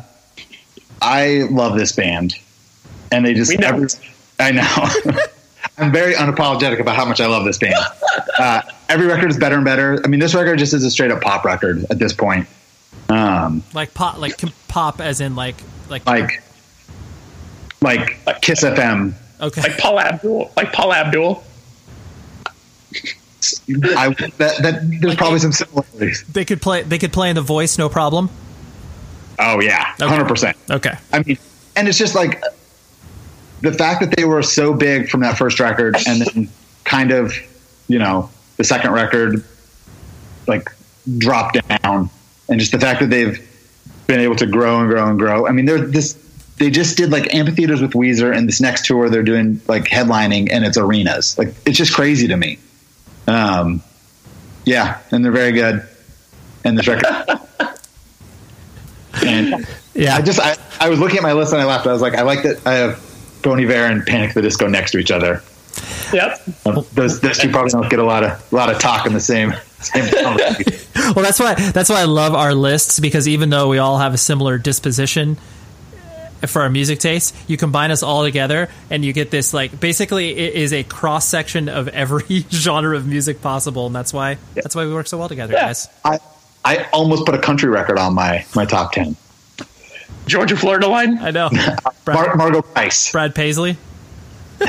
I 1.02 1.42
love 1.50 1.76
this 1.76 1.92
band, 1.92 2.36
and 3.12 3.26
they 3.26 3.34
just. 3.34 3.50
We 3.50 3.58
know. 3.58 3.68
every- 3.68 3.88
I 4.40 4.50
know. 4.52 5.12
I'm 5.78 5.92
very 5.92 6.14
unapologetic 6.14 6.80
about 6.80 6.96
how 6.96 7.04
much 7.04 7.20
I 7.20 7.26
love 7.26 7.44
this 7.44 7.58
band. 7.58 7.74
Uh, 8.38 8.60
every 8.90 9.06
record 9.06 9.30
is 9.30 9.38
better 9.38 9.56
and 9.56 9.64
better. 9.64 9.98
I 10.04 10.08
mean, 10.08 10.20
this 10.20 10.34
record 10.34 10.58
just 10.58 10.74
is 10.74 10.84
a 10.84 10.90
straight 10.90 11.10
up 11.10 11.22
pop 11.22 11.42
record 11.44 11.86
at 11.90 11.98
this 11.98 12.12
point. 12.12 12.46
Um, 13.08 13.62
like 13.72 13.94
pop, 13.94 14.18
like 14.18 14.38
pop, 14.68 15.00
as 15.00 15.22
in 15.22 15.34
like 15.36 15.54
like 15.88 16.04
like, 16.06 16.42
like 17.80 18.18
Kiss 18.42 18.62
FM. 18.62 19.14
okay. 19.40 19.62
Like 19.62 19.78
Paula 19.78 20.02
Abdul. 20.02 20.50
Like 20.54 20.70
Paula 20.72 20.96
Abdul. 20.96 21.42
I 23.96 24.08
that, 24.38 24.58
that 24.62 25.00
there's 25.00 25.14
probably 25.14 25.38
some 25.38 25.52
similarities. 25.52 26.22
they 26.24 26.44
could 26.44 26.60
play. 26.60 26.82
They 26.82 26.98
could 26.98 27.12
play 27.12 27.30
in 27.30 27.36
the 27.36 27.42
voice, 27.42 27.78
no 27.78 27.88
problem. 27.88 28.28
Oh 29.38 29.60
yeah, 29.60 29.94
Okay. 30.00 30.06
hundred 30.08 30.28
percent. 30.28 30.56
Okay, 30.70 30.92
I 31.12 31.22
mean, 31.22 31.38
and 31.76 31.88
it's 31.88 31.96
just 31.98 32.14
like 32.14 32.42
the 33.60 33.72
fact 33.72 34.00
that 34.00 34.16
they 34.16 34.24
were 34.24 34.42
so 34.42 34.74
big 34.74 35.08
from 35.08 35.20
that 35.20 35.38
first 35.38 35.60
record 35.60 35.96
and 36.06 36.22
then 36.22 36.48
kind 36.84 37.10
of, 37.10 37.34
you 37.88 37.98
know, 37.98 38.30
the 38.56 38.64
second 38.64 38.92
record 38.92 39.44
like 40.46 40.70
dropped 41.18 41.58
down 41.68 42.10
and 42.48 42.60
just 42.60 42.72
the 42.72 42.78
fact 42.78 43.00
that 43.00 43.10
they've 43.10 43.42
been 44.06 44.20
able 44.20 44.36
to 44.36 44.46
grow 44.46 44.80
and 44.80 44.88
grow 44.88 45.08
and 45.08 45.18
grow. 45.18 45.46
I 45.46 45.52
mean, 45.52 45.66
they're 45.66 45.80
this 45.80 46.22
they 46.58 46.70
just 46.70 46.96
did 46.96 47.10
like 47.10 47.34
amphitheaters 47.34 47.82
with 47.82 47.92
Weezer 47.92 48.34
and 48.34 48.48
this 48.48 48.60
next 48.62 48.86
tour 48.86 49.10
they're 49.10 49.22
doing 49.22 49.60
like 49.68 49.84
headlining 49.84 50.50
and 50.50 50.64
it's 50.64 50.78
arenas. 50.78 51.36
Like 51.36 51.54
it's 51.66 51.76
just 51.76 51.92
crazy 51.92 52.28
to 52.28 52.36
me. 52.36 52.58
Um 53.26 53.82
yeah, 54.64 55.00
and 55.10 55.24
they're 55.24 55.32
very 55.32 55.52
good. 55.52 55.86
And 56.64 56.78
this 56.78 56.88
record 56.88 57.06
and 59.24 59.66
yeah. 59.94 60.16
I 60.16 60.22
just 60.22 60.40
I, 60.40 60.56
I 60.80 60.88
was 60.88 60.98
looking 60.98 61.18
at 61.18 61.22
my 61.22 61.32
list 61.32 61.52
and 61.52 61.60
I 61.60 61.64
laughed. 61.64 61.86
I 61.86 61.92
was 61.92 62.02
like, 62.02 62.14
I 62.14 62.22
like 62.22 62.42
that 62.42 62.66
I 62.66 62.74
have 62.74 63.05
Bon 63.48 63.60
Iver 63.60 63.72
and 63.86 64.04
Panic 64.06 64.34
the 64.34 64.42
Disco 64.42 64.66
next 64.68 64.90
to 64.92 64.98
each 64.98 65.10
other. 65.10 65.42
Yep. 66.12 66.40
Um, 66.66 66.84
those 66.94 67.20
those 67.20 67.38
two 67.38 67.50
probably 67.50 67.70
don't 67.70 67.88
get 67.90 67.98
a 67.98 68.04
lot 68.04 68.24
of 68.24 68.52
a 68.52 68.54
lot 68.56 68.70
of 68.70 68.78
talk 68.78 69.06
in 69.06 69.12
the 69.12 69.20
same 69.20 69.52
same 69.80 70.04
well, 70.14 71.14
that's 71.24 71.38
why 71.38 71.54
that's 71.54 71.90
why 71.90 72.00
I 72.00 72.04
love 72.04 72.34
our 72.34 72.54
lists 72.54 72.98
because 73.00 73.28
even 73.28 73.50
though 73.50 73.68
we 73.68 73.78
all 73.78 73.98
have 73.98 74.14
a 74.14 74.18
similar 74.18 74.56
disposition 74.58 75.36
for 76.46 76.62
our 76.62 76.70
music 76.70 76.98
taste, 76.98 77.34
you 77.46 77.56
combine 77.56 77.90
us 77.90 78.02
all 78.02 78.22
together 78.24 78.68
and 78.90 79.04
you 79.04 79.12
get 79.12 79.30
this 79.30 79.52
like 79.52 79.78
basically 79.80 80.30
it 80.36 80.54
is 80.54 80.72
a 80.72 80.82
cross 80.84 81.26
section 81.28 81.68
of 81.68 81.88
every 81.88 82.24
genre 82.50 82.96
of 82.96 83.06
music 83.06 83.40
possible, 83.42 83.86
and 83.86 83.94
that's 83.94 84.12
why 84.12 84.38
that's 84.54 84.74
why 84.74 84.84
we 84.86 84.92
work 84.92 85.06
so 85.06 85.18
well 85.18 85.28
together, 85.28 85.52
Yeah. 85.52 85.66
guys. 85.66 85.88
I 86.04 86.18
I 86.64 86.88
almost 86.92 87.26
put 87.26 87.34
a 87.34 87.38
country 87.38 87.68
record 87.68 87.98
on 87.98 88.14
my 88.14 88.44
my 88.54 88.64
top 88.64 88.92
ten. 88.92 89.16
Georgia 90.26 90.56
Florida 90.56 90.86
line. 90.88 91.18
I 91.18 91.30
know. 91.30 91.48
Brad, 92.04 92.16
Mar- 92.26 92.36
Margo 92.36 92.62
Price. 92.62 93.12
Brad 93.12 93.34
Paisley. 93.34 93.76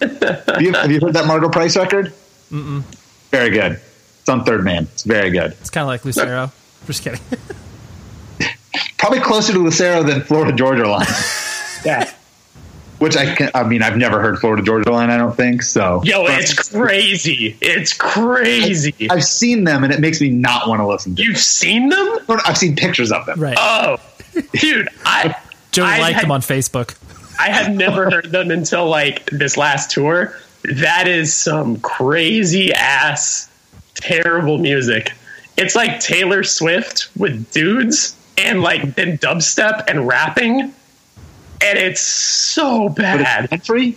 Have 0.00 0.62
you, 0.62 0.72
have 0.72 0.90
you 0.90 0.98
heard 0.98 1.12
that 1.12 1.26
Margo 1.26 1.50
Price 1.50 1.76
record? 1.76 2.12
Mm-mm. 2.50 2.82
Very 3.30 3.50
good. 3.50 3.72
It's 4.20 4.28
on 4.30 4.44
Third 4.44 4.64
Man. 4.64 4.84
It's 4.84 5.02
very 5.02 5.30
good. 5.30 5.52
It's 5.52 5.68
kind 5.70 5.82
of 5.82 5.88
like 5.88 6.04
Lucero. 6.06 6.50
Just 6.86 7.02
kidding. 7.04 7.20
Probably 8.98 9.20
closer 9.20 9.52
to 9.52 9.58
Lucero 9.58 10.02
than 10.02 10.22
Florida 10.22 10.52
Georgia 10.56 10.86
Line, 10.88 11.06
Yeah. 11.84 12.10
which 12.98 13.16
I 13.16 13.34
can, 13.34 13.50
I 13.54 13.64
mean 13.64 13.82
I've 13.82 13.96
never 13.96 14.20
heard 14.20 14.38
Florida 14.38 14.62
Georgia 14.62 14.90
Line. 14.90 15.10
I 15.10 15.16
don't 15.18 15.34
think 15.36 15.62
so. 15.62 16.02
Yo, 16.04 16.24
it's 16.26 16.70
crazy. 16.70 17.56
It's 17.60 17.92
crazy. 17.92 18.94
I've 19.10 19.24
seen 19.24 19.64
them 19.64 19.84
and 19.84 19.92
it 19.92 20.00
makes 20.00 20.20
me 20.20 20.30
not 20.30 20.66
want 20.68 20.80
to 20.80 20.86
listen 20.86 21.14
to. 21.16 21.22
You've 21.22 21.38
seen 21.38 21.88
them? 21.90 22.18
them. 22.26 22.38
I've 22.46 22.58
seen 22.58 22.74
pictures 22.76 23.10
of 23.12 23.26
them. 23.26 23.38
Right. 23.40 23.56
Oh, 23.58 23.98
dude, 24.52 24.88
I 25.04 25.34
Joey 25.72 25.86
I 25.86 26.00
liked 26.00 26.14
had- 26.16 26.24
them 26.24 26.32
on 26.32 26.40
Facebook. 26.40 26.96
I 27.38 27.48
had 27.50 27.74
never 27.74 28.10
heard 28.10 28.30
them 28.32 28.50
until 28.50 28.86
like 28.88 29.24
this 29.30 29.56
last 29.56 29.90
tour. 29.90 30.36
That 30.64 31.08
is 31.08 31.32
some 31.32 31.80
crazy 31.80 32.70
ass, 32.74 33.48
terrible 33.94 34.58
music. 34.58 35.12
It's 35.56 35.74
like 35.74 36.00
Taylor 36.00 36.42
Swift 36.44 37.08
with 37.16 37.50
dudes 37.50 38.14
and 38.36 38.62
like 38.62 38.94
then 38.94 39.16
dubstep 39.18 39.84
and 39.88 40.06
rapping, 40.06 40.60
and 40.60 41.78
it's 41.78 42.00
so 42.02 42.90
But 42.90 43.04
it's 43.20 43.22
bad. 43.24 43.50
country. 43.50 43.96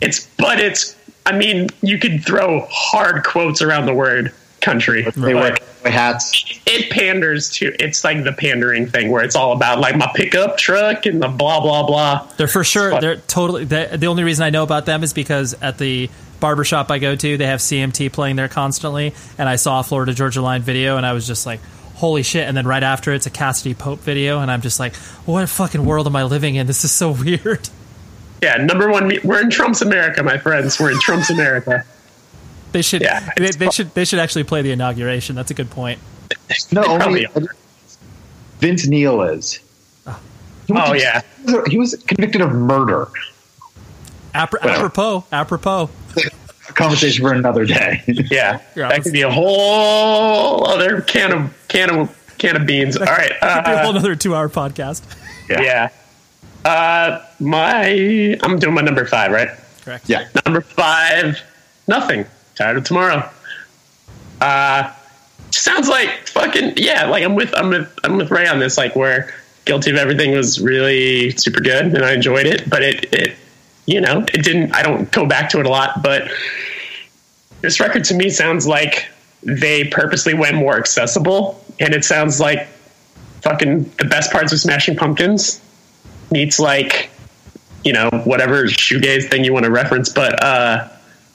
It's 0.00 0.26
but 0.36 0.60
it's. 0.60 0.94
I 1.24 1.36
mean, 1.36 1.68
you 1.82 1.98
could 1.98 2.24
throw 2.24 2.66
hard 2.70 3.24
quotes 3.24 3.62
around 3.62 3.86
the 3.86 3.94
word 3.94 4.32
country. 4.66 5.02
They 5.02 5.32
wear 5.32 5.56
hats. 5.84 6.60
it 6.66 6.90
panders 6.90 7.48
to. 7.50 7.72
It's 7.78 8.02
like 8.02 8.24
the 8.24 8.32
pandering 8.32 8.88
thing 8.88 9.10
where 9.12 9.22
it's 9.22 9.36
all 9.36 9.52
about 9.52 9.78
like 9.78 9.96
my 9.96 10.10
pickup 10.14 10.58
truck 10.58 11.06
and 11.06 11.22
the 11.22 11.28
blah 11.28 11.60
blah 11.60 11.86
blah. 11.86 12.28
They're 12.36 12.48
for 12.48 12.64
sure. 12.64 13.00
They're 13.00 13.16
totally. 13.16 13.64
The, 13.64 13.96
the 13.96 14.08
only 14.08 14.24
reason 14.24 14.44
I 14.44 14.50
know 14.50 14.64
about 14.64 14.84
them 14.84 15.04
is 15.04 15.12
because 15.12 15.54
at 15.62 15.78
the 15.78 16.10
barbershop 16.40 16.90
I 16.90 16.98
go 16.98 17.14
to, 17.14 17.36
they 17.36 17.46
have 17.46 17.60
CMT 17.60 18.12
playing 18.12 18.36
there 18.36 18.48
constantly, 18.48 19.14
and 19.38 19.48
I 19.48 19.56
saw 19.56 19.80
a 19.80 19.82
Florida 19.84 20.12
Georgia 20.12 20.42
Line 20.42 20.62
video, 20.62 20.96
and 20.96 21.06
I 21.06 21.12
was 21.12 21.26
just 21.26 21.46
like, 21.46 21.60
"Holy 21.94 22.24
shit!" 22.24 22.48
And 22.48 22.56
then 22.56 22.66
right 22.66 22.82
after, 22.82 23.14
it's 23.14 23.26
a 23.26 23.30
Cassadee 23.30 23.78
Pope 23.78 24.00
video, 24.00 24.40
and 24.40 24.50
I'm 24.50 24.62
just 24.62 24.80
like, 24.80 24.96
"What 25.24 25.48
fucking 25.48 25.84
world 25.84 26.08
am 26.08 26.16
I 26.16 26.24
living 26.24 26.56
in? 26.56 26.66
This 26.66 26.84
is 26.84 26.90
so 26.90 27.12
weird." 27.24 27.68
Yeah, 28.42 28.56
number 28.56 28.90
one. 28.90 29.10
We're 29.24 29.40
in 29.40 29.50
Trump's 29.50 29.80
America, 29.80 30.22
my 30.22 30.36
friends. 30.38 30.78
We're 30.80 30.90
in 30.90 31.00
Trump's 31.00 31.30
America. 31.30 31.84
They 32.76 32.82
should. 32.82 33.00
Yeah, 33.00 33.26
they, 33.38 33.52
they 33.52 33.70
should. 33.70 33.94
They 33.94 34.04
should 34.04 34.18
actually 34.18 34.44
play 34.44 34.60
the 34.60 34.70
inauguration. 34.70 35.34
That's 35.34 35.50
a 35.50 35.54
good 35.54 35.70
point. 35.70 35.98
No, 36.70 36.84
only 36.84 37.26
Vince 38.58 38.86
Neil 38.86 39.22
is. 39.22 39.60
He 40.66 40.74
Oh 40.74 40.92
to- 40.92 40.98
yeah, 40.98 41.22
he 41.68 41.78
was- 41.78 41.94
convicted 42.06 42.42
of 42.42 42.52
murder. 42.52 43.08
Apro- 44.34 44.62
Well. 44.62 44.74
apropos. 44.76 45.24
Apropos. 45.32 45.88
Conversation 46.74 47.24
for 47.24 47.32
another 47.32 47.64
day. 47.64 48.02
yeah. 48.06 48.60
Yeah, 48.76 48.88
that 48.90 49.02
could 49.02 49.14
be 49.14 49.22
a 49.22 49.30
whole 49.30 50.66
other 50.68 51.00
can 51.00 51.32
of 51.32 51.68
can 51.68 51.88
of 51.98 52.34
can 52.36 52.56
of 52.56 52.66
beans. 52.66 52.98
All 52.98 53.06
right. 53.06 53.30
Could 53.30 53.40
be 53.40 53.70
a 53.70 53.74
Uh, 53.74 53.82
whole 53.84 53.90
another 53.92 54.14
two-hour 54.16 54.50
podcast. 54.50 55.00
yeah. 55.48 55.88
Uh, 56.66 57.24
my 57.40 58.38
I'm 58.42 58.58
doing 58.58 58.74
my 58.74 58.82
number 58.82 59.06
five, 59.06 59.32
right? 59.32 59.48
Correct. 59.82 60.10
yeah. 60.10 60.28
Number 60.44 60.60
five, 60.60 61.40
nothing. 61.88 62.26
Tired 62.56 62.78
of 62.78 62.84
tomorrow. 62.84 63.30
Uh, 64.40 64.92
sounds 65.50 65.88
like 65.88 66.28
fucking 66.28 66.74
yeah. 66.76 67.06
Like 67.06 67.22
I'm 67.24 67.34
with 67.34 67.56
I'm 67.56 67.68
with 67.68 67.98
I'm 68.02 68.16
with 68.16 68.30
Ray 68.30 68.46
on 68.46 68.58
this. 68.58 68.76
Like 68.76 68.96
where 68.96 69.32
Guilty 69.64 69.90
of 69.90 69.96
Everything 69.96 70.32
was 70.32 70.60
really 70.60 71.30
super 71.32 71.60
good 71.60 71.86
and 71.86 72.04
I 72.04 72.12
enjoyed 72.12 72.46
it, 72.46 72.68
but 72.68 72.82
it 72.82 73.12
it 73.12 73.36
you 73.86 74.00
know 74.00 74.20
it 74.20 74.42
didn't. 74.42 74.74
I 74.74 74.82
don't 74.82 75.10
go 75.12 75.26
back 75.26 75.50
to 75.50 75.60
it 75.60 75.66
a 75.66 75.68
lot, 75.68 76.02
but 76.02 76.30
this 77.60 77.80
record 77.80 78.04
to 78.04 78.14
me 78.14 78.30
sounds 78.30 78.66
like 78.66 79.08
they 79.42 79.84
purposely 79.84 80.34
went 80.34 80.56
more 80.56 80.76
accessible 80.76 81.64
and 81.78 81.94
it 81.94 82.04
sounds 82.04 82.40
like 82.40 82.66
fucking 83.42 83.84
the 83.98 84.04
best 84.06 84.32
parts 84.32 84.52
of 84.52 84.58
Smashing 84.58 84.96
Pumpkins 84.96 85.60
meets 86.30 86.58
like 86.58 87.10
you 87.84 87.92
know 87.92 88.08
whatever 88.24 88.64
shoegaze 88.64 89.28
thing 89.28 89.44
you 89.44 89.52
want 89.52 89.64
to 89.64 89.70
reference, 89.70 90.08
but 90.08 90.42
uh, 90.42 90.88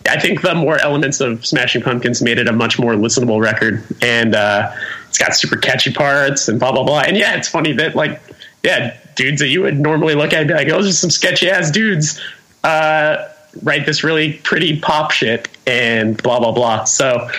I 0.07 0.19
think 0.19 0.41
the 0.41 0.56
more 0.56 0.80
elements 0.80 1.22
of 1.22 1.45
Smashing 1.45 1.82
Pumpkins 1.82 2.22
made 2.22 2.38
it 2.38 2.48
a 2.48 2.53
much 2.53 2.80
more 2.80 2.94
listenable 2.94 3.41
record, 3.41 3.84
and 4.02 4.36
uh, 4.36 4.73
it's 5.07 5.18
got 5.18 5.36
super 5.36 5.57
catchy 5.57 5.94
parts 5.94 6.48
and 6.48 6.60
blah 6.60 6.72
blah 6.72 6.84
blah. 6.84 7.02
And 7.02 7.18
yeah, 7.18 7.36
it's 7.36 7.48
funny 7.48 7.73
that 7.73 7.95
like 7.95 8.22
yeah, 8.64 8.98
dudes 9.15 9.41
that 9.41 9.48
you 9.48 9.61
would 9.61 9.80
normally 9.80 10.15
look 10.15 10.34
at 10.34 10.40
and 10.40 10.48
be 10.48 10.53
like, 10.53 10.68
oh, 10.68 10.82
those 10.82 10.90
are 10.90 10.94
some 10.94 11.10
sketchy 11.10 11.49
ass 11.49 11.72
dudes. 11.72 12.22
Uh, 12.64 13.28
write 13.64 13.86
this 13.86 14.03
really 14.03 14.34
pretty 14.34 14.80
pop 14.80 15.11
shit 15.11 15.48
and 15.68 16.22
blah 16.22 16.40
blah 16.40 16.52
blah. 16.52 16.84
So 16.86 17.30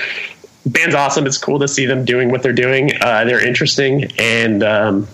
band's 0.66 0.94
awesome. 0.94 1.26
It's 1.26 1.39
cool 1.39 1.59
to 1.60 1.68
see 1.68 1.86
them 1.86 2.05
doing 2.05 2.30
what 2.30 2.43
they're 2.43 2.52
doing. 2.52 2.90
Uh, 3.01 3.24
they're 3.24 3.44
interesting 3.44 4.10
and 4.18 4.62
um, 4.62 5.09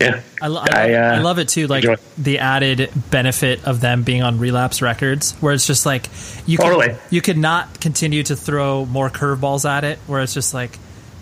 yeah. 0.00 0.20
I, 0.42 0.46
lo- 0.48 0.62
I, 0.62 0.66
I, 0.70 0.86
love, 0.86 0.94
uh, 0.94 1.14
I 1.14 1.18
love 1.20 1.38
it 1.38 1.48
too. 1.48 1.66
Like 1.66 1.84
enjoy. 1.84 2.02
the 2.18 2.38
added 2.40 2.90
benefit 3.10 3.64
of 3.66 3.80
them 3.80 4.02
being 4.02 4.22
on 4.22 4.38
Relapse 4.38 4.82
Records, 4.82 5.32
where 5.40 5.52
it's 5.54 5.66
just 5.66 5.86
like 5.86 6.08
you 6.46 6.58
Totally. 6.58 6.88
could, 6.88 6.98
you 7.10 7.22
could 7.22 7.38
not 7.38 7.80
continue 7.80 8.22
to 8.24 8.36
throw 8.36 8.84
more 8.86 9.08
curveballs 9.10 9.68
at 9.68 9.84
it. 9.84 9.98
Where 10.06 10.20
it's 10.20 10.34
just 10.34 10.52
like, 10.54 10.78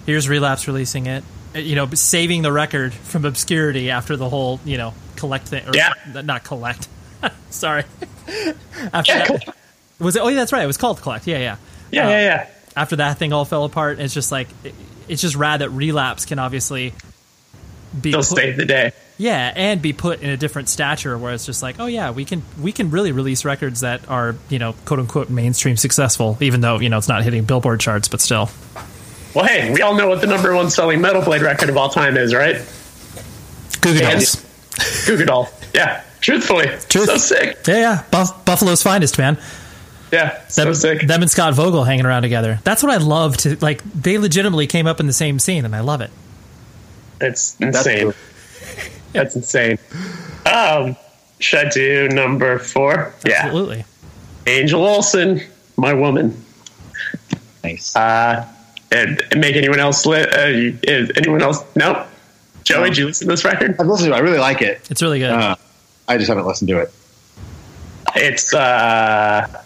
here's 0.06 0.28
Relapse 0.28 0.66
releasing 0.66 1.06
it, 1.06 1.24
uh, 1.54 1.58
you 1.58 1.76
know, 1.76 1.86
saving 1.90 2.42
the 2.42 2.52
record 2.52 2.92
from 2.94 3.24
obscurity 3.24 3.90
after 3.90 4.16
the 4.16 4.28
whole 4.28 4.60
you 4.64 4.76
know 4.78 4.94
collect 5.16 5.48
thing. 5.48 5.66
Or 5.68 5.72
Yeah. 5.74 5.92
not 6.22 6.44
collect. 6.44 6.88
Sorry. 7.50 7.84
after 8.92 9.12
Yeah, 9.12 9.18
that, 9.18 9.26
cool. 9.44 9.54
was 10.00 10.16
it? 10.16 10.22
Oh, 10.22 10.28
yeah, 10.28 10.36
that's 10.36 10.52
right. 10.52 10.64
It 10.64 10.66
was 10.66 10.76
called 10.76 11.00
collect. 11.00 11.26
Yeah, 11.26 11.38
yeah. 11.38 11.56
yeah, 11.90 12.08
yeah, 12.08 12.20
yeah. 12.20 12.46
after 12.76 12.96
that 12.96 13.18
thing 13.18 13.32
all 13.32 13.44
fell 13.44 13.64
apart, 13.64 14.00
it's 14.00 14.14
just 14.14 14.32
like 14.32 14.48
it- 14.64 14.74
it's 15.06 15.20
just 15.20 15.36
rad 15.36 15.60
that 15.60 15.68
relapse 15.68 16.24
can 16.24 16.38
obviously 16.38 16.94
be 18.00 18.10
They'll 18.10 18.20
put- 18.20 18.26
save 18.38 18.56
the 18.56 18.64
day. 18.64 18.92
yeah, 19.18 19.52
and 19.54 19.80
be 19.80 19.92
put 19.92 20.20
in 20.22 20.30
a 20.30 20.36
different 20.36 20.68
stature 20.68 21.16
where 21.16 21.32
it's 21.34 21.46
just 21.46 21.62
like, 21.62 21.76
oh 21.78 21.86
yeah, 21.86 22.10
we 22.10 22.24
can 22.24 22.42
we 22.60 22.72
can 22.72 22.90
really 22.90 23.12
release 23.12 23.44
records 23.44 23.80
that 23.80 24.08
are 24.08 24.36
you 24.48 24.58
know 24.58 24.74
quote 24.84 25.00
unquote 25.00 25.30
mainstream 25.30 25.76
successful, 25.76 26.36
even 26.40 26.60
though 26.60 26.80
you 26.80 26.88
know 26.88 26.98
it's 26.98 27.08
not 27.08 27.22
hitting 27.22 27.44
Billboard 27.44 27.80
charts, 27.80 28.08
but 28.08 28.20
still. 28.20 28.50
Well, 29.34 29.46
hey, 29.46 29.72
we 29.72 29.82
all 29.82 29.94
know 29.94 30.08
what 30.08 30.20
the 30.20 30.26
number 30.28 30.54
one 30.54 30.70
selling 30.70 31.00
Metal 31.00 31.22
Blade 31.22 31.42
record 31.42 31.68
of 31.68 31.76
all 31.76 31.88
time 31.88 32.16
is, 32.16 32.32
right? 32.34 32.56
Goo 33.80 33.92
Goo 33.92 34.00
And- 34.04 34.12
Dolls. 34.20 34.44
Goo 35.06 35.16
Goo 35.16 35.24
Doll. 35.24 35.48
Yeah, 35.74 36.02
truthfully, 36.20 36.66
Truth. 36.88 37.06
so 37.06 37.16
sick. 37.16 37.58
Yeah, 37.66 37.74
yeah, 37.78 38.02
Buff- 38.10 38.44
Buffalo's 38.44 38.82
finest 38.82 39.18
man. 39.18 39.38
Yeah, 40.12 40.46
so 40.46 40.64
Them, 40.66 40.74
sick. 40.74 41.06
them 41.08 41.22
and 41.22 41.30
Scott 41.30 41.54
Vogel 41.54 41.82
hanging 41.82 42.06
around 42.06 42.22
together. 42.22 42.60
That's 42.62 42.82
what 42.84 42.92
I 42.92 42.98
love 42.98 43.36
to 43.38 43.56
like. 43.60 43.82
They 43.92 44.18
legitimately 44.18 44.68
came 44.68 44.86
up 44.86 45.00
in 45.00 45.06
the 45.08 45.12
same 45.12 45.40
scene, 45.40 45.64
and 45.64 45.74
I 45.74 45.80
love 45.80 46.00
it. 46.00 46.10
It's 47.20 47.52
That's 47.52 47.76
insane. 47.78 48.02
cool. 48.02 48.14
That's 49.12 49.36
insane. 49.36 49.78
Um, 50.52 50.96
should 51.40 51.66
I 51.66 51.70
do 51.70 52.08
number 52.08 52.58
four? 52.58 53.14
Yeah, 53.26 53.42
Absolutely. 53.44 53.84
Angel 54.46 54.84
Olsen, 54.84 55.40
my 55.76 55.94
woman. 55.94 56.42
Nice. 57.62 57.94
Uh, 57.96 58.46
and, 58.92 59.22
and 59.30 59.40
make 59.40 59.56
anyone 59.56 59.80
else 59.80 60.04
li- 60.06 60.22
uh, 60.26 60.46
you- 60.46 60.78
is 60.82 61.10
anyone 61.16 61.42
else? 61.42 61.64
Nope. 61.76 62.06
Joey, 62.64 62.88
did 62.90 62.98
you 62.98 63.06
listen 63.06 63.26
to 63.28 63.32
this 63.32 63.44
record? 63.44 63.76
I've 63.78 63.86
listened 63.86 64.10
to 64.10 64.14
it. 64.14 64.18
I 64.18 64.20
really 64.20 64.38
like 64.38 64.62
it. 64.62 64.86
It's 64.90 65.02
really 65.02 65.18
good. 65.18 65.30
Uh, 65.30 65.56
I 66.08 66.16
just 66.18 66.28
haven't 66.28 66.46
listened 66.46 66.68
to 66.68 66.78
it. 66.80 66.92
It's. 68.16 68.54
uh 68.54 69.60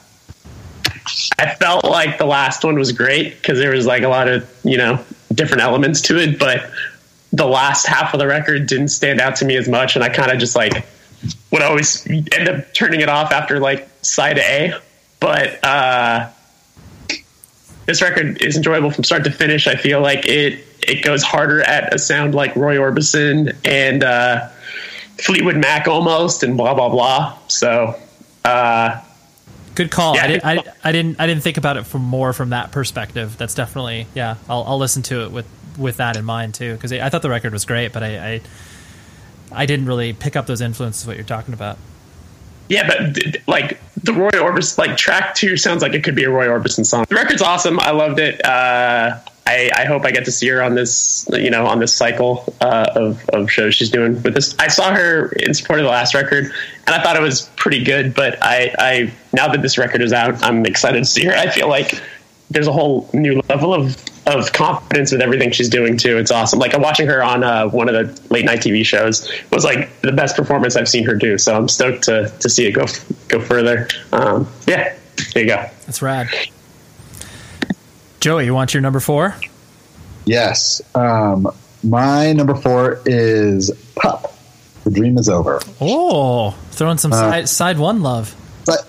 I 1.39 1.55
felt 1.55 1.85
like 1.85 2.19
the 2.19 2.27
last 2.27 2.65
one 2.65 2.75
was 2.77 2.93
great 2.93 3.37
because 3.37 3.59
there 3.59 3.71
was 3.71 3.87
like 3.87 4.03
a 4.03 4.09
lot 4.09 4.29
of 4.29 4.49
you 4.65 4.77
know 4.77 5.03
different 5.33 5.63
elements 5.63 6.01
to 6.03 6.19
it, 6.19 6.39
but 6.39 6.71
the 7.33 7.47
last 7.47 7.87
half 7.87 8.15
of 8.15 8.21
the 8.21 8.27
record 8.27 8.67
didn't 8.67 8.89
stand 8.89 9.21
out 9.21 9.37
to 9.37 9.45
me 9.45 9.57
as 9.57 9.69
much, 9.69 9.95
and 9.97 10.05
I 10.05 10.09
kind 10.09 10.31
of 10.31 10.39
just 10.39 10.57
like 10.57 10.87
would 11.51 11.63
always 11.63 12.07
end 12.07 12.49
up 12.49 12.73
turning 12.75 13.01
it 13.01 13.09
off 13.09 13.33
after 13.33 13.59
like 13.59 13.89
side 14.03 14.39
A. 14.39 14.79
But 15.21 15.65
uh 15.65 16.31
this 17.89 18.03
record 18.03 18.43
is 18.43 18.55
enjoyable 18.55 18.91
from 18.91 19.03
start 19.03 19.25
to 19.25 19.31
finish. 19.31 19.67
I 19.67 19.75
feel 19.75 20.03
like 20.03 20.27
it 20.27 20.63
it 20.87 21.03
goes 21.03 21.23
harder 21.23 21.63
at 21.63 21.95
a 21.95 21.99
sound 21.99 22.35
like 22.35 22.55
Roy 22.55 22.77
Orbison 22.77 23.57
and 23.65 24.05
uh, 24.05 24.49
Fleetwood 25.17 25.57
Mac 25.57 25.89
almost, 25.89 26.43
and 26.43 26.57
blah 26.57 26.75
blah 26.75 26.91
blah. 26.91 27.39
So. 27.49 27.99
Uh, 28.45 29.03
Good 29.75 29.91
call. 29.91 30.17
Yeah, 30.17 30.25
I, 30.25 30.27
did, 30.27 30.41
I. 30.45 30.65
I 30.83 30.93
didn't. 30.93 31.21
I 31.21 31.27
didn't 31.27 31.43
think 31.43 31.57
about 31.57 31.77
it 31.77 31.87
from 31.87 32.03
more 32.03 32.33
from 32.33 32.51
that 32.51 32.73
perspective. 32.73 33.39
That's 33.39 33.55
definitely 33.55 34.07
yeah. 34.15 34.37
I'll, 34.49 34.65
I'll 34.65 34.79
listen 34.79 35.03
to 35.05 35.25
it 35.25 35.31
with 35.31 35.47
with 35.79 35.99
that 35.99 36.17
in 36.17 36.25
mind 36.25 36.55
too 36.55 36.75
because 36.75 36.93
I, 36.93 37.09
thought 37.09 37.23
the 37.23 37.31
record 37.31 37.53
was 37.53 37.65
great, 37.65 37.93
but 37.93 38.03
I, 38.03 38.35
I 38.35 38.41
I 39.51 39.67
didn't 39.67 39.87
really 39.87 40.13
pick 40.13 40.37
up 40.37 40.47
those 40.47 40.61
influences. 40.61 41.07
What 41.07 41.17
you're 41.17 41.25
talking 41.25 41.55
about. 41.55 41.79
Yeah, 42.69 42.87
but 42.87 43.39
like 43.47 43.81
the 44.03 44.13
Roy 44.13 44.31
Orbison, 44.31 44.79
like 44.79 44.97
track 44.97 45.35
two 45.35 45.57
sounds 45.57 45.81
like 45.81 45.95
it 45.95 46.05
could 46.05 46.15
be 46.15 46.25
a 46.25 46.31
Roy 46.31 46.47
Orbison 46.47 46.85
song. 46.85 47.07
The 47.09 47.15
record's 47.15 47.41
awesome. 47.41 47.81
I 47.81 47.93
loved 47.93 48.19
it. 48.19 48.45
Uh, 48.45 49.19
I, 49.47 49.71
I 49.75 49.85
hope 49.87 50.05
I 50.05 50.11
get 50.11 50.27
to 50.27 50.33
see 50.33 50.47
her 50.49 50.63
on 50.63 50.75
this, 50.75 51.27
you 51.33 51.49
know, 51.49 51.67
on 51.67 51.79
this 51.79 51.95
cycle 51.95 52.53
uh, 52.61 52.91
of, 52.95 53.27
of 53.31 53.51
shows 53.51 53.75
she's 53.75 53.89
doing 53.89 54.23
with 54.23 54.35
this. 54.35 54.55
I 54.59 54.69
saw 54.69 54.93
her 54.93 55.31
in 55.33 55.55
support 55.55 55.79
of 55.79 55.85
the 55.85 55.91
last 55.91 56.13
record, 56.13 56.45
and 56.45 56.95
I 56.95 57.03
thought 57.03 57.17
it 57.17 57.23
was 57.23 57.49
pretty 57.57 57.83
good. 57.83 58.15
But 58.15 58.37
I, 58.43 58.75
I 58.79 59.13
now 59.33 59.49
that 59.49 59.63
this 59.63 59.79
record 59.79 60.03
is 60.03 60.13
out, 60.13 60.45
I'm 60.45 60.67
excited 60.67 60.99
to 60.99 61.07
see 61.07 61.25
her. 61.25 61.33
I 61.33 61.49
feel 61.49 61.69
like 61.69 61.99
there's 62.51 62.67
a 62.67 62.73
whole 62.73 63.09
new 63.15 63.41
level 63.49 63.73
of 63.73 63.97
of 64.29 64.53
confidence 64.53 65.13
with 65.13 65.21
everything 65.21 65.51
she's 65.51 65.69
doing 65.69 65.97
too. 65.97 66.19
It's 66.19 66.31
awesome. 66.31 66.59
Like 66.59 66.75
I'm 66.75 66.83
watching 66.83 67.07
her 67.07 67.23
on 67.23 67.43
uh, 67.43 67.69
one 67.69 67.89
of 67.89 67.95
the 67.95 68.33
late 68.33 68.45
night 68.45 68.61
TV 68.61 68.85
shows 68.85 69.29
It 69.31 69.51
was 69.51 69.65
like 69.65 70.01
the 70.01 70.13
best 70.13 70.37
performance 70.37 70.77
I've 70.77 70.89
seen 70.89 71.05
her 71.05 71.15
do. 71.15 71.39
So 71.39 71.57
I'm 71.57 71.69
stoked 71.69 72.05
to 72.05 72.33
to 72.41 72.49
see 72.49 72.67
it 72.67 72.73
go 72.73 72.87
go 73.29 73.41
further. 73.41 73.89
Um, 74.13 74.49
yeah, 74.67 74.97
there 75.35 75.43
you 75.43 75.49
go. 75.49 75.69
That's 75.87 76.03
rad. 76.03 76.29
Joey, 78.21 78.47
you 78.47 78.55
want 78.55 78.75
your 78.75 78.81
number 78.81 79.01
four? 79.01 79.37
Yes. 80.25 80.83
Um, 80.95 81.49
my 81.83 82.33
number 82.33 82.55
four 82.55 83.01
is 83.07 83.71
Pup. 83.95 84.35
The 84.85 84.91
Dream 84.91 85.19
is 85.19 85.29
Over. 85.29 85.61
Oh, 85.81 86.51
throwing 86.71 86.99
some 86.99 87.13
side, 87.13 87.49
side 87.49 87.79
one 87.79 88.03
love. 88.03 88.35
But, 88.67 88.87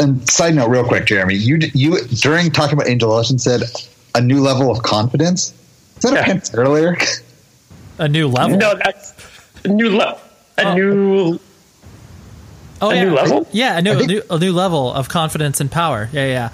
and 0.00 0.28
side 0.30 0.54
note, 0.54 0.68
real 0.68 0.84
quick, 0.84 1.06
Jeremy, 1.06 1.34
you 1.34 1.58
you 1.74 2.00
during 2.06 2.50
talking 2.50 2.74
about 2.74 2.88
Angel 2.88 3.12
Olsen 3.12 3.38
said 3.38 3.62
a 4.14 4.20
new 4.20 4.40
level 4.40 4.70
of 4.70 4.82
confidence. 4.82 5.52
Is 5.96 6.02
that 6.02 6.12
a 6.12 6.16
Yeah. 6.16 6.24
Pantera 6.26 6.68
lyric? 6.72 7.06
A 7.98 8.08
new 8.08 8.28
level. 8.28 8.56
No, 8.56 8.74
that's 8.82 9.12
a 9.64 9.68
new 9.68 9.90
level. 9.96 10.20
A 10.58 10.64
Oh. 10.66 10.74
new 10.74 11.40
oh, 12.80 12.90
a 12.90 12.94
yeah. 12.94 13.04
new 13.04 13.10
level? 13.14 13.46
Yeah, 13.52 13.78
a 13.78 13.82
new, 13.82 13.90
I 13.90 13.94
a 13.94 13.96
think- 13.98 14.08
new 14.10 14.22
a 14.30 14.38
new 14.38 14.52
level 14.52 14.92
of 14.92 15.08
confidence 15.08 15.60
and 15.60 15.70
power. 15.70 16.08
Yeah, 16.12 16.26
yeah. 16.26 16.50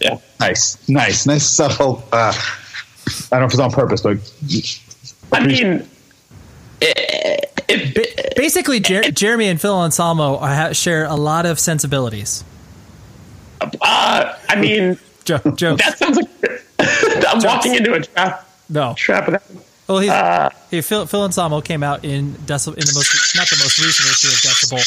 yeah. 0.00 0.18
Nice, 0.40 0.76
nice, 0.88 1.26
nice 1.26 1.44
subtle. 1.46 2.04
Uh, 2.12 2.32
I 3.32 3.38
don't 3.38 3.40
know 3.40 3.46
if 3.46 3.52
it's 3.52 3.58
on 3.60 3.70
purpose, 3.70 4.00
but 4.02 4.18
I 5.32 5.46
mean, 5.46 5.86
it, 6.80 7.50
it, 7.68 7.94
Ba- 7.94 8.32
Basically, 8.36 8.80
Jer- 8.80 9.10
Jeremy 9.10 9.46
and 9.48 9.60
Phil 9.60 9.74
Anselmo 9.82 10.36
are, 10.38 10.54
ha- 10.54 10.72
share 10.72 11.04
a 11.04 11.14
lot 11.14 11.46
of 11.46 11.58
sensibilities. 11.58 12.44
uh, 13.60 14.34
I 14.48 14.56
mean, 14.56 14.98
Joe, 15.24 15.38
Joe, 15.56 15.76
that 15.76 15.98
sounds 15.98 16.18
like 17.36 17.44
I'm 17.44 17.56
walking 17.56 17.74
into 17.74 17.94
a 17.94 18.00
trap. 18.00 18.48
no. 18.68 18.94
Trap 18.96 19.28
with. 19.28 19.70
Well, 19.88 19.98
he's, 19.98 20.10
Uh, 20.10 20.48
hey, 20.70 20.80
Phil, 20.80 21.04
Phil 21.06 21.24
Anselmo 21.24 21.60
came 21.60 21.82
out 21.82 22.04
in 22.04 22.32
Decibel, 22.46 22.74
in 22.74 22.86
the 22.86 22.92
most 22.94 23.36
not 23.36 23.46
the 23.48 23.56
most 23.62 23.78
recent 23.84 24.08
issue 24.08 24.28
of 24.28 24.40
Decibel. 24.40 24.80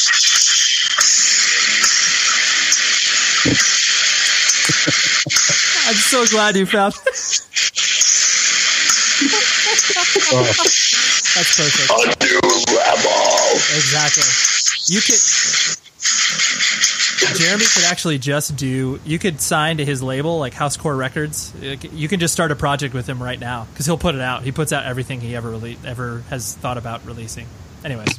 I'm 5.86 5.94
so 5.94 6.26
glad 6.26 6.56
you 6.56 6.66
found. 6.66 6.92
That's 11.34 11.56
perfect. 11.56 11.88
a 11.90 12.24
new 12.24 12.40
level. 12.74 13.56
Exactly. 13.78 14.26
You 14.94 15.00
could. 15.00 15.20
Jeremy 17.38 17.64
could 17.64 17.84
actually 17.90 18.18
just 18.18 18.56
do. 18.56 19.00
You 19.04 19.18
could 19.18 19.40
sign 19.40 19.78
to 19.78 19.84
his 19.84 20.02
label, 20.02 20.38
like 20.38 20.54
Housecore 20.54 20.96
Records. 20.98 21.52
You 21.60 22.08
can 22.08 22.20
just 22.20 22.32
start 22.34 22.50
a 22.50 22.56
project 22.56 22.94
with 22.94 23.06
him 23.08 23.22
right 23.22 23.38
now 23.38 23.66
because 23.72 23.86
he'll 23.86 23.98
put 23.98 24.14
it 24.14 24.20
out. 24.20 24.42
He 24.42 24.52
puts 24.52 24.72
out 24.72 24.84
everything 24.84 25.20
he 25.20 25.34
ever 25.36 25.52
rele- 25.52 25.84
ever 25.84 26.22
has 26.30 26.54
thought 26.56 26.78
about 26.78 27.04
releasing. 27.06 27.46
Anyways, 27.84 28.18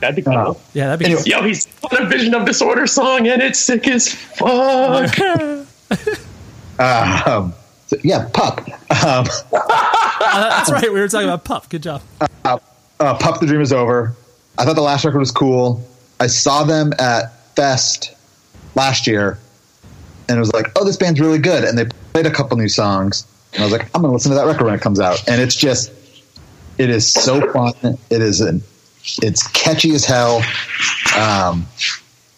That'd 0.00 0.16
be 0.16 0.22
cool. 0.22 0.34
Oh. 0.34 0.60
yeah, 0.74 0.86
that'd 0.88 0.98
be. 0.98 1.06
Anyway. 1.06 1.22
Yo, 1.24 1.42
he's 1.42 1.66
on 1.90 2.02
a 2.02 2.06
Vision 2.06 2.34
of 2.34 2.44
Disorder 2.44 2.86
song, 2.86 3.26
and 3.26 3.40
it's 3.40 3.58
sick 3.58 3.88
as 3.88 4.12
fuck. 4.12 5.18
um, 6.78 7.54
so, 7.86 7.96
yeah, 8.02 8.28
Pup. 8.32 8.60
Um, 8.90 9.26
Uh, 9.52 10.48
that's 10.50 10.70
right. 10.70 10.92
We 10.92 11.00
were 11.00 11.08
talking 11.08 11.28
about 11.28 11.44
Pup. 11.44 11.68
Good 11.70 11.82
job. 11.82 12.02
uh, 12.44 12.58
Pup 12.98 13.40
the 13.40 13.46
Dream 13.46 13.60
is 13.60 13.72
Over. 13.72 14.14
I 14.58 14.64
thought 14.64 14.74
the 14.76 14.82
last 14.82 15.04
record 15.04 15.18
was 15.20 15.30
cool. 15.30 15.82
I 16.20 16.26
saw 16.26 16.64
them 16.64 16.92
at 16.98 17.32
Fest 17.56 18.14
last 18.74 19.06
year 19.06 19.38
and 20.28 20.36
it 20.36 20.40
was 20.40 20.52
like, 20.52 20.70
oh, 20.76 20.84
this 20.84 20.96
band's 20.96 21.20
really 21.20 21.38
good. 21.38 21.64
And 21.64 21.76
they 21.76 21.86
played 22.12 22.26
a 22.26 22.30
couple 22.30 22.56
new 22.56 22.68
songs. 22.68 23.26
And 23.52 23.62
I 23.62 23.66
was 23.66 23.72
like, 23.72 23.84
I'm 23.94 24.00
going 24.00 24.10
to 24.10 24.14
listen 24.14 24.30
to 24.30 24.36
that 24.36 24.46
record 24.46 24.64
when 24.64 24.74
it 24.74 24.80
comes 24.80 25.00
out. 25.00 25.26
And 25.28 25.40
it's 25.40 25.54
just, 25.54 25.92
it 26.78 26.90
is 26.90 27.10
so 27.10 27.52
fun. 27.52 27.74
It 28.10 28.22
is 28.22 28.40
an, 28.40 28.62
it's 29.22 29.46
catchy 29.48 29.94
as 29.94 30.04
hell. 30.04 30.42
Um, 31.18 31.66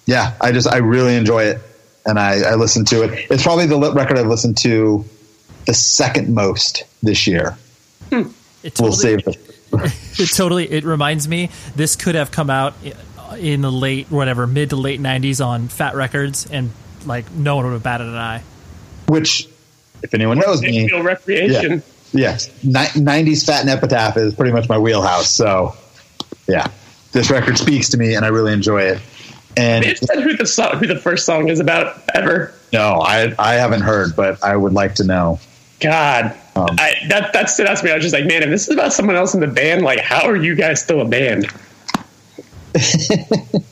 yeah, 0.07 0.35
I 0.41 0.53
just, 0.53 0.69
I 0.69 0.79
really 0.79 1.17
enjoy 1.17 1.45
it. 1.45 1.61
And 2.05 2.19
I, 2.19 2.53
I 2.53 2.55
listen 2.55 2.85
to 2.87 3.03
it. 3.03 3.27
It's 3.31 3.43
probably 3.43 3.67
the 3.67 3.79
record 3.93 4.19
I've 4.19 4.27
listened 4.27 4.57
to 4.59 5.05
the 5.67 5.75
second 5.75 6.33
most 6.33 6.85
this 7.03 7.27
year. 7.27 7.57
It 8.11 8.27
We'll 8.81 8.93
totally, 8.93 8.97
save 8.97 9.27
it. 9.27 9.61
it 10.21 10.27
totally. 10.35 10.71
It 10.71 10.85
reminds 10.85 11.27
me. 11.27 11.51
This 11.75 11.97
could 11.97 12.15
have 12.15 12.31
come 12.31 12.51
out 12.51 12.75
in 13.39 13.61
the 13.63 13.71
late, 13.73 14.07
whatever, 14.11 14.47
mid 14.47 14.71
to 14.71 14.77
late 14.77 15.01
'90s 15.01 15.45
on 15.45 15.69
Fat 15.69 15.95
Records, 15.95 16.47
and 16.51 16.71
like 17.05 17.31
no 17.33 17.57
one 17.57 17.65
would 17.67 17.73
have 17.73 17.83
batted 17.83 18.07
an 18.09 18.15
eye. 18.15 18.43
Which, 19.09 19.49
if 20.03 20.13
anyone 20.15 20.39
knows 20.39 20.61
me, 20.63 20.89
Feel 20.89 21.03
recreation. 21.03 21.83
yes, 22.13 22.49
90s 22.65 23.47
Fat 23.47 23.61
and 23.61 23.71
Epitaph 23.71 24.17
is 24.17 24.35
pretty 24.35 24.53
much 24.53 24.69
my 24.69 24.79
wheelhouse. 24.79 25.31
So, 25.31 25.75
yeah, 26.49 26.67
this 27.13 27.31
record 27.31 27.57
speaks 27.59 27.89
to 27.91 27.97
me 27.97 28.15
and 28.15 28.25
I 28.25 28.29
really 28.29 28.53
enjoy 28.53 28.83
it. 28.83 29.01
And 29.57 29.85
They 29.85 29.95
said 29.95 30.23
who 30.23 30.37
the 30.37 30.45
song, 30.45 30.77
who 30.79 30.87
the 30.87 30.99
first 30.99 31.25
song 31.25 31.49
is 31.49 31.61
about 31.61 32.03
ever. 32.15 32.53
no, 32.73 33.01
I, 33.01 33.33
I 33.39 33.55
haven't 33.55 33.81
heard, 33.83 34.15
but 34.17 34.43
I 34.45 34.55
would 34.57 34.73
like 34.73 34.97
to 34.97 35.05
know. 35.05 35.39
God, 35.81 36.35
Um, 36.57 36.69
I, 36.79 36.95
that 37.09 37.33
that 37.33 37.49
stood 37.51 37.67
out 37.67 37.77
to 37.79 37.85
me. 37.85 37.91
I 37.91 37.95
was 37.95 38.03
just 38.03 38.15
like, 38.15 38.27
man, 38.27 38.43
if 38.43 38.51
this 38.51 38.67
is 38.69 38.75
about 38.75 38.93
someone 38.93 39.15
else 39.17 39.35
in 39.35 39.41
the 39.41 39.47
band, 39.47 39.83
like, 39.83 40.01
how 40.01 40.27
are 40.27 40.37
you 40.37 40.55
guys 40.57 40.83
still 40.83 41.01
a 41.01 41.05
band? 41.05 41.47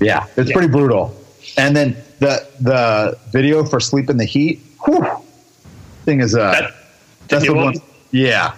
Yeah, 0.00 0.26
it's 0.36 0.48
Yeah. 0.48 0.54
pretty 0.56 0.68
brutal. 0.68 1.14
And 1.58 1.76
then 1.76 1.96
the 2.20 2.46
the 2.60 3.18
video 3.32 3.64
for 3.64 3.80
Sleep 3.80 4.08
in 4.08 4.16
the 4.16 4.24
Heat, 4.24 4.60
whew, 4.86 5.06
thing 6.06 6.20
is, 6.20 6.34
uh, 6.34 6.52
That, 6.52 6.74
that's 7.28 7.44
the 7.46 7.52
one? 7.54 7.64
one. 7.66 7.74
Yeah, 8.10 8.54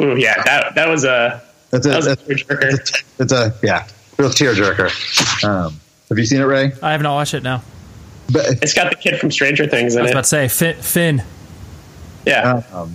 Ooh, 0.00 0.16
yeah, 0.18 0.42
that 0.44 0.74
that 0.74 0.88
was 0.88 1.04
a 1.04 1.42
that's 1.70 1.86
a, 1.86 1.90
that 1.90 1.96
was 1.96 2.06
a 2.06 2.16
that's, 2.16 2.22
tearjerker. 2.22 2.72
it's, 2.74 2.90
a, 2.90 3.22
it's 3.22 3.32
a 3.32 3.54
yeah, 3.62 3.86
real 4.18 4.28
tearjerker. 4.30 5.44
Um, 5.44 5.80
have 6.10 6.18
you 6.18 6.26
seen 6.26 6.40
it, 6.40 6.44
Ray? 6.44 6.72
I 6.82 6.92
have 6.92 7.00
not 7.02 7.14
watched 7.14 7.34
it 7.34 7.42
now. 7.42 7.62
But 8.30 8.62
It's 8.62 8.74
got 8.74 8.90
the 8.90 8.96
kid 8.96 9.18
from 9.18 9.30
Stranger 9.30 9.66
Things 9.66 9.96
I 9.96 10.00
in 10.00 10.02
was 10.04 10.10
it. 10.10 10.14
about 10.14 10.24
to 10.24 10.28
say 10.28 10.48
Finn. 10.48 10.76
Finn. 10.82 11.22
Yeah, 12.26 12.62
Um, 12.72 12.92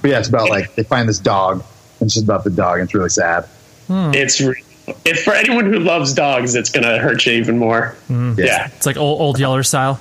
but 0.00 0.10
yeah, 0.10 0.18
it's 0.20 0.28
about 0.28 0.48
like 0.48 0.74
they 0.76 0.82
find 0.84 1.08
this 1.08 1.18
dog, 1.18 1.56
and 2.00 2.06
it's 2.06 2.14
just 2.14 2.24
about 2.24 2.44
the 2.44 2.50
dog, 2.50 2.78
and 2.78 2.84
it's 2.86 2.94
really 2.94 3.08
sad. 3.10 3.46
it's 3.88 4.40
re- 4.40 4.62
if 5.04 5.24
for 5.24 5.32
anyone 5.34 5.66
who 5.66 5.78
loves 5.78 6.12
dogs, 6.14 6.54
it's 6.54 6.70
gonna 6.70 6.98
hurt 6.98 7.24
you 7.26 7.32
even 7.32 7.58
more. 7.58 7.94
Yeah, 8.08 8.68
It's 8.76 8.86
like 8.86 8.96
old, 8.96 9.20
old 9.20 9.38
Yeller 9.38 9.62
style. 9.62 10.00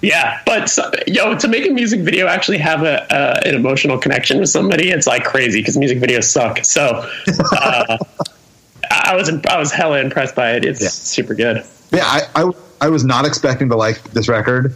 yeah. 0.00 0.40
But 0.46 0.68
so, 0.68 0.90
yo, 1.06 1.36
to 1.36 1.48
make 1.48 1.66
a 1.66 1.70
music 1.72 2.00
video 2.00 2.26
actually 2.26 2.58
have 2.58 2.82
a 2.82 3.12
uh, 3.12 3.40
an 3.44 3.54
emotional 3.54 3.98
connection 3.98 4.38
with 4.40 4.48
somebody, 4.48 4.90
it's 4.90 5.06
like 5.06 5.24
crazy 5.24 5.60
because 5.60 5.76
music 5.76 5.98
videos 5.98 6.24
suck. 6.24 6.64
So. 6.64 7.08
Uh, 7.52 7.98
I 8.90 9.14
was 9.16 9.30
I 9.48 9.58
was 9.58 9.72
hella 9.72 10.00
impressed 10.00 10.34
by 10.34 10.52
it. 10.52 10.64
It's 10.64 10.82
Yeah. 10.82 10.88
super 10.88 11.34
good. 11.34 11.64
Yeah, 11.92 12.04
I, 12.04 12.22
I 12.34 12.50
I 12.82 12.88
was 12.88 13.04
not 13.04 13.24
expecting 13.26 13.68
to 13.70 13.76
like 13.76 14.02
this 14.12 14.28
record 14.28 14.74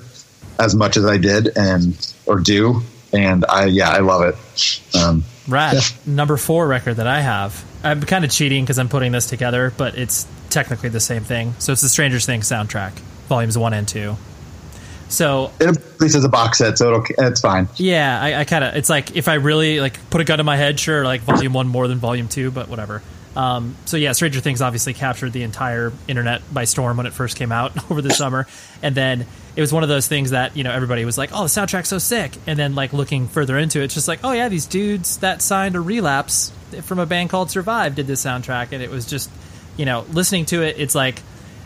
as 0.58 0.74
much 0.74 0.96
as 0.96 1.04
I 1.04 1.18
did, 1.18 1.50
and 1.56 1.94
or 2.24 2.38
do, 2.40 2.82
and 3.12 3.44
I 3.48 3.66
yeah, 3.66 3.90
I 3.90 3.98
love 3.98 4.22
it. 4.22 4.80
Um, 4.96 5.22
Rad. 5.48 5.74
Yeah. 5.74 5.80
Number 6.06 6.36
four 6.36 6.66
record 6.66 6.94
that 6.94 7.06
I 7.06 7.20
have. 7.20 7.64
I'm 7.84 8.02
kind 8.02 8.24
of 8.24 8.30
cheating 8.30 8.64
because 8.64 8.78
I'm 8.78 8.88
putting 8.88 9.12
this 9.12 9.26
together, 9.26 9.72
but 9.76 9.96
it's 9.96 10.26
technically 10.50 10.88
the 10.88 11.00
same 11.00 11.22
thing. 11.22 11.54
So 11.58 11.72
it's 11.72 11.82
the 11.82 11.88
Stranger 11.88 12.18
Things 12.20 12.48
soundtrack, 12.48 12.92
volumes 13.28 13.56
one 13.56 13.72
and 13.72 13.86
two. 13.86 14.16
So 15.08 15.52
it 15.60 15.68
at 15.68 16.00
least 16.00 16.16
as 16.16 16.24
a 16.24 16.28
box 16.28 16.58
set, 16.58 16.78
so 16.78 16.88
it'll 16.88 17.04
it's 17.26 17.40
fine. 17.40 17.68
yeah, 17.76 18.20
I, 18.20 18.40
I 18.40 18.44
kind 18.44 18.64
of 18.64 18.74
it's 18.74 18.90
like 18.90 19.16
if 19.16 19.28
I 19.28 19.34
really 19.34 19.80
like 19.80 20.10
put 20.10 20.20
a 20.20 20.24
gun 20.24 20.38
to 20.38 20.44
my 20.44 20.56
head, 20.56 20.80
sure, 20.80 21.04
like 21.04 21.20
volume 21.20 21.52
one 21.52 21.68
more 21.68 21.86
than 21.86 21.98
volume 21.98 22.28
two, 22.28 22.50
but 22.50 22.68
whatever. 22.68 23.02
Um, 23.36 23.76
so 23.84 23.96
yeah, 23.96 24.12
Stranger 24.12 24.40
Things 24.40 24.62
obviously 24.62 24.94
captured 24.94 25.32
the 25.32 25.42
entire 25.42 25.92
internet 26.08 26.42
by 26.52 26.64
storm 26.64 26.96
when 26.96 27.06
it 27.06 27.12
first 27.12 27.36
came 27.36 27.52
out 27.52 27.90
over 27.90 28.02
the 28.02 28.10
summer, 28.10 28.46
and 28.82 28.94
then 28.94 29.26
it 29.56 29.60
was 29.62 29.72
one 29.72 29.82
of 29.82 29.88
those 29.88 30.06
things 30.06 30.30
that 30.30 30.54
you 30.56 30.62
know 30.62 30.70
everybody 30.70 31.04
was 31.06 31.16
like, 31.16 31.30
"Oh, 31.32 31.42
the 31.42 31.48
soundtrack's 31.48 31.88
so 31.88 31.98
sick," 31.98 32.36
and 32.46 32.58
then 32.58 32.74
like 32.74 32.92
looking 32.92 33.26
further 33.26 33.56
into 33.56 33.80
it, 33.80 33.84
it's 33.84 33.94
just 33.94 34.06
like, 34.06 34.20
"Oh 34.22 34.32
yeah, 34.32 34.50
these 34.50 34.66
dudes 34.66 35.16
that 35.18 35.40
signed 35.40 35.74
a 35.74 35.80
relapse 35.80 36.52
from 36.82 36.98
a 36.98 37.06
band 37.06 37.30
called 37.30 37.50
Survive 37.50 37.94
did 37.94 38.06
this 38.06 38.22
soundtrack," 38.22 38.72
and 38.72 38.82
it 38.82 38.90
was 38.90 39.06
just, 39.06 39.30
you 39.78 39.86
know, 39.86 40.04
listening 40.12 40.44
to 40.46 40.62
it, 40.62 40.76
it's 40.78 40.94
like, 40.94 41.22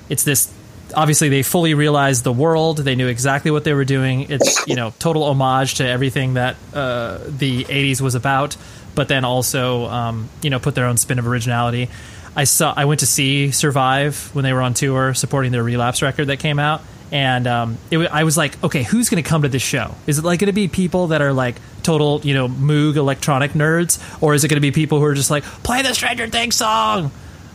it's 0.09 0.23
this. 0.23 0.53
Obviously, 0.95 1.29
they 1.29 1.43
fully 1.43 1.75
realized 1.75 2.25
the 2.25 2.33
world. 2.33 2.79
They 2.79 2.97
knew 2.97 3.07
exactly 3.09 3.51
what 3.51 3.65
they 3.65 3.75
were 3.75 3.85
doing. 3.85 4.31
It's 4.31 4.67
you 4.69 4.77
know 4.77 4.95
total 5.01 5.25
homage 5.25 5.75
to 5.75 5.87
everything 5.87 6.35
that 6.35 6.57
uh, 6.73 7.19
the 7.27 7.65
'80s 7.65 8.01
was 8.01 8.15
about, 8.15 8.57
but 8.95 9.09
then 9.09 9.25
also 9.25 9.87
um, 9.87 10.29
you 10.43 10.51
know 10.51 10.61
put 10.61 10.77
their 10.77 10.87
own 10.87 10.97
spin 10.97 11.19
of 11.19 11.27
originality. 11.27 11.89
I 12.37 12.45
saw. 12.45 12.73
I 12.77 12.85
went 12.85 13.01
to 13.01 13.07
see 13.07 13.51
Survive 13.51 14.31
when 14.33 14.45
they 14.45 14.53
were 14.53 14.63
on 14.63 14.75
tour, 14.75 15.15
supporting 15.15 15.51
their 15.51 15.65
Relapse 15.65 16.03
record 16.03 16.27
that 16.27 16.39
came 16.39 16.61
out, 16.61 16.83
and 17.13 17.47
um, 17.47 17.79
it, 17.91 17.99
I 17.99 18.25
was 18.25 18.37
like, 18.37 18.63
okay, 18.63 18.83
who's 18.83 19.09
going 19.09 19.23
to 19.23 19.29
come 19.29 19.43
to 19.43 19.49
this 19.49 19.63
show? 19.63 19.95
Is 20.07 20.19
it 20.19 20.25
like 20.25 20.41
going 20.41 20.47
to 20.47 20.53
be 20.53 20.69
people 20.69 21.09
that 21.09 21.23
are 21.23 21.33
like 21.33 21.57
total, 21.83 22.21
you 22.23 22.35
know, 22.35 22.49
Moog 22.49 22.97
electronic 22.97 23.53
nerds, 23.53 23.99
or 24.23 24.35
is 24.35 24.45
it 24.45 24.49
going 24.49 24.57
to 24.57 24.61
be 24.61 24.71
people 24.71 24.99
who 24.99 25.05
are 25.05 25.15
just 25.15 25.31
like 25.31 25.43
play 25.45 25.83
the 25.83 25.95
Stranger 25.95 26.29
Things 26.29 26.57
song? 26.57 27.11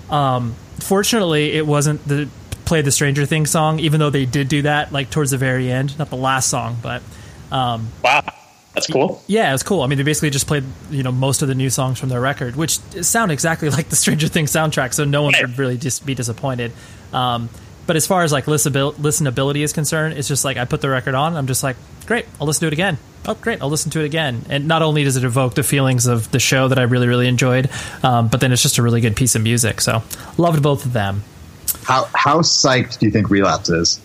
Um, 0.10 0.56
fortunately, 0.80 1.53
it 1.53 1.65
wasn't 1.65 2.06
the 2.07 2.27
play 2.65 2.82
the 2.82 2.91
Stranger 2.91 3.26
Things 3.26 3.49
song, 3.52 3.80
even 3.80 3.99
though 3.99 4.10
they 4.10 4.26
did 4.26 4.49
do 4.49 4.64
that 4.64 4.91
like 4.91 5.10
towards 5.10 5.32
the 5.32 5.38
very 5.38 5.72
end, 5.72 5.98
not 5.99 6.10
the 6.10 6.18
last 6.18 6.49
song, 6.49 6.77
but 6.82 7.02
um, 7.52 7.90
Wow, 8.03 8.23
that's 8.73 8.88
cool. 8.88 9.23
yeah, 9.27 9.49
it 9.49 9.52
was 9.53 9.64
cool. 9.64 9.84
I 9.84 9.88
mean, 9.88 9.98
they 9.98 10.03
basically 10.03 10.32
just 10.32 10.48
played 10.48 10.64
you 10.90 11.03
know 11.03 11.11
most 11.11 11.41
of 11.44 11.48
the 11.48 11.56
new 11.56 11.69
songs 11.69 11.99
from 11.99 12.10
their 12.10 12.22
record, 12.22 12.56
which 12.56 12.80
sound 13.03 13.32
exactly 13.32 13.69
like 13.77 13.90
the 13.90 13.95
Stranger 13.95 14.27
Things 14.27 14.52
soundtrack, 14.52 14.94
so 14.94 15.06
no 15.06 15.22
one 15.22 15.34
would 15.40 15.57
really 15.57 15.77
just 15.77 16.06
be 16.06 16.14
disappointed. 16.15 16.72
Um, 17.14 17.49
but 17.88 17.95
as 17.95 18.07
far 18.07 18.24
as 18.24 18.32
like 18.32 18.45
listenability 18.45 19.64
is 19.64 19.74
concerned, 19.74 20.18
it's 20.18 20.28
just 20.28 20.44
like 20.45 20.57
I 20.57 20.66
put 20.66 20.82
the 20.82 20.90
record 20.90 21.16
on, 21.16 21.36
I'm 21.36 21.48
just 21.48 21.64
like, 21.64 21.76
great, 22.06 22.26
I'll 22.40 22.48
listen 22.48 22.62
to 22.62 22.68
it 22.68 22.74
again. 22.74 22.98
Oh, 23.28 23.34
great, 23.34 23.62
I'll 23.62 23.70
listen 23.70 23.91
to 23.91 24.02
it 24.02 24.06
again. 24.06 24.45
And 24.49 24.68
not 24.68 24.82
only 24.84 25.03
does 25.03 25.18
it 25.18 25.24
evoke 25.24 25.56
the 25.56 25.64
feelings 25.64 26.06
of 26.06 26.30
the 26.32 26.40
show 26.40 26.68
that 26.68 26.78
I 26.78 26.84
really, 26.84 27.07
really 27.07 27.28
enjoyed, 27.28 27.70
um, 28.03 28.28
but 28.28 28.40
then 28.40 28.52
it's 28.52 28.62
just 28.62 28.78
a 28.78 28.84
really 28.84 29.02
good 29.02 29.16
piece 29.16 29.36
of 29.36 29.41
music. 29.41 29.82
So 29.82 30.03
loved 30.38 30.62
both 30.62 30.86
of 30.86 30.94
them, 30.94 31.24
How 31.84 32.07
how 32.14 32.40
psyched 32.41 32.99
do 32.99 33.06
you 33.07 33.12
think 33.12 33.30
Relapse 33.30 33.70
is? 33.70 33.99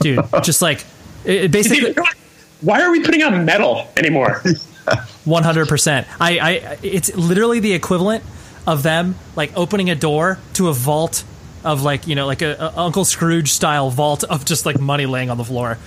dude. 0.00 0.24
just 0.42 0.62
like 0.62 0.84
it, 1.24 1.44
it 1.44 1.50
basically. 1.50 1.94
Why 2.60 2.82
are 2.82 2.90
we 2.90 3.02
putting 3.04 3.22
out 3.22 3.32
metal 3.44 3.86
anymore? 3.96 4.42
One 5.24 5.42
hundred 5.44 5.68
percent. 5.68 6.06
I, 6.20 6.38
I, 6.38 6.78
it's 6.82 7.14
literally 7.14 7.60
the 7.60 7.72
equivalent 7.72 8.24
of 8.66 8.82
them 8.82 9.14
like 9.36 9.56
opening 9.56 9.90
a 9.90 9.94
door 9.94 10.38
to 10.54 10.68
a 10.68 10.72
vault 10.72 11.24
of 11.64 11.82
like 11.82 12.06
you 12.06 12.14
know 12.14 12.26
like 12.26 12.42
a, 12.42 12.54
a 12.54 12.72
Uncle 12.80 13.04
Scrooge 13.04 13.50
style 13.52 13.90
vault 13.90 14.24
of 14.24 14.44
just 14.44 14.66
like 14.66 14.80
money 14.80 15.06
laying 15.06 15.30
on 15.30 15.36
the 15.38 15.44
floor. 15.44 15.78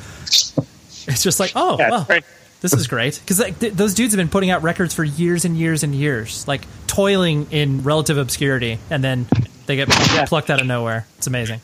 It's 1.07 1.23
just 1.23 1.39
like 1.39 1.51
oh 1.55 1.77
Yeah, 1.79 1.89
well, 1.89 2.05
right. 2.09 2.23
this 2.61 2.73
is 2.73 2.87
great 2.87 3.19
because 3.19 3.39
like, 3.39 3.59
th- 3.59 3.73
those 3.73 3.93
dudes 3.93 4.13
have 4.13 4.17
been 4.17 4.29
putting 4.29 4.49
out 4.51 4.61
records 4.63 4.93
for 4.93 5.03
years 5.03 5.45
and 5.45 5.57
years 5.57 5.83
and 5.83 5.95
years, 5.95 6.47
like 6.47 6.61
toiling 6.87 7.47
in 7.51 7.83
relative 7.83 8.17
obscurity, 8.17 8.77
and 8.89 9.03
then 9.03 9.25
they 9.65 9.75
get 9.77 9.89
plucked 10.27 10.49
out 10.49 10.61
of 10.61 10.67
nowhere. 10.67 11.05
It's 11.17 11.27
amazing. 11.27 11.61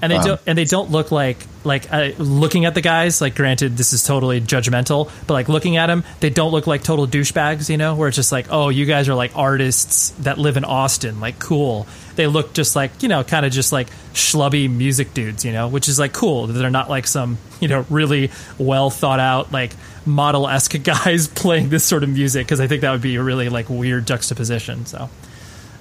And 0.00 0.12
they 0.12 0.16
Wow. 0.18 0.22
don't, 0.24 0.40
and 0.46 0.56
they 0.56 0.64
don't 0.64 0.92
look 0.92 1.10
like 1.10 1.38
like 1.64 1.92
uh, 1.92 2.10
looking 2.18 2.66
at 2.66 2.74
the 2.74 2.80
guys. 2.80 3.20
Like, 3.20 3.34
granted, 3.34 3.76
this 3.76 3.92
is 3.92 4.04
totally 4.06 4.40
judgmental, 4.40 5.10
but 5.26 5.34
like 5.34 5.48
looking 5.48 5.76
at 5.76 5.88
them, 5.88 6.04
they 6.20 6.30
don't 6.30 6.52
look 6.52 6.68
like 6.68 6.84
total 6.84 7.08
douchebags. 7.08 7.68
You 7.68 7.78
know, 7.78 7.96
where 7.96 8.06
it's 8.06 8.14
just 8.14 8.30
like, 8.30 8.46
oh, 8.50 8.68
you 8.68 8.86
guys 8.86 9.08
are 9.08 9.16
like 9.16 9.36
artists 9.36 10.10
that 10.20 10.38
live 10.38 10.56
in 10.56 10.62
Austin. 10.64 11.18
Like, 11.18 11.40
cool. 11.40 11.88
They 12.18 12.26
look 12.26 12.52
just 12.52 12.74
like 12.74 13.00
you 13.00 13.08
know, 13.08 13.22
kind 13.22 13.46
of 13.46 13.52
just 13.52 13.70
like 13.70 13.88
schlubby 14.12 14.68
music 14.68 15.14
dudes. 15.14 15.44
You 15.44 15.52
know, 15.52 15.68
which 15.68 15.88
is 15.88 16.00
like 16.00 16.12
cool. 16.12 16.48
that 16.48 16.52
They're 16.52 16.68
not 16.68 16.90
like 16.90 17.06
some 17.06 17.38
you 17.60 17.68
know 17.68 17.86
really 17.88 18.32
well 18.58 18.90
thought 18.90 19.20
out 19.20 19.52
like 19.52 19.70
model 20.04 20.48
esque 20.48 20.82
guys 20.82 21.28
playing 21.28 21.68
this 21.68 21.84
sort 21.84 22.02
of 22.02 22.08
music 22.08 22.44
because 22.46 22.58
I 22.60 22.66
think 22.66 22.80
that 22.82 22.90
would 22.90 23.02
be 23.02 23.14
a 23.14 23.22
really 23.22 23.48
like 23.48 23.70
weird 23.70 24.04
juxtaposition. 24.08 24.84
So, 24.86 25.08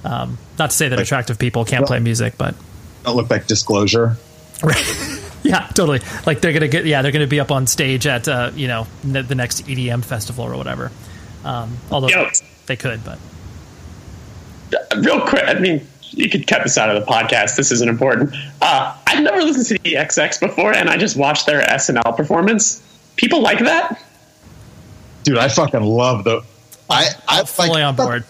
um, 0.05 0.37
not 0.59 0.69
to 0.69 0.75
say 0.75 0.89
that 0.89 0.97
Like- 0.97 1.05
attractive 1.07 1.39
people 1.39 1.65
can't 1.65 1.87
play 1.87 1.97
music, 1.99 2.35
but 2.37 2.53
Don't 3.03 3.15
look 3.15 3.31
like 3.31 3.47
Disclosure. 3.47 4.15
yeah, 5.43 5.67
totally. 5.73 6.01
Like 6.27 6.41
they're 6.41 6.53
gonna 6.53 6.67
get, 6.67 6.85
yeah, 6.85 7.01
they're 7.01 7.11
gonna 7.11 7.25
be 7.25 7.39
up 7.39 7.51
on 7.51 7.65
stage 7.65 8.05
at 8.05 8.27
uh, 8.27 8.51
you 8.55 8.67
know 8.67 8.85
ne- 9.03 9.23
the 9.23 9.35
next 9.35 9.65
EDM 9.65 10.05
festival 10.05 10.45
or 10.45 10.55
whatever. 10.55 10.91
Um, 11.43 11.77
although 11.89 12.09
Yo. 12.09 12.29
they 12.67 12.75
could, 12.75 13.03
but 13.03 13.17
Real 14.97 15.21
quick, 15.21 15.43
I 15.47 15.53
mean, 15.59 15.87
you 16.17 16.29
could 16.29 16.47
cut 16.47 16.63
this 16.63 16.77
out 16.77 16.89
of 16.95 16.99
the 17.05 17.11
podcast. 17.11 17.55
This 17.55 17.71
isn't 17.71 17.87
important. 17.89 18.33
Uh, 18.61 18.95
I've 19.07 19.23
never 19.23 19.41
listened 19.41 19.65
to 19.67 19.83
the 19.83 19.93
XX 19.95 20.39
before, 20.39 20.73
and 20.73 20.89
I 20.89 20.97
just 20.97 21.15
watched 21.15 21.45
their 21.45 21.61
SNL 21.61 22.15
performance. 22.17 22.81
People 23.15 23.41
like 23.41 23.59
that. 23.59 24.01
Dude, 25.23 25.37
I 25.37 25.47
fucking 25.49 25.81
love 25.83 26.23
the. 26.23 26.41
I 26.89 27.07
I 27.27 27.43
fully 27.43 27.69
like, 27.69 27.83
on 27.83 27.95
thought- 27.95 28.05
board. 28.07 28.23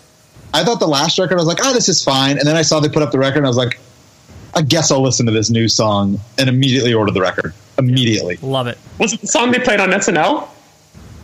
I 0.53 0.63
thought 0.63 0.79
the 0.79 0.87
last 0.87 1.19
record, 1.19 1.33
I 1.33 1.37
was 1.37 1.45
like, 1.47 1.59
oh, 1.61 1.73
this 1.73 1.89
is 1.89 2.01
fine. 2.03 2.39
And 2.39 2.47
then 2.47 2.55
I 2.55 2.61
saw 2.61 2.79
they 2.79 2.87
put 2.89 3.03
up 3.03 3.11
the 3.11 3.19
record, 3.19 3.37
and 3.39 3.45
I 3.45 3.49
was 3.49 3.57
like, 3.57 3.79
I 4.55 4.61
guess 4.61 4.91
I'll 4.91 5.01
listen 5.03 5.25
to 5.25 5.31
this 5.31 5.49
new 5.49 5.67
song, 5.67 6.19
and 6.39 6.49
immediately 6.49 6.93
ordered 6.93 7.13
the 7.13 7.21
record. 7.21 7.53
Immediately. 7.77 8.37
Love 8.41 8.67
it. 8.67 8.77
Was 8.97 9.13
it 9.13 9.21
the 9.21 9.27
song 9.27 9.51
they 9.51 9.59
played 9.59 9.79
on 9.79 9.89
SNL? 9.89 10.47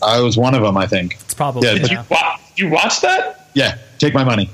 I 0.03 0.19
was 0.19 0.37
one 0.37 0.53
of 0.53 0.61
them. 0.61 0.77
I 0.77 0.85
think. 0.85 1.15
It's 1.21 1.33
probably 1.33 1.67
Yeah, 1.67 1.75
Did 1.75 1.91
yeah. 1.91 2.01
you 2.01 2.05
wa- 2.11 2.37
you 2.57 2.69
watch 2.69 3.01
that? 3.01 3.49
Yeah, 3.55 3.77
take 3.97 4.13
my 4.13 4.23
money. 4.25 4.49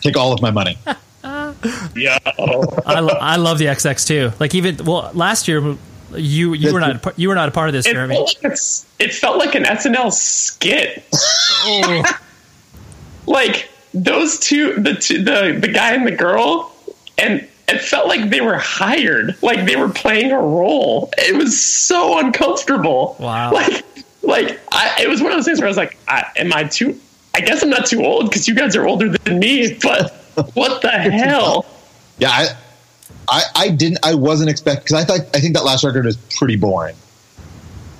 Take 0.00 0.16
all 0.16 0.32
of 0.32 0.42
my 0.42 0.50
money. 0.50 0.76
Yeah. 1.96 2.18
I, 2.86 3.00
lo- 3.00 3.18
I 3.20 3.36
love 3.36 3.58
the 3.58 3.66
XX 3.66 4.06
too. 4.06 4.32
Like 4.38 4.54
even 4.54 4.76
well, 4.84 5.10
last 5.14 5.48
year 5.48 5.76
you 6.16 6.54
you 6.54 6.72
were 6.72 6.80
not 6.80 7.18
you 7.18 7.28
were 7.28 7.34
not 7.34 7.48
a 7.48 7.52
part 7.52 7.68
of 7.68 7.72
this, 7.72 7.86
It 7.86 7.92
Jeremy. 7.92 8.14
felt, 8.14 8.34
like 8.42 8.52
it's, 8.52 8.86
it 8.98 9.14
felt 9.14 9.36
like 9.38 9.54
an 9.54 9.64
SNL 9.64 10.12
skit. 10.12 11.04
Oh. 11.12 12.02
like 13.26 13.68
those 13.94 14.38
two, 14.38 14.74
the 14.74 14.94
two, 14.94 15.22
the 15.22 15.58
the 15.60 15.68
guy 15.68 15.94
and 15.94 16.06
the 16.06 16.12
girl, 16.12 16.72
and 17.18 17.46
it 17.68 17.80
felt 17.82 18.08
like 18.08 18.30
they 18.30 18.40
were 18.40 18.56
hired, 18.56 19.36
like 19.42 19.66
they 19.66 19.76
were 19.76 19.88
playing 19.90 20.32
a 20.32 20.38
role. 20.38 21.10
It 21.18 21.36
was 21.36 21.60
so 21.60 22.18
uncomfortable. 22.18 23.16
Wow. 23.18 23.52
Like, 23.52 23.84
like 24.22 24.60
I, 24.72 25.02
it 25.02 25.08
was 25.08 25.20
one 25.22 25.32
of 25.32 25.38
those 25.38 25.44
things 25.44 25.58
where 25.58 25.66
I 25.66 25.70
was 25.70 25.76
like, 25.76 25.96
I, 26.08 26.24
"Am 26.36 26.52
I 26.52 26.64
too?" 26.64 26.98
I 27.34 27.40
guess 27.40 27.62
I'm 27.62 27.70
not 27.70 27.86
too 27.86 28.04
old 28.04 28.30
because 28.30 28.48
you 28.48 28.54
guys 28.54 28.74
are 28.76 28.86
older 28.86 29.10
than 29.10 29.38
me. 29.38 29.76
But 29.82 30.14
what 30.54 30.82
the 30.82 30.90
hell? 30.90 31.66
Yeah, 32.18 32.30
I, 32.30 32.46
I, 33.28 33.42
I 33.54 33.68
didn't. 33.70 33.98
I 34.04 34.14
wasn't 34.14 34.50
expecting 34.50 34.84
because 34.84 35.02
I 35.02 35.04
thought 35.04 35.20
I 35.34 35.40
think 35.40 35.54
that 35.54 35.64
last 35.64 35.84
record 35.84 36.06
is 36.06 36.16
pretty 36.16 36.56
boring, 36.56 36.96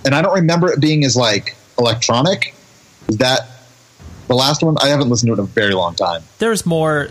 and 0.05 0.15
I 0.15 0.23
don't 0.23 0.35
remember 0.35 0.71
it 0.73 0.81
being 0.81 1.05
as 1.05 1.17
like 1.17 1.57
electronic. 1.79 2.55
Is 3.09 3.19
that 3.19 3.41
the 4.27 4.35
last 4.35 4.63
one? 4.63 4.77
I 4.81 4.89
haven't 4.89 5.09
listened 5.09 5.29
to 5.29 5.33
it 5.35 5.39
in 5.39 5.45
a 5.45 5.47
very 5.49 5.75
long 5.75 5.95
time. 5.95 6.23
There's 6.39 6.67
more. 6.67 7.09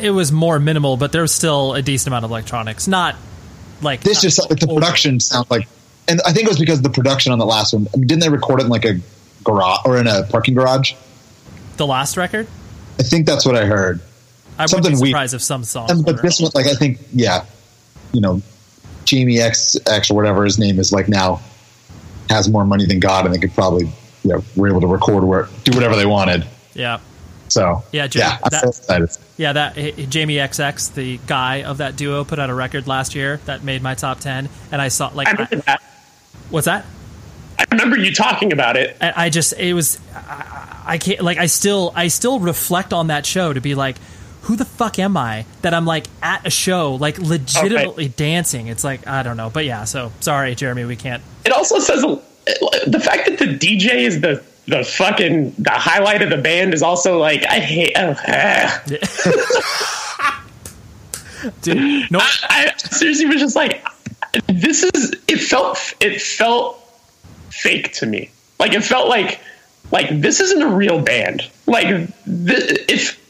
It 0.00 0.10
was 0.10 0.32
more 0.32 0.58
minimal, 0.58 0.96
but 0.96 1.12
there 1.12 1.22
was 1.22 1.32
still 1.32 1.74
a 1.74 1.82
decent 1.82 2.08
amount 2.08 2.24
of 2.24 2.30
electronics. 2.30 2.86
Not 2.88 3.16
like 3.80 4.02
This 4.02 4.20
just 4.20 4.38
like 4.50 4.58
the 4.60 4.66
over. 4.66 4.80
production 4.80 5.18
sounds 5.20 5.50
like, 5.50 5.66
and 6.08 6.20
I 6.26 6.32
think 6.32 6.44
it 6.46 6.50
was 6.50 6.58
because 6.58 6.78
of 6.78 6.82
the 6.82 6.90
production 6.90 7.32
on 7.32 7.38
the 7.38 7.46
last 7.46 7.72
one. 7.72 7.86
I 7.94 7.96
mean, 7.96 8.06
didn't 8.06 8.20
they 8.20 8.28
record 8.28 8.60
it 8.60 8.64
in 8.64 8.68
like 8.68 8.84
a 8.84 9.00
garage 9.44 9.80
or 9.84 9.96
in 9.98 10.06
a 10.06 10.24
parking 10.24 10.54
garage? 10.54 10.94
the 11.78 11.86
last 11.86 12.16
record. 12.18 12.46
I 13.00 13.02
think 13.02 13.24
that's 13.26 13.46
what 13.46 13.56
I 13.56 13.64
heard. 13.64 14.00
I 14.58 14.66
Something 14.66 14.92
wouldn't 14.92 15.00
be 15.00 15.02
we- 15.02 15.10
surprised 15.10 15.34
if 15.34 15.42
some 15.42 15.64
song. 15.64 16.02
But 16.04 16.22
this 16.22 16.40
one, 16.40 16.50
like 16.54 16.66
I 16.66 16.74
think, 16.74 16.98
yeah, 17.12 17.44
you 18.12 18.20
know, 18.20 18.42
Jamie 19.04 19.40
X 19.40 19.76
X 19.86 20.10
or 20.10 20.14
whatever 20.14 20.44
his 20.44 20.58
name 20.58 20.78
is, 20.78 20.92
like 20.92 21.08
now 21.08 21.40
has 22.30 22.48
more 22.48 22.64
money 22.64 22.86
than 22.86 23.00
God, 23.00 23.24
and 23.26 23.34
they 23.34 23.38
could 23.38 23.52
probably, 23.54 23.86
you 24.22 24.30
know, 24.30 24.42
were 24.56 24.68
able 24.68 24.80
to 24.80 24.86
record 24.86 25.24
where 25.24 25.48
do 25.64 25.72
whatever 25.72 25.96
they 25.96 26.06
wanted. 26.06 26.46
yeah, 26.74 27.00
So 27.48 27.82
Yeah, 27.92 28.06
Jim, 28.06 28.20
yeah, 28.20 28.32
I'm 28.42 28.50
that- 28.50 28.60
so 28.62 28.68
excited. 28.68 29.10
yeah. 29.36 29.52
That 29.54 29.76
eh, 29.76 30.06
Jamie 30.08 30.36
XX, 30.36 30.94
the 30.94 31.18
guy 31.26 31.62
of 31.62 31.78
that 31.78 31.96
duo, 31.96 32.24
put 32.24 32.38
out 32.38 32.48
a 32.50 32.54
record 32.54 32.86
last 32.86 33.14
year 33.14 33.40
that 33.46 33.64
made 33.64 33.82
my 33.82 33.94
top 33.94 34.20
ten, 34.20 34.48
and 34.70 34.80
I 34.80 34.88
saw 34.88 35.10
like 35.14 35.28
I 35.28 35.32
remember 35.32 35.56
I- 35.56 35.72
that. 35.72 35.82
what's 36.50 36.66
that? 36.66 36.84
I 37.58 37.64
remember 37.70 37.96
you 37.98 38.12
talking 38.14 38.52
about 38.52 38.76
it. 38.76 38.96
I, 39.00 39.12
I 39.26 39.30
just 39.30 39.52
it 39.54 39.74
was 39.74 39.98
I, 40.14 40.82
I 40.86 40.98
can't 40.98 41.20
like 41.22 41.38
I 41.38 41.46
still 41.46 41.92
I 41.94 42.08
still 42.08 42.38
reflect 42.38 42.92
on 42.92 43.08
that 43.08 43.24
show 43.26 43.52
to 43.52 43.60
be 43.60 43.74
like 43.74 43.96
who 44.42 44.56
the 44.56 44.64
fuck 44.64 44.98
am 44.98 45.16
I 45.16 45.46
that 45.62 45.74
I'm 45.74 45.86
like 45.86 46.06
at 46.22 46.46
a 46.46 46.50
show 46.50 46.94
like 46.94 47.18
legitimately 47.18 48.08
dancing 48.08 48.66
it's 48.68 48.84
like 48.84 49.06
I 49.06 49.22
don't 49.22 49.36
know 49.36 49.50
but 49.50 49.64
yeah 49.64 49.84
so 49.84 50.12
sorry 50.20 50.54
Jeremy 50.54 50.84
we 50.84 50.96
can't 50.96 51.22
It 51.44 51.52
also 51.52 51.78
says 51.78 52.02
the 52.02 53.00
fact 53.00 53.26
that 53.26 53.38
the 53.38 53.46
DJ 53.46 53.94
is 53.96 54.20
the 54.20 54.42
the 54.66 54.84
fucking 54.84 55.54
the 55.58 55.70
highlight 55.70 56.22
of 56.22 56.30
the 56.30 56.38
band 56.38 56.72
is 56.74 56.82
also 56.82 57.18
like 57.18 57.44
I 57.46 57.58
hate. 57.58 57.92
Oh, 57.96 58.14
ah. 58.28 58.82
dude 61.62 62.08
no 62.10 62.20
I 62.20 62.72
seriously 62.76 63.26
was 63.26 63.40
just 63.40 63.56
like, 63.56 63.84
this 64.46 64.84
is. 64.84 65.16
It 65.26 65.38
felt 65.38 65.78
it 66.00 66.22
felt 66.22 66.78
fake 67.50 67.92
to 67.94 68.06
me. 68.06 68.30
Like 68.58 68.72
it 68.74 68.84
felt 68.84 69.08
like 69.08 69.40
like 69.90 70.08
this 70.20 70.40
isn't 70.40 70.62
a 70.62 70.68
real 70.68 71.00
band. 71.00 71.42
Like 71.66 72.08
if. 72.26 73.20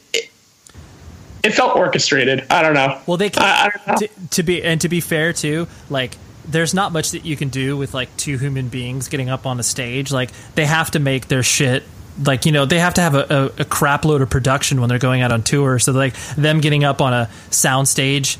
It, 1.43 1.53
felt 1.53 1.75
orchestrated. 1.75 2.45
I 2.49 2.61
don't 2.61 2.73
know. 2.73 2.99
well 3.05 3.17
they 3.17 3.29
I, 3.37 3.71
I 3.85 3.91
know. 3.91 3.95
to, 3.97 4.09
to 4.31 4.43
be 4.43 4.63
and 4.63 4.79
to 4.81 4.89
be 4.89 5.01
fair 5.01 5.33
too 5.33 5.67
like 5.89 6.15
there's 6.47 6.73
not 6.73 6.91
much 6.91 7.11
that 7.11 7.25
you 7.25 7.37
can 7.37 7.49
do 7.49 7.77
with 7.77 7.93
like 7.93 8.15
two 8.17 8.37
human 8.37 8.67
beings 8.69 9.07
getting 9.09 9.29
up 9.29 9.45
on 9.45 9.59
a 9.59 9.63
stage 9.63 10.11
like 10.11 10.31
they 10.55 10.65
have 10.65 10.91
to 10.91 10.99
make 10.99 11.27
their 11.27 11.43
shit 11.43 11.83
like 12.23 12.45
you 12.45 12.51
know 12.51 12.65
they 12.65 12.79
have 12.79 12.93
to 12.95 13.01
have 13.01 13.15
a, 13.15 13.51
a, 13.57 13.61
a 13.61 13.65
crap 13.65 14.05
load 14.05 14.21
of 14.21 14.29
production 14.29 14.79
when 14.79 14.89
they're 14.89 14.99
going 14.99 15.21
out 15.21 15.31
on 15.31 15.41
tour 15.41 15.79
so 15.79 15.91
like 15.91 16.13
them 16.35 16.59
getting 16.59 16.83
up 16.83 17.01
on 17.01 17.13
a 17.13 17.29
sound 17.49 17.87
stage 17.87 18.37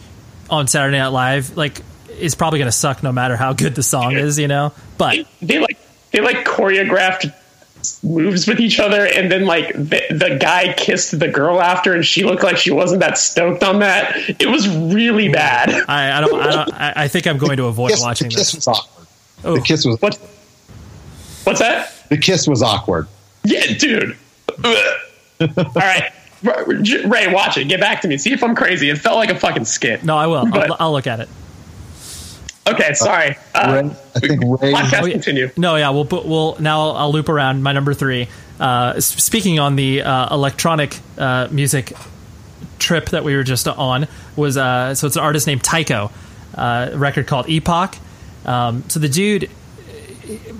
on 0.49 0.67
saturday 0.67 0.97
night 0.97 1.07
live 1.07 1.55
like 1.57 1.81
is 2.19 2.35
probably 2.35 2.59
going 2.59 2.67
to 2.67 2.71
suck 2.71 3.01
no 3.03 3.11
matter 3.11 3.35
how 3.35 3.53
good 3.53 3.73
the 3.73 3.83
song 3.83 4.13
is 4.13 4.37
you 4.37 4.47
know 4.47 4.71
but 4.97 5.25
they 5.41 5.59
like 5.59 5.77
they 6.11 6.21
like 6.21 6.45
choreographed 6.45 7.33
moves 8.03 8.47
with 8.47 8.59
each 8.59 8.79
other 8.79 9.05
and 9.05 9.31
then 9.31 9.45
like 9.45 9.73
the, 9.73 10.01
the 10.09 10.37
guy 10.39 10.73
kissed 10.73 11.19
the 11.19 11.27
girl 11.27 11.61
after 11.61 11.93
and 11.93 12.05
she 12.05 12.23
looked 12.23 12.43
like 12.43 12.57
she 12.57 12.71
wasn't 12.71 12.99
that 12.99 13.17
stoked 13.17 13.63
on 13.63 13.79
that. 13.79 14.15
It 14.39 14.47
was 14.47 14.67
really 14.67 15.29
bad. 15.29 15.69
I, 15.89 16.17
I 16.17 16.21
don't 16.21 16.33
i 16.41 16.51
don't 16.51 16.73
I, 16.73 16.93
I 16.95 17.07
think 17.07 17.27
i'm 17.27 17.37
going 17.37 17.57
to 17.57 17.65
avoid 17.65 17.91
Kiss- 17.91 18.01
watching 18.01 18.29
the 18.29 18.35
kiss 18.35 18.51
this. 18.51 18.65
was 18.65 18.67
awkward. 18.67 19.07
Oh. 19.43 19.55
The 19.55 19.61
kiss 19.61 19.85
was 19.85 20.01
what? 20.01 20.15
What's 21.43 21.59
that? 21.59 21.91
The 22.09 22.17
kiss 22.17 22.47
was 22.47 22.61
awkward. 22.61 23.07
yeah 23.43 23.73
dude. 23.77 24.17
All 24.63 25.65
right. 25.75 26.11
Ray 26.43 27.33
watch 27.33 27.57
it. 27.57 27.65
Get 27.69 27.79
back 27.79 28.01
to 28.01 28.07
me. 28.07 28.17
See 28.17 28.33
if 28.33 28.43
i'm 28.43 28.55
crazy. 28.55 28.89
It 28.89 28.97
felt 28.97 29.17
like 29.17 29.29
a 29.29 29.39
fucking 29.39 29.65
skit. 29.65 30.03
No 30.03 30.17
i 30.17 30.27
will. 30.27 30.45
But- 30.45 30.71
I'll, 30.71 30.77
I'll 30.79 30.91
look 30.91 31.07
at 31.07 31.19
it 31.19 31.29
okay 32.67 32.93
sorry 32.93 33.35
uh, 33.55 33.81
Ray, 33.83 33.95
I 34.15 34.19
think 34.19 34.41
Ray. 34.41 34.73
podcast 34.73 35.01
Oh, 35.01 35.05
yeah. 35.05 35.13
continue 35.13 35.49
No, 35.57 35.75
yeah, 35.75 35.89
we'll 35.89 36.05
put 36.05 36.25
we'll 36.25 36.55
now 36.59 36.81
I'll, 36.81 36.91
I'll 36.95 37.11
loop 37.11 37.29
around 37.29 37.63
my 37.63 37.71
number 37.73 37.93
three. 37.93 38.27
Uh, 38.59 38.99
speaking 39.01 39.59
on 39.59 39.75
the 39.75 40.01
uh, 40.03 40.33
electronic 40.33 40.97
uh, 41.17 41.47
music 41.51 41.93
trip 42.79 43.09
that 43.09 43.23
we 43.23 43.35
were 43.35 43.43
just 43.43 43.67
on 43.67 44.07
was 44.35 44.57
uh, 44.57 44.93
so 44.95 45.07
it's 45.07 45.15
an 45.15 45.23
artist 45.23 45.47
named 45.47 45.63
Tycho, 45.63 46.11
uh, 46.55 46.89
a 46.91 46.97
record 46.97 47.27
called 47.27 47.49
Epoch. 47.49 47.95
Um, 48.45 48.83
so 48.89 48.99
the 48.99 49.09
dude, 49.09 49.49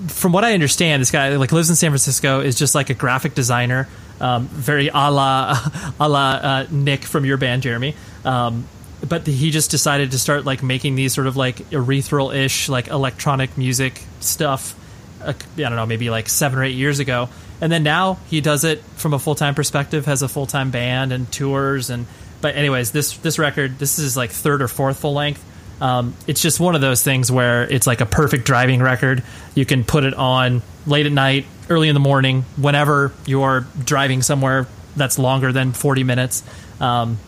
from 0.08 0.32
what 0.32 0.44
I 0.44 0.54
understand, 0.54 1.00
this 1.00 1.10
guy 1.10 1.36
like 1.36 1.52
lives 1.52 1.70
in 1.70 1.76
San 1.76 1.90
Francisco, 1.90 2.40
is 2.40 2.58
just 2.58 2.74
like 2.74 2.90
a 2.90 2.94
graphic 2.94 3.34
designer, 3.34 3.88
um, 4.20 4.46
very 4.48 4.88
a 4.88 5.10
la 5.10 5.58
a 6.00 6.08
la 6.08 6.30
uh, 6.30 6.66
Nick 6.70 7.04
from 7.04 7.24
your 7.24 7.36
band, 7.36 7.62
Jeremy. 7.62 7.94
Um, 8.24 8.66
but 9.08 9.26
he 9.26 9.50
just 9.50 9.70
decided 9.70 10.10
to 10.12 10.18
start 10.18 10.44
like 10.44 10.62
making 10.62 10.94
these 10.94 11.14
sort 11.14 11.26
of 11.26 11.36
like 11.36 11.72
ethereal 11.72 12.30
ish 12.30 12.68
like 12.68 12.88
electronic 12.88 13.56
music 13.56 14.02
stuff. 14.20 14.74
Uh, 15.20 15.32
I 15.56 15.60
don't 15.60 15.76
know, 15.76 15.86
maybe 15.86 16.10
like 16.10 16.28
seven 16.28 16.58
or 16.58 16.64
eight 16.64 16.74
years 16.74 16.98
ago, 16.98 17.28
and 17.60 17.72
then 17.72 17.82
now 17.82 18.18
he 18.28 18.40
does 18.40 18.64
it 18.64 18.80
from 18.96 19.14
a 19.14 19.18
full 19.18 19.34
time 19.34 19.54
perspective, 19.54 20.06
has 20.06 20.22
a 20.22 20.28
full 20.28 20.46
time 20.46 20.70
band 20.70 21.12
and 21.12 21.30
tours 21.30 21.90
and. 21.90 22.06
But 22.40 22.56
anyways, 22.56 22.92
this 22.92 23.16
this 23.16 23.38
record, 23.38 23.78
this 23.78 23.98
is 23.98 24.18
like 24.18 24.30
third 24.30 24.60
or 24.60 24.68
fourth 24.68 25.00
full 25.00 25.14
length. 25.14 25.42
Um, 25.80 26.14
it's 26.26 26.42
just 26.42 26.60
one 26.60 26.74
of 26.74 26.82
those 26.82 27.02
things 27.02 27.32
where 27.32 27.64
it's 27.64 27.86
like 27.86 28.02
a 28.02 28.06
perfect 28.06 28.44
driving 28.44 28.82
record. 28.82 29.22
You 29.54 29.64
can 29.64 29.82
put 29.82 30.04
it 30.04 30.12
on 30.12 30.60
late 30.86 31.06
at 31.06 31.12
night, 31.12 31.46
early 31.70 31.88
in 31.88 31.94
the 31.94 32.00
morning, 32.00 32.42
whenever 32.56 33.12
you're 33.26 33.66
driving 33.82 34.22
somewhere 34.22 34.66
that's 34.96 35.18
longer 35.18 35.52
than 35.52 35.72
40 35.72 36.04
minutes. 36.04 36.42
Um, 36.80 37.18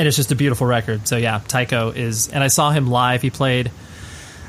and 0.00 0.08
it's 0.08 0.16
just 0.16 0.32
a 0.32 0.34
beautiful 0.34 0.66
record. 0.66 1.06
So 1.06 1.18
yeah, 1.18 1.42
Tycho 1.46 1.90
is, 1.90 2.28
and 2.28 2.42
I 2.42 2.46
saw 2.46 2.70
him 2.70 2.86
live. 2.86 3.20
He 3.20 3.28
played, 3.28 3.70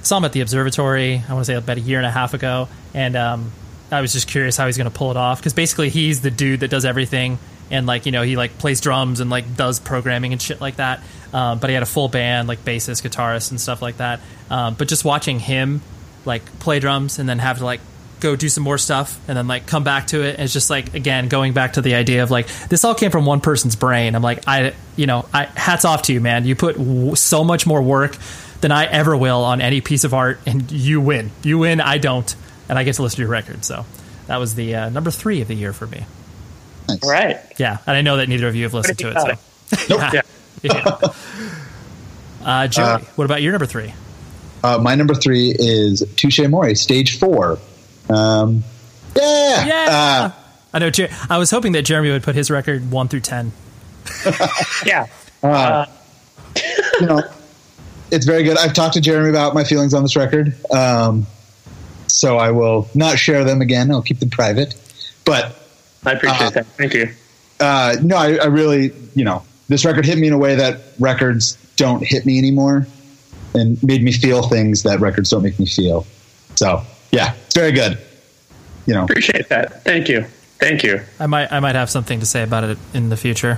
saw 0.02 0.16
him 0.16 0.24
at 0.24 0.32
the 0.32 0.40
Observatory. 0.40 1.22
I 1.28 1.34
want 1.34 1.46
to 1.46 1.52
say 1.52 1.56
about 1.56 1.76
a 1.76 1.82
year 1.82 1.98
and 1.98 2.08
a 2.08 2.12
half 2.12 2.34
ago, 2.34 2.70
and 2.94 3.18
um, 3.18 3.52
I 3.92 4.00
was 4.00 4.14
just 4.14 4.30
curious 4.30 4.56
how 4.56 4.68
he's 4.68 4.78
going 4.78 4.90
to 4.90 4.98
pull 4.98 5.12
it 5.12 5.18
off 5.18 5.40
because 5.40 5.54
basically 5.54 5.90
he's 5.90 6.22
the 6.22 6.32
dude 6.32 6.62
that 6.62 6.70
does 6.70 6.86
everything, 6.86 7.38
and 7.70 7.86
like 7.86 8.06
you 8.06 8.14
know 8.14 8.22
he 8.22 8.38
like 8.38 8.60
plays 8.60 8.80
drums 8.80 9.20
and 9.20 9.30
like 9.30 9.58
does 9.58 9.82
programming 9.82 10.32
and 10.32 10.42
shit 10.42 10.62
like 10.62 10.78
that. 10.78 11.02
Um, 11.34 11.60
but 11.60 11.70
he 11.70 11.74
had 11.74 11.84
a 11.84 11.88
full 11.88 12.08
band, 12.08 12.48
like 12.48 12.64
bassist, 12.64 13.04
guitarist, 13.04 13.52
and 13.52 13.60
stuff 13.60 13.82
like 13.82 13.98
that. 13.98 14.22
Um, 14.50 14.76
but 14.76 14.88
just 14.88 15.04
watching 15.04 15.40
him 15.40 15.82
like 16.24 16.46
play 16.60 16.80
drums 16.80 17.20
and 17.20 17.28
then 17.28 17.40
have 17.40 17.58
to 17.58 17.66
like 17.66 17.82
go 18.22 18.36
do 18.36 18.48
some 18.48 18.64
more 18.64 18.78
stuff 18.78 19.20
and 19.28 19.38
then 19.38 19.48
like 19.48 19.66
come 19.66 19.84
back 19.84 20.08
to 20.08 20.24
it. 20.24 20.40
It's 20.40 20.54
just 20.54 20.70
like 20.70 20.94
again 20.94 21.28
going 21.28 21.54
back 21.54 21.74
to 21.74 21.82
the 21.82 21.96
idea 21.96 22.24
of 22.24 22.32
like 22.32 22.48
this 22.70 22.86
all 22.86 22.96
came 22.96 23.12
from 23.12 23.26
one 23.26 23.42
person's 23.42 23.76
brain. 23.76 24.16
I'm 24.16 24.22
like 24.22 24.48
I 24.48 24.74
you 24.96 25.08
know 25.08 25.26
I 25.34 25.46
hats 25.46 25.84
off 25.84 26.04
to 26.04 26.14
you, 26.14 26.22
man. 26.22 26.46
You 26.46 26.56
put 26.56 26.78
w- 26.78 27.16
so 27.16 27.44
much 27.44 27.68
more 27.68 27.82
work 27.82 28.16
than 28.62 28.72
I 28.72 28.86
ever 28.86 29.18
will 29.18 29.44
on 29.44 29.60
any 29.60 29.82
piece 29.82 30.04
of 30.04 30.14
art, 30.14 30.40
and 30.46 30.72
you 30.72 31.02
win. 31.02 31.32
You 31.44 31.58
win. 31.58 31.82
I 31.82 31.98
don't, 31.98 32.34
and 32.70 32.78
I 32.78 32.84
get 32.84 32.96
to 32.96 33.02
listen 33.02 33.18
to 33.18 33.22
your 33.24 33.32
record. 33.32 33.66
So 33.66 33.86
that 34.28 34.38
was 34.38 34.56
the 34.56 34.76
uh, 34.76 34.90
number 34.90 35.12
three 35.12 35.42
of 35.42 35.48
the 35.48 35.56
year 35.56 35.74
for 35.74 35.88
me. 35.88 36.06
Nice. 36.88 37.04
all 37.04 37.12
right 37.12 37.40
Yeah, 37.58 37.78
and 37.86 37.98
I 37.98 38.02
know 38.02 38.18
that 38.18 38.30
neither 38.30 38.48
of 38.48 38.56
you 38.56 38.64
have 38.64 38.74
listened 38.74 39.00
to 39.00 39.10
it. 39.10 39.16
What 39.16 39.22
So 39.22 39.76
do 39.76 39.94
you 39.94 40.00
think 40.00 40.14
yeah. 40.14 40.22
Yeah. 40.64 41.02
yeah. 41.02 41.14
Uh, 42.44 42.68
Joey, 42.68 43.02
what 43.16 43.26
about 43.26 43.42
your 43.42 43.52
number 43.52 43.66
three? 43.66 43.94
Uh, 44.64 44.78
my 44.78 44.96
number 44.96 45.14
three 45.14 45.54
is 45.58 46.04
Touche 46.16 46.40
Amore, 46.40 46.76
stage 46.76 47.18
four. 47.20 47.60
Um, 48.10 48.64
yeah. 49.16 49.66
Yeah. 49.66 49.86
Uh, 49.90 50.32
I 50.74 50.80
know. 50.80 50.90
Jer- 50.90 51.10
I 51.30 51.38
was 51.38 51.52
hoping 51.52 51.74
that 51.74 51.84
Jeremy 51.84 52.12
would 52.12 52.24
put 52.24 52.36
his 52.36 52.50
record 52.50 52.92
one 52.92 53.08
through 53.08 53.20
ten. 53.22 53.52
yeah 54.86 55.06
you 55.44 57.06
know, 57.08 57.22
it's 58.12 58.26
very 58.26 58.44
good. 58.44 58.58
I've 58.58 58.74
talked 58.74 58.94
to 58.96 59.02
Jeremy 59.02 59.30
about 59.30 59.54
my 59.54 59.64
feelings 59.64 59.94
on 59.94 60.04
this 60.04 60.16
record. 60.16 60.54
Um, 60.72 61.26
so 62.08 62.38
I 62.38 62.52
will 62.52 62.90
not 62.94 63.18
share 63.18 63.44
them 63.44 63.62
again. 63.62 63.90
I'll 63.92 64.02
keep 64.02 64.20
them 64.20 64.30
private. 64.30 64.76
But 65.26 65.56
I 66.06 66.12
appreciate 66.14 66.42
Uh, 66.42 66.50
that. 66.52 66.66
Thank 66.78 66.94
you. 66.94 67.10
uh, 67.60 67.96
no, 68.04 68.16
I, 68.18 68.36
I 68.36 68.46
really, 68.46 68.94
you 69.16 69.24
know, 69.24 69.44
this 69.70 69.86
record 69.86 70.06
hit 70.06 70.18
me 70.18 70.28
in 70.28 70.34
a 70.34 70.38
way 70.38 70.56
that 70.56 70.82
records 71.00 71.58
don't 71.78 72.04
hit 72.06 72.26
me 72.26 72.38
anymore, 72.38 72.86
and 73.54 73.82
made 73.84 74.04
me 74.04 74.12
feel 74.12 74.44
things 74.44 74.84
that 74.84 75.00
records 75.00 75.30
don't 75.30 75.42
make 75.44 75.58
me 75.60 75.66
feel. 75.66 76.06
So 76.56 76.84
yeah, 77.12 77.34
it's 77.46 77.56
very 77.56 77.72
good. 77.72 77.98
You 78.86 78.94
know, 78.96 79.04
Appreciate 79.04 79.50
that. 79.50 79.84
Thank 79.84 80.10
you. 80.10 80.24
Thank 80.60 80.84
you. 80.84 81.02
I 81.20 81.28
might 81.28 81.52
I 81.52 81.60
might 81.60 81.76
have 81.76 81.90
something 81.90 82.20
to 82.20 82.26
say 82.26 82.44
about 82.44 82.64
it 82.64 82.78
in 82.94 83.10
the 83.10 83.18
future. 83.18 83.58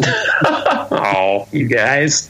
Oh, 0.94 1.48
you 1.52 1.66
guys. 1.68 2.28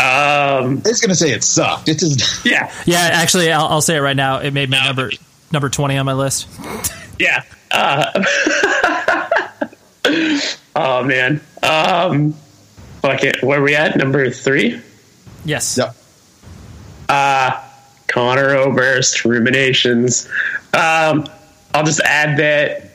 Um, 0.00 0.80
I 0.84 0.88
was 0.88 1.00
gonna 1.00 1.14
say 1.14 1.32
it 1.32 1.42
sucked. 1.42 1.88
It 1.88 1.98
just 1.98 2.44
yeah, 2.46 2.72
Yeah, 2.86 2.98
actually, 3.12 3.50
I'll, 3.52 3.66
I'll 3.66 3.80
say 3.82 3.96
it 3.96 4.00
right 4.00 4.16
now. 4.16 4.38
It 4.38 4.52
made 4.52 4.70
my 4.70 4.82
number 4.84 5.10
number 5.52 5.68
twenty 5.68 5.96
on 5.98 6.06
my 6.06 6.12
list. 6.14 6.46
yeah. 7.18 7.42
Uh, 7.70 8.24
oh 10.76 11.02
man. 11.04 11.40
Um, 11.62 12.32
fuck 13.02 13.24
it. 13.24 13.42
Where 13.42 13.60
are 13.60 13.62
we 13.62 13.74
at? 13.74 13.96
Number 13.96 14.30
three. 14.30 14.80
Yes. 15.44 15.76
Yep. 15.76 15.96
Uh, 17.08 17.67
Conor 18.08 18.56
Oberst, 18.56 19.24
Ruminations. 19.24 20.28
Um, 20.74 21.26
I'll 21.74 21.84
just 21.84 22.00
add 22.00 22.38
that 22.38 22.88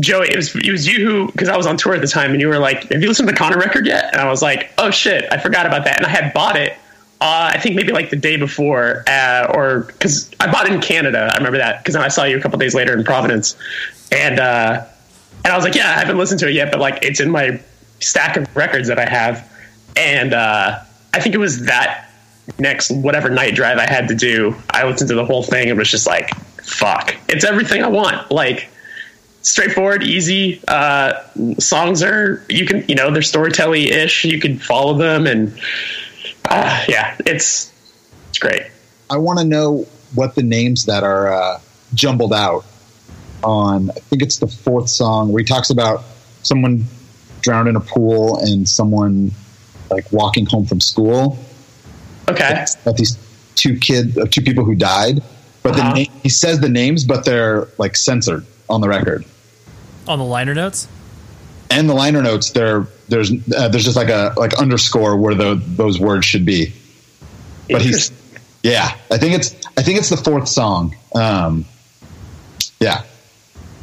Joey, 0.00 0.28
it 0.30 0.36
was 0.36 0.54
it 0.54 0.70
was 0.70 0.86
you 0.86 1.04
who 1.04 1.32
because 1.32 1.48
I 1.48 1.56
was 1.56 1.66
on 1.66 1.76
tour 1.76 1.94
at 1.94 2.00
the 2.00 2.06
time, 2.06 2.32
and 2.32 2.40
you 2.40 2.48
were 2.48 2.58
like, 2.58 2.90
"Have 2.90 3.02
you 3.02 3.08
listened 3.08 3.28
to 3.28 3.32
the 3.32 3.38
Connor 3.38 3.58
record 3.58 3.86
yet?" 3.86 4.12
And 4.12 4.20
I 4.20 4.30
was 4.30 4.40
like, 4.42 4.72
"Oh 4.78 4.90
shit, 4.90 5.26
I 5.30 5.38
forgot 5.38 5.66
about 5.66 5.84
that." 5.84 5.98
And 5.98 6.06
I 6.06 6.08
had 6.08 6.32
bought 6.32 6.56
it. 6.56 6.72
Uh, 7.20 7.52
I 7.52 7.58
think 7.58 7.76
maybe 7.76 7.92
like 7.92 8.08
the 8.08 8.16
day 8.16 8.36
before, 8.36 9.04
uh, 9.06 9.52
or 9.54 9.80
because 9.80 10.30
I 10.40 10.50
bought 10.50 10.66
it 10.66 10.72
in 10.72 10.80
Canada. 10.80 11.28
I 11.30 11.36
remember 11.36 11.58
that 11.58 11.78
because 11.82 11.96
I 11.96 12.08
saw 12.08 12.24
you 12.24 12.38
a 12.38 12.40
couple 12.40 12.58
days 12.58 12.74
later 12.74 12.96
in 12.96 13.04
Providence, 13.04 13.56
and 14.10 14.40
uh, 14.40 14.86
and 15.44 15.52
I 15.52 15.56
was 15.56 15.64
like, 15.64 15.74
"Yeah, 15.74 15.90
I 15.90 15.98
haven't 15.98 16.16
listened 16.16 16.40
to 16.40 16.48
it 16.48 16.54
yet, 16.54 16.70
but 16.70 16.80
like 16.80 17.04
it's 17.04 17.20
in 17.20 17.30
my 17.30 17.60
stack 18.00 18.36
of 18.36 18.56
records 18.56 18.88
that 18.88 18.98
I 18.98 19.08
have." 19.08 19.46
And 19.96 20.32
uh, 20.32 20.78
I 21.12 21.20
think 21.20 21.34
it 21.34 21.38
was 21.38 21.66
that 21.66 22.09
next 22.58 22.90
whatever 22.90 23.30
night 23.30 23.54
drive 23.54 23.78
I 23.78 23.86
had 23.86 24.08
to 24.08 24.14
do. 24.14 24.54
I 24.70 24.86
listened 24.86 25.08
to 25.10 25.16
the 25.16 25.24
whole 25.24 25.42
thing 25.42 25.68
and 25.70 25.78
was 25.78 25.90
just 25.90 26.06
like, 26.06 26.30
"Fuck, 26.62 27.16
it's 27.28 27.44
everything 27.44 27.82
I 27.82 27.88
want." 27.88 28.30
Like 28.30 28.68
straightforward, 29.42 30.02
easy. 30.02 30.60
Uh, 30.66 31.20
songs 31.58 32.02
are 32.02 32.44
you 32.48 32.66
can 32.66 32.84
you 32.88 32.94
know 32.94 33.10
they're 33.10 33.22
storytelling 33.22 33.84
ish. 33.84 34.24
You 34.24 34.40
can 34.40 34.58
follow 34.58 34.94
them, 34.94 35.26
and 35.26 35.58
uh, 36.48 36.84
yeah, 36.88 37.16
it's 37.26 37.72
it's 38.28 38.38
great. 38.38 38.62
I 39.08 39.18
want 39.18 39.38
to 39.38 39.44
know 39.44 39.86
what 40.14 40.34
the 40.34 40.42
names 40.42 40.86
that 40.86 41.02
are 41.02 41.32
uh, 41.32 41.60
jumbled 41.94 42.32
out 42.32 42.64
on. 43.42 43.90
I 43.90 43.94
think 43.94 44.22
it's 44.22 44.38
the 44.38 44.46
fourth 44.46 44.88
song 44.88 45.32
where 45.32 45.40
he 45.40 45.44
talks 45.44 45.70
about 45.70 46.04
someone 46.42 46.84
drowned 47.40 47.68
in 47.68 47.76
a 47.76 47.80
pool 47.80 48.38
and 48.38 48.68
someone 48.68 49.32
like 49.90 50.10
walking 50.12 50.46
home 50.46 50.66
from 50.66 50.80
school. 50.80 51.38
Okay, 52.30 52.64
About 52.82 52.96
these 52.96 53.16
two 53.54 53.76
kid, 53.76 54.18
uh, 54.18 54.26
two 54.26 54.42
people 54.42 54.64
who 54.64 54.74
died, 54.74 55.22
but 55.62 55.78
Uh-huh. 55.78 55.92
name, 55.94 56.10
he 56.22 56.28
says 56.28 56.60
the 56.60 56.68
names, 56.68 57.04
but 57.04 57.24
they're 57.24 57.68
like 57.78 57.96
censored 57.96 58.46
on 58.68 58.80
the 58.80 58.88
record. 58.88 59.24
On 60.08 60.18
the 60.18 60.24
liner 60.24 60.54
notes. 60.54 60.88
And 61.70 61.88
the 61.88 61.94
liner 61.94 62.22
notes, 62.22 62.50
there 62.50 62.86
there's 63.08 63.30
uh, 63.30 63.68
there's 63.68 63.84
just 63.84 63.96
like 63.96 64.08
a 64.08 64.32
like 64.36 64.54
underscore 64.58 65.16
where 65.16 65.34
the, 65.34 65.54
those 65.66 66.00
words 66.00 66.24
should 66.26 66.44
be. 66.44 66.72
But 67.70 67.82
he's 67.82 68.10
yeah, 68.62 68.96
I 69.10 69.18
think 69.18 69.34
it's 69.34 69.54
I 69.76 69.82
think 69.82 69.98
it's 69.98 70.08
the 70.08 70.16
fourth 70.16 70.48
song. 70.48 70.96
Um, 71.14 71.64
yeah, 72.80 73.02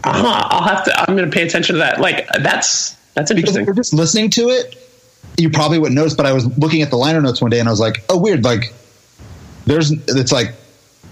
uh-huh. 0.03 0.47
I'll 0.51 0.63
have 0.67 0.83
to. 0.85 0.99
I'm 0.99 1.15
going 1.15 1.29
to 1.29 1.33
pay 1.33 1.45
attention 1.45 1.75
to 1.75 1.79
that. 1.79 2.01
Like 2.01 2.27
that's 2.39 2.95
that's 3.13 3.31
because 3.31 3.55
interesting. 3.55 3.61
if 3.61 3.65
you're 3.67 3.75
just 3.75 3.93
listening 3.93 4.29
to 4.31 4.49
it, 4.49 4.75
you 5.37 5.49
probably 5.49 5.79
wouldn't 5.79 5.95
notice. 5.95 6.13
But 6.15 6.25
I 6.25 6.33
was 6.33 6.45
looking 6.57 6.81
at 6.81 6.89
the 6.89 6.97
liner 6.97 7.21
notes 7.21 7.41
one 7.41 7.51
day 7.51 7.59
and 7.59 7.67
I 7.69 7.71
was 7.71 7.79
like, 7.79 8.03
oh, 8.09 8.17
weird. 8.17 8.43
Like 8.43 8.73
there's 9.65 9.91
it's 9.91 10.31
like 10.31 10.53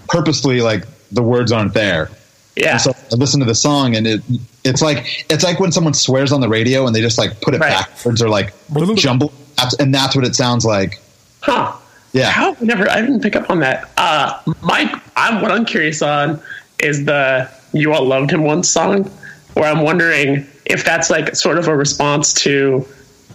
purposely 0.08 0.60
like 0.60 0.84
the 1.12 1.22
words 1.22 1.52
aren't 1.52 1.74
there. 1.74 2.10
Yeah, 2.56 2.72
And 2.72 2.80
so 2.80 2.92
I 3.12 3.16
listened 3.16 3.42
to 3.42 3.46
the 3.46 3.54
song 3.54 3.94
and 3.96 4.06
it 4.06 4.22
it's 4.64 4.80
like 4.80 5.26
it's 5.30 5.44
like 5.44 5.60
when 5.60 5.72
someone 5.72 5.92
swears 5.94 6.32
on 6.32 6.40
the 6.40 6.48
radio 6.48 6.86
and 6.86 6.96
they 6.96 7.00
just 7.02 7.18
like 7.18 7.40
put 7.42 7.54
it 7.54 7.60
Right. 7.60 7.70
backwards 7.70 8.22
or 8.22 8.28
like 8.30 8.54
jumble 8.94 9.32
and 9.78 9.94
that's 9.94 10.16
what 10.16 10.24
it 10.24 10.34
sounds 10.34 10.64
like. 10.64 10.98
huh? 11.40 11.72
Yeah. 12.12 12.30
How 12.30 12.56
never 12.60 12.90
I 12.90 13.02
didn't 13.02 13.20
pick 13.20 13.36
up 13.36 13.50
on 13.50 13.60
that. 13.60 13.90
Uh 13.98 14.40
Mike, 14.62 14.90
I'm 15.16 15.42
what 15.42 15.50
I'm 15.52 15.66
curious 15.66 16.00
on 16.00 16.40
is 16.78 17.04
the 17.04 17.48
You 17.74 17.92
All 17.92 18.06
Loved 18.06 18.30
Him 18.30 18.42
Once 18.42 18.70
song, 18.70 19.04
where 19.52 19.70
I'm 19.70 19.82
wondering 19.82 20.46
if 20.64 20.82
that's 20.82 21.10
like 21.10 21.36
sort 21.36 21.58
of 21.58 21.68
a 21.68 21.76
response 21.76 22.32
to 22.34 22.86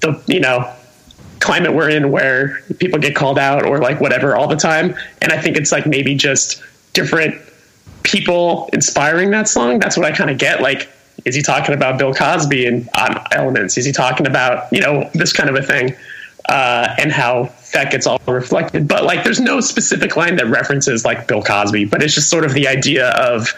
the 0.02 0.20
you 0.26 0.40
know 0.40 0.68
climate 1.42 1.74
we're 1.74 1.90
in 1.90 2.12
where 2.12 2.62
people 2.80 3.00
get 3.00 3.16
called 3.16 3.40
out 3.40 3.66
or 3.66 3.80
like 3.80 4.00
whatever 4.00 4.38
all 4.38 4.48
the 4.48 4.56
time. 4.56 4.96
And 5.22 5.32
I 5.34 5.42
think 5.42 5.58
it's 5.58 5.72
like 5.72 5.86
maybe 5.86 6.16
just 6.16 6.64
different 6.94 7.36
people 8.04 8.70
inspiring 8.72 9.32
that 9.32 9.48
song. 9.48 9.80
That's 9.80 9.98
what 9.98 10.06
I 10.06 10.12
kind 10.12 10.30
of 10.30 10.38
get. 10.38 10.62
Like, 10.62 10.90
is 11.26 11.36
he 11.36 11.42
talking 11.42 11.76
about 11.76 12.00
Bill 12.00 12.14
Cosby 12.14 12.66
and 12.66 12.90
um, 12.98 13.20
elements? 13.32 13.78
Is 13.78 13.86
he 13.86 13.92
talking 13.92 14.28
about, 14.28 14.72
you 14.72 14.82
know, 14.82 15.10
this 15.14 15.34
kind 15.34 15.50
of 15.50 15.56
a 15.56 15.62
thing? 15.62 15.96
Uh, 16.50 16.96
and 16.98 17.12
how 17.12 17.52
that 17.74 17.92
gets 17.92 18.08
all 18.08 18.20
reflected. 18.28 18.88
But 18.88 19.04
like, 19.04 19.24
there's 19.24 19.40
no 19.40 19.62
specific 19.62 20.18
line 20.18 20.38
that 20.38 20.48
references 20.48 21.06
like 21.06 21.28
Bill 21.28 21.44
Cosby, 21.44 21.86
but 21.86 22.02
it's 22.02 22.16
just 22.16 22.30
sort 22.30 22.44
of 22.44 22.54
the 22.54 22.68
idea 22.68 23.10
of 23.12 23.54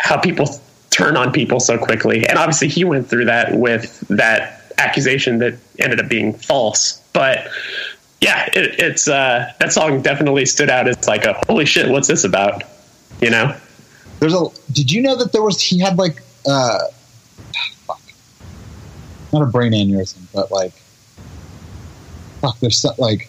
how 0.00 0.18
people 0.18 0.60
turn 0.90 1.16
on 1.16 1.32
people 1.32 1.60
so 1.60 1.78
quickly. 1.78 2.26
And 2.26 2.36
obviously, 2.36 2.68
he 2.68 2.84
went 2.84 3.08
through 3.08 3.26
that 3.26 3.56
with 3.56 4.00
that 4.08 4.72
accusation 4.78 5.38
that 5.38 5.54
ended 5.78 6.00
up 6.00 6.08
being 6.08 6.32
false. 6.32 7.00
But 7.18 7.48
yeah, 8.20 8.46
it, 8.54 8.78
it's 8.78 9.08
uh, 9.08 9.52
that 9.58 9.72
song 9.72 10.02
definitely 10.02 10.46
stood 10.46 10.70
out 10.70 10.86
as 10.86 11.08
like 11.08 11.24
a 11.24 11.32
holy 11.48 11.64
shit, 11.66 11.88
what's 11.90 12.06
this 12.06 12.22
about? 12.22 12.62
You 13.20 13.30
know? 13.30 13.56
There's 14.20 14.34
a 14.34 14.44
did 14.70 14.92
you 14.92 15.02
know 15.02 15.16
that 15.16 15.32
there 15.32 15.42
was 15.42 15.60
he 15.60 15.80
had 15.80 15.98
like 15.98 16.22
uh 16.48 16.78
fuck. 17.86 18.00
Not 19.32 19.42
a 19.42 19.46
brain 19.46 19.72
aneurysm, 19.72 20.18
but 20.32 20.52
like 20.52 20.72
fuck 22.40 22.56
there's 22.60 22.78
so, 22.78 22.90
like 22.98 23.28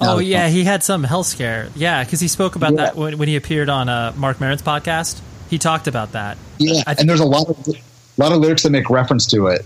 Oh 0.00 0.16
Uh, 0.16 0.18
yeah, 0.18 0.48
he 0.48 0.64
had 0.64 0.82
some 0.82 1.04
health 1.04 1.26
scare. 1.28 1.68
Yeah, 1.76 2.02
because 2.02 2.18
he 2.18 2.26
spoke 2.26 2.56
about 2.56 2.72
Yeah. 2.72 2.78
that 2.86 2.96
when, 2.96 3.18
when 3.18 3.28
he 3.28 3.36
appeared 3.36 3.68
on 3.68 3.88
uh, 3.88 4.12
Marc 4.16 4.40
Maron's 4.40 4.62
podcast. 4.62 5.20
He 5.50 5.58
talked 5.58 5.86
about 5.86 6.12
that. 6.12 6.36
yeah, 6.58 6.82
I- 6.86 6.94
and 6.98 7.08
there's 7.08 7.20
a 7.20 7.24
lot 7.24 7.48
of 7.48 7.68
a 7.68 7.72
lot 8.16 8.32
of 8.32 8.38
lyrics 8.40 8.64
that 8.64 8.70
make 8.70 8.90
reference 8.90 9.26
to 9.28 9.46
it. 9.46 9.64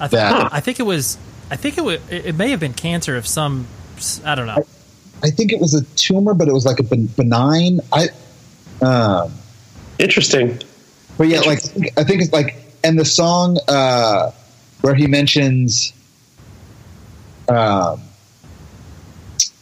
I, 0.00 0.08
th- 0.08 0.20
Yeah. 0.20 0.48
I 0.50 0.58
think 0.60 0.80
it 0.80 0.84
was. 0.84 1.16
I 1.50 1.56
think 1.56 1.78
it 1.78 1.84
was. 1.84 2.00
It 2.10 2.26
it 2.26 2.34
may 2.36 2.50
have 2.50 2.60
been 2.60 2.74
cancer 2.74 3.16
of 3.16 3.26
some. 3.26 3.66
I 4.24 4.34
don't 4.34 4.46
know. 4.46 4.64
I 5.22 5.30
think 5.30 5.52
it 5.52 5.60
was 5.60 5.74
a 5.74 5.82
tumor, 5.96 6.34
but 6.34 6.48
it 6.48 6.52
was 6.52 6.66
like 6.66 6.78
a 6.78 6.82
benign. 6.82 7.80
I, 7.92 8.08
um, 8.82 9.32
Interesting. 9.98 10.58
but 11.16 11.28
yeah, 11.28 11.40
like 11.40 11.60
I 11.96 12.04
think 12.04 12.20
it's 12.22 12.32
like, 12.32 12.56
and 12.84 12.98
the 12.98 13.04
song 13.04 13.58
uh, 13.68 14.32
where 14.82 14.94
he 14.94 15.06
mentions 15.06 15.94
um, 17.48 18.02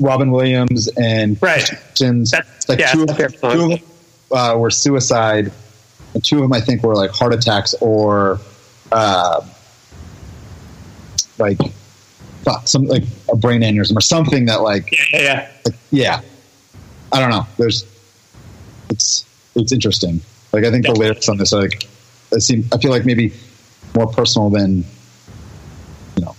Robin 0.01 0.31
Williams 0.33 0.89
and 0.97 1.41
Right. 1.41 1.65
Christians, 1.65 2.31
That's- 2.33 2.69
like 2.69 2.79
yeah, 2.81 2.93
two, 2.93 3.07
that's 3.07 3.13
a 3.13 3.15
fair 3.15 3.27
of, 3.27 3.41
two 3.41 3.47
of 3.63 3.71
them 3.71 3.79
uh, 4.33 4.57
were 4.59 4.71
suicide, 4.71 5.53
and 6.15 6.25
two 6.25 6.37
of 6.37 6.43
them 6.43 6.53
I 6.53 6.61
think 6.61 6.83
were 6.83 6.95
like 6.97 7.11
heart 7.13 7.33
attacks 7.35 7.75
or 7.81 8.41
uh, 8.91 9.43
like 11.39 11.59
fuck, 12.43 12.67
some 12.67 12.87
like 12.87 13.05
a 13.33 13.37
brain 13.37 13.63
aneurysm 13.63 13.97
or 13.97 14.01
something 14.01 14.47
that 14.47 14.63
like 14.63 14.91
Yeah, 14.93 14.99
yeah, 15.13 15.21
yeah. 15.23 15.49
like, 15.65 15.75
yeah 15.91 16.21
i 17.13 17.21
don't 17.21 17.31
know 17.31 17.47
there's 17.59 17.85
it's 18.91 19.25
it's 19.55 19.73
interesting 19.73 20.21
like 20.53 20.65
i 20.65 20.71
think 20.71 20.87
the 20.87 20.93
lyrics 20.93 21.29
on 21.29 21.37
this 21.37 21.53
are 21.53 21.63
like 21.63 21.87
I 22.35 22.39
seem 22.39 22.65
i 22.73 22.79
feel 22.79 22.91
like 22.91 23.05
maybe 23.05 23.33
more 23.95 24.07
personal 24.07 24.51
than 24.51 24.85
you 26.17 26.25
know 26.25 26.35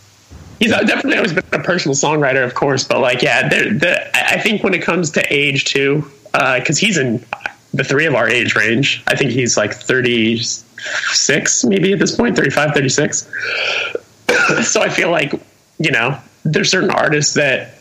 He's 0.60 0.72
definitely 0.72 1.18
always 1.18 1.34
been 1.34 1.44
a 1.52 1.60
personal 1.60 1.96
songwriter, 1.96 2.46
of 2.46 2.54
course, 2.54 2.86
but 2.86 3.02
like, 3.02 3.22
yeah, 3.22 3.50
the, 3.50 4.10
I 4.16 4.40
think 4.40 4.64
when 4.64 4.74
it 4.74 4.82
comes 4.82 5.12
to 5.12 5.34
age 5.34 5.66
too, 5.66 6.10
uh, 6.34 6.60
because 6.60 6.78
he's 6.78 6.98
in 6.98 7.26
the 7.76 7.84
three 7.84 8.06
of 8.06 8.16
our 8.16 8.28
age 8.28 8.56
range. 8.56 9.04
I 9.08 9.16
think 9.16 9.32
he's 9.32 9.58
like 9.58 9.74
36, 9.74 11.66
maybe 11.66 11.94
at 11.94 12.00
this 12.00 12.16
point, 12.16 12.36
35, 12.36 12.74
36. 12.74 13.30
so 14.64 14.82
I 14.82 14.90
feel 14.90 15.12
like, 15.12 15.34
you 15.80 15.92
know, 15.92 16.18
there's 16.44 16.70
certain 16.70 16.90
artists 16.92 17.34
that 17.36 17.76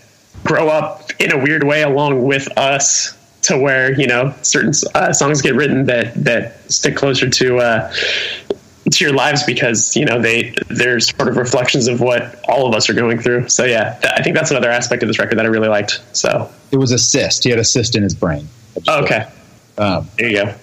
grow 0.45 0.69
up 0.69 1.11
in 1.20 1.32
a 1.32 1.39
weird 1.39 1.65
way 1.65 1.82
along 1.82 2.23
with 2.23 2.49
us 2.59 3.16
to 3.43 3.59
where, 3.59 3.93
you 3.99 4.07
know, 4.07 4.35
certain 4.43 4.73
uh, 4.95 5.12
songs 5.12 5.43
get 5.43 5.55
written 5.55 5.86
that, 5.86 6.15
that 6.24 6.70
stick 6.73 6.97
closer 6.97 7.28
to, 7.28 7.59
uh, 7.59 7.93
to 8.91 9.05
your 9.05 9.15
lives 9.15 9.43
because 9.45 9.97
you 9.97 10.05
know 10.05 10.20
they 10.20 10.55
they're 10.69 11.01
sort 11.01 11.27
of 11.28 11.39
reflections 11.39 11.89
of 11.89 12.01
what 12.03 12.39
all 12.47 12.69
of 12.69 12.74
us 12.74 12.91
are 12.91 12.93
going 12.95 13.19
through. 13.19 13.49
So 13.49 13.65
yeah, 13.65 13.95
th- 14.03 14.12
I 14.15 14.23
think 14.23 14.36
that's 14.36 14.51
another 14.51 14.70
aspect 14.70 15.03
of 15.03 15.07
this 15.09 15.19
record 15.19 15.39
that 15.39 15.47
I 15.47 15.49
really 15.49 15.69
liked. 15.69 16.03
So 16.15 16.51
it 16.70 16.77
was 16.77 16.93
a 16.93 16.99
cyst 16.99 17.45
he 17.45 17.51
had 17.51 17.59
a 17.59 17.65
cyst 17.65 17.97
in 17.97 18.03
his 18.03 18.15
brain 18.15 18.47
Okay, 18.86 19.27
Um, 19.78 20.07
there 20.19 20.28
you 20.28 20.36
go. 20.45 20.55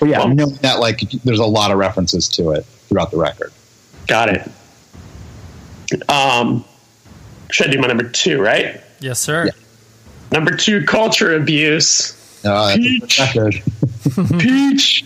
but 0.00 0.08
yeah, 0.08 0.18
Well- 0.18 0.28
knowing 0.30 0.54
that 0.62 0.80
like 0.80 1.00
there's 1.22 1.38
a 1.38 1.46
lot 1.46 1.70
of 1.70 1.78
references 1.78 2.28
to 2.30 2.50
it 2.50 2.64
throughout 2.88 3.12
the 3.12 3.16
record. 3.18 3.52
Got 4.08 4.30
it. 4.30 4.50
Um, 6.08 6.64
should 7.50 7.68
I 7.68 7.70
do 7.70 7.78
my 7.78 7.88
number 7.88 8.08
two, 8.08 8.40
right? 8.40 8.80
Yes, 9.00 9.20
sir. 9.20 9.46
Yeah. 9.46 9.52
Number 10.32 10.56
two, 10.56 10.84
culture 10.84 11.34
abuse. 11.36 12.12
Uh, 12.44 12.76
that's 12.76 13.32
good 13.32 13.52
Peach. 13.52 14.38
Peach. 14.38 15.04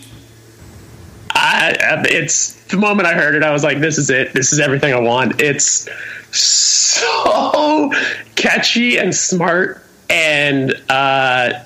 I, 1.33 1.75
it's 2.05 2.61
the 2.65 2.77
moment 2.77 3.07
I 3.07 3.13
heard 3.13 3.35
it, 3.35 3.43
I 3.43 3.51
was 3.51 3.63
like, 3.63 3.79
"This 3.79 3.97
is 3.97 4.09
it. 4.09 4.33
This 4.33 4.53
is 4.53 4.59
everything 4.59 4.93
I 4.93 4.99
want." 4.99 5.41
It's 5.41 5.87
so 6.35 7.91
catchy 8.35 8.97
and 8.97 9.15
smart 9.15 9.83
and 10.09 10.73
uh, 10.89 11.63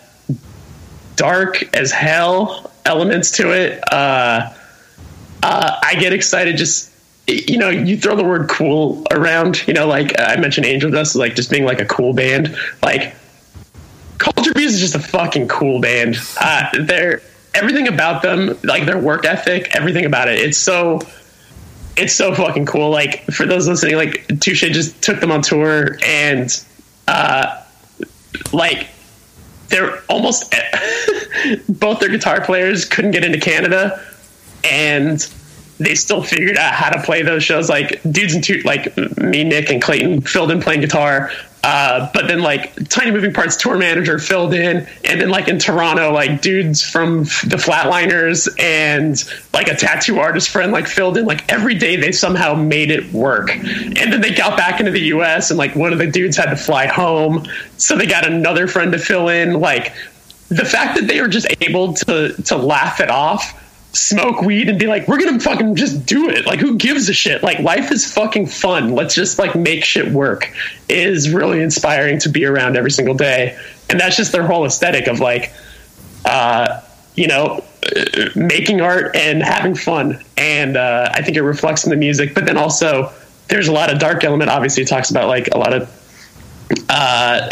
dark 1.16 1.76
as 1.76 1.92
hell. 1.92 2.72
Elements 2.86 3.32
to 3.32 3.52
it. 3.52 3.82
Uh, 3.92 4.54
uh, 5.42 5.80
I 5.84 5.96
get 5.96 6.14
excited 6.14 6.58
just 6.58 6.92
you 7.27 7.57
know 7.57 7.69
you 7.69 7.97
throw 7.97 8.15
the 8.15 8.23
word 8.23 8.49
cool 8.49 9.06
around. 9.11 9.68
You 9.68 9.73
know, 9.73 9.88
like 9.88 10.19
I 10.19 10.35
mentioned, 10.38 10.65
Angel 10.65 10.91
Du$t, 10.91 11.18
like 11.18 11.35
just 11.35 11.49
being 11.49 11.65
like 11.65 11.81
a 11.81 11.85
cool 11.85 12.14
band. 12.14 12.56
Like 12.84 13.15
Culture 14.18 14.52
Abuse 14.52 14.73
is 14.73 14.80
just 14.80 14.95
a 14.95 14.99
fucking 14.99 15.47
cool 15.47 15.81
band. 15.81 16.18
Uh, 16.39 16.69
they're 16.81 17.22
everything 17.53 17.88
about 17.88 18.22
them, 18.22 18.57
like 18.64 18.85
their 18.85 18.99
work 18.99 19.26
ethic, 19.26 19.76
everything 19.76 20.06
about 20.06 20.27
it. 20.27 20.39
It's 20.39 20.57
so 20.57 21.02
it's 21.97 22.14
so 22.14 22.34
fucking 22.34 22.65
cool. 22.65 22.89
Like 22.89 23.26
for 23.27 23.45
those 23.45 23.68
listening, 23.68 23.95
like 23.95 24.39
Touche 24.39 24.61
just 24.61 25.02
took 25.02 25.19
them 25.19 25.31
on 25.31 25.41
tour 25.41 25.97
and 26.06 26.64
uh 27.07 27.64
like 28.52 28.89
they're 29.69 29.99
almost 30.10 30.53
both 31.69 31.99
their 31.99 32.10
guitar 32.10 32.41
players 32.41 32.85
couldn't 32.85 33.11
get 33.11 33.23
into 33.23 33.39
Canada 33.39 34.03
and 34.64 35.30
they 35.77 35.95
still 35.95 36.23
figured 36.23 36.57
out 36.57 36.73
how 36.73 36.89
to 36.89 37.02
play 37.03 37.22
those 37.22 37.43
shows. 37.43 37.69
Like 37.69 38.02
dudes 38.10 38.34
and 38.34 38.43
two 38.43 38.61
like 38.64 38.95
me 39.18 39.43
nick 39.43 39.69
and 39.69 39.81
clayton 39.81 40.22
filled 40.22 40.52
in 40.52 40.61
playing 40.61 40.81
guitar. 40.81 41.31
Uh, 41.64 42.11
but 42.14 42.27
then 42.27 42.41
like 42.41 42.89
tiny 42.89 43.10
moving 43.10 43.34
parts 43.34 43.56
tour 43.56 43.76
manager 43.76 44.19
filled 44.19 44.53
in. 44.53 44.88
And 45.03 45.19
then 45.19 45.30
like 45.30 45.47
in 45.47 45.57
toronto 45.57 46.14
like 46.14 46.41
dudes 46.41 46.81
from 46.84 47.23
the 47.23 47.57
flatliners 47.57 48.47
and 48.60 49.22
like 49.52 49.68
a 49.68 49.76
tattoo 49.76 50.19
artist 50.19 50.49
friend 50.49 50.72
like 50.72 50.88
filled 50.88 51.18
in. 51.18 51.26
Like 51.26 51.52
every 51.52 51.76
day 51.76 51.95
they 51.95 52.11
somehow 52.11 52.53
made 52.53 52.91
it 52.91 53.11
work. 53.11 53.49
And 53.49 54.14
then 54.14 54.22
they 54.22 54.34
got 54.34 54.56
back 54.57 54.80
into 54.80 54.91
the 54.91 55.02
us 55.02 55.49
and 55.49 55.57
like 55.57 55.76
one 55.76 55.91
of 55.91 55.99
the 55.99 56.07
dudes 56.07 56.38
had 56.38 56.52
to 56.52 56.56
fly 56.56 56.85
home. 56.85 57.47
So 57.77 57.97
they 57.97 58.06
got 58.06 58.27
another 58.27 58.68
friend 58.68 58.91
to 58.91 58.99
fill 58.99 59.27
in. 59.30 59.60
Like 59.60 59.93
the 60.49 60.65
fact 60.65 60.99
that 60.99 61.07
they 61.07 61.19
were 61.19 61.27
just 61.27 61.47
able 61.61 61.95
to 61.95 62.34
to 62.43 62.56
laugh 62.56 62.99
it 62.99 63.10
off 63.10 63.60
smoke 63.96 64.42
weed 64.42 64.70
and 64.70 64.78
be 64.78 64.88
like, 64.88 65.08
we're 65.08 65.18
gonna 65.18 65.40
fucking 65.40 65.76
just 65.76 66.06
do 66.06 66.30
it. 66.30 66.46
Like, 66.46 66.60
who 66.60 66.76
gives 66.78 67.08
a 67.10 67.14
shit? 67.14 67.44
Like, 67.44 67.60
life 67.60 67.92
is 67.92 68.12
fucking 68.12 68.48
fun. 68.48 68.92
Let's 68.92 69.16
just 69.16 69.40
like 69.40 69.56
make 69.56 69.84
shit 69.84 70.12
work. 70.12 70.52
Is 70.90 71.30
really 71.30 71.62
inspiring 71.62 72.20
to 72.20 72.30
be 72.30 72.46
around 72.46 72.78
every 72.78 72.92
single 72.92 73.16
day, 73.16 73.58
and 73.90 74.00
that's 74.00 74.18
just 74.18 74.32
their 74.32 74.46
whole 74.46 74.66
aesthetic 74.66 75.08
of 75.08 75.20
like, 75.20 75.54
uh, 76.26 76.82
you 77.16 77.28
know, 77.28 77.64
uh, 77.96 78.30
making 78.36 78.82
art 78.82 79.16
and 79.16 79.42
having 79.42 79.76
fun. 79.76 80.22
And 80.38 80.78
uh, 80.78 81.10
I 81.14 81.22
think 81.22 81.38
it 81.38 81.44
reflects 81.44 81.86
in 81.86 81.90
the 81.90 81.98
music, 81.98 82.36
but 82.36 82.46
then 82.46 82.58
also 82.58 83.12
there's 83.48 83.68
a 83.68 83.72
lot 83.72 83.92
of 83.92 84.00
dark 84.00 84.24
element. 84.24 84.50
Obviously, 84.50 84.84
it 84.84 84.90
talks 84.90 85.10
about 85.10 85.28
like 85.28 85.50
a 85.54 85.58
lot 85.58 85.74
of 85.74 86.86
uh, 86.90 87.50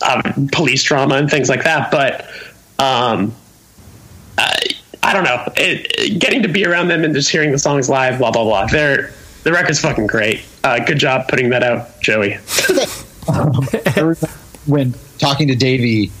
uh, 0.00 0.32
police 0.52 0.82
drama 0.82 1.16
and 1.16 1.30
things 1.30 1.48
like 1.48 1.64
that, 1.64 1.90
but. 1.90 2.26
Um, 2.78 3.34
I, 5.02 5.12
don't 5.12 5.24
know. 5.24 5.44
It, 5.56 6.18
getting 6.18 6.42
to 6.42 6.48
be 6.48 6.64
around 6.64 6.88
them 6.88 7.04
and 7.04 7.14
just 7.14 7.30
hearing 7.30 7.52
the 7.52 7.58
songs 7.58 7.88
live, 7.88 8.18
blah 8.18 8.30
blah 8.30 8.44
blah. 8.44 8.66
They're 8.66 9.12
the 9.42 9.52
record's 9.52 9.80
fucking 9.80 10.06
great. 10.06 10.44
Uh, 10.62 10.78
good 10.84 10.98
job 10.98 11.28
putting 11.28 11.50
that 11.50 11.62
out, 11.62 12.00
Joey. 12.00 12.38
Remember 13.28 14.14
when 14.66 14.94
talking 15.18 15.48
to 15.48 15.56
Davey 15.56 16.12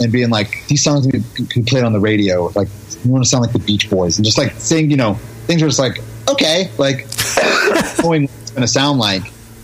and 0.00 0.12
being 0.12 0.30
like, 0.30 0.66
these 0.66 0.82
songs 0.82 1.06
could, 1.06 1.24
could 1.50 1.66
play 1.66 1.82
on 1.82 1.92
the 1.92 2.00
radio. 2.00 2.50
Like, 2.54 2.68
you 3.04 3.10
want 3.10 3.24
to 3.24 3.28
sound 3.28 3.42
like 3.42 3.52
the 3.52 3.60
Beach 3.60 3.88
Boys 3.88 4.18
and 4.18 4.24
just 4.24 4.38
like 4.38 4.52
saying, 4.52 4.90
you 4.90 4.96
know, 4.96 5.14
things 5.46 5.62
are 5.62 5.66
just 5.66 5.78
like, 5.78 6.00
okay, 6.28 6.70
like 6.78 7.00
it's 7.08 8.00
going 8.00 8.28
to 8.56 8.68
sound 8.68 8.98
like. 8.98 9.22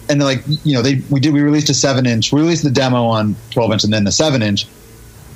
And 0.09 0.21
then 0.21 0.27
like, 0.27 0.43
you 0.65 0.75
know, 0.75 0.83
they, 0.83 1.03
we 1.11 1.21
did, 1.21 1.33
we 1.33 1.41
released 1.41 1.71
a 1.71 1.75
seven 1.75 2.07
inch, 2.07 2.33
we 2.33 2.41
released 2.41 2.65
the 2.65 2.71
demo 2.71 3.05
on 3.05 3.35
12 3.51 3.73
inch 3.73 3.85
and 3.85 3.93
then 3.93 4.05
the 4.05 4.13
seven 4.13 4.43
inch. 4.43 4.67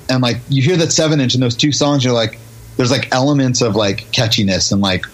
And 0.08 0.22
like, 0.22 0.38
you 0.48 0.62
hear 0.62 0.76
that 0.76 0.92
seven 0.92 1.20
inch 1.20 1.34
and 1.34 1.42
those 1.42 1.56
two 1.56 1.72
songs, 1.72 2.04
you're 2.04 2.14
like, 2.14 2.38
there's 2.76 2.90
like 2.90 3.12
elements 3.12 3.62
of 3.62 3.76
like 3.76 4.00
catchiness 4.12 4.72
and 4.72 4.80
like, 4.80 5.04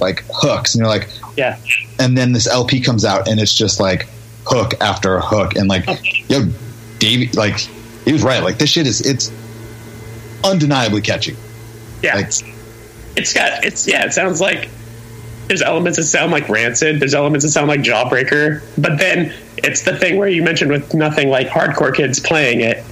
like 0.00 0.24
hooks. 0.32 0.74
And 0.74 0.80
you're 0.80 0.88
like, 0.88 1.08
Yeah, 1.36 1.58
and 1.98 2.16
then 2.16 2.32
this 2.32 2.46
LP 2.46 2.80
comes 2.80 3.04
out 3.04 3.28
and 3.28 3.40
it's 3.40 3.54
just 3.54 3.80
like 3.80 4.08
hook 4.46 4.74
after 4.80 5.16
a 5.16 5.20
hook 5.20 5.54
and 5.54 5.68
like 5.68 5.86
yo 6.28 6.44
Davey 6.98 7.28
like 7.36 7.58
he 8.04 8.12
was 8.12 8.24
right 8.24 8.42
like 8.42 8.58
this 8.58 8.70
shit 8.70 8.88
is 8.88 9.00
it's 9.00 9.30
undeniably 10.42 11.00
catchy 11.00 11.36
yeah. 12.02 12.16
Like- 12.16 12.32
it's 13.14 13.32
got 13.32 13.64
it's 13.64 13.86
yeah. 13.86 14.04
It 14.06 14.12
sounds 14.12 14.40
like 14.40 14.68
there's 15.46 15.62
elements 15.62 15.98
that 15.98 16.04
sound 16.04 16.32
like 16.32 16.48
Rancid. 16.48 16.98
There's 16.98 17.14
elements 17.14 17.44
that 17.44 17.50
sound 17.50 17.68
like 17.68 17.80
Jawbreaker. 17.80 18.62
But 18.78 18.98
then 18.98 19.34
it's 19.58 19.82
the 19.82 19.96
thing 19.96 20.16
where 20.16 20.28
you 20.28 20.42
mentioned 20.42 20.70
with 20.70 20.94
nothing 20.94 21.28
like 21.28 21.48
hardcore 21.48 21.94
kids 21.94 22.20
playing 22.20 22.60
it, 22.60 22.84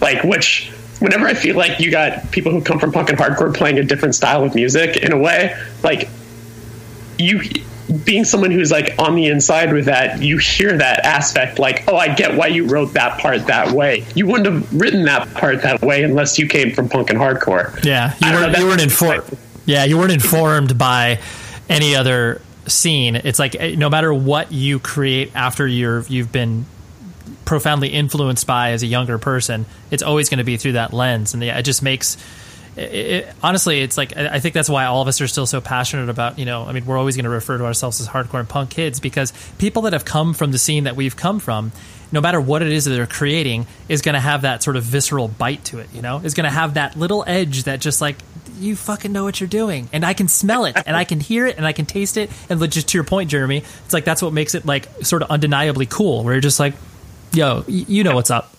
like 0.00 0.22
which. 0.24 0.72
Whenever 1.00 1.26
I 1.26 1.34
feel 1.34 1.56
like 1.56 1.80
you 1.80 1.90
got 1.90 2.30
people 2.32 2.52
who 2.52 2.60
come 2.62 2.78
from 2.78 2.92
punk 2.92 3.10
and 3.10 3.18
hardcore 3.18 3.54
playing 3.54 3.78
a 3.78 3.84
different 3.84 4.14
style 4.14 4.42
of 4.44 4.54
music, 4.54 4.96
in 4.96 5.12
a 5.12 5.18
way, 5.18 5.56
like 5.82 6.08
you 7.18 7.42
being 8.04 8.24
someone 8.24 8.50
who's 8.50 8.70
like 8.70 8.94
on 8.98 9.14
the 9.14 9.26
inside 9.26 9.72
with 9.72 9.86
that, 9.86 10.20
you 10.20 10.38
hear 10.38 10.76
that 10.76 11.04
aspect 11.04 11.58
like, 11.58 11.84
oh, 11.88 11.96
I 11.96 12.14
get 12.14 12.36
why 12.36 12.48
you 12.48 12.66
wrote 12.66 12.92
that 12.94 13.18
part 13.20 13.46
that 13.46 13.72
way. 13.72 14.04
You 14.14 14.26
wouldn't 14.26 14.46
have 14.46 14.80
written 14.80 15.04
that 15.04 15.32
part 15.34 15.62
that 15.62 15.80
way 15.80 16.02
unless 16.02 16.38
you 16.38 16.46
came 16.46 16.72
from 16.72 16.88
punk 16.88 17.10
and 17.10 17.18
hardcore. 17.18 17.82
Yeah, 17.84 18.14
you 18.22 18.32
weren't, 18.32 18.52
know, 18.52 18.58
you 18.58 18.66
weren't 18.66 18.82
informed. 18.82 19.38
Yeah, 19.64 19.84
you 19.84 19.98
weren't 19.98 20.12
informed 20.12 20.76
by 20.76 21.20
any 21.68 21.94
other 21.94 22.40
scene. 22.66 23.16
It's 23.16 23.38
like 23.38 23.54
eh, 23.54 23.74
no 23.76 23.88
matter 23.88 24.12
what 24.12 24.52
you 24.52 24.78
create 24.78 25.32
after 25.34 25.66
you're 25.66 26.02
you've 26.02 26.32
been 26.32 26.66
profoundly 27.44 27.88
influenced 27.88 28.46
by 28.46 28.72
as 28.72 28.82
a 28.82 28.86
younger 28.86 29.18
person, 29.18 29.66
it's 29.90 30.02
always 30.02 30.28
going 30.28 30.38
to 30.38 30.44
be 30.44 30.56
through 30.56 30.72
that 30.72 30.92
lens, 30.92 31.34
and 31.34 31.42
yeah, 31.42 31.58
it 31.58 31.62
just 31.62 31.82
makes. 31.82 32.16
It, 32.76 32.94
it, 32.94 33.34
honestly, 33.42 33.80
it's 33.80 33.96
like 33.96 34.16
I 34.16 34.40
think 34.40 34.54
that's 34.54 34.68
why 34.68 34.84
all 34.84 35.02
of 35.02 35.08
us 35.08 35.20
are 35.20 35.26
still 35.26 35.46
so 35.46 35.60
passionate 35.60 36.08
about. 36.08 36.38
You 36.38 36.44
know, 36.44 36.64
I 36.64 36.72
mean, 36.72 36.86
we're 36.86 36.98
always 36.98 37.16
going 37.16 37.24
to 37.24 37.30
refer 37.30 37.58
to 37.58 37.64
ourselves 37.64 38.00
as 38.00 38.08
hardcore 38.08 38.40
and 38.40 38.48
punk 38.48 38.70
kids 38.70 39.00
because 39.00 39.32
people 39.58 39.82
that 39.82 39.92
have 39.92 40.04
come 40.04 40.34
from 40.34 40.52
the 40.52 40.58
scene 40.58 40.84
that 40.84 40.96
we've 40.96 41.16
come 41.16 41.40
from, 41.40 41.72
no 42.12 42.20
matter 42.20 42.40
what 42.40 42.62
it 42.62 42.72
is 42.72 42.84
that 42.84 42.92
they're 42.92 43.06
creating, 43.06 43.66
is 43.88 44.02
going 44.02 44.14
to 44.14 44.20
have 44.20 44.42
that 44.42 44.62
sort 44.62 44.76
of 44.76 44.84
visceral 44.84 45.28
bite 45.28 45.64
to 45.66 45.78
it. 45.78 45.88
You 45.92 46.02
know, 46.02 46.18
is 46.18 46.34
going 46.34 46.44
to 46.44 46.50
have 46.50 46.74
that 46.74 46.96
little 46.96 47.24
edge 47.26 47.64
that 47.64 47.80
just 47.80 48.00
like 48.00 48.16
you 48.60 48.76
fucking 48.76 49.12
know 49.12 49.24
what 49.24 49.40
you're 49.40 49.48
doing, 49.48 49.88
and 49.92 50.04
I 50.04 50.14
can 50.14 50.28
smell 50.28 50.64
it, 50.64 50.76
and 50.86 50.96
I 50.96 51.04
can 51.04 51.20
hear 51.20 51.46
it, 51.46 51.56
and 51.56 51.66
I 51.66 51.72
can 51.72 51.86
taste 51.86 52.16
it, 52.16 52.30
and 52.48 52.60
just 52.70 52.88
to 52.88 52.98
your 52.98 53.04
point, 53.04 53.30
Jeremy, 53.30 53.58
it's 53.84 53.94
like 53.94 54.04
that's 54.04 54.22
what 54.22 54.32
makes 54.32 54.54
it 54.54 54.66
like 54.66 54.88
sort 55.02 55.22
of 55.22 55.30
undeniably 55.30 55.86
cool. 55.86 56.24
Where 56.24 56.34
you're 56.34 56.40
just 56.40 56.60
like, 56.60 56.74
yo, 57.32 57.64
you 57.66 58.04
know 58.04 58.14
what's 58.14 58.30
up. 58.30 58.54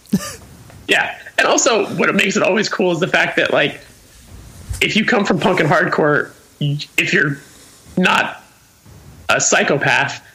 Yeah. 0.87 1.17
And 1.37 1.47
also, 1.47 1.85
what 1.95 2.13
makes 2.15 2.35
it 2.35 2.43
always 2.43 2.67
cool 2.67 2.91
is 2.91 2.99
the 2.99 3.07
fact 3.07 3.37
that, 3.37 3.53
like, 3.53 3.79
if 4.81 4.95
you 4.95 5.05
come 5.05 5.23
from 5.25 5.39
punk 5.39 5.59
and 5.59 5.69
hardcore, 5.69 6.31
if 6.59 7.13
you're 7.13 7.37
not 7.97 8.43
a 9.29 9.39
psychopath, 9.39 10.25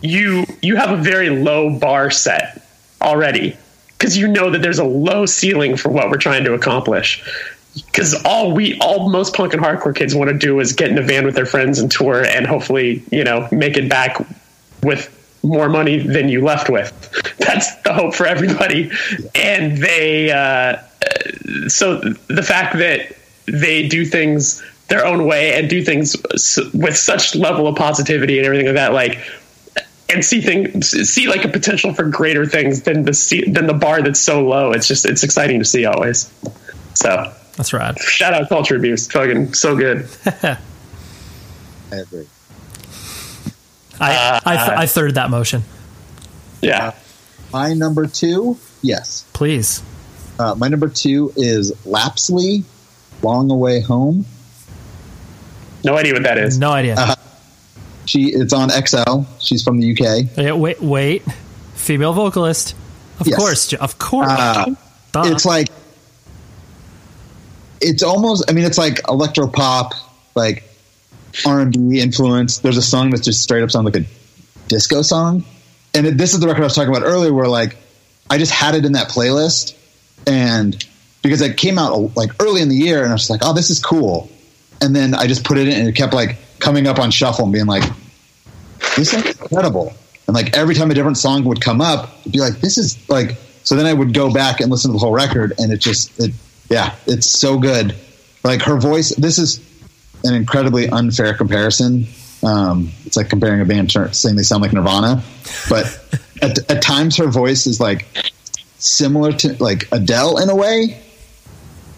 you 0.00 0.44
you 0.62 0.76
have 0.76 0.90
a 0.90 1.02
very 1.02 1.30
low 1.30 1.78
bar 1.78 2.10
set 2.10 2.66
already 3.02 3.56
because 3.98 4.16
you 4.16 4.28
know 4.28 4.50
that 4.50 4.62
there's 4.62 4.78
a 4.78 4.84
low 4.84 5.26
ceiling 5.26 5.76
for 5.76 5.88
what 5.88 6.10
we're 6.10 6.16
trying 6.16 6.44
to 6.44 6.54
accomplish. 6.54 7.22
Because 7.74 8.14
all 8.24 8.52
we, 8.52 8.78
all 8.78 9.10
most 9.10 9.34
punk 9.34 9.52
and 9.52 9.62
hardcore 9.62 9.96
kids 9.96 10.14
want 10.14 10.30
to 10.30 10.38
do 10.38 10.60
is 10.60 10.72
get 10.72 10.90
in 10.90 10.98
a 10.98 11.02
van 11.02 11.24
with 11.24 11.34
their 11.34 11.46
friends 11.46 11.80
and 11.80 11.90
tour, 11.90 12.24
and 12.24 12.46
hopefully, 12.46 13.02
you 13.10 13.24
know, 13.24 13.48
make 13.50 13.76
it 13.76 13.88
back 13.88 14.16
with 14.82 15.10
more 15.44 15.68
money 15.68 15.98
than 15.98 16.28
you 16.28 16.42
left 16.42 16.68
with. 16.68 16.92
That's 17.38 17.74
the 17.82 17.92
hope 17.92 18.14
for 18.14 18.26
everybody. 18.26 18.90
And 19.34 19.76
they, 19.78 20.30
uh, 20.30 20.78
so 21.68 21.98
the 21.98 22.42
fact 22.42 22.76
that 22.78 23.16
they 23.46 23.86
do 23.86 24.04
things 24.04 24.62
their 24.88 25.04
own 25.04 25.26
way 25.26 25.54
and 25.54 25.68
do 25.68 25.82
things 25.82 26.16
with 26.74 26.96
such 26.96 27.34
level 27.34 27.66
of 27.66 27.76
positivity 27.76 28.38
and 28.38 28.46
everything 28.46 28.66
like 28.66 28.74
that, 28.76 28.92
like, 28.92 29.18
and 30.08 30.24
see 30.24 30.40
things, 30.40 30.90
see 31.10 31.28
like 31.28 31.44
a 31.44 31.48
potential 31.48 31.94
for 31.94 32.04
greater 32.04 32.44
things 32.46 32.82
than 32.82 33.04
the 33.04 33.14
ce- 33.14 33.50
than 33.50 33.66
the 33.66 33.74
bar 33.74 34.02
that's 34.02 34.20
so 34.20 34.46
low. 34.46 34.72
It's 34.72 34.86
just 34.86 35.06
it's 35.06 35.22
exciting 35.22 35.58
to 35.58 35.64
see 35.64 35.86
always. 35.86 36.30
So 36.94 37.32
That's 37.56 37.72
right. 37.72 37.98
shout 37.98 38.34
out 38.34 38.48
culture 38.48 38.76
abuse, 38.76 39.10
fucking 39.10 39.54
so 39.54 39.76
good. 39.76 40.06
I 40.26 40.58
agree 41.90 42.28
I 44.00 44.40
I, 44.44 44.56
th- 44.56 44.78
I 44.78 44.86
third 44.86 45.14
that 45.14 45.30
motion. 45.30 45.62
Yeah, 46.62 46.94
my 47.52 47.72
number 47.74 48.06
two 48.06 48.58
yes 48.82 49.24
Please. 49.32 49.82
Uh, 50.38 50.54
my 50.56 50.68
number 50.68 50.88
two 50.88 51.32
is 51.36 51.72
Lapsley, 51.86 52.64
Long 53.22 53.48
Way 53.48 53.80
Home. 53.82 54.26
No 55.84 55.96
idea 55.96 56.12
what 56.14 56.22
that 56.24 56.38
is. 56.38 56.58
No 56.58 56.70
idea. 56.72 56.96
Uh, 56.98 57.14
She 58.06 58.26
it's 58.32 58.52
on 58.52 58.70
XL. 58.70 59.22
She's 59.40 59.62
from 59.62 59.78
the 59.78 59.92
UK. 59.92 60.28
Yeah, 60.36 60.52
wait, 60.54 60.80
wait. 60.82 61.22
Female 61.74 62.12
vocalist. 62.12 62.74
Of 63.20 63.28
Yes. 63.28 63.38
course, 63.38 63.72
of 63.74 63.98
course. 63.98 64.28
Uh, 64.28 64.74
It's 65.16 65.44
like 65.44 65.68
it's 67.80 68.02
almost. 68.02 68.44
I 68.48 68.52
mean, 68.52 68.64
it's 68.64 68.78
like 68.78 69.00
electro 69.08 69.46
pop, 69.46 69.94
like 70.34 70.64
R 71.46 71.60
and 71.60 71.72
B 71.72 72.00
influence. 72.00 72.58
There's 72.58 72.76
a 72.76 72.82
song 72.82 73.10
that 73.10 73.22
just 73.22 73.42
straight 73.42 73.62
up 73.62 73.70
sounds 73.70 73.84
like 73.84 73.96
a 73.96 74.06
disco 74.68 75.02
song, 75.02 75.44
and 75.94 76.06
it, 76.06 76.18
this 76.18 76.34
is 76.34 76.40
the 76.40 76.46
record 76.46 76.62
I 76.62 76.64
was 76.64 76.74
talking 76.74 76.94
about 76.94 77.06
earlier, 77.06 77.32
where 77.32 77.48
like 77.48 77.76
I 78.30 78.38
just 78.38 78.52
had 78.52 78.74
it 78.74 78.84
in 78.84 78.92
that 78.92 79.08
playlist, 79.08 79.76
and 80.26 80.84
because 81.22 81.40
it 81.40 81.56
came 81.56 81.78
out 81.78 82.16
like 82.16 82.30
early 82.42 82.62
in 82.62 82.68
the 82.68 82.76
year, 82.76 83.02
and 83.02 83.10
I 83.10 83.14
was 83.14 83.30
like, 83.30 83.40
oh, 83.44 83.52
this 83.52 83.70
is 83.70 83.78
cool, 83.78 84.30
and 84.80 84.94
then 84.94 85.14
I 85.14 85.26
just 85.26 85.44
put 85.44 85.58
it 85.58 85.68
in, 85.68 85.74
and 85.80 85.88
it 85.88 85.94
kept 85.96 86.14
like 86.14 86.36
coming 86.58 86.86
up 86.86 86.98
on 86.98 87.10
shuffle 87.10 87.44
and 87.44 87.52
being 87.52 87.66
like, 87.66 87.84
this 88.96 89.12
is 89.12 89.26
incredible. 89.26 89.92
And 90.26 90.34
like 90.34 90.56
every 90.56 90.74
time 90.74 90.90
a 90.90 90.94
different 90.94 91.18
song 91.18 91.44
would 91.44 91.60
come 91.60 91.80
up, 91.80 92.10
it'd 92.20 92.32
be 92.32 92.40
like, 92.40 92.60
this 92.60 92.78
is 92.78 93.06
like, 93.08 93.36
so 93.62 93.76
then 93.76 93.86
I 93.86 93.92
would 93.92 94.14
go 94.14 94.32
back 94.32 94.60
and 94.60 94.70
listen 94.70 94.90
to 94.90 94.92
the 94.92 94.98
whole 94.98 95.12
record 95.12 95.52
and 95.58 95.72
it 95.72 95.78
just, 95.78 96.18
it, 96.18 96.32
yeah, 96.70 96.94
it's 97.06 97.30
so 97.30 97.58
good. 97.58 97.94
Like 98.42 98.62
her 98.62 98.78
voice, 98.78 99.10
this 99.10 99.38
is 99.38 99.58
an 100.24 100.34
incredibly 100.34 100.88
unfair 100.88 101.34
comparison. 101.34 102.06
Um, 102.42 102.90
it's 103.06 103.16
like 103.16 103.30
comparing 103.30 103.60
a 103.60 103.64
band 103.64 103.90
to 103.90 104.12
saying 104.12 104.36
they 104.36 104.42
sound 104.42 104.62
like 104.62 104.72
Nirvana, 104.72 105.22
but 105.68 105.84
at, 106.42 106.70
at 106.70 106.82
times 106.82 107.16
her 107.16 107.28
voice 107.28 107.66
is 107.66 107.80
like 107.80 108.06
similar 108.78 109.32
to 109.32 109.62
like 109.62 109.88
Adele 109.92 110.38
in 110.38 110.50
a 110.50 110.56
way, 110.56 111.00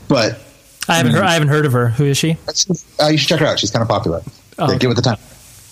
but 0.08 0.38
I 0.88 0.96
haven't 0.98 1.12
heard. 1.12 1.24
I 1.24 1.32
haven't 1.32 1.48
heard 1.48 1.66
of 1.66 1.72
her. 1.72 1.88
Who 1.88 2.04
is 2.04 2.16
she? 2.16 2.36
uh, 3.00 3.08
you 3.08 3.18
should 3.18 3.28
check 3.28 3.40
her 3.40 3.46
out. 3.46 3.58
She's 3.58 3.70
kind 3.72 3.82
of 3.82 3.88
popular. 3.88 4.22
Oh, 4.58 4.70
Yeah. 4.70 4.78
Give 4.78 4.90
it 4.90 4.94
the 4.94 5.02
time. 5.02 5.18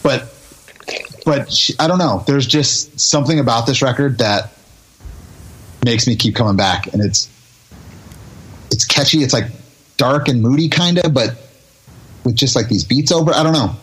But 0.03 0.35
but 1.25 1.53
she, 1.53 1.75
I 1.79 1.87
don't 1.87 1.99
know. 1.99 2.25
There's 2.27 2.47
just 2.47 2.99
something 2.99 3.39
about 3.39 3.67
this 3.67 3.81
record 3.81 4.19
that 4.19 4.51
makes 5.85 6.07
me 6.07 6.17
keep 6.17 6.35
coming 6.35 6.57
back, 6.57 6.93
and 6.93 7.03
it's 7.05 7.29
it's 8.73 8.85
catchy. 8.85 9.23
It's 9.23 9.33
like 9.33 9.47
dark 9.97 10.27
and 10.29 10.43
moody, 10.43 10.69
kind 10.69 10.99
of, 10.99 11.15
but 11.15 11.37
with 12.25 12.35
just 12.37 12.57
like 12.57 12.69
these 12.69 12.85
beats 12.85 13.13
over. 13.13 13.33
I 13.33 13.43
don't 13.43 13.53
know. 13.53 13.75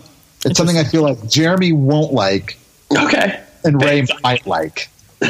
It's 0.45 0.57
something 0.57 0.77
I 0.77 0.84
feel 0.84 1.03
like 1.03 1.27
Jeremy 1.30 1.72
won't 1.72 2.13
like, 2.13 2.57
Okay. 2.97 3.41
and 3.63 3.81
Ray 3.81 4.05
Thanks. 4.05 4.23
might 4.23 4.45
like. 4.47 4.89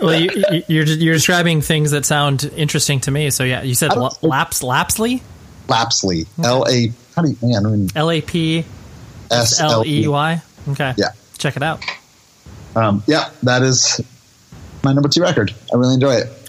Well, 0.00 0.18
you, 0.20 0.30
you- 0.50 0.62
you're 0.66 0.84
you're 0.84 1.14
describing 1.14 1.60
things 1.60 1.92
that 1.92 2.04
sound 2.04 2.50
interesting 2.56 2.98
to 3.02 3.12
me. 3.12 3.30
So 3.30 3.44
yeah, 3.44 3.62
you 3.62 3.76
said 3.76 3.92
I 3.92 3.94
La- 3.94 4.10
Laps 4.22 4.60
Lapsley, 4.62 5.22
Lapsley, 5.68 6.26
L 6.44 6.66
A. 6.68 6.92
How 7.14 7.22
do 7.22 7.28
you, 7.30 7.36
man? 7.40 7.88
L 7.94 8.10
A 8.10 8.20
P 8.20 8.64
S 9.30 9.60
L 9.60 9.84
E 9.86 10.08
Y. 10.08 10.42
Okay, 10.70 10.94
Yeah. 10.96 11.10
check 11.38 11.56
it 11.56 11.62
out. 11.62 11.84
Um, 12.74 13.04
yeah, 13.06 13.30
that 13.44 13.62
is 13.62 14.00
my 14.82 14.92
number 14.92 15.08
two 15.08 15.22
record. 15.22 15.54
I 15.72 15.76
really 15.76 15.94
enjoy 15.94 16.14
it. 16.14 16.41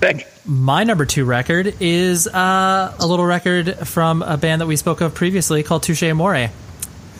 Big. 0.00 0.26
My 0.46 0.84
number 0.84 1.04
two 1.04 1.24
record 1.26 1.74
is 1.80 2.26
uh, 2.26 2.94
a 2.98 3.06
little 3.06 3.24
record 3.26 3.86
from 3.86 4.22
a 4.22 4.36
band 4.38 4.60
that 4.62 4.66
we 4.66 4.76
spoke 4.76 5.00
of 5.02 5.14
previously 5.14 5.62
called 5.62 5.82
Touche 5.82 6.02
Amore. 6.04 6.48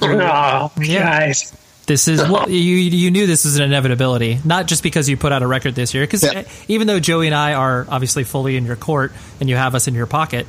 Oh, 0.02 0.72
Yeah. 0.78 1.28
guys. 1.28 1.52
This 1.86 2.08
is 2.08 2.20
well, 2.22 2.48
you 2.50 2.56
you 2.76 3.10
knew 3.10 3.26
this 3.26 3.44
was 3.44 3.56
an 3.58 3.64
inevitability, 3.64 4.38
not 4.44 4.66
just 4.66 4.82
because 4.82 5.08
you 5.08 5.16
put 5.16 5.32
out 5.32 5.42
a 5.42 5.46
record 5.46 5.74
this 5.74 5.92
year. 5.92 6.04
Because 6.04 6.22
Yeah. 6.22 6.44
even 6.68 6.86
though 6.86 7.00
Joey 7.00 7.26
and 7.26 7.34
I 7.34 7.52
are 7.54 7.86
obviously 7.88 8.24
fully 8.24 8.56
in 8.56 8.64
your 8.64 8.76
court 8.76 9.12
and 9.40 9.48
you 9.48 9.56
have 9.56 9.74
us 9.74 9.86
in 9.88 9.94
your 9.94 10.06
pocket, 10.06 10.46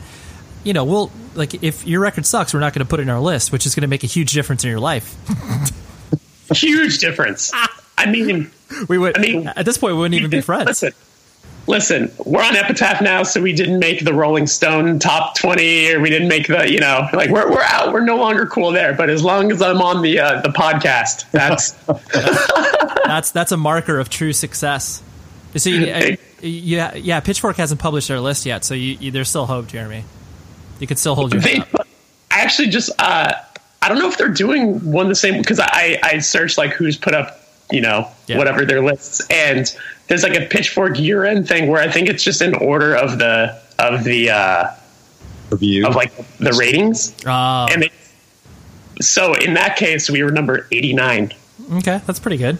you 0.63 0.71
know 0.73 0.85
we'll 0.85 1.11
like 1.35 1.63
if 1.63 1.85
your 1.85 1.99
record 1.99 2.25
sucks, 2.25 2.53
we're 2.53 2.59
not 2.61 2.73
going 2.73 2.85
to 2.85 2.89
put 2.89 2.99
it 2.99 3.03
in 3.03 3.09
our 3.09 3.19
list, 3.19 3.51
which 3.51 3.65
is 3.65 3.75
going 3.75 3.81
to 3.81 3.87
make 3.87 4.03
a 4.03 4.07
huge 4.07 4.31
difference 4.31 4.63
in 4.63 4.69
your 4.69 4.79
life. 4.79 5.15
Huge 6.53 6.99
difference. 6.99 7.51
I 7.97 8.11
mean, 8.11 8.51
We 8.89 8.97
would 8.97 9.17
I 9.17 9.21
mean- 9.21 9.47
at 9.47 9.65
this 9.65 9.77
point 9.77 9.93
we 9.95 9.99
wouldn't 9.99 10.15
even 10.19 10.29
be 10.29 10.41
friends. 10.41 10.67
Listen, 10.67 10.91
listen. 11.67 12.11
We're 12.25 12.43
on 12.43 12.55
Epitaph 12.55 13.01
now, 13.01 13.23
so 13.23 13.41
we 13.41 13.53
didn't 13.53 13.79
make 13.79 14.03
the 14.03 14.13
Rolling 14.13 14.47
Stone 14.47 14.99
top 14.99 15.37
twenty, 15.37 15.91
or 15.93 15.99
we 15.99 16.09
didn't 16.09 16.27
make 16.27 16.47
the, 16.47 16.69
you 16.71 16.79
know, 16.79 17.07
like 17.13 17.29
we're 17.29 17.49
we're 17.49 17.63
out. 17.63 17.93
We're 17.93 18.05
no 18.05 18.17
longer 18.17 18.45
cool 18.45 18.71
there. 18.71 18.93
But 18.93 19.09
as 19.09 19.23
long 19.23 19.51
as 19.51 19.61
I'm 19.61 19.81
on 19.81 20.01
the 20.01 20.19
uh, 20.19 20.41
the 20.41 20.49
podcast, 20.49 21.29
that's 21.31 21.71
That's 23.05 23.31
that's 23.31 23.51
a 23.51 23.57
marker 23.57 23.99
of 23.99 24.09
true 24.09 24.33
success. 24.33 25.01
You 25.53 25.59
see, 25.59 25.91
uh, 25.91 26.15
yeah, 26.41 26.95
yeah. 26.95 27.19
Pitchfork 27.19 27.57
hasn't 27.57 27.81
published 27.81 28.07
their 28.07 28.21
list 28.21 28.45
yet, 28.45 28.63
so 28.63 28.73
you, 28.73 28.95
you, 28.99 29.11
there's 29.11 29.27
still 29.29 29.45
hope, 29.45 29.67
Jeremy. 29.67 30.05
You 30.79 30.87
can 30.87 30.95
still 30.97 31.15
hold 31.15 31.33
your 31.33 31.41
they. 31.41 31.57
up. 31.57 31.67
I 32.31 32.39
actually 32.41 32.69
just 32.69 32.89
uh, 32.99 33.33
I 33.81 33.89
don't 33.89 33.99
know 33.99 34.07
if 34.07 34.17
they're 34.17 34.29
doing 34.29 34.91
one 34.91 35.09
the 35.09 35.15
same 35.15 35.41
because 35.41 35.59
I 35.59 35.99
I 36.01 36.19
searched 36.19 36.57
like 36.57 36.71
who's 36.71 36.95
put 36.95 37.13
up 37.13 37.39
you 37.69 37.81
know 37.81 38.07
Yeah. 38.27 38.37
whatever 38.37 38.65
their 38.65 38.81
lists 38.81 39.27
and 39.29 39.69
there's 40.11 40.23
like 40.23 40.35
a 40.35 40.45
Pitchfork 40.45 40.99
year 40.99 41.23
end 41.23 41.47
thing 41.47 41.69
where 41.69 41.81
I 41.81 41.89
think 41.89 42.09
it's 42.09 42.21
just 42.21 42.41
in 42.41 42.53
order 42.55 42.93
of 42.93 43.17
the 43.17 43.57
of 43.79 44.03
the 44.03 44.29
uh, 44.29 44.67
Review. 45.49 45.87
of 45.87 45.95
like 45.95 46.11
the 46.37 46.51
ratings. 46.59 47.15
Oh, 47.25 47.67
and 47.71 47.83
they, 47.83 47.91
so 48.99 49.33
in 49.35 49.53
that 49.53 49.77
case 49.77 50.09
we 50.09 50.21
were 50.21 50.31
number 50.31 50.67
89 50.69 51.33
okay, 51.75 52.01
that's 52.05 52.19
pretty 52.19 52.35
good. 52.35 52.57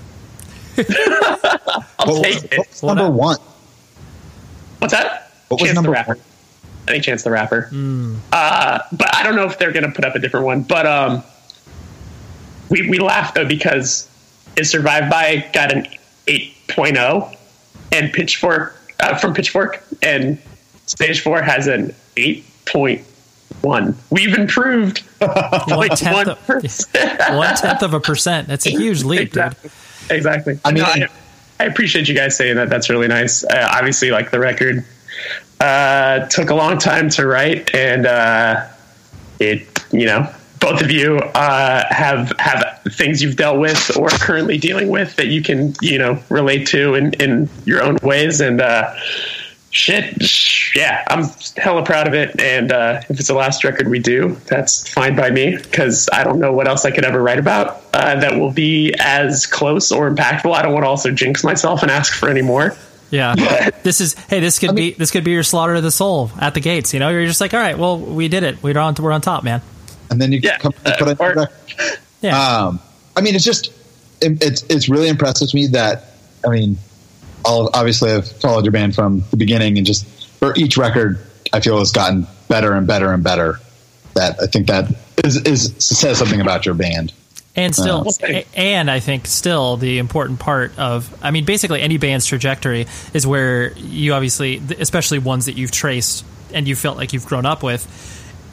I'll 2.00 2.08
what 2.08 2.24
take 2.24 2.36
what 2.42 2.54
it 2.54 2.58
was 2.60 2.84
number 2.84 3.04
Well, 3.04 3.12
one? 3.12 3.38
what's 4.80 4.94
that? 4.94 5.34
What 5.50 5.60
was 5.60 5.68
Chance 5.68 5.76
number 5.76 5.90
the 5.90 5.94
rapper 5.94 6.14
one? 6.16 6.24
I 6.88 6.92
think 6.92 7.04
Chance 7.04 7.24
the 7.24 7.32
rapper. 7.32 7.70
Uh, 8.32 8.80
but 8.94 9.14
I 9.14 9.24
don't 9.24 9.36
know 9.36 9.44
if 9.46 9.60
they're 9.60 9.74
gonna 9.74 9.92
put 9.92 10.06
up 10.06 10.16
a 10.16 10.20
different 10.20 10.46
one 10.46 10.64
but 10.64 10.86
um 10.88 11.22
we, 12.70 12.90
we 12.90 12.98
laughed 13.00 13.36
though 13.36 13.46
because 13.46 14.08
is 14.56 14.70
survived 14.70 15.10
by 15.10 15.46
got 15.52 15.74
an 15.74 15.86
8.0 16.28 17.36
and 17.92 18.12
pitchfork 18.14 18.80
uh, 19.00 19.18
from 19.18 19.34
pitchfork 19.34 19.84
and 20.02 20.40
stage 20.86 21.22
4 21.22 21.42
has 21.42 21.68
an 21.68 21.94
8.1 22.16 23.96
we've 24.10 24.34
improved 24.34 25.00
One 25.20 25.30
like 25.70 25.92
tenth, 25.96 26.28
of, 26.28 26.48
one 27.36 27.56
tenth 27.56 27.84
of 27.84 27.94
a 27.94 28.00
percent. 28.00 28.48
That's 28.48 28.66
a 28.66 28.72
huge 28.72 29.04
leap, 29.04 29.20
dude. 29.20 29.28
exactly. 29.30 29.70
Exactly. 30.10 30.60
I 30.66 30.72
mean- 30.72 30.84
No, 30.84 30.90
I, 30.90 31.08
I 31.60 31.66
appreciate 31.66 32.08
you 32.10 32.16
guys 32.16 32.36
saying 32.36 32.56
that. 32.56 32.70
That's 32.70 32.90
really 32.90 33.08
nice. 33.08 33.44
Uh, 33.44 33.68
obviously, 33.72 34.10
like 34.10 34.32
the 34.32 34.40
record 34.40 34.84
uh, 35.60 36.26
took 36.28 36.50
a 36.50 36.56
long 36.56 36.80
time 36.80 37.08
to 37.12 37.28
write, 37.28 37.76
and 37.76 38.08
uh, 38.08 38.68
it, 39.40 39.68
you 39.92 40.08
know, 40.08 40.28
both 40.60 40.82
of 40.82 40.90
you 40.90 41.18
uh, 41.18 41.84
have 41.94 42.34
have 42.40 42.71
things 42.90 43.22
you've 43.22 43.36
dealt 43.36 43.60
with 43.60 43.96
or 43.98 44.10
currently 44.10 44.58
dealing 44.58 44.90
with 44.90 45.16
that 45.18 45.28
you 45.28 45.42
can, 45.42 45.74
you 45.82 45.98
know, 45.98 46.20
relate 46.30 46.68
to 46.68 46.96
in 46.96 47.14
in 47.16 47.50
your 47.66 47.82
own 47.84 47.98
ways, 48.04 48.42
and. 48.42 48.62
Uh, 48.62 48.94
Shit, 49.74 50.76
yeah, 50.76 51.02
I'm 51.08 51.28
hella 51.56 51.86
proud 51.86 52.06
of 52.06 52.14
it. 52.14 52.38
And 52.42 52.74
uh, 52.74 53.00
if 53.08 53.20
it's 53.22 53.30
the 53.30 53.34
last 53.36 53.64
record 53.64 53.88
we 53.88 54.00
do, 54.00 54.36
that's 54.48 54.86
fine 54.92 55.16
by 55.16 55.30
me 55.32 55.56
because 55.56 56.10
I 56.12 56.26
don't 56.26 56.40
know 56.40 56.52
what 56.52 56.68
else 56.68 56.84
I 56.84 56.92
could 56.92 57.06
ever 57.06 57.24
write 57.24 57.40
about 57.40 57.82
uh, 57.94 58.20
that 58.20 58.38
will 58.38 58.52
be 58.52 58.94
as 59.00 59.46
close 59.46 59.90
or 59.94 60.12
impactful. 60.14 60.54
I 60.54 60.62
don't 60.62 60.74
want 60.74 60.84
to 60.84 60.90
also 60.90 61.10
jinx 61.10 61.42
myself 61.46 61.84
and 61.84 61.90
ask 61.90 62.14
for 62.14 62.28
any 62.28 62.42
more. 62.42 62.76
Yeah. 63.12 63.70
This 63.84 64.02
is 64.02 64.14
hey, 64.26 64.42
this 64.42 64.60
could 64.60 64.76
be 64.76 64.92
this 64.92 65.10
could 65.10 65.24
be 65.24 65.32
your 65.32 65.44
slaughter 65.44 65.76
of 65.76 65.84
the 65.84 65.90
soul 65.92 66.32
at 66.42 66.54
the 66.54 66.60
gates. 66.60 66.94
You 66.94 67.00
know, 67.00 67.08
you're 67.08 67.26
just 67.26 67.40
like, 67.40 67.54
all 67.54 67.60
right, 67.62 67.78
well, 67.78 67.98
we 67.98 68.28
did 68.28 68.44
it. 68.44 68.62
We're 68.62 68.78
on 68.78 68.94
we're 69.00 69.14
on 69.14 69.22
top, 69.22 69.46
man. 69.46 69.62
and 70.10 70.22
then 70.22 70.34
you 70.34 70.42
Yeah, 70.44 70.58
come 70.58 70.74
uh, 70.86 70.96
put 71.00 71.18
or- 71.22 71.48
Yeah. 72.22 72.40
Um, 72.40 72.80
I 73.16 73.22
mean, 73.22 73.36
it's 73.36 73.46
just 73.46 73.68
it, 74.22 74.44
it's 74.44 74.64
it's 74.64 74.90
really 74.90 75.08
impressive 75.08 75.50
to 75.50 75.56
me 75.56 75.68
that 75.68 76.14
I 76.46 76.50
mean, 76.50 76.78
all 77.44 77.70
obviously 77.74 78.12
I've 78.12 78.32
followed 78.32 78.66
your 78.66 78.72
band 78.72 78.96
from 78.96 79.24
the 79.32 79.38
beginning, 79.38 79.78
and 79.78 79.86
just 79.86 80.06
for 80.38 80.56
each 80.56 80.78
record, 80.78 81.20
I 81.54 81.60
feel 81.60 81.78
has 81.80 81.92
gotten 81.92 82.28
better 82.48 82.74
and 82.74 82.88
better 82.88 83.12
and 83.12 83.24
better. 83.24 83.60
That 84.14 84.42
I 84.42 84.48
think 84.48 84.68
that 84.68 84.94
is, 85.24 85.38
is 85.44 85.74
says 85.80 86.18
something 86.18 86.42
about 86.42 86.66
your 86.66 86.76
band. 86.76 87.14
And 87.56 87.76
still, 87.76 88.08
Uh, 88.24 88.42
and 88.56 88.90
I 88.90 89.02
think 89.02 89.28
still 89.28 89.76
the 89.76 89.98
important 89.98 90.40
part 90.40 90.78
of, 90.80 91.14
I 91.22 91.32
mean, 91.32 91.44
basically 91.44 91.82
any 91.82 91.98
band's 91.98 92.26
trajectory 92.26 92.88
is 93.14 93.28
where 93.28 93.74
you 93.74 94.14
obviously, 94.14 94.62
especially 94.80 95.20
ones 95.20 95.48
that 95.48 95.58
you've 95.58 95.72
traced 95.72 96.24
and 96.54 96.66
you 96.66 96.78
felt 96.78 96.96
like 96.96 97.12
you've 97.12 97.26
grown 97.26 97.46
up 97.46 97.62
with, 97.62 97.86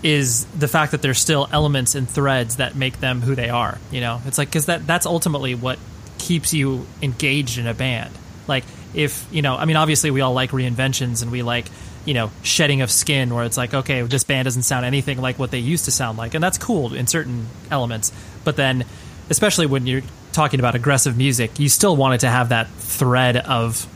is 0.03 0.45
the 0.47 0.69
fact 0.69 0.93
that 0.93 1.03
there's 1.03 1.19
still 1.19 1.49
elements 1.51 1.95
and 1.95 2.09
threads 2.09 2.57
that 2.57 2.77
make 2.77 3.01
them 3.01 3.21
who 3.21 3.35
they 3.35 3.49
are. 3.49 3.79
You 3.91 4.01
know, 4.01 4.21
it's 4.27 4.39
like 4.39 4.49
because 4.49 4.67
that 4.67 4.87
that's 4.87 5.07
ultimately 5.07 5.55
what 5.55 5.79
keeps 6.19 6.55
you 6.55 6.87
engaged 7.03 7.59
in 7.59 7.67
a 7.67 7.75
band. 7.75 8.15
Like 8.47 8.65
if 8.95 9.27
you 9.33 9.43
know, 9.43 9.57
I 9.57 9.65
mean, 9.65 9.77
obviously 9.77 10.11
we 10.11 10.21
all 10.21 10.33
like 10.33 10.51
reinventions 10.51 11.23
and 11.23 11.31
we 11.31 11.43
like 11.43 11.67
you 12.05 12.15
know 12.15 12.31
shedding 12.43 12.81
of 12.81 12.91
skin, 12.91 13.35
where 13.35 13.45
it's 13.45 13.57
like, 13.57 13.75
okay, 13.75 14.03
this 14.03 14.25
band 14.25 14.47
doesn't 14.47 14.63
sound 14.63 14.87
anything 14.87 15.21
like 15.21 15.39
what 15.39 15.51
they 15.51 15.59
used 15.59 15.87
to 15.87 15.91
sound 15.91 16.19
like, 16.19 16.35
and 16.35 16.43
that's 16.43 16.59
cool 16.59 16.95
in 16.95 17.07
certain 17.07 17.47
elements. 17.71 18.13
But 18.45 18.57
then, 18.57 18.85
especially 19.31 19.67
when 19.67 19.87
you're 19.87 20.03
talking 20.33 20.61
about 20.61 20.75
aggressive 20.75 21.17
music, 21.17 21.59
you 21.59 21.69
still 21.69 21.97
want 21.97 22.15
it 22.15 22.21
to 22.21 22.29
have 22.29 22.51
that 22.51 22.69
thread 22.69 23.37
of 23.37 23.87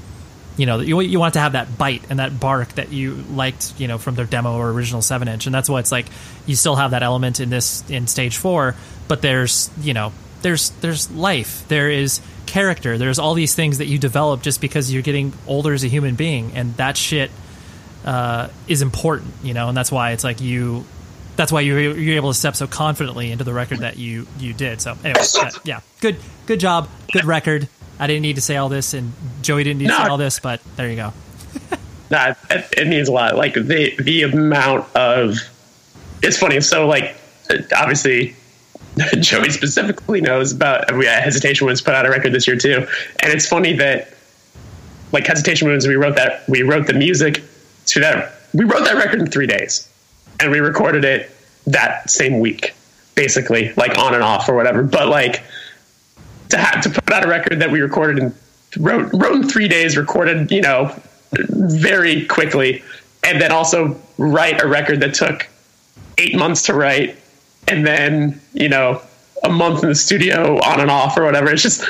you 0.57 0.67
know 0.67 0.81
you 0.81 1.01
you 1.01 1.19
want 1.19 1.35
to 1.35 1.41
have 1.41 1.53
that 1.53 1.79
bite 1.79 2.03
and 2.11 2.19
that 2.19 2.39
bark 2.39 2.69
that 2.75 2.93
you 2.93 3.15
liked 3.15 3.79
you 3.79 3.89
know 3.89 3.99
from 3.99 4.15
their 4.15 4.27
demo 4.27 4.57
or 4.57 4.71
original 4.71 5.03
seven 5.03 5.29
inch, 5.29 5.47
and 5.47 5.55
that's 5.55 5.69
why 5.69 5.81
it's 5.81 5.93
like 5.93 6.07
you 6.47 6.57
still 6.57 6.77
have 6.77 6.91
that 6.91 7.03
element 7.03 7.41
in 7.41 7.51
this 7.51 7.89
in 7.91 8.07
stage 8.07 8.37
four, 8.37 8.75
but 9.09 9.23
there's 9.23 9.71
you 9.81 9.95
know 9.95 10.13
there's 10.43 10.71
there's 10.81 11.11
life, 11.11 11.67
there 11.69 11.91
is 11.91 12.21
character, 12.47 12.99
there's 12.99 13.19
all 13.19 13.35
these 13.35 13.55
things 13.55 13.79
that 13.79 13.87
you 13.87 13.99
develop 13.99 14.43
just 14.43 14.61
because 14.61 14.93
you're 14.93 15.03
getting 15.03 15.33
older 15.47 15.73
as 15.73 15.85
a 15.85 15.89
human 15.89 16.15
being, 16.15 16.53
and 16.55 16.77
that 16.77 16.97
shit 16.97 17.31
uh, 18.05 18.49
is 18.69 18.83
important, 18.83 19.33
you 19.43 19.55
know, 19.55 19.69
and 19.69 19.77
that's 19.77 19.91
why 19.91 20.13
it's 20.13 20.25
like 20.25 20.41
you. 20.41 20.85
That's 21.35 21.51
why 21.51 21.63
you're, 21.63 21.81
you're 21.81 22.17
able 22.17 22.31
to 22.31 22.39
step 22.39 22.55
so 22.57 22.67
confidently 22.67 23.33
into 23.33 23.43
the 23.43 23.55
record 23.55 23.79
that 23.79 23.97
you 23.97 24.27
you 24.39 24.53
did. 24.53 24.83
So, 24.83 24.99
anyway, 25.03 25.25
yeah, 25.65 25.81
good 26.01 26.17
good 26.45 26.61
job, 26.61 26.91
good 27.11 27.25
record. 27.25 27.69
I 28.03 28.09
didn't 28.09 28.23
need 28.23 28.35
to 28.35 28.43
say 28.43 28.57
all 28.57 28.69
this, 28.69 28.95
and 28.95 29.13
Joey 29.43 29.63
didn't 29.63 29.79
need 29.79 29.87
to 29.87 29.97
say 29.97 30.09
all 30.09 30.17
this, 30.17 30.41
but 30.41 30.61
there 30.75 30.91
you 30.91 30.97
go. 30.97 31.13
Nah, 32.11 32.35
it, 32.51 32.67
it 32.77 32.89
means 32.89 33.09
a 33.09 33.13
lot. 33.13 33.37
Like 33.37 33.55
the 33.55 33.97
the 33.99 34.25
amount 34.25 34.95
of 34.95 35.39
it's 36.23 36.39
funny. 36.39 36.61
So 36.61 36.87
like 36.87 37.17
obviously 37.75 38.37
Joey 39.21 39.49
specifically 39.49 40.21
knows 40.21 40.53
about 40.53 40.95
we 40.95 41.07
Hesitation 41.07 41.65
Wounds 41.67 41.81
put 41.81 41.95
out 41.95 42.05
a 42.05 42.11
record 42.11 42.35
this 42.35 42.47
year 42.47 42.57
too, 42.57 42.87
and 43.23 43.33
it's 43.33 43.49
funny 43.49 43.73
that 43.77 44.13
like 45.13 45.27
Hesitation 45.27 45.69
Wounds 45.69 45.89
we 45.89 45.95
wrote 45.95 46.17
that 46.17 46.47
we 46.51 46.61
wrote 46.61 46.87
the 46.87 46.93
music 46.93 47.43
to 47.87 48.01
that 48.01 48.35
we 48.53 48.67
wrote 48.67 48.85
that 48.85 48.97
record 48.97 49.21
in 49.21 49.27
three 49.29 49.47
days, 49.47 49.89
and 50.39 50.51
we 50.51 50.61
recorded 50.61 51.07
it 51.07 51.31
that 51.67 52.11
same 52.11 52.41
week, 52.41 52.75
basically 53.15 53.73
like 53.79 53.97
on 53.97 54.13
and 54.13 54.23
off 54.23 54.51
or 54.51 54.55
whatever. 54.55 54.83
But 54.83 55.09
like 55.09 55.43
to 56.53 56.59
have 56.59 56.83
to 56.83 56.91
put 56.91 57.11
out 57.11 57.25
a 57.25 57.29
record 57.29 57.59
that 57.61 57.71
we 57.71 57.81
recorded 57.81 58.19
and 58.19 58.35
wrote 58.79 59.13
wrote 59.13 59.37
in 59.37 59.49
three 59.49 59.69
days, 59.69 59.97
recorded 59.97 60.51
you 60.51 60.61
know 60.61 60.95
very 61.49 62.25
quickly, 62.27 62.83
and 63.25 63.41
then 63.41 63.51
also 63.51 63.99
write 64.19 64.63
a 64.63 64.69
record 64.69 65.01
that 65.01 65.15
took 65.15 65.49
eight 66.19 66.37
months 66.37 66.63
to 66.63 66.75
write, 66.75 67.17
and 67.69 67.87
then 67.87 68.41
you 68.53 68.69
know 68.69 69.01
a 69.43 69.49
month 69.49 69.83
in 69.83 69.89
the 69.89 69.95
studio 69.95 70.59
on 70.61 70.81
and 70.81 70.91
off 70.91 71.17
or 71.19 71.25
whatever. 71.25 71.51
It's 71.51 71.63
just 71.63 71.85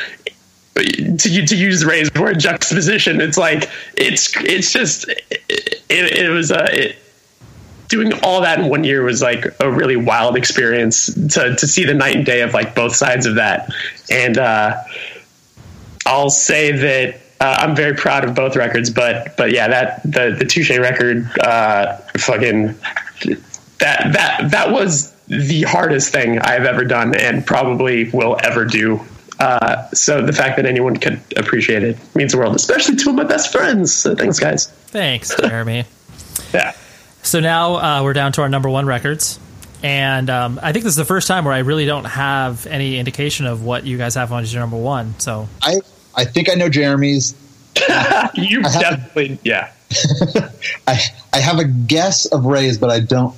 to 0.74 1.46
to 1.46 1.56
use 1.56 1.84
Ray's 1.84 2.12
word 2.14 2.38
juxtaposition. 2.38 3.20
It's 3.20 3.36
like 3.36 3.68
it's 3.96 4.34
it's 4.36 4.72
just 4.72 5.08
it, 5.08 5.82
it 5.90 6.30
was 6.30 6.50
a. 6.50 6.96
Doing 7.92 8.12
all 8.22 8.40
that 8.40 8.58
in 8.58 8.70
one 8.70 8.84
year 8.84 9.02
was 9.02 9.20
like 9.20 9.44
a 9.60 9.70
really 9.70 9.96
wild 9.96 10.34
experience 10.34 11.12
to, 11.12 11.54
to 11.54 11.66
see 11.66 11.84
the 11.84 11.92
night 11.92 12.16
and 12.16 12.24
day 12.24 12.40
of 12.40 12.54
like 12.54 12.74
both 12.74 12.96
sides 12.96 13.26
of 13.26 13.34
that. 13.34 13.70
And 14.10 14.38
uh, 14.38 14.82
I'll 16.06 16.30
say 16.30 16.72
that 16.72 17.20
uh, 17.38 17.56
I'm 17.58 17.76
very 17.76 17.94
proud 17.94 18.24
of 18.24 18.34
both 18.34 18.56
records, 18.56 18.88
but 18.88 19.36
but 19.36 19.52
yeah, 19.52 19.68
that 19.68 20.02
the 20.04 20.34
the 20.38 20.46
Touche 20.46 20.70
record, 20.70 21.28
uh, 21.40 21.96
fucking 22.16 22.68
that 23.78 24.12
that 24.14 24.48
that 24.50 24.70
was 24.72 25.12
the 25.26 25.62
hardest 25.62 26.12
thing 26.12 26.38
I've 26.38 26.64
ever 26.64 26.84
done, 26.84 27.14
and 27.14 27.46
probably 27.46 28.08
will 28.10 28.38
ever 28.42 28.64
do. 28.64 29.00
Uh, 29.38 29.88
so 29.90 30.24
the 30.24 30.32
fact 30.32 30.56
that 30.56 30.64
anyone 30.64 30.96
could 30.96 31.20
appreciate 31.36 31.82
it 31.82 31.98
means 32.14 32.32
the 32.32 32.38
world, 32.38 32.56
especially 32.56 32.96
two 32.96 33.10
of 33.10 33.16
my 33.16 33.24
best 33.24 33.52
friends. 33.52 33.92
So 33.92 34.14
thanks, 34.14 34.38
guys. 34.38 34.68
Thanks, 34.68 35.36
Jeremy. 35.36 35.84
Yeah. 36.54 36.72
So 37.22 37.40
now 37.40 37.74
uh, 37.76 38.02
we're 38.04 38.12
down 38.12 38.32
to 38.32 38.42
our 38.42 38.48
number 38.48 38.68
one 38.68 38.86
records. 38.86 39.38
And 39.82 40.30
um, 40.30 40.60
I 40.62 40.72
think 40.72 40.84
this 40.84 40.92
is 40.92 40.96
the 40.96 41.04
first 41.04 41.26
time 41.28 41.44
where 41.44 41.54
I 41.54 41.58
really 41.60 41.86
don't 41.86 42.04
have 42.04 42.66
any 42.66 42.98
indication 42.98 43.46
of 43.46 43.64
what 43.64 43.84
you 43.84 43.98
guys 43.98 44.14
have 44.14 44.32
on 44.32 44.44
your 44.44 44.60
number 44.60 44.76
one. 44.76 45.18
So 45.18 45.48
I 45.60 45.80
I 46.14 46.24
think 46.24 46.50
I 46.50 46.54
know 46.54 46.68
Jeremy's. 46.68 47.34
You 48.34 48.60
have- 48.62 48.80
definitely, 48.80 49.38
yeah. 49.42 49.72
I 50.86 51.00
I 51.32 51.38
have 51.38 51.58
a 51.58 51.64
guess 51.64 52.26
of 52.26 52.44
Ray's, 52.46 52.78
but 52.78 52.90
I 52.90 53.00
don't 53.00 53.34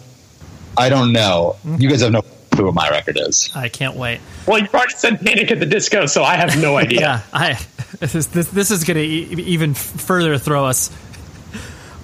I 0.77 0.89
don't 0.89 1.13
know. 1.13 1.57
You 1.79 1.89
guys 1.89 2.01
have 2.03 2.13
no 2.13 2.23
clue 2.53 2.67
what 2.67 2.75
my 2.75 2.89
record 2.91 3.19
is. 3.21 3.51
I 3.55 3.69
can't 3.69 3.97
wait. 3.97 4.21
Well, 4.47 4.59
you 4.59 4.69
already 4.75 4.93
said 4.95 5.21
Panic 5.21 5.51
at 5.51 5.61
the 5.61 5.67
Disco, 5.67 6.07
so 6.07 6.23
I 6.25 6.35
have 6.37 6.61
no 6.61 6.77
idea. 6.85 7.01
Yeah, 7.01 7.21
I 7.33 7.59
this 8.01 8.15
is 8.15 8.27
this, 8.29 8.49
this 8.49 8.71
is 8.71 8.85
going 8.85 8.97
to 8.97 9.03
e- 9.03 9.43
even 9.47 9.73
further 9.75 10.37
throw 10.39 10.67
us. 10.67 10.91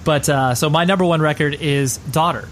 But 0.03 0.29
uh, 0.29 0.55
so 0.55 0.69
my 0.69 0.85
number 0.85 1.05
one 1.05 1.21
record 1.21 1.55
is 1.55 1.97
"Daughter," 1.97 2.47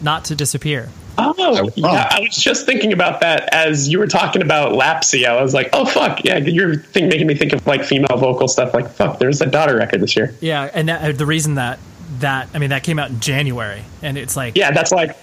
not 0.00 0.26
to 0.26 0.34
disappear. 0.34 0.88
Oh, 1.18 1.70
yeah. 1.74 2.08
I 2.10 2.20
was 2.20 2.36
just 2.36 2.64
thinking 2.64 2.92
about 2.92 3.20
that 3.20 3.52
as 3.52 3.88
you 3.88 3.98
were 3.98 4.06
talking 4.06 4.40
about 4.40 4.72
Lapsley. 4.72 5.26
I 5.26 5.42
was 5.42 5.52
like, 5.52 5.68
oh 5.72 5.84
fuck, 5.84 6.24
yeah. 6.24 6.38
You're 6.38 6.76
think, 6.76 7.10
making 7.10 7.26
me 7.26 7.34
think 7.34 7.52
of 7.52 7.66
like 7.66 7.84
female 7.84 8.16
vocal 8.16 8.48
stuff. 8.48 8.72
Like 8.72 8.90
fuck, 8.90 9.18
there's 9.18 9.40
a 9.40 9.46
daughter 9.46 9.76
record 9.76 10.00
this 10.00 10.16
year. 10.16 10.34
Yeah, 10.40 10.70
and 10.72 10.88
that, 10.88 11.02
uh, 11.02 11.12
the 11.12 11.26
reason 11.26 11.56
that 11.56 11.78
that 12.20 12.48
I 12.54 12.58
mean 12.58 12.70
that 12.70 12.82
came 12.82 12.98
out 12.98 13.10
in 13.10 13.20
January, 13.20 13.84
and 14.00 14.16
it's 14.16 14.36
like 14.36 14.56
Yeah, 14.56 14.70
that's 14.70 14.92
like. 14.92 15.16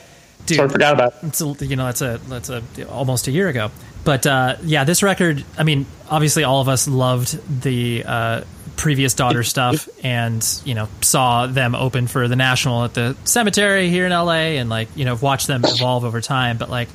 Dude. 0.46 0.56
Sort 0.56 0.68
of 0.68 0.72
forgot 0.72 0.94
about. 0.94 1.14
it. 1.22 1.28
it's 1.28 1.42
a, 1.42 1.66
you 1.66 1.76
know 1.76 1.86
that's 1.86 2.02
a 2.02 2.20
that's 2.28 2.50
a 2.50 2.64
almost 2.90 3.28
a 3.28 3.32
year 3.32 3.50
ago. 3.50 3.70
But 4.04 4.26
uh, 4.26 4.56
yeah, 4.64 4.84
this 4.84 5.04
record. 5.04 5.44
I 5.58 5.64
mean, 5.64 5.86
obviously, 6.10 6.44
all 6.44 6.62
of 6.62 6.70
us 6.70 6.88
loved 6.88 7.62
the 7.62 8.04
uh, 8.06 8.42
previous 8.80 9.14
daughter 9.14 9.44
stuff, 9.44 9.90
and 10.04 10.44
you 10.64 10.74
know 10.74 10.88
saw 11.02 11.48
them 11.48 11.76
open 11.76 12.08
for 12.08 12.28
the 12.28 12.38
national 12.38 12.86
at 12.86 12.94
the 12.94 13.16
cemetery 13.26 13.90
here 13.90 14.06
in 14.06 14.12
LA, 14.12 14.56
and 14.58 14.70
like 14.70 14.88
you 14.96 15.06
know 15.06 15.16
watched 15.22 15.48
them 15.48 15.64
evolve 15.66 16.06
over 16.06 16.22
time. 16.22 16.58
But 16.58 16.70
like 16.70 16.88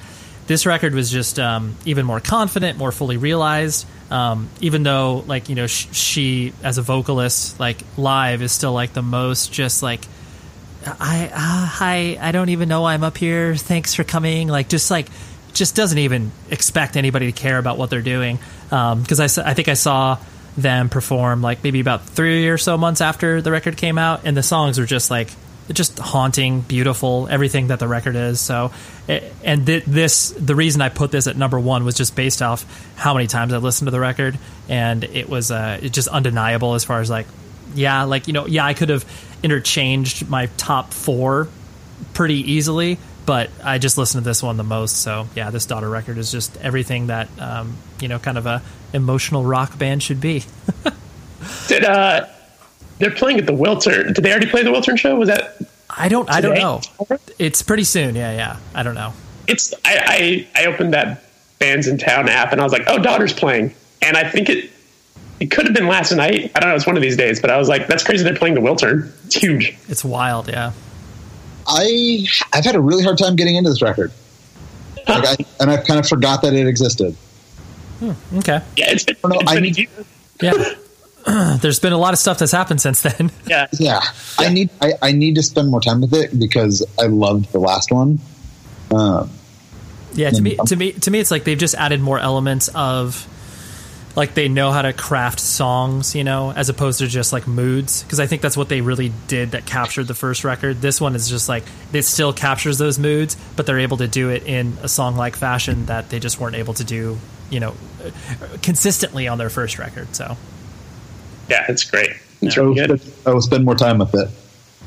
this 0.46 0.64
record 0.64 0.94
was 0.94 1.10
just 1.10 1.38
um, 1.38 1.76
even 1.84 2.06
more 2.06 2.20
confident, 2.20 2.78
more 2.78 2.90
fully 2.90 3.18
realized. 3.18 3.86
Um, 4.10 4.48
even 4.60 4.82
though 4.82 5.24
like 5.26 5.50
you 5.50 5.54
know 5.54 5.66
sh- 5.66 5.88
she 5.92 6.52
as 6.62 6.78
a 6.78 6.82
vocalist 6.82 7.60
like 7.60 7.78
live 7.96 8.42
is 8.42 8.52
still 8.52 8.72
like 8.72 8.92
the 8.92 9.02
most 9.02 9.52
just 9.52 9.82
like 9.82 10.00
I 10.86 11.30
uh, 11.32 11.66
hi 11.66 12.18
I 12.20 12.32
don't 12.32 12.48
even 12.48 12.68
know 12.68 12.80
why 12.82 12.94
I'm 12.94 13.04
up 13.04 13.18
here. 13.18 13.56
Thanks 13.56 13.94
for 13.94 14.04
coming. 14.04 14.48
Like 14.48 14.68
just 14.68 14.90
like 14.90 15.08
just 15.52 15.76
doesn't 15.76 15.98
even 15.98 16.32
expect 16.50 16.96
anybody 16.96 17.30
to 17.30 17.38
care 17.38 17.58
about 17.58 17.76
what 17.76 17.90
they're 17.90 18.02
doing. 18.02 18.38
Because 18.70 19.20
I 19.20 19.50
I 19.50 19.52
think 19.54 19.68
I 19.68 19.74
saw 19.74 20.18
them 20.56 20.88
perform 20.88 21.42
like 21.42 21.64
maybe 21.64 21.80
about 21.80 22.04
three 22.04 22.48
or 22.48 22.58
so 22.58 22.78
months 22.78 23.00
after 23.00 23.42
the 23.42 23.50
record 23.50 23.76
came 23.76 23.98
out, 23.98 24.22
and 24.24 24.36
the 24.36 24.42
songs 24.42 24.78
were 24.78 24.86
just 24.86 25.10
like 25.10 25.30
just 25.72 25.98
haunting, 25.98 26.60
beautiful, 26.60 27.26
everything 27.30 27.68
that 27.68 27.78
the 27.78 27.88
record 27.88 28.16
is. 28.16 28.40
So, 28.40 28.70
and 29.42 29.66
th- 29.66 29.84
this 29.84 30.30
the 30.30 30.54
reason 30.54 30.82
I 30.82 30.90
put 30.90 31.10
this 31.10 31.26
at 31.26 31.36
number 31.36 31.58
one 31.58 31.84
was 31.84 31.94
just 31.94 32.14
based 32.14 32.42
off 32.42 32.66
how 32.96 33.14
many 33.14 33.26
times 33.26 33.52
I 33.52 33.58
listened 33.58 33.86
to 33.86 33.92
the 33.92 34.00
record, 34.00 34.38
and 34.68 35.02
it 35.04 35.28
was 35.28 35.50
uh, 35.50 35.80
just 35.82 36.08
undeniable 36.08 36.74
as 36.74 36.84
far 36.84 37.00
as 37.00 37.10
like 37.10 37.26
yeah, 37.74 38.04
like 38.04 38.26
you 38.26 38.32
know, 38.32 38.46
yeah, 38.46 38.64
I 38.64 38.74
could 38.74 38.88
have 38.88 39.04
interchanged 39.42 40.28
my 40.28 40.46
top 40.56 40.92
four 40.92 41.48
pretty 42.12 42.52
easily, 42.52 42.98
but 43.26 43.50
I 43.62 43.78
just 43.78 43.98
listened 43.98 44.24
to 44.24 44.28
this 44.28 44.42
one 44.42 44.56
the 44.56 44.64
most. 44.64 44.98
So 44.98 45.26
yeah, 45.34 45.50
this 45.50 45.66
daughter 45.66 45.88
record 45.88 46.18
is 46.18 46.30
just 46.30 46.56
everything 46.58 47.08
that 47.08 47.28
um, 47.38 47.76
you 48.00 48.08
know, 48.08 48.18
kind 48.18 48.38
of 48.38 48.46
a 48.46 48.62
emotional 48.92 49.44
rock 49.44 49.78
band 49.78 50.02
should 50.02 50.20
be. 50.20 50.44
Did 51.68 51.84
uh, 51.84 52.26
they're 52.98 53.10
playing 53.10 53.38
at 53.38 53.46
the 53.46 53.52
Wiltern? 53.52 54.14
Did 54.14 54.24
they 54.24 54.30
already 54.30 54.46
play 54.48 54.62
the 54.62 54.70
Wiltern 54.70 54.98
show? 54.98 55.16
Was 55.16 55.28
that? 55.28 55.56
I 55.90 56.08
don't, 56.08 56.28
I 56.30 56.40
don't 56.40 56.54
know. 56.54 56.80
It's 57.38 57.62
pretty 57.62 57.84
soon. 57.84 58.16
Yeah, 58.16 58.32
yeah. 58.32 58.58
I 58.74 58.82
don't 58.82 58.94
know. 58.94 59.12
It's. 59.46 59.74
I, 59.84 60.46
I 60.54 60.62
I 60.62 60.66
opened 60.66 60.94
that 60.94 61.22
bands 61.58 61.86
in 61.86 61.98
town 61.98 62.28
app 62.28 62.52
and 62.52 62.60
I 62.60 62.64
was 62.64 62.72
like, 62.72 62.84
oh, 62.86 62.98
daughter's 62.98 63.32
playing, 63.32 63.74
and 64.02 64.16
I 64.16 64.28
think 64.28 64.48
it. 64.48 64.70
It 65.40 65.50
could 65.50 65.66
have 65.66 65.74
been 65.74 65.88
last 65.88 66.12
night. 66.12 66.52
I 66.54 66.60
don't 66.60 66.70
know. 66.70 66.76
It's 66.76 66.86
one 66.86 66.96
of 66.96 67.02
these 67.02 67.16
days, 67.16 67.40
but 67.40 67.50
I 67.50 67.58
was 67.58 67.68
like, 67.68 67.88
"That's 67.88 68.04
crazy." 68.04 68.22
They're 68.22 68.36
playing 68.36 68.54
the 68.54 68.60
Wiltern. 68.60 69.12
It's 69.26 69.34
huge. 69.34 69.76
It's 69.88 70.04
wild. 70.04 70.48
Yeah. 70.48 70.72
I 71.66 72.26
I've 72.52 72.64
had 72.64 72.74
a 72.76 72.80
really 72.80 73.02
hard 73.04 73.18
time 73.18 73.36
getting 73.36 73.56
into 73.56 73.70
this 73.70 73.82
record. 73.82 74.12
Like 75.08 75.24
I, 75.24 75.36
and 75.60 75.70
I've 75.70 75.84
kind 75.84 76.00
of 76.00 76.08
forgot 76.08 76.42
that 76.42 76.54
it 76.54 76.66
existed. 76.66 77.16
Okay. 78.02 78.60
Yeah, 78.76 78.90
it's 78.90 79.04
been. 79.04 79.16
don't 79.22 79.32
know, 79.32 79.38
it's 79.40 79.50
I 79.50 79.54
been 79.54 79.64
a 79.64 79.70
need- 79.70 79.88
Yeah. 80.42 81.56
There's 81.62 81.80
been 81.80 81.92
a 81.92 81.98
lot 81.98 82.12
of 82.12 82.18
stuff 82.18 82.38
that's 82.38 82.52
happened 82.52 82.80
since 82.80 83.00
then. 83.02 83.30
Yeah, 83.46 83.66
Yeah, 83.78 84.00
I 84.38 84.48
need 84.50 84.70
I, 84.80 84.92
I 85.00 85.12
need 85.12 85.36
to 85.36 85.42
spend 85.42 85.70
more 85.70 85.80
time 85.80 86.00
with 86.00 86.12
it 86.14 86.38
because 86.38 86.84
I 86.98 87.06
loved 87.06 87.50
the 87.52 87.58
last 87.60 87.90
one. 87.92 88.18
Um, 88.94 89.30
Yeah, 90.14 90.30
to 90.30 90.42
me, 90.42 90.56
to 90.66 90.76
me, 90.76 90.92
to 90.92 91.10
me, 91.10 91.18
it's 91.20 91.30
like 91.30 91.44
they've 91.44 91.58
just 91.58 91.74
added 91.74 92.00
more 92.00 92.18
elements 92.18 92.68
of, 92.68 93.26
like 94.16 94.34
they 94.34 94.48
know 94.48 94.70
how 94.70 94.82
to 94.82 94.92
craft 94.92 95.40
songs, 95.40 96.14
you 96.14 96.22
know, 96.24 96.52
as 96.52 96.68
opposed 96.68 97.00
to 97.00 97.06
just 97.06 97.32
like 97.32 97.46
moods. 97.48 98.02
Because 98.02 98.20
I 98.20 98.26
think 98.26 98.42
that's 98.42 98.56
what 98.56 98.68
they 98.68 98.80
really 98.80 99.12
did 99.26 99.52
that 99.52 99.66
captured 99.66 100.04
the 100.04 100.14
first 100.14 100.44
record. 100.44 100.80
This 100.80 101.00
one 101.00 101.14
is 101.14 101.28
just 101.28 101.48
like 101.48 101.64
it 101.92 102.02
still 102.04 102.32
captures 102.32 102.78
those 102.78 102.98
moods, 102.98 103.36
but 103.56 103.66
they're 103.66 103.80
able 103.80 103.96
to 103.96 104.06
do 104.08 104.30
it 104.30 104.44
in 104.46 104.76
a 104.82 104.88
song-like 104.88 105.36
fashion 105.36 105.86
that 105.86 106.10
they 106.10 106.20
just 106.20 106.38
weren't 106.38 106.56
able 106.56 106.74
to 106.74 106.84
do, 106.84 107.18
you 107.50 107.60
know, 107.60 107.74
consistently 108.62 109.26
on 109.26 109.38
their 109.38 109.50
first 109.50 109.78
record. 109.78 110.14
So 110.14 110.36
yeah, 111.48 111.66
it's 111.68 111.84
great. 111.84 112.10
It's 112.40 112.56
I 112.56 112.60
will, 112.60 112.74
really 112.74 112.86
good. 112.86 113.02
I 113.26 113.30
will 113.30 113.42
spend 113.42 113.64
more 113.64 113.74
time 113.74 113.98
with 113.98 114.14
it. 114.14 114.28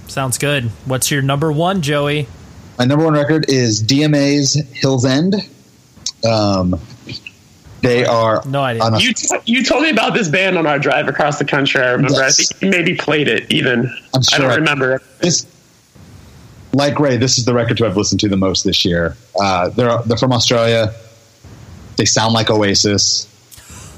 sounds 0.10 0.38
good. 0.38 0.66
What's 0.86 1.12
your 1.12 1.22
number 1.22 1.52
one, 1.52 1.82
Joey? 1.82 2.28
My 2.80 2.86
number 2.86 3.04
one 3.04 3.14
record 3.16 3.50
is 3.50 3.84
DMA's 3.84 4.54
Hills 4.72 5.06
End. 5.06 5.36
Um, 6.24 6.80
They 7.82 8.06
are 8.06 8.42
No 8.46 8.62
idea. 8.64 8.84
a- 8.84 9.00
You 9.00 9.14
t- 9.14 9.38
you 9.46 9.64
told 9.64 9.84
me 9.84 9.90
about 9.90 10.14
this 10.14 10.28
band 10.30 10.58
on 10.58 10.66
our 10.66 10.80
drive 10.80 11.08
across 11.08 11.38
the 11.40 11.46
country. 11.46 11.82
I 11.82 11.92
remember. 11.92 12.14
Yes. 12.20 12.40
I 12.40 12.44
think 12.44 12.62
you 12.64 12.70
maybe 12.70 12.96
played 12.96 13.28
it 13.28 13.52
even. 13.52 13.86
I'm 14.14 14.22
I 14.34 14.38
don't 14.40 14.52
I- 14.52 14.56
remember. 14.56 15.02
this 15.22 15.46
like 16.74 17.00
Ray, 17.00 17.18
this 17.18 17.38
is 17.38 17.46
the 17.46 17.54
record 17.54 17.82
I've 17.82 17.98
listened 17.98 18.20
to 18.22 18.30
the 18.30 18.38
most 18.38 18.64
this 18.64 18.84
year. 18.86 19.16
Uh, 19.40 19.70
they're 19.70 19.98
they're 20.06 20.18
from 20.18 20.34
Australia. 20.34 20.94
They 21.98 22.06
sound 22.06 22.34
like 22.34 22.50
Oasis. 22.50 23.28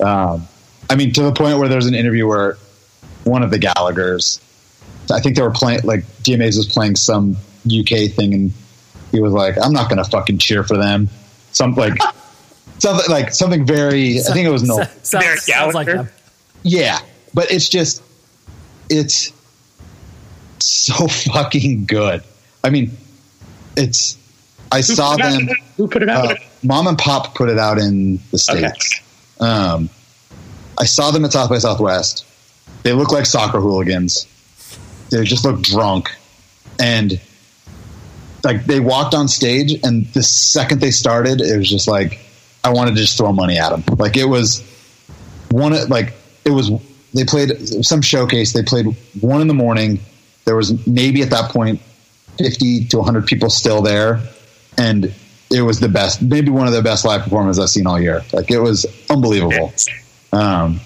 Um, 0.02 0.48
I 0.90 0.96
mean, 0.96 1.12
to 1.14 1.24
the 1.24 1.34
point 1.34 1.58
where 1.60 1.68
there's 1.68 1.86
an 1.88 1.96
interview 1.96 2.28
where 2.28 2.58
one 3.26 3.44
of 3.44 3.52
the 3.52 3.60
Gallagher's, 3.60 4.40
I 5.12 5.20
think 5.20 5.36
they 5.36 5.42
were 5.42 5.52
playing 5.52 5.82
like 5.84 6.06
DMA's 6.24 6.58
was 6.58 6.68
playing 6.68 6.96
some 6.96 7.36
UK 7.66 8.10
thing, 8.12 8.34
and 8.34 8.54
he 9.12 9.20
was 9.20 9.34
like, 9.34 9.56
"I'm 9.62 9.74
not 9.74 9.90
going 9.90 10.02
to 10.04 10.10
fucking 10.10 10.38
cheer 10.38 10.64
for 10.64 10.78
them." 10.78 11.10
Some 11.52 11.74
like 11.76 11.98
something 12.80 13.10
like 13.10 13.34
something 13.34 13.66
very. 13.66 14.20
I 14.20 14.34
think 14.34 14.48
it 14.48 14.52
was 14.52 14.64
no. 14.64 14.78
sounds, 15.04 15.10
Derek 15.12 15.40
sounds 15.40 15.74
like 15.74 15.88
Gallagher. 15.88 16.04
them. 16.04 16.14
Yeah, 16.64 17.00
but 17.34 17.52
it's 17.52 17.70
just 17.70 18.02
it's 18.90 19.32
so 20.60 21.08
fucking 21.32 21.86
good. 21.86 22.24
I 22.64 22.70
mean, 22.70 22.92
it's 23.78 24.18
I 24.72 24.78
Who 24.78 24.84
saw 24.84 25.16
put 25.16 25.26
out? 25.26 25.32
them. 25.32 25.50
Who 25.78 25.88
put 25.88 26.04
it 26.04 26.10
out? 26.10 26.32
Uh, 26.32 26.36
Mom 26.64 26.88
and 26.88 26.98
Pop 26.98 27.36
put 27.36 27.50
it 27.50 27.58
out 27.58 27.78
in 27.78 28.20
the 28.32 28.38
states. 28.38 29.02
Um, 29.40 29.90
I 30.78 30.86
saw 30.86 31.12
them 31.12 31.24
at 31.26 31.32
South 31.32 31.50
by 31.50 31.58
Southwest. 31.58 32.26
They 32.84 32.94
look 32.94 33.12
like 33.12 33.26
soccer 33.26 33.60
hooligans. 33.60 34.28
They 35.10 35.24
just 35.24 35.44
look 35.44 35.62
drunk, 35.62 36.10
and 36.80 37.20
like 38.44 38.66
they 38.66 38.80
walked 38.80 39.14
on 39.14 39.28
stage, 39.28 39.80
and 39.84 40.06
the 40.14 40.24
second 40.24 40.82
they 40.82 40.92
started, 40.92 41.42
it 41.42 41.58
was 41.58 41.70
just 41.70 41.88
like 41.88 42.20
I 42.64 42.72
wanted 42.72 42.96
to 42.96 43.02
just 43.02 43.18
throw 43.18 43.32
money 43.32 43.58
at 43.58 43.70
them. 43.70 43.84
Like 43.98 44.18
it 44.18 44.26
was 44.26 44.64
one 45.52 45.74
like 45.90 46.14
it 46.46 46.52
was 46.52 46.72
they 47.14 47.24
played 47.26 47.58
some 47.86 48.02
showcase 48.02 48.54
they 48.54 48.64
played 48.64 48.86
one 49.22 49.42
in 49.42 49.48
the 49.48 49.54
morning. 49.54 50.00
There 50.46 50.56
was 50.56 50.86
maybe 50.88 51.22
at 51.22 51.30
that 51.30 51.52
point 51.52 51.82
50 52.38 52.86
to 52.86 52.98
100 52.98 53.26
people 53.28 53.50
still 53.50 53.82
there. 53.82 54.22
And 54.78 55.14
it 55.52 55.62
was 55.62 55.80
the 55.80 55.90
best 55.90 56.22
maybe 56.22 56.50
one 56.50 56.68
of 56.68 56.74
the 56.74 56.82
best 56.82 57.06
live 57.06 57.24
performances 57.24 57.64
i've 57.64 57.70
seen 57.70 57.88
all 57.88 58.00
year. 58.00 58.24
Like 58.34 58.52
it 58.52 58.60
was 58.60 58.86
unbelievable. 59.10 59.74
Um, 60.32 60.80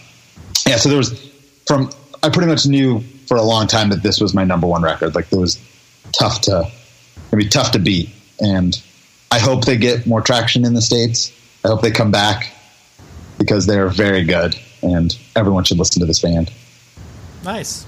yeah 0.68 0.78
so 0.78 0.90
there 0.90 0.98
was 0.98 1.32
from 1.66 1.90
i 2.22 2.30
pretty 2.30 2.48
much 2.48 2.66
knew 2.66 3.02
for 3.28 3.38
a 3.38 3.42
long 3.42 3.68
time 3.68 3.90
that 3.90 4.04
this 4.04 4.22
was 4.22 4.34
my 4.34 4.44
number 4.44 4.68
one 4.68 4.84
record. 4.84 5.16
Like 5.16 5.32
it 5.32 5.38
was 5.38 5.60
tough 6.12 6.42
to 6.42 6.72
gonna 7.32 7.44
be 7.44 7.50
tough 7.50 7.72
to 7.72 7.80
beat. 7.80 8.10
And 8.40 8.80
i 9.32 9.40
hope 9.40 9.66
they 9.66 9.78
get 9.78 10.06
more 10.06 10.22
traction 10.22 10.66
in 10.66 10.76
the 10.76 10.82
states 10.82 11.32
i 11.64 11.68
hope 11.68 11.82
they 11.82 11.92
come 11.92 12.12
back 12.12 12.54
because 13.38 13.66
they're 13.66 13.90
very 13.90 14.24
good 14.24 14.56
and 14.84 15.18
everyone 15.36 15.64
should 15.64 15.80
listen 15.80 16.00
to 16.02 16.06
this 16.06 16.20
band. 16.20 16.52
Nice. 17.44 17.86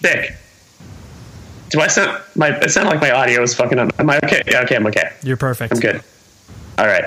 Dick. 0.00 0.34
Do 1.70 1.80
I 1.80 1.86
sound 1.86 2.22
my? 2.36 2.48
It 2.48 2.70
sounded 2.70 2.90
like 2.90 3.00
my 3.00 3.10
audio 3.10 3.42
is 3.42 3.54
fucking 3.54 3.78
up. 3.78 3.98
Am 3.98 4.08
I 4.08 4.18
okay? 4.18 4.42
Yeah, 4.46 4.60
okay, 4.62 4.76
I'm 4.76 4.86
okay. 4.86 5.12
You're 5.22 5.38
perfect. 5.38 5.72
I'm 5.72 5.80
good. 5.80 6.02
All 6.78 6.86
right. 6.86 7.04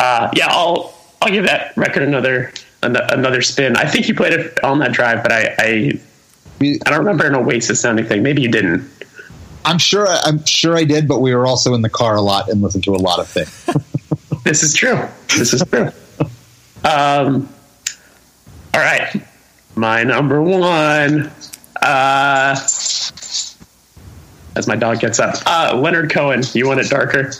Uh, 0.00 0.30
yeah, 0.34 0.46
I'll 0.48 0.94
I'll 1.20 1.30
give 1.30 1.44
that 1.44 1.76
record 1.76 2.02
another 2.02 2.52
an- 2.82 2.96
another 2.96 3.42
spin. 3.42 3.76
I 3.76 3.84
think 3.84 4.08
you 4.08 4.14
played 4.14 4.32
it 4.32 4.64
on 4.64 4.78
that 4.78 4.92
drive, 4.92 5.22
but 5.22 5.32
I 5.32 5.54
I, 5.58 6.00
I 6.62 6.90
don't 6.90 6.98
remember 7.00 7.26
an 7.26 7.34
Oasis 7.34 7.80
sounding 7.80 8.06
thing. 8.06 8.22
Maybe 8.22 8.40
you 8.42 8.50
didn't. 8.50 8.90
I'm 9.66 9.78
sure 9.78 10.06
I'm 10.08 10.44
sure 10.46 10.76
I 10.76 10.84
did, 10.84 11.06
but 11.06 11.20
we 11.20 11.34
were 11.34 11.46
also 11.46 11.74
in 11.74 11.82
the 11.82 11.90
car 11.90 12.16
a 12.16 12.22
lot 12.22 12.48
and 12.48 12.62
listened 12.62 12.84
to 12.84 12.94
a 12.94 12.96
lot 12.96 13.18
of 13.20 13.28
things. 13.28 13.68
This 14.44 14.62
is 14.62 14.74
true. 14.74 15.00
This 15.36 15.54
is 15.54 15.64
true. 15.64 15.90
Um, 16.84 17.48
all 18.74 18.80
right. 18.80 19.22
My 19.74 20.04
number 20.04 20.42
one. 20.42 21.30
Uh, 21.80 22.54
as 24.56 24.66
my 24.68 24.76
dog 24.76 25.00
gets 25.00 25.18
up, 25.18 25.36
uh, 25.46 25.76
Leonard 25.76 26.10
Cohen. 26.10 26.42
You 26.52 26.68
want 26.68 26.80
it 26.80 26.90
darker? 26.90 27.32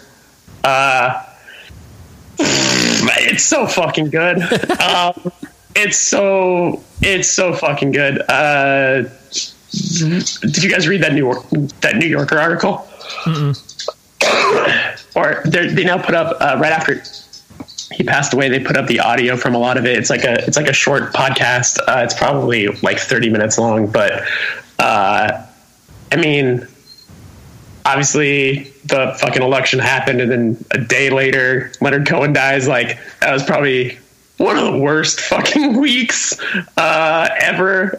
Uh, 0.64 1.22
it's 2.39 3.44
so 3.44 3.66
fucking 3.66 4.09
good. 4.10 4.40
um, 4.81 5.31
it's 5.76 5.98
so 5.98 6.82
it's 7.02 7.31
so 7.31 7.52
fucking 7.52 7.93
good. 7.93 8.22
Uh, 8.31 9.02
did 9.70 10.62
you 10.62 10.70
guys 10.70 10.89
read 10.89 11.02
that 11.02 11.12
New 11.12 11.24
York, 11.24 11.44
that 11.81 11.97
New 11.97 12.06
Yorker 12.06 12.39
article? 12.39 12.89
or 15.15 15.43
they're- 15.45 15.73
now 15.85 15.99
put 15.99 16.15
up 16.15 16.36
uh, 16.41 16.57
right 16.61 16.73
after 16.73 17.03
he 17.93 18.03
passed 18.03 18.32
away. 18.32 18.49
They 18.49 18.61
put 18.61 18.77
up 18.77 18.86
the 18.86 19.01
audio 19.01 19.36
from 19.36 19.55
a 19.55 19.59
lot 19.59 19.77
of 19.77 19.86
it. 19.86 19.97
It's 19.99 20.11
like 20.11 20.24
a 20.24 20.45
it's 20.47 20.57
like 20.57 20.69
a 20.69 20.73
short 20.73 21.12
podcast. 21.12 21.78
Uh, 21.86 22.03
it's 22.03 22.15
probably 22.15 22.66
like 22.82 22.99
thirty 22.99 23.28
minutes 23.31 23.59
long, 23.59 23.86
but 23.86 24.23
uh, 24.78 25.45
I 26.11 26.16
mean, 26.16 26.66
obviously 27.85 28.65
the 28.86 29.16
fucking 29.20 29.43
election 29.43 29.78
happened, 29.78 30.20
and 30.20 30.31
then 30.31 30.65
a 30.73 30.78
day 30.78 31.11
later, 31.11 31.70
Leonard 31.81 32.07
Cohen 32.07 32.32
dies. 32.32 32.66
Like 32.66 32.99
that 33.20 33.32
was 33.32 33.43
probably 33.45 33.99
one 34.39 34.57
of 34.59 34.73
the 34.73 34.78
worst 34.78 35.20
fucking 35.20 35.77
weeks 35.81 36.36
uh, 36.77 37.28
ever. 37.41 37.97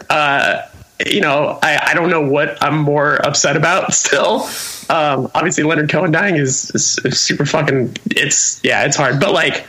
You 1.05 1.22
know, 1.22 1.59
I, 1.61 1.89
I 1.91 1.93
don't 1.93 2.09
know 2.09 2.22
what 2.22 2.61
I'm 2.63 2.77
more 2.77 3.15
upset 3.26 3.57
about 3.57 3.93
still. 4.03 4.47
Um, 4.89 5.30
obviously, 5.35 5.63
Leonard 5.63 5.89
Cohen 5.89 6.11
dying 6.11 6.35
is, 6.35 6.72
is, 6.72 6.99
is 7.03 7.19
super 7.19 7.45
fucking. 7.45 7.97
It's 8.11 8.63
yeah, 8.63 8.85
it's 8.85 8.95
hard, 8.95 9.19
but 9.19 9.34
like, 9.34 9.65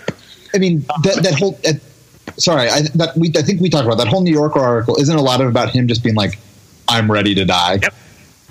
I 0.55 0.59
mean, 0.59 0.81
that, 1.03 1.21
that 1.23 1.35
whole. 1.39 1.59
Uh, 1.67 1.73
sorry, 2.37 2.69
I, 2.69 2.83
that 2.95 3.17
we 3.17 3.33
I 3.37 3.43
think 3.43 3.61
we 3.61 3.71
talked 3.71 3.87
about 3.87 3.99
that 3.99 4.09
whole 4.09 4.23
New 4.23 4.33
Yorker 4.33 4.61
article. 4.61 4.97
Isn't 4.97 5.17
a 5.17 5.23
lot 5.23 5.41
of 5.41 5.49
about 5.49 5.71
him 5.71 5.89
just 5.89 6.05
being 6.05 6.17
like, 6.17 6.39
"I'm 6.89 7.11
ready 7.11 7.35
to 7.35 7.45
die." 7.45 7.79
Yep. 7.83 7.95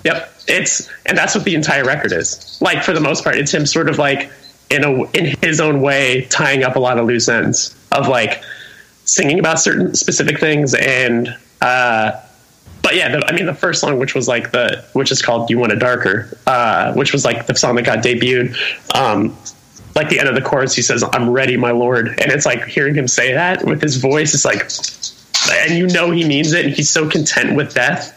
Yep. 0.04 0.32
It's 0.48 0.90
and 1.06 1.16
that's 1.16 1.34
what 1.34 1.44
the 1.44 1.54
entire 1.54 1.84
record 1.84 2.12
is. 2.12 2.58
Like 2.60 2.82
for 2.84 2.92
the 2.92 3.00
most 3.00 3.24
part, 3.24 3.36
it's 3.36 3.52
him 3.52 3.66
sort 3.66 3.88
of 3.88 3.98
like 3.98 4.30
in 4.70 4.84
a 4.84 5.02
in 5.12 5.36
his 5.42 5.60
own 5.60 5.80
way 5.80 6.26
tying 6.30 6.62
up 6.64 6.76
a 6.76 6.78
lot 6.78 6.98
of 6.98 7.06
loose 7.06 7.28
ends 7.28 7.74
of 7.92 8.08
like 8.08 8.42
singing 9.04 9.38
about 9.38 9.60
certain 9.60 9.94
specific 9.94 10.40
things 10.40 10.74
and 10.74 11.36
uh 11.62 12.20
but 12.86 12.94
yeah, 12.94 13.08
the, 13.08 13.26
I 13.26 13.32
mean 13.32 13.46
the 13.46 13.54
first 13.54 13.80
song, 13.80 13.98
which 13.98 14.14
was 14.14 14.28
like 14.28 14.52
the 14.52 14.84
which 14.92 15.10
is 15.10 15.20
called 15.20 15.50
"You 15.50 15.58
Want 15.58 15.72
It 15.72 15.80
Darker," 15.80 16.38
uh, 16.46 16.92
which 16.94 17.12
was 17.12 17.24
like 17.24 17.46
the 17.46 17.56
song 17.56 17.74
that 17.74 17.84
got 17.84 17.98
debuted. 17.98 18.56
Um, 18.94 19.36
like 19.96 20.08
the 20.08 20.20
end 20.20 20.28
of 20.28 20.36
the 20.36 20.40
chorus, 20.40 20.72
he 20.72 20.82
says, 20.82 21.02
"I'm 21.12 21.30
ready, 21.30 21.56
my 21.56 21.72
lord," 21.72 22.06
and 22.06 22.30
it's 22.30 22.46
like 22.46 22.64
hearing 22.66 22.94
him 22.94 23.08
say 23.08 23.32
that 23.32 23.64
with 23.64 23.82
his 23.82 23.96
voice. 23.96 24.34
It's 24.34 24.44
like, 24.44 24.70
and 25.66 25.76
you 25.76 25.88
know 25.88 26.12
he 26.12 26.24
means 26.24 26.52
it, 26.52 26.64
and 26.64 26.72
he's 26.72 26.88
so 26.88 27.10
content 27.10 27.56
with 27.56 27.74
death. 27.74 28.16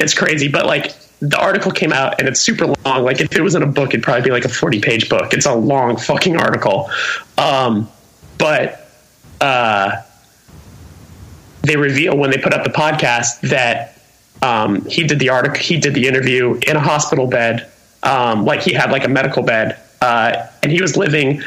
It's 0.00 0.12
crazy, 0.12 0.48
but 0.48 0.66
like 0.66 0.92
the 1.20 1.38
article 1.38 1.70
came 1.70 1.92
out 1.92 2.18
and 2.18 2.26
it's 2.26 2.40
super 2.40 2.66
long. 2.66 3.04
Like 3.04 3.20
if 3.20 3.32
it 3.36 3.42
was 3.42 3.54
in 3.54 3.62
a 3.62 3.66
book, 3.66 3.90
it'd 3.90 4.02
probably 4.02 4.22
be 4.22 4.30
like 4.32 4.44
a 4.44 4.48
40 4.48 4.80
page 4.80 5.08
book. 5.08 5.32
It's 5.32 5.46
a 5.46 5.54
long 5.54 5.96
fucking 5.96 6.36
article. 6.36 6.90
Um, 7.38 7.88
but 8.38 8.90
uh, 9.40 10.02
they 11.62 11.76
reveal 11.76 12.16
when 12.16 12.32
they 12.32 12.38
put 12.38 12.52
up 12.52 12.64
the 12.64 12.70
podcast 12.70 13.48
that 13.50 13.98
um, 14.42 14.84
he 14.86 15.04
did 15.04 15.18
the 15.18 15.28
article, 15.28 15.58
he 15.58 15.78
did 15.78 15.94
the 15.94 16.06
interview 16.06 16.58
in 16.66 16.76
a 16.76 16.80
hospital 16.80 17.26
bed, 17.26 17.70
um, 18.02 18.44
like 18.44 18.62
he 18.62 18.72
had 18.72 18.90
like 18.90 19.04
a 19.04 19.08
medical 19.08 19.42
bed, 19.42 19.78
uh, 20.00 20.46
and 20.62 20.72
he 20.72 20.80
was 20.80 20.96
living. 20.96 21.42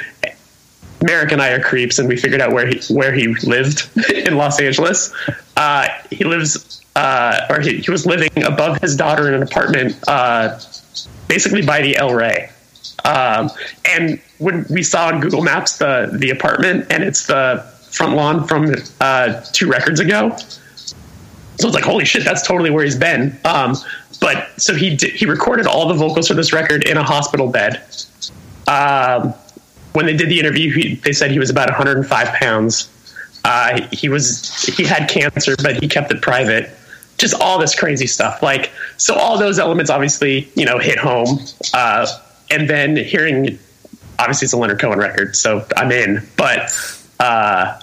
Merrick 1.01 1.33
and 1.33 1.41
I 1.41 1.49
are 1.49 1.59
creeps, 1.59 1.99
and 1.99 2.07
we 2.07 2.15
figured 2.15 2.39
out 2.39 2.53
where 2.53 2.67
he 2.67 2.79
where 2.93 3.13
he 3.13 3.27
lived 3.27 3.89
in 4.13 4.37
Los 4.37 4.59
Angeles. 4.59 5.13
Uh, 5.57 5.87
he 6.11 6.23
lives, 6.23 6.81
uh, 6.95 7.47
or 7.49 7.59
he, 7.59 7.79
he 7.79 7.91
was 7.91 8.05
living 8.05 8.43
above 8.43 8.77
his 8.77 8.95
daughter 8.95 9.27
in 9.27 9.33
an 9.33 9.43
apartment, 9.43 9.97
uh, 10.07 10.59
basically 11.27 11.61
by 11.61 11.81
the 11.81 11.97
El 11.97 12.13
Rey. 12.13 12.49
Um, 13.03 13.49
and 13.85 14.21
when 14.37 14.65
we 14.69 14.81
saw 14.81 15.07
on 15.07 15.19
Google 15.19 15.41
Maps 15.41 15.77
the 15.77 16.09
the 16.13 16.29
apartment, 16.29 16.87
and 16.89 17.03
it's 17.03 17.27
the 17.27 17.65
front 17.91 18.15
lawn 18.15 18.47
from 18.47 18.73
uh, 19.01 19.41
two 19.51 19.67
records 19.67 19.99
ago. 19.99 20.37
So 21.59 21.67
it's 21.67 21.75
like, 21.75 21.83
holy 21.83 22.05
shit, 22.05 22.23
that's 22.23 22.45
totally 22.45 22.69
where 22.69 22.83
he's 22.83 22.97
been. 22.97 23.37
Um, 23.45 23.75
but 24.19 24.49
so 24.59 24.73
he 24.73 24.95
he 24.95 25.25
recorded 25.25 25.67
all 25.67 25.87
the 25.87 25.93
vocals 25.93 26.27
for 26.27 26.33
this 26.33 26.53
record 26.53 26.87
in 26.87 26.97
a 26.97 27.03
hospital 27.03 27.47
bed. 27.47 27.83
Um, 28.67 29.33
when 29.93 30.05
they 30.05 30.15
did 30.15 30.29
the 30.29 30.39
interview, 30.39 30.73
he, 30.73 30.95
they 30.95 31.13
said 31.13 31.31
he 31.31 31.39
was 31.39 31.49
about 31.49 31.67
105 31.69 32.27
pounds. 32.35 32.89
Uh, 33.43 33.85
he 33.91 34.09
was 34.09 34.63
he 34.63 34.83
had 34.83 35.09
cancer, 35.09 35.55
but 35.61 35.81
he 35.81 35.87
kept 35.87 36.11
it 36.11 36.21
private. 36.21 36.69
Just 37.17 37.39
all 37.39 37.59
this 37.59 37.75
crazy 37.75 38.07
stuff. 38.07 38.41
Like 38.41 38.71
so, 38.97 39.15
all 39.15 39.37
those 39.37 39.59
elements 39.59 39.91
obviously 39.91 40.49
you 40.55 40.65
know 40.65 40.79
hit 40.79 40.97
home. 40.97 41.39
Uh, 41.73 42.07
and 42.49 42.69
then 42.69 42.95
hearing, 42.95 43.57
obviously, 44.19 44.45
it's 44.45 44.53
a 44.53 44.57
Leonard 44.57 44.79
Cohen 44.79 44.99
record, 44.99 45.35
so 45.35 45.65
I'm 45.75 45.91
in. 45.91 46.25
But 46.37 46.71
uh, 47.19 47.79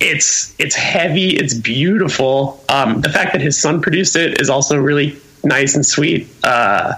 it's 0.00 0.54
it's 0.58 0.74
heavy, 0.74 1.30
it's 1.30 1.54
beautiful. 1.54 2.62
Um, 2.68 3.00
the 3.00 3.10
fact 3.10 3.32
that 3.32 3.40
his 3.40 3.60
son 3.60 3.80
produced 3.80 4.16
it 4.16 4.40
is 4.40 4.50
also 4.50 4.76
really 4.78 5.16
nice 5.42 5.74
and 5.74 5.84
sweet. 5.84 6.28
Uh, 6.42 6.94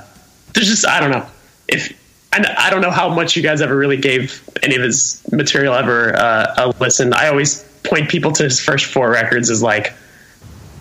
there's 0.54 0.68
just 0.68 0.86
I 0.86 1.00
don't 1.00 1.10
know 1.10 1.26
if 1.68 1.92
I, 2.32 2.54
I 2.58 2.70
don't 2.70 2.80
know 2.80 2.90
how 2.90 3.08
much 3.08 3.36
you 3.36 3.42
guys 3.42 3.60
ever 3.60 3.76
really 3.76 3.96
gave 3.96 4.42
any 4.62 4.76
of 4.76 4.82
his 4.82 5.22
material 5.32 5.74
ever 5.74 6.16
uh, 6.16 6.54
a 6.56 6.74
listen. 6.80 7.12
I 7.12 7.28
always 7.28 7.62
point 7.84 8.08
people 8.08 8.32
to 8.32 8.42
his 8.44 8.60
first 8.60 8.86
four 8.86 9.10
records 9.10 9.50
as 9.50 9.62
like 9.62 9.92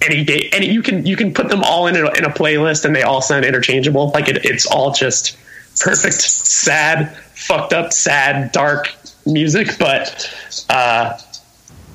any 0.01 0.23
day, 0.23 0.49
any 0.51 0.69
you 0.69 0.81
can 0.81 1.05
you 1.05 1.15
can 1.15 1.33
put 1.33 1.49
them 1.49 1.63
all 1.63 1.87
in 1.87 1.95
a, 1.95 2.11
in 2.13 2.25
a 2.25 2.29
playlist 2.29 2.85
and 2.85 2.95
they 2.95 3.03
all 3.03 3.21
sound 3.21 3.45
interchangeable. 3.45 4.11
Like 4.13 4.27
it, 4.27 4.45
it's 4.45 4.65
all 4.65 4.91
just 4.91 5.37
perfect, 5.79 6.21
sad, 6.21 7.15
fucked 7.33 7.73
up, 7.73 7.93
sad, 7.93 8.51
dark 8.51 8.93
music. 9.25 9.77
But 9.77 10.29
uh, 10.69 11.17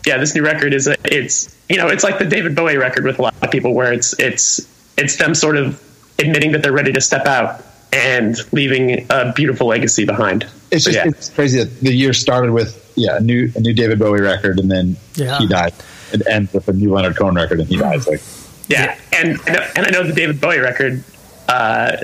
yeah, 0.06 0.18
this 0.18 0.34
new 0.34 0.42
record 0.42 0.72
is 0.74 0.86
a, 0.86 0.96
it's 1.04 1.54
you 1.68 1.76
know 1.76 1.88
it's 1.88 2.04
like 2.04 2.18
the 2.18 2.24
David 2.24 2.54
Bowie 2.54 2.76
record 2.76 3.04
with 3.04 3.18
a 3.18 3.22
lot 3.22 3.34
of 3.42 3.50
people 3.50 3.74
where 3.74 3.92
it's 3.92 4.18
it's 4.18 4.60
it's 4.96 5.16
them 5.16 5.34
sort 5.34 5.56
of 5.56 5.82
admitting 6.18 6.52
that 6.52 6.62
they're 6.62 6.72
ready 6.72 6.92
to 6.92 7.00
step 7.00 7.26
out 7.26 7.64
and 7.92 8.36
leaving 8.52 9.06
a 9.10 9.32
beautiful 9.32 9.66
legacy 9.66 10.04
behind. 10.04 10.46
It's 10.70 10.84
just 10.84 10.96
yeah. 10.96 11.08
it's 11.08 11.30
crazy 11.30 11.58
that 11.64 11.80
the 11.80 11.92
year 11.92 12.12
started 12.12 12.52
with 12.52 12.92
yeah 12.96 13.16
a 13.16 13.20
new 13.20 13.50
a 13.54 13.60
new 13.60 13.72
David 13.72 13.98
Bowie 13.98 14.20
record 14.20 14.58
and 14.58 14.70
then 14.70 14.96
Yeah. 15.14 15.38
he 15.38 15.46
died. 15.46 15.74
It 16.12 16.26
ends 16.26 16.52
with 16.52 16.68
a 16.68 16.72
new 16.72 16.92
Leonard 16.92 17.16
Cohen 17.16 17.34
record 17.34 17.60
and 17.60 17.68
he 17.68 17.76
dies. 17.76 18.06
Like 18.06 18.20
Yeah, 18.68 18.96
and 19.12 19.38
and 19.48 19.86
I 19.86 19.90
know 19.90 20.04
the 20.04 20.12
David 20.12 20.40
Bowie 20.40 20.58
record 20.58 21.04
uh, 21.48 21.96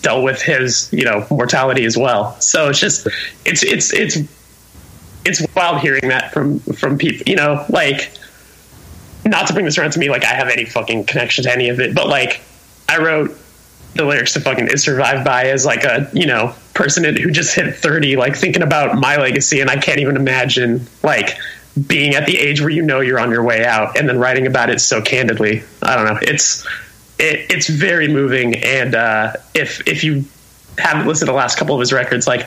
dealt 0.00 0.22
with 0.22 0.40
his 0.40 0.88
you 0.92 1.04
know 1.04 1.26
mortality 1.30 1.84
as 1.84 1.96
well. 1.96 2.40
So 2.40 2.68
it's 2.68 2.78
just 2.78 3.08
it's 3.44 3.62
it's 3.62 3.92
it's 3.92 4.18
it's 5.24 5.44
wild 5.54 5.80
hearing 5.80 6.08
that 6.08 6.32
from 6.32 6.60
from 6.60 6.98
people. 6.98 7.24
You 7.26 7.36
know, 7.36 7.64
like 7.68 8.12
not 9.24 9.46
to 9.46 9.52
bring 9.52 9.64
this 9.64 9.78
around 9.78 9.92
to 9.92 9.98
me 9.98 10.10
like 10.10 10.24
I 10.24 10.34
have 10.34 10.48
any 10.48 10.64
fucking 10.64 11.04
connection 11.04 11.44
to 11.44 11.52
any 11.52 11.68
of 11.68 11.80
it, 11.80 11.94
but 11.94 12.08
like 12.08 12.40
I 12.88 12.98
wrote 12.98 13.36
the 13.94 14.04
lyrics 14.04 14.32
to 14.34 14.40
fucking 14.40 14.68
"Is 14.68 14.82
Survived 14.82 15.24
By" 15.24 15.44
as 15.46 15.64
like 15.64 15.84
a 15.84 16.10
you 16.12 16.26
know 16.26 16.54
person 16.74 17.04
who 17.04 17.30
just 17.30 17.54
hit 17.54 17.74
thirty, 17.76 18.16
like 18.16 18.36
thinking 18.36 18.62
about 18.62 18.96
my 18.96 19.16
legacy, 19.16 19.60
and 19.60 19.70
I 19.70 19.76
can't 19.76 20.00
even 20.00 20.16
imagine 20.16 20.86
like 21.02 21.36
being 21.86 22.14
at 22.14 22.26
the 22.26 22.36
age 22.36 22.60
where 22.60 22.70
you 22.70 22.82
know 22.82 23.00
you're 23.00 23.20
on 23.20 23.30
your 23.30 23.42
way 23.42 23.64
out, 23.64 23.96
and 23.98 24.08
then 24.08 24.18
writing 24.18 24.46
about 24.46 24.70
it 24.70 24.80
so 24.80 25.00
candidly. 25.00 25.62
I 25.82 25.96
don't 25.96 26.06
know. 26.06 26.18
It's 26.22 26.66
it, 27.18 27.50
it's 27.50 27.68
very 27.68 28.08
moving, 28.08 28.56
and 28.56 28.94
uh, 28.94 29.34
if 29.54 29.86
if 29.86 30.02
you 30.02 30.24
haven't 30.78 31.06
listened 31.06 31.26
to 31.26 31.32
the 31.32 31.36
last 31.36 31.58
couple 31.58 31.74
of 31.74 31.80
his 31.80 31.92
records, 31.92 32.26
like. 32.26 32.46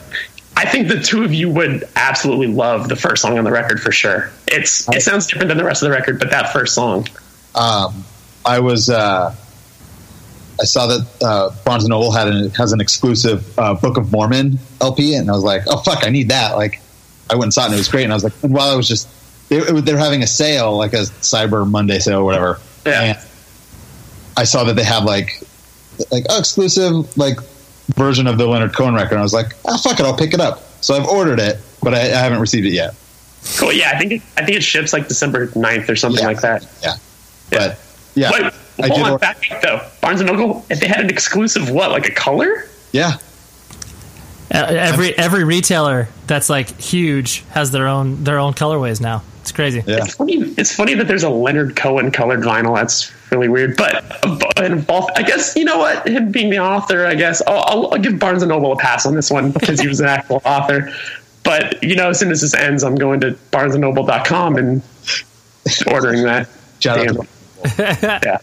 I 0.56 0.64
think 0.64 0.88
the 0.88 1.00
two 1.00 1.22
of 1.22 1.34
you 1.34 1.50
would 1.50 1.86
absolutely 1.96 2.46
love 2.46 2.88
the 2.88 2.96
first 2.96 3.20
song 3.22 3.36
on 3.38 3.44
the 3.44 3.50
record 3.52 3.80
for 3.80 3.92
sure. 3.92 4.30
It's 4.48 4.88
it 4.88 5.02
sounds 5.02 5.26
different 5.26 5.48
than 5.48 5.58
the 5.58 5.64
rest 5.64 5.82
of 5.82 5.90
the 5.90 5.94
record, 5.94 6.18
but 6.18 6.30
that 6.30 6.52
first 6.52 6.74
song, 6.74 7.06
um, 7.54 8.04
I 8.44 8.60
was 8.60 8.88
uh, 8.88 9.34
I 10.58 10.64
saw 10.64 10.86
that 10.86 11.06
uh, 11.22 11.50
Barnes 11.64 11.84
and 11.84 11.90
Noble 11.90 12.10
had 12.10 12.28
an, 12.28 12.50
has 12.52 12.72
an 12.72 12.80
exclusive 12.80 13.58
uh, 13.58 13.74
Book 13.74 13.98
of 13.98 14.10
Mormon 14.10 14.58
LP, 14.80 15.14
and 15.14 15.28
I 15.28 15.32
was 15.32 15.44
like, 15.44 15.62
oh 15.66 15.78
fuck, 15.82 16.06
I 16.06 16.10
need 16.10 16.30
that. 16.30 16.56
Like, 16.56 16.80
I 17.28 17.34
went 17.34 17.44
and 17.44 17.54
saw 17.54 17.62
it, 17.62 17.66
and 17.66 17.74
it 17.74 17.78
was 17.78 17.88
great. 17.88 18.04
And 18.04 18.12
I 18.12 18.16
was 18.16 18.24
like, 18.24 18.32
and 18.42 18.54
while 18.54 18.70
I 18.72 18.76
was 18.76 18.88
just 18.88 19.08
they, 19.50 19.58
it, 19.58 19.70
was- 19.72 19.84
they 19.84 19.92
were 19.92 19.98
having 19.98 20.22
a 20.22 20.26
sale, 20.26 20.74
like 20.76 20.94
a 20.94 21.02
Cyber 21.20 21.68
Monday 21.70 21.98
sale 21.98 22.20
or 22.20 22.24
whatever. 22.24 22.60
Yeah. 22.86 23.02
And 23.02 23.18
I 24.38 24.44
saw 24.44 24.64
that 24.64 24.74
they 24.76 24.84
have 24.84 25.04
like 25.04 25.42
like 26.10 26.24
oh, 26.30 26.38
exclusive 26.38 27.14
like 27.18 27.38
version 27.94 28.26
of 28.26 28.38
the 28.38 28.46
Leonard 28.46 28.74
Cohen 28.74 28.94
record. 28.94 29.12
And 29.12 29.20
I 29.20 29.22
was 29.22 29.32
like, 29.32 29.52
oh 29.64 29.78
fuck 29.78 29.98
it, 30.00 30.06
I'll 30.06 30.16
pick 30.16 30.34
it 30.34 30.40
up. 30.40 30.62
So 30.82 30.94
I've 30.94 31.06
ordered 31.06 31.38
it, 31.40 31.58
but 31.82 31.94
I, 31.94 32.00
I 32.00 32.04
haven't 32.22 32.40
received 32.40 32.66
it 32.66 32.72
yet. 32.72 32.94
Cool. 33.58 33.72
Yeah, 33.72 33.92
I 33.94 33.98
think 33.98 34.12
it, 34.12 34.22
I 34.36 34.44
think 34.44 34.56
it 34.58 34.62
ships 34.62 34.92
like 34.92 35.08
December 35.08 35.46
9th 35.48 35.88
or 35.88 35.96
something 35.96 36.20
Yeah. 36.22 36.26
like 36.26 36.40
that. 36.40 36.66
Yeah, 36.82 36.96
but 37.50 37.78
yeah, 38.14 38.30
Wait, 38.32 38.42
I 38.82 38.88
hold 38.88 38.98
did. 38.98 39.06
on. 39.06 39.12
or- 39.12 39.18
Back 39.18 39.62
though. 39.62 39.80
Barnes 40.00 40.20
and 40.20 40.30
Noble, 40.30 40.64
if 40.68 40.80
they 40.80 40.88
had 40.88 41.00
an 41.00 41.10
exclusive, 41.10 41.70
what 41.70 41.90
like 41.90 42.08
a 42.08 42.12
color? 42.12 42.68
yeah. 42.92 43.18
Every 44.50 45.16
every 45.18 45.42
retailer 45.44 46.08
that's 46.28 46.48
like 46.48 46.80
huge 46.80 47.44
has 47.50 47.72
their 47.72 47.88
own 47.88 48.22
their 48.24 48.38
own 48.38 48.54
colorways 48.54 49.00
now. 49.00 49.22
It's 49.42 49.50
crazy. 49.52 49.82
Yeah. 49.86 50.04
It's 50.04 50.14
funny. 50.14 50.34
It's 50.56 50.74
funny 50.74 50.94
that 50.94 51.08
there's 51.08 51.24
a 51.24 51.28
Leonard 51.28 51.74
Cohen 51.76 52.10
colored 52.12 52.40
vinyl. 52.42 52.74
That's 52.76 53.12
really 53.30 53.48
weird. 53.48 53.76
But, 53.76 54.04
but 54.22 54.60
and 54.60 54.86
both, 54.86 55.08
I 55.16 55.22
guess 55.22 55.54
you 55.56 55.64
know 55.64 55.78
what? 55.78 56.06
Him 56.06 56.30
being 56.32 56.50
the 56.50 56.58
author, 56.60 57.06
I 57.06 57.14
guess 57.14 57.42
I'll, 57.46 57.64
I'll, 57.66 57.92
I'll 57.92 57.98
give 57.98 58.18
Barnes 58.18 58.42
and 58.42 58.50
Noble 58.50 58.72
a 58.72 58.76
pass 58.76 59.06
on 59.06 59.14
this 59.14 59.30
one 59.30 59.52
because 59.52 59.80
he 59.80 59.88
was 59.88 60.00
an 60.00 60.06
actual 60.06 60.36
author. 60.44 60.92
But 61.44 61.82
you 61.82 61.94
know, 61.96 62.10
as 62.10 62.18
soon 62.18 62.30
as 62.30 62.40
this 62.40 62.54
ends, 62.54 62.82
I'm 62.82 62.96
going 62.96 63.20
to 63.20 63.32
BarnesandNoble.com 63.52 64.56
and 64.56 64.82
ordering 65.86 66.22
that. 66.24 66.48
Damn. 66.80 67.14
to 67.16 67.26
yeah. 68.22 68.38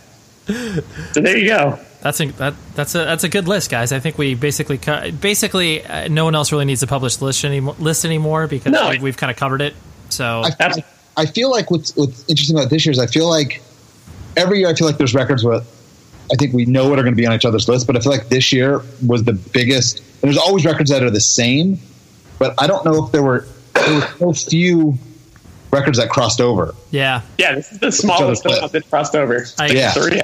So 1.14 1.22
there 1.22 1.38
you 1.38 1.48
go. 1.48 1.80
That's 2.02 2.20
a 2.20 2.26
that, 2.34 2.54
that's 2.76 2.96
a 2.96 3.00
that's 3.00 3.24
a 3.24 3.30
good 3.30 3.48
list, 3.48 3.70
guys. 3.72 3.94
I 3.94 4.00
think 4.00 4.18
we 4.18 4.36
basically 4.36 4.78
co- 4.78 5.10
basically 5.12 5.86
uh, 5.86 6.10
no 6.10 6.26
one 6.26 6.36
else 6.36 6.52
really 6.52 6.66
needs 6.66 6.82
to 6.82 6.88
publish 6.88 7.16
the 7.18 7.26
list 7.26 7.46
anymore, 7.46 7.76
list 7.80 8.04
anymore 8.04 8.48
because 8.48 8.74
No. 8.74 8.90
we, 8.90 9.00
we've 9.00 9.16
kind 9.18 9.32
of 9.32 9.38
covered 9.38 9.62
it. 9.62 9.74
So 10.10 10.42
I, 10.44 10.50
Absolutely. 10.60 10.84
I 11.16 11.26
feel 11.28 11.50
like 11.50 11.72
what's 11.72 11.96
what's 11.96 12.28
interesting 12.28 12.58
about 12.58 12.70
this 12.70 12.86
year 12.86 12.92
is 12.92 13.00
I 13.00 13.08
feel 13.08 13.30
like 13.30 13.62
every 14.38 14.60
year 14.60 14.70
I 14.70 14.74
feel 14.74 14.88
like 14.88 14.98
there's 14.98 15.14
records 15.14 15.44
where 15.44 15.62
I 16.32 16.36
think 16.38 16.54
we 16.54 16.66
know 16.66 16.90
what 16.90 17.00
are 17.00 17.04
going 17.04 17.14
to 17.16 17.22
be 17.22 17.26
on 17.28 17.34
each 17.34 17.46
other's 17.46 17.68
list, 17.68 17.86
but 17.88 17.96
I 17.98 18.00
feel 18.00 18.12
like 18.12 18.30
this 18.30 18.52
year 18.54 18.82
was 19.06 19.24
the 19.24 19.34
biggest. 19.34 20.00
And 20.00 20.22
there's 20.24 20.38
always 20.38 20.66
records 20.66 20.90
that 20.90 21.04
are 21.04 21.10
the 21.12 21.20
same, 21.22 21.78
but 22.40 22.54
I 22.62 22.68
don't 22.68 22.86
know 22.86 23.06
if 23.06 23.12
there 23.12 23.24
were 23.24 23.46
there 23.74 23.94
were 23.96 24.34
so 24.34 24.50
few 24.50 24.98
records 25.72 25.98
that 25.98 26.10
crossed 26.10 26.40
over. 26.40 26.74
yeah, 26.92 27.22
Yeah, 27.38 27.56
this 27.56 27.72
is 27.72 27.80
the 27.80 27.92
smallest 27.92 28.46
other's 28.46 28.58
amount 28.60 28.72
that 28.74 28.90
crossed 28.90 29.16
over. 29.16 29.46
I- 29.60 29.68
Yeah. 29.68 29.92
Three. 29.92 30.22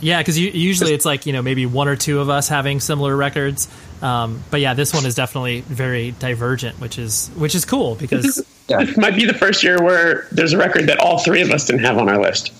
yeah, 0.00 0.18
because 0.18 0.38
usually 0.38 0.94
it's 0.94 1.04
like 1.04 1.26
you 1.26 1.32
know 1.32 1.42
maybe 1.42 1.66
one 1.66 1.88
or 1.88 1.96
two 1.96 2.20
of 2.20 2.30
us 2.30 2.48
having 2.48 2.80
similar 2.80 3.14
records. 3.16 3.68
Um, 4.00 4.42
but 4.50 4.60
yeah, 4.60 4.72
this 4.74 4.94
one 4.94 5.04
is 5.04 5.14
definitely 5.14 5.60
very 5.60 6.12
divergent, 6.12 6.80
which 6.80 6.98
is 6.98 7.28
which 7.36 7.54
is 7.54 7.64
cool 7.66 7.94
because 7.96 8.42
Yeah. 8.68 8.84
This 8.84 8.96
might 8.96 9.16
be 9.16 9.26
the 9.26 9.34
first 9.34 9.62
year 9.64 9.82
where 9.82 10.26
there's 10.32 10.52
a 10.52 10.58
record 10.58 10.86
that 10.86 10.98
all 11.00 11.18
three 11.18 11.42
of 11.42 11.50
us 11.50 11.66
didn't 11.66 11.84
have 11.84 11.98
on 11.98 12.08
our 12.08 12.20
list. 12.22 12.52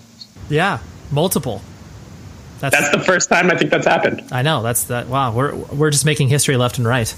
Yeah, 0.51 0.79
multiple. 1.11 1.63
That's, 2.61 2.79
That's 2.79 2.91
the 2.91 3.03
first 3.03 3.31
time 3.31 3.51
I 3.51 3.57
think 3.57 3.71
that's 3.71 3.87
happened. 3.87 4.29
I 4.33 4.43
know 4.43 4.63
that's 4.63 4.85
that. 4.85 5.07
Wow, 5.07 5.33
we're 5.33 5.55
we're 5.55 5.91
just 5.91 6.05
making 6.05 6.29
history 6.29 6.59
left 6.59 6.77
and 6.77 6.87
right. 6.87 7.15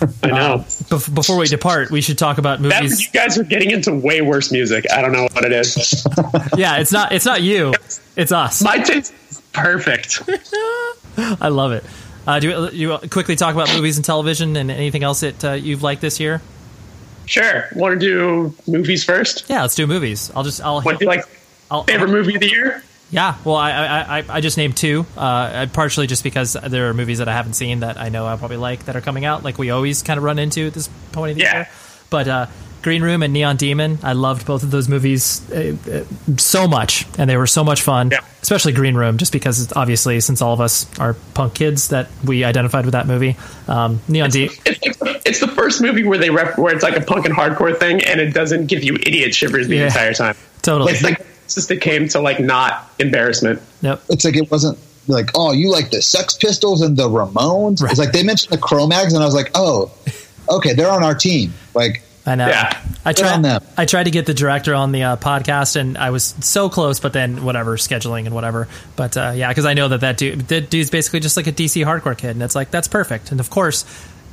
I 0.22 0.28
know. 0.28 0.58
Bef- 0.88 1.12
before 1.12 1.36
we 1.36 1.46
depart, 1.48 1.90
we 1.90 2.00
should 2.00 2.16
talk 2.16 2.38
about 2.38 2.62
that 2.62 2.82
movies. 2.82 3.00
you 3.04 3.10
guys 3.10 3.36
are 3.36 3.42
getting 3.42 3.72
into 3.72 3.92
way 3.92 4.20
worse 4.20 4.52
music. 4.52 4.84
I 4.92 5.02
don't 5.02 5.12
know 5.12 5.26
what 5.32 5.44
it 5.44 5.52
is. 5.52 6.06
yeah, 6.56 6.76
it's 6.76 6.92
not 6.92 7.10
it's 7.12 7.24
not 7.24 7.42
you, 7.42 7.74
it's 8.14 8.30
us. 8.30 8.62
My 8.62 8.78
taste 8.78 9.12
is 9.30 9.40
perfect. 9.52 10.22
I 11.16 11.48
love 11.48 11.72
it. 11.72 11.84
Uh, 12.26 12.38
do 12.38 12.48
you, 12.48 12.70
you 12.70 12.98
quickly 13.08 13.36
talk 13.36 13.54
about 13.54 13.68
movies 13.74 13.96
and 13.96 14.04
television 14.04 14.56
and 14.56 14.70
anything 14.70 15.02
else 15.02 15.20
that 15.20 15.44
uh, 15.44 15.52
you've 15.52 15.82
liked 15.82 16.00
this 16.00 16.20
year? 16.20 16.40
Sure. 17.26 17.68
Want 17.74 17.98
to 18.00 18.06
do 18.06 18.54
movies 18.66 19.04
first? 19.04 19.48
Yeah, 19.48 19.62
let's 19.62 19.74
do 19.74 19.86
movies. 19.86 20.30
I'll 20.34 20.44
just 20.44 20.60
I'll, 20.60 20.80
What 20.82 20.98
do 20.98 21.04
you 21.04 21.08
like? 21.08 21.24
I'll 21.74 21.84
Favorite 21.84 22.10
movie 22.10 22.34
of 22.34 22.40
the 22.40 22.48
year? 22.50 22.82
Yeah, 23.10 23.36
well, 23.44 23.56
I 23.56 23.70
I, 23.70 24.18
I, 24.18 24.24
I 24.28 24.40
just 24.40 24.56
named 24.56 24.76
two. 24.76 25.06
Uh, 25.16 25.66
partially 25.72 26.06
just 26.06 26.24
because 26.24 26.54
there 26.54 26.88
are 26.88 26.94
movies 26.94 27.18
that 27.18 27.28
I 27.28 27.32
haven't 27.32 27.54
seen 27.54 27.80
that 27.80 27.98
I 27.98 28.08
know 28.08 28.26
I'll 28.26 28.38
probably 28.38 28.56
like 28.56 28.86
that 28.86 28.96
are 28.96 29.00
coming 29.00 29.24
out, 29.24 29.42
like 29.44 29.58
we 29.58 29.70
always 29.70 30.02
kind 30.02 30.18
of 30.18 30.24
run 30.24 30.38
into 30.38 30.66
at 30.66 30.74
this 30.74 30.88
point 31.12 31.32
of 31.32 31.36
the 31.38 31.42
Yeah. 31.44 31.54
year. 31.56 31.68
But 32.10 32.28
uh, 32.28 32.46
Green 32.82 33.02
Room 33.02 33.22
and 33.22 33.32
Neon 33.32 33.56
Demon, 33.56 33.98
I 34.02 34.12
loved 34.12 34.46
both 34.46 34.62
of 34.62 34.70
those 34.70 34.88
movies 34.88 35.48
uh, 35.50 35.76
uh, 35.90 36.36
so 36.36 36.66
much, 36.68 37.06
and 37.18 37.28
they 37.30 37.36
were 37.36 37.46
so 37.46 37.62
much 37.64 37.82
fun. 37.82 38.10
Yeah. 38.10 38.20
Especially 38.42 38.72
Green 38.72 38.94
Room, 38.94 39.16
just 39.16 39.32
because 39.32 39.62
it's 39.62 39.72
obviously, 39.74 40.20
since 40.20 40.42
all 40.42 40.52
of 40.52 40.60
us 40.60 40.86
are 40.98 41.14
punk 41.34 41.54
kids, 41.54 41.88
that 41.88 42.08
we 42.24 42.44
identified 42.44 42.84
with 42.84 42.92
that 42.92 43.06
movie. 43.06 43.36
Um, 43.68 44.00
Neon 44.06 44.30
Demon. 44.30 44.54
It's, 44.66 44.98
it's 45.24 45.40
the 45.40 45.48
first 45.48 45.80
movie 45.80 46.04
where 46.04 46.18
they 46.18 46.28
rep, 46.30 46.58
where 46.58 46.74
it's 46.74 46.82
like 46.82 46.96
a 46.96 47.00
punk 47.00 47.24
and 47.26 47.34
hardcore 47.34 47.76
thing, 47.78 48.02
and 48.04 48.20
it 48.20 48.34
doesn't 48.34 48.66
give 48.66 48.82
you 48.84 48.96
idiot 48.96 49.34
shivers 49.34 49.66
the 49.68 49.76
Yeah. 49.76 49.86
entire 49.86 50.12
time. 50.12 50.36
Totally. 50.62 50.92
It's 50.92 51.02
like 51.02 51.24
just 51.54 51.70
it 51.70 51.80
came 51.80 52.08
to 52.08 52.20
like 52.20 52.40
not 52.40 52.90
embarrassment. 52.98 53.62
Yep. 53.82 54.02
It's 54.10 54.24
like 54.24 54.36
it 54.36 54.50
wasn't 54.50 54.78
like 55.06 55.30
oh 55.34 55.52
you 55.52 55.70
like 55.70 55.90
the 55.90 56.02
Sex 56.02 56.36
Pistols 56.36 56.82
and 56.82 56.96
the 56.96 57.08
Ramones. 57.08 57.82
It's 57.88 57.98
like 57.98 58.12
they 58.12 58.22
mentioned 58.22 58.52
the 58.52 58.58
Cro-Mags, 58.58 59.12
and 59.12 59.22
I 59.22 59.26
was 59.26 59.34
like 59.34 59.50
oh 59.54 59.92
okay 60.48 60.74
they're 60.74 60.90
on 60.90 61.02
our 61.02 61.14
team. 61.14 61.52
Like 61.74 62.02
I 62.26 62.36
know. 62.36 62.48
Yeah. 62.48 62.80
I 63.04 63.12
tried. 63.12 63.42
them. 63.42 63.62
I 63.76 63.84
tried 63.84 64.04
to 64.04 64.10
get 64.10 64.24
the 64.24 64.32
director 64.32 64.74
on 64.74 64.92
the 64.92 65.02
uh, 65.02 65.16
podcast, 65.16 65.76
and 65.76 65.98
I 65.98 66.08
was 66.08 66.34
so 66.40 66.70
close, 66.70 67.00
but 67.00 67.12
then 67.12 67.44
whatever 67.44 67.76
scheduling 67.76 68.24
and 68.24 68.34
whatever. 68.34 68.66
But 68.96 69.16
uh, 69.16 69.32
yeah, 69.34 69.48
because 69.48 69.66
I 69.66 69.74
know 69.74 69.88
that 69.88 70.00
that 70.00 70.16
dude, 70.16 70.40
that 70.48 70.70
dude's 70.70 70.88
basically 70.88 71.20
just 71.20 71.36
like 71.36 71.46
a 71.46 71.52
DC 71.52 71.84
hardcore 71.84 72.16
kid, 72.16 72.30
and 72.30 72.42
it's 72.42 72.54
like 72.54 72.70
that's 72.70 72.88
perfect. 72.88 73.30
And 73.30 73.40
of 73.40 73.50
course, 73.50 73.84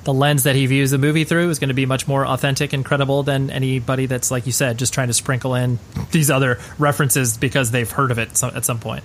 the 0.04 0.14
lens 0.14 0.44
that 0.44 0.56
he 0.56 0.66
views 0.66 0.92
the 0.92 0.98
movie 0.98 1.24
through 1.24 1.50
is 1.50 1.60
going 1.60 1.70
to 1.70 1.76
be 1.76 1.86
much 1.86 2.08
more 2.08 2.26
authentic 2.26 2.74
and 2.74 2.84
credible 2.84 3.24
than 3.24 3.50
anybody 3.50 4.06
that's 4.08 4.32
like 4.32 4.46
you 4.46 4.52
said, 4.52 4.78
just 4.78 4.94
trying 4.94 5.08
to 5.08 5.14
sprinkle 5.14 5.56
in 5.56 5.80
these 6.12 6.32
other 6.32 6.60
references 6.80 7.38
because 7.38 7.72
they've 7.72 7.90
heard 7.90 8.12
of 8.12 8.20
it 8.20 8.44
at 8.44 8.66
some 8.66 8.80
point. 8.80 9.04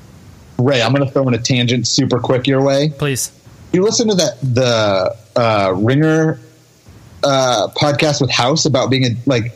Ray, 0.58 0.80
I'm 0.80 0.92
going 0.92 1.06
to 1.06 1.12
throw 1.12 1.28
in 1.28 1.34
a 1.34 1.38
tangent 1.38 1.86
super 1.86 2.18
quick 2.18 2.46
your 2.46 2.62
way. 2.62 2.90
Please. 2.96 3.30
You 3.72 3.82
listen 3.82 4.08
to 4.08 4.14
that 4.14 4.38
the 4.40 5.16
uh, 5.38 5.74
Ringer 5.76 6.40
uh, 7.22 7.68
podcast 7.76 8.20
with 8.20 8.30
House 8.30 8.64
about 8.64 8.88
being 8.90 9.04
a 9.04 9.08
like 9.26 9.52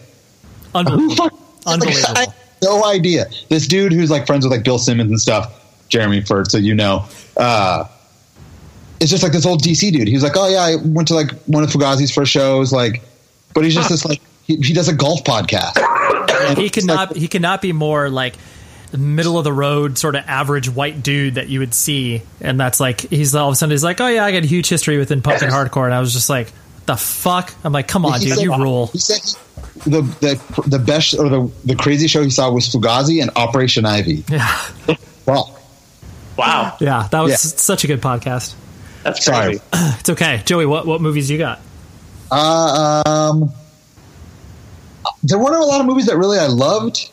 who 0.73 0.79
Unbelievable. 0.79 1.31
Unbelievable. 1.67 2.15
Like, 2.15 2.29
no 2.63 2.85
idea. 2.85 3.27
This 3.49 3.67
dude 3.67 3.93
who's 3.93 4.11
like 4.11 4.27
friends 4.27 4.45
with 4.45 4.53
like 4.53 4.65
Bill 4.65 4.79
Simmons 4.79 5.11
and 5.11 5.21
stuff, 5.21 5.89
Jeremy 5.89 6.21
Furt, 6.21 6.51
so 6.51 6.59
you 6.59 6.75
know. 6.75 7.07
Uh, 7.37 7.87
it's 9.01 9.11
just 9.11 9.23
like 9.23 9.33
this 9.33 9.47
old 9.47 9.63
DC 9.63 9.91
dude. 9.93 10.09
He's 10.09 10.23
like, 10.23 10.37
oh 10.37 10.49
yeah, 10.49 10.61
I 10.63 10.77
went 10.77 11.09
to 11.09 11.15
like 11.15 11.31
one 11.47 11.63
of 11.65 11.71
Fugazi's 11.71 12.13
first 12.13 12.31
shows, 12.33 12.73
like, 12.73 13.03
but 13.55 13.65
he's 13.65 13.75
just 13.75 13.89
this 13.89 14.05
like 14.05 14.21
he, 14.45 14.57
he 14.57 14.73
does 14.75 14.89
a 14.89 14.95
golf 14.95 15.25
podcast. 15.25 15.79
And 16.49 16.59
he 16.59 16.71
cannot 16.71 17.09
like- 17.11 17.17
he 17.17 17.29
cannot 17.29 17.63
be 17.63 17.73
more 17.73 18.09
like 18.11 18.35
middle 18.97 19.39
of 19.39 19.45
the 19.45 19.53
road 19.53 19.97
sort 19.99 20.17
of 20.17 20.25
average 20.27 20.69
white 20.69 21.01
dude 21.03 21.37
that 21.37 21.49
you 21.49 21.61
would 21.61 21.73
see. 21.75 22.23
And 22.41 22.59
that's 22.59 22.81
like 22.81 23.01
he's 23.03 23.35
all 23.35 23.49
of 23.49 23.53
a 23.53 23.57
sudden 23.57 23.71
he's 23.71 23.85
like 23.85 24.01
oh 24.01 24.09
yeah 24.09 24.25
i 24.25 24.33
got 24.33 24.43
a 24.43 24.47
huge 24.49 24.69
history 24.69 24.99
within 24.99 25.23
punk 25.23 25.43
and 25.43 25.53
hardcore. 25.53 25.85
And 25.85 25.95
i 25.95 26.01
was 26.01 26.13
just 26.13 26.29
like 26.29 26.53
the 26.87 26.97
fuck? 26.97 27.55
I'm 27.63 27.73
like 27.73 27.87
come 27.87 28.05
on 28.05 28.19
he 28.21 28.27
dude 28.27 28.37
said- 28.39 28.43
you 28.45 28.57
rule. 28.57 28.87
He 28.89 28.99
said 28.99 29.21
the 29.85 30.01
the 30.21 30.63
the 30.67 30.79
best 30.81 31.15
or 31.15 31.29
the 31.29 31.51
the 31.65 31.77
crazy 31.77 32.09
show 32.09 32.23
he 32.25 32.31
saw 32.31 32.51
was 32.51 32.67
Fugazi 32.69 33.23
and 33.23 33.31
Operation 33.37 33.85
Ivy. 33.87 34.25
yeah. 34.29 34.61
Well, 35.27 35.57
Wow, 36.37 36.77
yeah 36.81 37.07
that 37.13 37.21
was 37.21 37.31
Yeah. 37.33 37.37
such 37.37 37.85
a 37.85 37.87
good 37.87 38.01
podcast 38.01 38.55
that's 39.03 39.25
Sorry. 39.25 39.59
crazy. 39.59 39.63
it's 39.73 40.11
okay 40.11 40.43
joey 40.45 40.67
what 40.67 40.87
what 40.87 41.01
movies 41.01 41.31
you 41.31 41.39
got 41.39 41.61
uh, 42.33 43.03
um, 43.07 43.53
there 45.23 45.39
weren't 45.39 45.57
a 45.57 45.65
lot 45.65 45.81
of 45.81 45.87
movies 45.87 46.07
that 46.07 46.17
really 46.17 46.39
I 46.39 46.47
loved. 46.47 47.11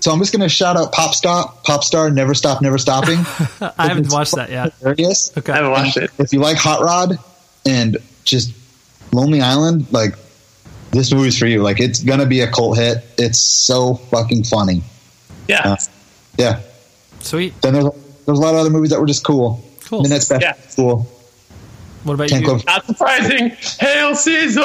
So 0.00 0.10
I'm 0.12 0.18
just 0.20 0.32
going 0.32 0.42
to 0.42 0.48
shout 0.48 0.76
out 0.76 0.92
Pop 0.92 1.12
Stop, 1.12 1.62
Pop 1.64 1.84
Star, 1.84 2.08
Never 2.08 2.34
Stop, 2.34 2.62
Never 2.62 2.78
Stopping. 2.78 3.18
i 3.78 3.88
haven't 3.88 4.10
watched 4.12 4.34
that 4.36 4.48
yet 4.48 4.72
Hilarious. 4.78 5.36
okay 5.36 5.52
I 5.52 5.56
haven't 5.56 5.72
watched 5.72 5.96
it. 5.98 6.10
If 6.18 6.32
you 6.32 6.38
like 6.38 6.56
Hot 6.56 6.80
Rod 6.82 7.18
and 7.66 7.98
just 8.24 8.52
Lonely 9.12 9.40
Island, 9.42 9.86
like 9.92 10.14
this 10.92 11.12
movie's 11.12 11.38
for 11.38 11.46
you. 11.46 11.62
Like 11.62 11.80
it's 11.80 12.02
gonna 12.02 12.26
be 12.26 12.40
a 12.40 12.50
cult 12.50 12.78
hit. 12.78 12.98
It's 13.18 13.38
so 13.38 13.94
fucking 13.94 14.44
funny. 14.44 14.82
Yeah, 15.48 15.62
Uh, 15.72 15.76
yeah. 16.38 16.60
sweet 17.20 17.60
Then 17.60 17.74
there's 17.74 17.84
there's 18.24 18.38
a 18.38 18.42
lot 18.42 18.54
of 18.54 18.60
other 18.60 18.70
movies 18.70 18.90
that 18.90 19.00
were 19.00 19.06
just 19.06 19.24
cool. 19.24 19.62
Cool. 19.84 20.02
Midnight 20.02 20.22
Special, 20.22 20.42
Yeah. 20.48 20.54
cool. 20.76 21.10
What 22.04 22.14
about 22.14 22.28
Can't 22.28 22.42
you 22.42 22.46
go. 22.58 22.60
not 22.66 22.86
surprising. 22.86 23.50
Hail 23.78 24.14
Caesar! 24.14 24.60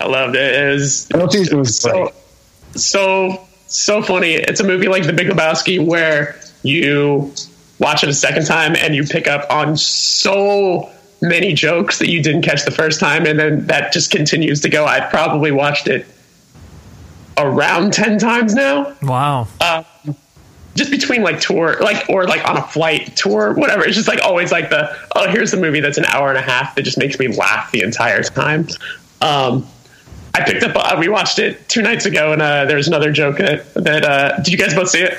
I 0.00 0.06
loved 0.06 0.36
it. 0.36 0.54
It 0.54 0.72
was 0.72 1.08
I 1.14 1.18
don't 1.18 1.32
think 1.32 1.50
it 1.50 1.54
was 1.54 1.78
so 1.78 2.12
so 2.74 3.46
so 3.66 4.02
funny. 4.02 4.34
It's 4.34 4.60
a 4.60 4.64
movie 4.64 4.88
like 4.88 5.06
The 5.06 5.12
Big 5.12 5.28
Lebowski 5.28 5.84
where 5.84 6.38
you 6.62 7.32
watch 7.78 8.02
it 8.04 8.08
a 8.10 8.14
second 8.14 8.46
time 8.46 8.76
and 8.76 8.94
you 8.94 9.04
pick 9.04 9.26
up 9.26 9.50
on 9.50 9.76
so 9.76 10.90
many 11.22 11.54
jokes 11.54 11.98
that 11.98 12.08
you 12.08 12.22
didn't 12.22 12.42
catch 12.42 12.64
the 12.64 12.70
first 12.70 12.98
time, 13.00 13.26
and 13.26 13.38
then 13.38 13.66
that 13.66 13.92
just 13.92 14.10
continues 14.10 14.60
to 14.60 14.68
go. 14.68 14.84
I've 14.84 15.08
probably 15.10 15.52
watched 15.52 15.86
it 15.88 16.04
around 17.38 17.92
ten 17.92 18.18
times 18.18 18.54
now. 18.54 18.94
wow 19.02 19.48
uh, 19.60 19.82
just 20.74 20.90
between 20.90 21.22
like 21.22 21.38
tour 21.40 21.76
like 21.80 22.08
or 22.08 22.24
like 22.26 22.48
on 22.48 22.56
a 22.56 22.62
flight 22.62 23.14
tour 23.16 23.52
whatever. 23.54 23.84
It's 23.84 23.96
just 23.96 24.08
like 24.08 24.22
always 24.22 24.50
like 24.52 24.70
the 24.70 24.96
oh 25.16 25.28
here's 25.30 25.50
the 25.50 25.56
movie 25.58 25.80
that's 25.80 25.98
an 25.98 26.06
hour 26.06 26.28
and 26.30 26.38
a 26.38 26.42
half 26.42 26.74
that 26.74 26.82
just 26.82 26.96
makes 26.98 27.18
me 27.18 27.28
laugh 27.28 27.70
the 27.72 27.82
entire 27.82 28.22
time. 28.22 28.66
Um 29.20 29.66
i 30.34 30.40
picked 30.42 30.62
up 30.62 30.72
uh, 30.74 30.96
we 30.98 31.08
watched 31.08 31.38
it 31.38 31.68
two 31.68 31.82
nights 31.82 32.06
ago 32.06 32.32
and 32.32 32.40
uh 32.40 32.64
there 32.64 32.76
was 32.78 32.88
another 32.88 33.12
joke 33.12 33.36
that 33.36 33.72
that 33.74 34.02
uh 34.04 34.36
did 34.38 34.48
you 34.48 34.56
guys 34.56 34.72
both 34.74 34.88
see 34.88 35.00
it? 35.02 35.18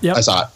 Yeah 0.00 0.14
I 0.14 0.20
saw 0.22 0.44
it. 0.44 0.48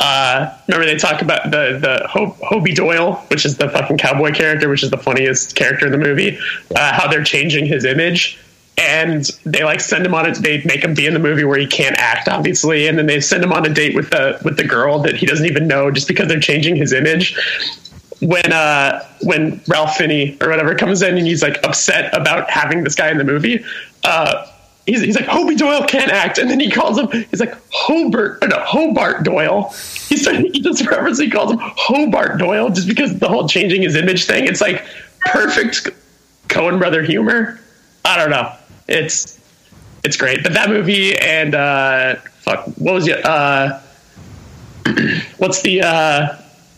uh 0.00 0.56
remember 0.66 0.86
they 0.86 0.96
talk 0.96 1.20
about 1.22 1.50
the 1.50 1.78
the 1.78 2.08
Ho- 2.08 2.36
hobie 2.42 2.74
doyle 2.74 3.16
which 3.28 3.44
is 3.44 3.56
the 3.58 3.68
fucking 3.68 3.98
cowboy 3.98 4.32
character 4.32 4.68
which 4.70 4.82
is 4.82 4.90
the 4.90 4.96
funniest 4.98 5.54
character 5.56 5.84
in 5.86 5.92
the 5.92 5.98
movie 5.98 6.38
uh, 6.74 6.92
how 6.94 7.06
they're 7.06 7.22
changing 7.24 7.66
his 7.66 7.84
image 7.84 8.38
and 8.78 9.24
they 9.44 9.64
like 9.64 9.80
send 9.80 10.04
him 10.04 10.14
on 10.14 10.26
a 10.26 10.34
they 10.34 10.62
make 10.64 10.84
him 10.84 10.94
be 10.94 11.06
in 11.06 11.14
the 11.14 11.18
movie 11.18 11.44
where 11.44 11.58
he 11.58 11.66
can't 11.66 11.96
act 11.98 12.28
obviously 12.28 12.86
and 12.86 12.98
then 12.98 13.06
they 13.06 13.20
send 13.20 13.42
him 13.42 13.52
on 13.52 13.64
a 13.64 13.72
date 13.72 13.94
with 13.94 14.10
the 14.10 14.38
with 14.44 14.56
the 14.56 14.64
girl 14.64 14.98
that 14.98 15.16
he 15.16 15.24
doesn't 15.24 15.46
even 15.46 15.66
know 15.66 15.90
just 15.90 16.06
because 16.06 16.28
they're 16.28 16.40
changing 16.40 16.76
his 16.76 16.92
image 16.92 17.36
when 18.20 18.52
uh 18.52 19.02
when 19.22 19.60
Ralph 19.66 19.96
Finney 19.96 20.36
or 20.40 20.48
whatever 20.48 20.74
comes 20.74 21.00
in 21.02 21.16
and 21.16 21.26
he's 21.26 21.42
like 21.42 21.62
upset 21.64 22.14
about 22.14 22.50
having 22.50 22.84
this 22.84 22.94
guy 22.94 23.10
in 23.10 23.18
the 23.18 23.24
movie 23.24 23.64
uh 24.04 24.46
He's, 24.86 25.00
he's 25.00 25.16
like 25.16 25.26
Hobie 25.26 25.58
Doyle 25.58 25.84
can't 25.84 26.12
act, 26.12 26.38
and 26.38 26.48
then 26.48 26.60
he 26.60 26.70
calls 26.70 26.96
him. 26.96 27.08
He's 27.10 27.40
like 27.40 27.56
Hobart, 27.72 28.40
no, 28.48 28.60
Hobart 28.60 29.24
Doyle. 29.24 29.70
He's 30.08 30.28
he 30.28 30.60
just 30.60 30.86
reference. 30.86 31.18
He 31.18 31.28
calls 31.28 31.50
him 31.50 31.58
Hobart 31.60 32.38
Doyle 32.38 32.70
just 32.70 32.86
because 32.86 33.18
the 33.18 33.26
whole 33.26 33.48
changing 33.48 33.82
his 33.82 33.96
image 33.96 34.26
thing. 34.26 34.46
It's 34.46 34.60
like 34.60 34.86
perfect 35.22 35.88
Coen 36.46 36.78
brother 36.78 37.02
humor. 37.02 37.58
I 38.04 38.16
don't 38.16 38.30
know. 38.30 38.52
It's 38.88 39.38
it's 40.04 40.16
great. 40.16 40.42
But 40.42 40.52
that 40.54 40.68
movie 40.68 41.16
and 41.18 41.54
uh, 41.54 42.16
fuck, 42.42 42.64
what 42.76 42.94
was 42.94 43.08
it? 43.08 43.24
Uh, 43.24 43.80
what's 45.38 45.62
the 45.62 45.82
uh, 45.82 46.36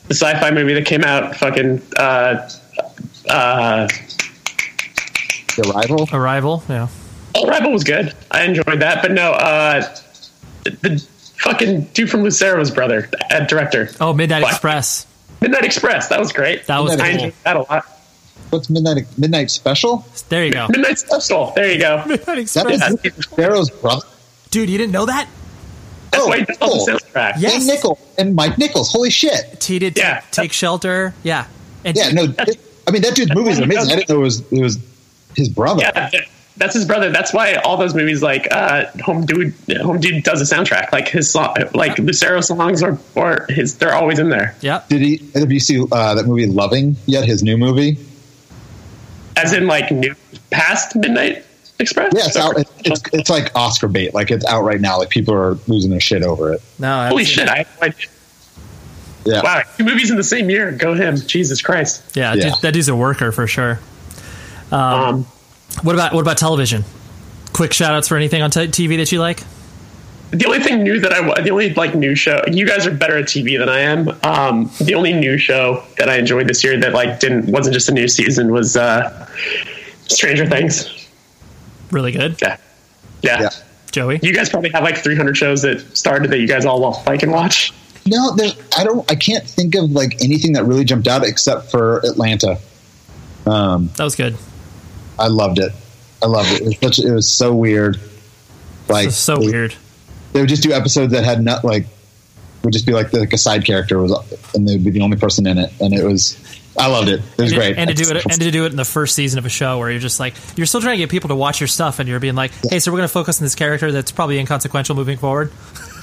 the 0.09 0.15
sci-fi 0.15 0.51
movie 0.51 0.75
that 0.75 0.87
came 0.87 1.05
out? 1.05 1.37
Fucking 1.37 1.83
uh, 1.97 2.49
uh, 3.29 3.89
The 5.57 5.73
Arrival. 5.75 6.09
arrival 6.13 6.63
yeah 6.69 6.89
oh, 7.35 7.47
Rebel 7.49 7.73
was 7.73 7.85
good. 7.85 8.15
I 8.31 8.45
enjoyed 8.45 8.81
that. 8.81 9.03
But 9.03 9.13
no, 9.13 9.33
uh, 9.33 9.95
the, 10.65 10.71
the 10.71 11.07
fucking 11.43 11.83
dude 11.95 12.11
from 12.11 12.23
Lucero's 12.23 12.71
brother, 12.71 13.09
uh, 13.31 13.41
director, 13.47 13.91
oh 14.01 14.13
midnight 14.15 14.43
What? 14.43 14.53
express 14.53 15.07
Midnight 15.41 15.65
Express. 15.65 16.09
That 16.09 16.19
was 16.19 16.33
great. 16.33 16.67
that 16.67 16.79
was 16.81 16.93
Midnight 16.93 17.07
I 17.07 17.11
cool. 17.17 17.25
enjoyed 17.27 17.35
that 17.45 17.57
a 17.57 17.61
lot. 17.61 17.87
What's 18.51 18.71
Midnight 18.71 19.07
Midnight 19.19 19.51
Special? 19.51 20.05
there 20.29 20.45
you 20.45 20.53
go 20.53 20.67
Midnight 20.69 20.99
Special. 20.99 21.53
There 21.55 21.71
you 21.73 21.79
go. 21.81 21.99
midnight 22.07 22.27
That 22.27 22.39
express 22.39 23.05
is 23.05 23.27
Darrow's 23.29 23.71
brother. 23.71 24.07
dude 24.51 24.69
you 24.71 24.79
didn't 24.79 24.93
know 24.93 25.07
that 25.07 25.29
That's 26.11 26.25
Oh, 26.25 26.29
why 26.29 26.39
he 26.39 26.45
does 26.45 26.57
cool. 26.59 26.85
the 26.85 26.93
soundtrack. 26.93 27.15
Yeah. 27.15 27.39
Yes. 27.39 27.57
And 27.57 27.67
Nickel 27.67 27.99
and 28.17 28.35
Mike 28.35 28.59
Nichols. 28.59 28.91
Holy 28.93 29.11
shit! 29.11 29.63
he 29.63 29.79
did 29.79 29.97
Yeah. 29.99 30.23
take 30.31 30.53
shelter 30.53 31.15
yeah 31.23 31.47
and 31.85 31.97
Yeah, 31.97 32.11
no. 32.11 32.25
it- 32.25 32.61
I 32.87 32.91
mean, 32.91 33.03
that 33.03 33.15
dude's 33.15 33.35
movies 33.35 33.61
are 33.61 33.65
amazing. 33.65 33.93
I 33.93 33.97
didn't 33.97 34.09
know 34.09 34.17
it 34.17 34.23
was 34.23 34.41
it 34.53 34.63
was 34.63 34.79
his 35.37 35.51
brother. 35.51 35.83
Yeah, 35.83 36.11
that's 36.57 36.73
his 36.75 36.87
brother. 36.87 37.11
That's 37.11 37.35
why 37.35 37.55
all 37.57 37.77
those 37.77 37.95
movies 37.95 38.23
like 38.23 38.49
uh, 38.51 38.87
Home 39.05 39.27
Dude, 39.27 39.55
Home 39.83 40.01
Dude 40.01 40.25
does 40.25 40.41
a 40.41 40.55
soundtrack. 40.55 40.91
Like 40.91 41.07
his 41.07 41.31
song, 41.31 41.55
like 41.75 41.99
Lucero 41.99 42.41
songs 42.41 42.83
are 42.83 42.99
or 43.15 43.45
his, 43.51 43.77
they're 43.77 43.95
always 43.95 44.19
in 44.19 44.31
there. 44.31 44.57
yep 44.63 44.89
Did 44.89 45.03
he? 45.03 45.21
Have 45.35 45.53
you 45.53 45.61
seen 45.61 45.87
uh, 45.93 46.15
that 46.15 46.25
movie 46.27 46.47
Loving 46.47 46.97
yet? 47.07 47.27
His 47.27 47.43
new 47.43 47.59
movie? 47.59 47.99
As 49.43 49.53
in 49.53 49.67
like 49.67 49.91
new 49.91 50.15
past 50.51 50.97
Midnight 50.97 51.45
Express. 51.81 52.13
Yeah, 52.15 52.27
it's 52.27 52.37
out. 52.37 52.59
It's, 52.59 52.71
it's, 52.85 53.03
it's 53.13 53.31
like 53.31 53.55
Oscar 53.55 53.87
bait. 53.89 54.13
Like 54.13 54.31
it's 54.33 54.45
out 54.47 54.63
right 54.65 54.81
now. 54.81 54.99
Like 54.99 55.11
people 55.11 55.33
are 55.35 55.57
losing 55.69 55.91
their 55.91 56.01
shit 56.01 56.23
over 56.25 56.53
it. 56.53 56.63
no 56.79 56.89
I 56.89 56.97
haven't 57.05 57.11
Holy 57.13 57.25
shit! 57.25 57.45
it. 57.45 57.49
I 57.51 57.57
have 57.59 57.69
no 57.81 57.87
idea. 57.87 58.07
Yeah. 59.25 59.43
Wow, 59.43 59.63
two 59.77 59.85
movies 59.85 60.11
in 60.11 60.17
the 60.17 60.25
same 60.25 60.49
year. 60.51 60.73
Go 60.73 60.95
him. 60.95 61.17
Jesus 61.17 61.61
Christ. 61.63 62.03
yeah, 62.17 62.35
Yeah. 62.35 62.45
Dude, 62.51 62.63
that 62.63 62.73
dude's 62.73 62.89
a 62.89 62.97
worker 62.97 63.31
for 63.31 63.47
sure 63.47 63.79
Um, 64.73 65.25
what 65.83 65.95
about 65.95 66.15
what 66.15 66.21
about 66.23 66.39
television 66.39 66.85
quick 67.53 67.73
shout 67.73 67.93
outs 67.93 68.09
for 68.09 68.17
anything 68.17 68.41
on 68.43 68.51
t- 68.51 68.61
tv 68.69 68.97
that 68.99 69.11
you 69.13 69.21
like 69.21 69.43
the 70.31 70.45
only 70.47 70.61
thing 70.61 70.83
new 70.83 71.01
that 71.01 71.13
I 71.13 71.27
wa- 71.27 71.35
the 71.41 71.51
only 71.51 71.73
like 71.75 71.95
new 71.95 72.15
show 72.15 72.43
you 72.51 72.67
guys 72.67 72.87
are 72.87 72.91
better 72.91 73.17
at 73.17 73.25
TV 73.27 73.59
than 73.59 73.69
I 73.69 73.81
am. 73.81 74.09
Um, 74.23 74.71
the 74.81 74.95
only 74.95 75.13
new 75.15 75.39
show 75.39 75.83
that 75.99 76.09
I 76.09 76.17
enjoyed 76.19 76.49
this 76.49 76.63
year 76.63 76.79
that 76.81 76.93
like 76.93 77.21
didn't 77.21 77.47
wasn't 77.51 77.75
just 77.75 77.89
a 77.89 77.93
new 77.93 78.09
season 78.09 78.53
was 78.53 78.77
uh, 78.77 79.27
Stranger 80.09 80.47
Things. 80.47 81.09
really 81.91 82.13
good 82.13 82.37
Yeah. 82.43 82.57
yeah, 83.23 83.41
Yeah. 83.43 83.49
joey 83.91 84.21
You 84.23 84.35
guys 84.35 84.51
probably 84.51 84.71
have 84.71 84.83
like 84.85 84.99
300 84.99 85.37
shows 85.37 85.63
that 85.63 85.97
started 85.97 86.31
that 86.31 86.39
you 86.39 86.47
guys 86.47 86.67
all 86.67 87.03
like 87.07 87.23
and 87.23 87.33
watch. 87.33 87.73
No, 88.07 88.35
there, 88.37 88.51
I 88.77 88.85
don't. 88.85 89.11
I 89.11 89.15
can't 89.15 89.45
think 89.47 89.75
of 89.75 89.91
like 89.93 90.23
anything 90.23 90.53
that 90.55 90.65
really 90.65 90.85
jumped 90.85 91.09
out 91.09 91.25
except 91.25 91.71
for 91.71 91.99
Atlanta. 92.01 92.59
Um, 93.47 93.91
that 93.97 94.05
was 94.05 94.15
good 94.17 94.37
I 95.19 95.29
loved 95.29 95.59
it. 95.59 95.73
I 96.23 96.27
loved 96.27 96.51
it. 96.53 96.61
It 96.63 96.67
was, 96.67 96.97
such, 96.97 96.99
it 97.05 97.13
was 97.13 97.31
so 97.31 97.55
weird. 97.55 97.99
Like 98.89 99.09
It's 99.09 99.17
so 99.17 99.37
they, 99.37 99.47
weird 99.47 99.75
They 100.33 100.41
would 100.41 100.49
just 100.49 100.63
do 100.63 100.73
episodes 100.73 101.13
that 101.13 101.25
had 101.25 101.43
not 101.43 101.65
like 101.65 101.87
would 102.63 102.73
just 102.73 102.87
be 102.87 102.93
like 102.93 103.13
like 103.13 103.33
a 103.33 103.39
side 103.39 103.65
character 103.65 103.99
was, 104.01 104.13
and 104.55 104.69
they'd 104.69 104.85
be 104.85 104.91
the 104.91 105.01
only 105.01 105.17
person 105.17 105.47
in 105.47 105.59
it, 105.59 105.73
and 105.81 105.95
it 105.95 106.05
was. 106.05 106.37
I 106.79 106.87
loved 106.87 107.09
it. 107.09 107.21
It 107.37 107.43
was 107.43 107.53
and, 107.53 107.61
great. 107.61 107.77
and 107.77 107.89
to 107.89 107.95
do 107.95 108.09
it 108.09 108.25
and 108.25 108.41
to 108.41 108.51
do 108.53 108.65
it 108.65 108.71
in 108.71 108.77
the 108.77 108.85
first 108.85 109.17
season 109.17 109.41
of 109.41 109.45
a 109.47 109.49
show 109.49 109.79
where 109.79 109.91
you're 109.91 109.99
just 109.99 110.21
like 110.21 110.35
you're 110.57 110.67
still 110.67 110.81
trying 110.81 110.95
to 110.95 110.99
get 110.99 111.11
people 111.11 111.27
to 111.29 111.35
watch 111.35 111.61
your 111.61 111.67
stuff 111.67 111.99
and 111.99 112.09
you're 112.09 112.21
being 112.21 112.37
like 112.37 112.53
hey 112.71 112.79
so 112.79 112.93
we're 112.93 112.99
going 112.99 113.09
to 113.09 113.13
focus 113.13 113.41
on 113.41 113.45
this 113.45 113.57
character 113.57 113.91
that's 113.91 114.13
probably 114.13 114.39
inconsequential 114.39 114.95
moving 114.95 115.19
forward 115.19 115.51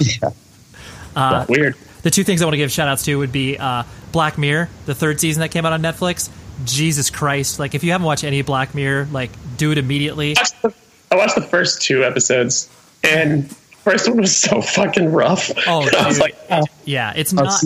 yeah. 1.16 1.46
Weird. 1.48 1.76
the 2.02 2.10
two 2.10 2.24
things 2.24 2.42
i 2.42 2.44
want 2.44 2.52
to 2.52 2.58
give 2.58 2.70
shout 2.70 2.88
outs 2.88 3.06
to 3.06 3.16
would 3.16 3.32
be 3.32 3.56
uh, 3.56 3.84
black 4.12 4.36
mirror 4.36 4.68
the 4.84 4.94
third 4.94 5.18
season 5.18 5.40
that 5.40 5.50
came 5.50 5.64
out 5.64 5.72
on 5.72 5.80
netflix 5.80 6.28
jesus 6.66 7.08
christ 7.08 7.58
like 7.58 7.74
if 7.74 7.82
you 7.82 7.92
haven't 7.92 8.04
watched 8.04 8.24
any 8.24 8.42
black 8.42 8.74
mirror 8.74 9.08
like 9.12 9.30
do 9.56 9.72
it 9.72 9.78
immediately 9.78 10.36
I 10.36 10.40
watched 10.40 10.62
the- 10.62 10.74
I 11.10 11.16
watched 11.16 11.34
the 11.36 11.42
first 11.42 11.80
two 11.80 12.04
episodes, 12.04 12.68
and 13.02 13.48
first 13.90 14.08
one 14.08 14.18
was 14.18 14.36
so 14.36 14.60
fucking 14.60 15.12
rough. 15.12 15.50
Oh, 15.66 15.88
I 15.98 16.06
was 16.08 16.18
like, 16.20 16.36
oh, 16.50 16.64
yeah 16.84 17.12
it's 17.16 17.32
Uh, 17.36 17.42
not 17.42 17.62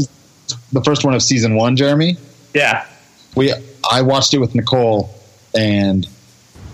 the 0.72 0.82
first 0.82 1.04
one 1.04 1.14
of 1.14 1.22
season 1.22 1.54
one, 1.56 1.76
Jeremy. 1.76 2.16
yeah, 2.54 2.86
We 3.34 3.52
I 3.90 4.02
watched 4.02 4.34
it 4.34 4.38
with 4.38 4.54
Nicole, 4.54 5.10
and 5.56 6.06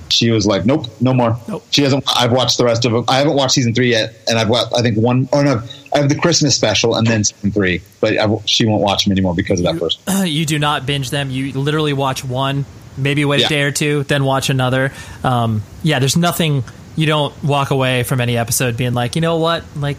she 0.08 0.30
was 0.30 0.46
like, 0.46 0.64
"Nope, 0.64 0.86
no 1.00 1.12
more." 1.12 1.36
Nope. 1.48 1.64
She 1.70 1.82
hasn't. 1.82 2.04
I've 2.16 2.32
watched 2.32 2.58
the 2.58 2.64
rest 2.64 2.84
of 2.84 2.94
it. 2.94 3.04
I 3.08 3.18
haven't 3.18 3.34
watched 3.36 3.54
season 3.54 3.74
three 3.74 3.90
yet, 3.90 4.14
and 4.28 4.38
I've 4.38 4.48
watched. 4.48 4.72
I 4.74 4.80
think 4.82 4.96
one. 4.96 5.28
Oh 5.32 5.42
no, 5.42 5.62
I 5.94 5.98
have 5.98 6.08
the 6.08 6.14
Christmas 6.14 6.54
special 6.56 6.94
and 6.96 7.06
then 7.06 7.24
season 7.24 7.50
three, 7.52 7.82
but 8.00 8.16
I, 8.18 8.26
she 8.46 8.66
won't 8.66 8.82
watch 8.82 9.04
them 9.04 9.12
anymore 9.12 9.34
because 9.34 9.60
of 9.60 9.66
that 9.66 9.78
first. 9.78 10.00
you 10.24 10.46
do 10.46 10.58
not 10.58 10.86
binge 10.86 11.10
them. 11.10 11.30
You 11.30 11.52
literally 11.52 11.92
watch 11.92 12.24
one, 12.24 12.64
maybe 12.96 13.24
wait 13.24 13.40
Yeah. 13.40 13.46
a 13.46 13.48
day 13.50 13.62
or 13.62 13.72
two, 13.72 14.02
then 14.04 14.24
watch 14.24 14.48
another. 14.48 14.92
Um, 15.24 15.62
yeah, 15.82 15.98
there's 15.98 16.16
nothing. 16.16 16.64
You 16.96 17.06
don't 17.06 17.44
walk 17.44 17.70
away 17.70 18.02
from 18.02 18.20
any 18.20 18.36
episode 18.36 18.76
being 18.76 18.94
like, 18.94 19.14
you 19.14 19.20
know 19.20 19.36
what, 19.36 19.64
like 19.76 19.96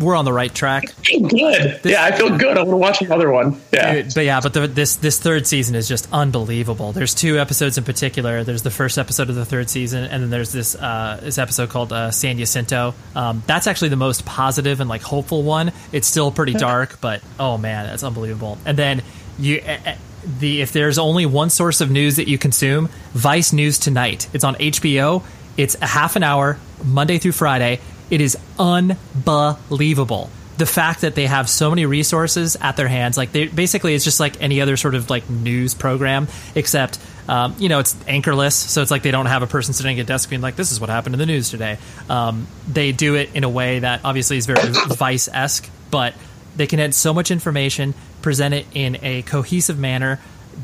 we're 0.00 0.14
on 0.14 0.24
the 0.24 0.32
right 0.32 0.54
track. 0.54 0.90
feel 0.90 1.28
good. 1.28 1.80
yeah, 1.84 2.04
I 2.04 2.12
feel 2.12 2.36
good. 2.36 2.56
I 2.56 2.62
want 2.62 2.70
to 2.70 2.76
watch 2.76 3.00
another 3.02 3.30
one. 3.30 3.60
Yeah. 3.72 3.94
Dude, 3.94 4.14
but 4.14 4.24
yeah, 4.24 4.40
but 4.40 4.52
the, 4.52 4.68
this 4.68 4.96
this 4.96 5.18
third 5.18 5.46
season 5.46 5.74
is 5.74 5.88
just 5.88 6.08
unbelievable. 6.12 6.92
There's 6.92 7.14
two 7.14 7.38
episodes 7.38 7.78
in 7.78 7.84
particular. 7.84 8.44
There's 8.44 8.62
the 8.62 8.70
first 8.70 8.98
episode 8.98 9.28
of 9.30 9.34
the 9.34 9.44
third 9.44 9.68
season, 9.70 10.04
and 10.04 10.22
then 10.22 10.30
there's 10.30 10.52
this 10.52 10.74
uh, 10.76 11.18
this 11.22 11.38
episode 11.38 11.70
called 11.70 11.92
uh, 11.92 12.10
San 12.10 12.38
Jacinto. 12.38 12.94
Um, 13.16 13.42
that's 13.46 13.66
actually 13.66 13.88
the 13.88 13.96
most 13.96 14.24
positive 14.24 14.80
and 14.80 14.88
like 14.88 15.02
hopeful 15.02 15.42
one. 15.42 15.72
It's 15.90 16.06
still 16.06 16.30
pretty 16.30 16.52
dark, 16.54 17.00
but 17.00 17.22
oh 17.40 17.58
man, 17.58 17.86
that's 17.86 18.04
unbelievable. 18.04 18.58
And 18.64 18.76
then 18.78 19.02
you. 19.38 19.60
eh, 19.64 19.96
the 20.40 20.60
if 20.60 20.72
there's 20.72 20.98
only 20.98 21.24
one 21.26 21.48
source 21.48 21.80
of 21.80 21.90
news 21.90 22.16
that 22.16 22.28
you 22.28 22.38
consume, 22.38 22.88
Vice 23.12 23.52
News 23.52 23.78
Tonight. 23.78 24.28
It's 24.34 24.44
on 24.44 24.56
HBO. 24.56 25.22
It's 25.58 25.76
a 25.82 25.86
half 25.86 26.14
an 26.16 26.22
hour, 26.22 26.56
Monday 26.84 27.18
through 27.18 27.32
Friday. 27.32 27.80
It 28.10 28.20
is 28.20 28.38
unbelievable. 28.58 30.30
The 30.56 30.66
fact 30.66 31.02
that 31.02 31.14
they 31.16 31.26
have 31.26 31.50
so 31.50 31.68
many 31.70 31.84
resources 31.84 32.56
at 32.60 32.76
their 32.76 32.88
hands, 32.88 33.16
like 33.16 33.32
they 33.32 33.48
basically, 33.48 33.94
it's 33.94 34.04
just 34.04 34.20
like 34.20 34.40
any 34.40 34.60
other 34.60 34.76
sort 34.76 34.94
of 34.94 35.10
like 35.10 35.28
news 35.28 35.74
program, 35.74 36.28
except 36.54 36.98
um, 37.28 37.54
you 37.58 37.68
know 37.68 37.80
it's 37.80 37.94
anchorless. 38.06 38.54
So 38.54 38.82
it's 38.82 38.90
like 38.90 39.02
they 39.02 39.10
don't 39.10 39.26
have 39.26 39.42
a 39.42 39.46
person 39.46 39.74
sitting 39.74 39.98
at 39.98 40.02
a 40.02 40.06
desk 40.06 40.30
being 40.30 40.42
like, 40.42 40.56
"This 40.56 40.72
is 40.72 40.80
what 40.80 40.90
happened 40.90 41.14
in 41.14 41.18
the 41.18 41.26
news 41.26 41.50
today." 41.50 41.78
Um, 42.08 42.46
they 42.66 42.92
do 42.92 43.16
it 43.16 43.30
in 43.34 43.44
a 43.44 43.48
way 43.48 43.80
that 43.80 44.00
obviously 44.04 44.36
is 44.36 44.46
very 44.46 44.72
Vice 44.88 45.28
esque, 45.28 45.68
but 45.90 46.14
they 46.56 46.66
can 46.66 46.80
add 46.80 46.94
so 46.94 47.12
much 47.12 47.30
information, 47.30 47.94
present 48.22 48.54
it 48.54 48.66
in 48.74 48.98
a 49.02 49.22
cohesive 49.22 49.78
manner. 49.78 50.18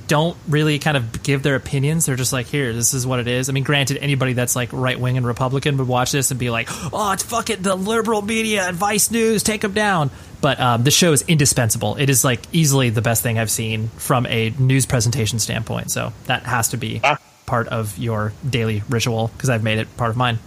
Don't 0.08 0.36
really 0.48 0.78
kind 0.78 0.96
of 0.96 1.22
give 1.22 1.42
their 1.42 1.54
opinions. 1.56 2.06
They're 2.06 2.16
just 2.16 2.32
like, 2.32 2.46
here, 2.46 2.72
this 2.72 2.94
is 2.94 3.06
what 3.06 3.20
it 3.20 3.28
is. 3.28 3.48
I 3.48 3.52
mean, 3.52 3.64
granted, 3.64 3.96
anybody 3.98 4.32
that's 4.32 4.54
like 4.56 4.70
right 4.72 4.98
wing 4.98 5.16
and 5.16 5.26
Republican 5.26 5.76
would 5.78 5.88
watch 5.88 6.12
this 6.12 6.30
and 6.30 6.38
be 6.40 6.50
like, 6.50 6.68
oh, 6.92 7.12
it's 7.12 7.22
fucking 7.22 7.62
the 7.62 7.74
liberal 7.74 8.20
media 8.22 8.64
and 8.66 8.76
Vice 8.76 9.10
News, 9.10 9.42
take 9.42 9.60
them 9.60 9.72
down. 9.72 10.10
But 10.40 10.60
um, 10.60 10.84
the 10.84 10.90
show 10.90 11.12
is 11.12 11.22
indispensable. 11.22 11.96
It 11.96 12.10
is 12.10 12.24
like 12.24 12.40
easily 12.52 12.90
the 12.90 13.02
best 13.02 13.22
thing 13.22 13.38
I've 13.38 13.50
seen 13.50 13.88
from 13.96 14.26
a 14.26 14.50
news 14.58 14.84
presentation 14.84 15.38
standpoint. 15.38 15.90
So 15.90 16.12
that 16.26 16.42
has 16.42 16.68
to 16.70 16.76
be 16.76 17.00
Ah. 17.02 17.18
part 17.46 17.68
of 17.68 17.96
your 17.96 18.32
daily 18.48 18.82
ritual 18.88 19.28
because 19.36 19.48
I've 19.48 19.62
made 19.62 19.78
it 19.78 19.96
part 19.96 20.10
of 20.10 20.16
mine. 20.16 20.38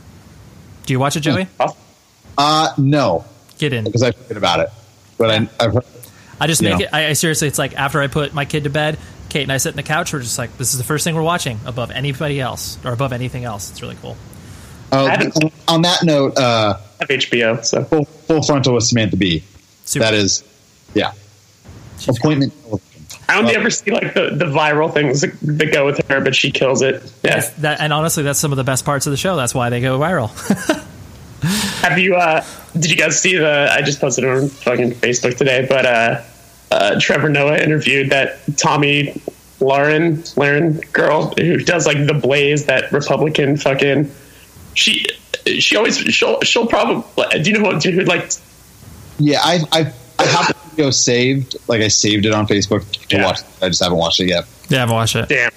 Do 0.85 0.93
you 0.93 0.99
watch 0.99 1.15
it, 1.15 1.21
Joey? 1.21 1.47
Uh 2.37 2.69
no, 2.77 3.25
Get 3.57 3.73
in. 3.73 3.83
because 3.85 4.03
I 4.03 4.11
forget 4.11 4.37
about 4.37 4.59
it. 4.59 4.69
But 5.17 5.31
I, 5.31 5.49
I've 5.59 5.73
heard. 5.73 5.85
I 6.39 6.45
just 6.45 6.61
You 6.61 6.69
make 6.69 6.79
know. 6.79 6.85
it. 6.85 6.93
I, 6.93 7.07
I 7.07 7.13
seriously, 7.13 7.47
it's 7.47 7.57
like 7.57 7.75
after 7.75 7.99
I 7.99 8.05
put 8.07 8.33
my 8.35 8.45
kid 8.45 8.65
to 8.65 8.69
bed, 8.69 8.99
Kate 9.29 9.43
and 9.43 9.51
I 9.51 9.57
sit 9.57 9.69
in 9.69 9.75
the 9.75 9.83
couch. 9.83 10.13
We're 10.13 10.21
just 10.21 10.37
like, 10.37 10.57
this 10.57 10.73
is 10.73 10.77
the 10.77 10.83
first 10.83 11.03
thing 11.03 11.15
we're 11.15 11.21
watching 11.21 11.59
above 11.65 11.91
anybody 11.91 12.39
else 12.39 12.77
or 12.85 12.93
above 12.93 13.13
anything 13.13 13.43
else. 13.43 13.71
It's 13.71 13.81
really 13.81 13.97
cool. 14.01 14.17
Uh, 14.91 15.05
I 15.05 15.31
on 15.67 15.81
that 15.81 16.03
note, 16.03 16.37
uh, 16.37 16.77
I 16.79 17.03
have 17.03 17.09
HBO, 17.09 17.63
so 17.63 17.83
full, 17.83 18.05
full 18.05 18.41
frontal 18.41 18.73
with 18.73 18.85
Samantha 18.85 19.17
Bee. 19.17 19.43
Super. 19.83 20.05
That 20.05 20.13
is, 20.13 20.43
yeah, 20.93 21.11
She's 21.99 22.17
appointment. 22.17 22.53
I 23.29 23.37
only 23.37 23.55
ever 23.55 23.69
see 23.69 23.91
like 23.91 24.13
the, 24.13 24.29
the 24.33 24.45
viral 24.45 24.93
things 24.93 25.21
that, 25.21 25.37
that 25.41 25.73
go 25.73 25.85
with 25.85 26.05
her, 26.07 26.21
but 26.21 26.33
she 26.33 26.51
kills 26.51 26.81
it. 26.81 27.03
Yeah. 27.23 27.41
That, 27.59 27.81
and 27.81 27.91
honestly, 27.91 28.23
that's 28.23 28.39
some 28.39 28.53
of 28.53 28.57
the 28.57 28.63
best 28.63 28.85
parts 28.85 29.05
of 29.05 29.11
the 29.11 29.17
show. 29.17 29.35
That's 29.35 29.53
why 29.53 29.69
they 29.69 29.81
go 29.81 29.99
viral. 29.99 30.29
Have 31.81 31.99
you? 31.99 32.15
uh 32.15 32.43
Did 32.73 32.89
you 32.89 32.97
guys 32.97 33.19
see 33.19 33.37
the? 33.37 33.69
I 33.71 33.81
just 33.81 33.99
posted 33.99 34.23
it 34.23 34.29
on 34.29 34.47
fucking 34.47 34.91
Facebook 34.93 35.37
today, 35.37 35.65
but 35.69 35.85
uh, 35.85 36.21
uh 36.71 36.99
Trevor 36.99 37.29
Noah 37.29 37.57
interviewed 37.57 38.09
that 38.11 38.39
Tomi 38.57 39.21
Lahren 39.59 40.17
Lahren 40.35 40.91
girl 40.93 41.33
who 41.37 41.57
does 41.57 41.85
like 41.87 42.05
the 42.05 42.13
Blaze, 42.13 42.65
that 42.65 42.91
Republican 42.91 43.57
fucking. 43.57 44.11
She 44.73 45.05
she 45.59 45.75
always 45.75 45.97
she'll 45.97 46.39
she'll 46.41 46.67
probably. 46.67 47.03
Do 47.41 47.49
you 47.51 47.57
know 47.57 47.65
what? 47.65 47.83
Who 47.83 47.91
like? 48.01 48.31
Yeah, 49.17 49.39
I 49.43 49.61
I 49.71 49.91
I 50.19 50.25
have 50.25 50.47
the 50.47 50.55
video 50.71 50.91
saved. 50.91 51.55
Like 51.67 51.81
I 51.81 51.87
saved 51.87 52.25
it 52.25 52.33
on 52.33 52.45
Facebook 52.47 52.89
to 53.07 53.15
Yeah. 53.17 53.25
watch. 53.25 53.39
I 53.61 53.69
just 53.69 53.81
haven't 53.81 53.97
watched 53.97 54.19
it 54.19 54.27
yet. 54.27 54.45
yeah, 54.69 54.77
I 54.77 54.79
haven't 54.81 54.95
watched 54.95 55.15
it. 55.15 55.29
Damn. 55.29 55.51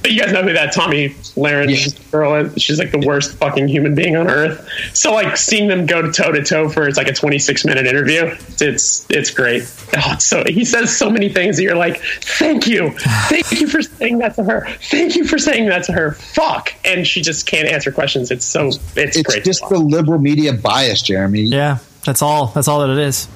But 0.00 0.12
you 0.12 0.20
guys 0.20 0.32
know 0.32 0.42
who 0.42 0.52
that 0.52 0.72
Tomi 0.72 1.08
Lahren 1.36 1.68
Yeah. 1.68 1.92
girl 2.12 2.34
is? 2.36 2.62
She's 2.62 2.78
like 2.78 2.92
the 2.92 2.98
worst 3.04 3.34
fucking 3.36 3.66
human 3.68 3.94
being 3.96 4.16
on 4.16 4.28
earth. 4.30 4.66
So 4.94 5.12
like 5.12 5.36
seeing 5.36 5.68
them 5.68 5.86
go 5.86 6.00
to 6.00 6.12
toe 6.12 6.30
to 6.32 6.42
toe 6.44 6.68
for 6.68 6.86
it's 6.86 6.96
like 6.96 7.08
a 7.08 7.12
26 7.12 7.64
minute 7.64 7.84
interview. 7.86 8.34
It's 8.60 9.04
it's 9.10 9.30
great. 9.30 9.62
Oh, 9.96 10.12
it's 10.12 10.24
so 10.24 10.44
he 10.46 10.64
says 10.64 10.96
so 10.96 11.10
many 11.10 11.28
things 11.28 11.56
that 11.56 11.62
you're 11.64 11.74
like, 11.76 12.00
thank 12.22 12.66
you, 12.66 12.90
thank 13.28 13.50
you 13.60 13.66
for 13.66 13.82
saying 13.82 14.18
that 14.18 14.34
to 14.36 14.44
her. 14.44 14.68
Thank 14.90 15.16
you 15.16 15.24
for 15.24 15.38
saying 15.38 15.66
that 15.70 15.84
to 15.84 15.92
her. 15.92 16.12
Fuck, 16.12 16.74
and 16.84 17.06
she 17.06 17.20
just 17.20 17.46
can't 17.46 17.66
answer 17.68 17.90
questions. 17.90 18.30
It's 18.30 18.44
so 18.46 18.68
it's, 18.68 19.16
It's 19.16 19.22
great. 19.22 19.44
just 19.44 19.68
the 19.68 19.78
liberal 19.78 20.20
media 20.20 20.52
bias, 20.52 21.02
Jeremy. 21.02 21.42
Yeah, 21.42 21.78
that's 22.04 22.22
all. 22.22 22.46
That's 22.48 22.68
all 22.68 22.80
that 22.86 22.90
it 22.90 22.98
is. 22.98 23.26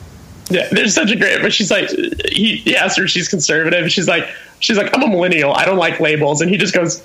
Yeah, 0.51 0.68
there's 0.70 0.94
such 0.94 1.10
a 1.10 1.16
great. 1.16 1.40
But 1.43 1.52
she's 1.52 1.70
like, 1.70 1.89
he, 2.30 2.56
he 2.56 2.76
asked 2.76 2.98
her, 2.98 3.09
she's 3.09 3.28
conservative. 3.28 3.90
She's 3.90 4.06
like, 4.09 4.28
she's 4.62 4.78
like, 4.78 4.97
I'm 4.97 5.02
a 5.02 5.09
millennial. 5.09 5.52
I 5.52 5.64
don't 5.66 5.76
like 5.78 6.01
labels, 6.01 6.40
and 6.40 6.51
he 6.51 6.56
just 6.56 6.72
goes, 6.74 7.02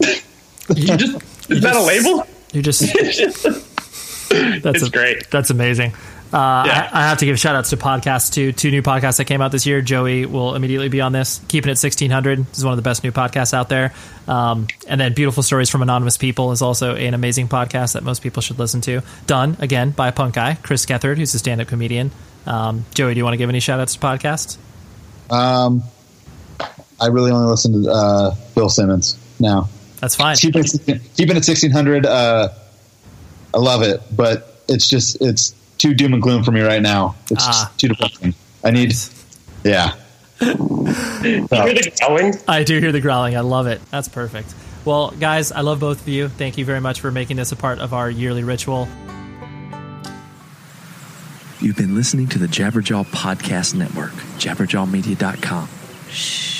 you 0.00 0.96
just 0.96 1.50
is 1.50 1.60
that 1.62 1.76
a 1.76 1.82
label? 1.82 2.26
You 2.52 2.62
just 2.62 2.80
that's 4.30 4.78
It's 4.78 4.82
a- 4.86 4.90
great. 4.90 5.30
That's 5.30 5.50
amazing. 5.50 5.92
Uh, 6.32 6.64
Yeah. 6.66 6.88
I, 6.92 7.00
I 7.00 7.08
have 7.08 7.18
to 7.18 7.26
give 7.26 7.38
shout 7.38 7.54
outs 7.56 7.70
to 7.70 7.76
podcasts 7.76 8.32
too. 8.32 8.52
Two 8.52 8.70
new 8.70 8.80
podcasts 8.80 9.18
that 9.18 9.26
came 9.26 9.42
out 9.42 9.52
this 9.52 9.66
year. 9.66 9.82
Joey 9.82 10.24
will 10.24 10.54
immediately 10.54 10.88
be 10.88 11.02
on 11.02 11.12
this. 11.12 11.40
Keeping 11.48 11.68
It 11.68 11.76
1600 11.76 12.46
This 12.46 12.58
is 12.58 12.64
one 12.64 12.72
of 12.72 12.76
the 12.78 12.82
best 12.82 13.04
new 13.04 13.12
podcasts 13.12 13.52
out 13.52 13.68
there. 13.68 13.92
Um, 14.26 14.66
and 14.88 14.98
then 14.98 15.12
Beautiful 15.12 15.42
Stories 15.42 15.68
from 15.68 15.82
Anonymous 15.82 16.16
People 16.16 16.52
is 16.52 16.62
also 16.62 16.94
an 16.96 17.12
amazing 17.12 17.48
podcast 17.48 17.92
that 17.92 18.02
most 18.02 18.22
people 18.22 18.40
should 18.40 18.58
listen 18.58 18.80
to. 18.82 19.02
Done, 19.26 19.58
again, 19.60 19.90
by 19.90 20.08
a 20.08 20.12
punk 20.12 20.34
guy, 20.34 20.54
Chris 20.62 20.86
Gethard, 20.86 21.18
who's 21.18 21.34
a 21.34 21.38
stand 21.38 21.60
up 21.60 21.68
comedian. 21.68 22.10
Um, 22.46 22.86
Joey, 22.94 23.12
do 23.12 23.18
you 23.18 23.24
want 23.24 23.34
to 23.34 23.38
give 23.38 23.50
any 23.50 23.60
shout 23.60 23.78
outs 23.80 23.94
to 23.94 24.00
podcasts? 24.00 24.56
Um, 25.28 25.82
I 27.02 27.08
really 27.08 27.30
only 27.30 27.48
listen 27.50 27.82
to 27.82 27.90
uh, 27.90 28.34
Bill 28.54 28.68
Simmons 28.68 29.16
now. 29.40 29.68
That's 30.00 30.14
fine. 30.14 30.36
Keeping 30.36 30.64
it, 30.64 31.00
keeping 31.16 31.36
it 31.36 31.44
sixteen 31.44 31.70
hundred. 31.70 32.06
Uh, 32.06 32.48
I 33.54 33.58
love 33.58 33.82
it, 33.82 34.00
but 34.14 34.62
it's 34.68 34.88
just 34.88 35.20
it's 35.20 35.54
too 35.78 35.94
doom 35.94 36.12
and 36.14 36.22
gloom 36.22 36.42
for 36.44 36.52
me 36.52 36.60
right 36.62 36.80
now. 36.82 37.16
It's 37.30 37.44
Ah. 37.44 37.50
just 37.66 37.78
too 37.78 37.88
depressing. 37.88 38.34
I 38.64 38.70
need, 38.70 38.94
yeah. 39.64 39.94
You 40.40 40.46
hear 40.54 41.46
the 41.46 41.92
growling? 42.00 42.34
I 42.48 42.64
do 42.64 42.78
hear 42.80 42.92
the 42.92 43.00
growling. 43.00 43.36
I 43.36 43.40
love 43.40 43.66
it. 43.66 43.80
That's 43.90 44.08
perfect. 44.08 44.54
Well, 44.84 45.10
guys, 45.20 45.52
I 45.52 45.60
love 45.60 45.78
both 45.80 46.00
of 46.00 46.08
you. 46.08 46.28
Thank 46.28 46.58
you 46.58 46.64
very 46.64 46.80
much 46.80 47.00
for 47.00 47.10
making 47.12 47.36
this 47.36 47.52
a 47.52 47.56
part 47.56 47.78
of 47.78 47.92
our 47.94 48.10
yearly 48.10 48.42
ritual. 48.42 48.88
You've 51.60 51.76
been 51.76 51.94
listening 51.94 52.26
to 52.28 52.38
the 52.40 52.48
Jabberjaw 52.48 53.06
Podcast 53.06 53.74
Network, 53.74 54.10
jabberjawmedia.com. 54.38 55.68
Shh. 56.10 56.51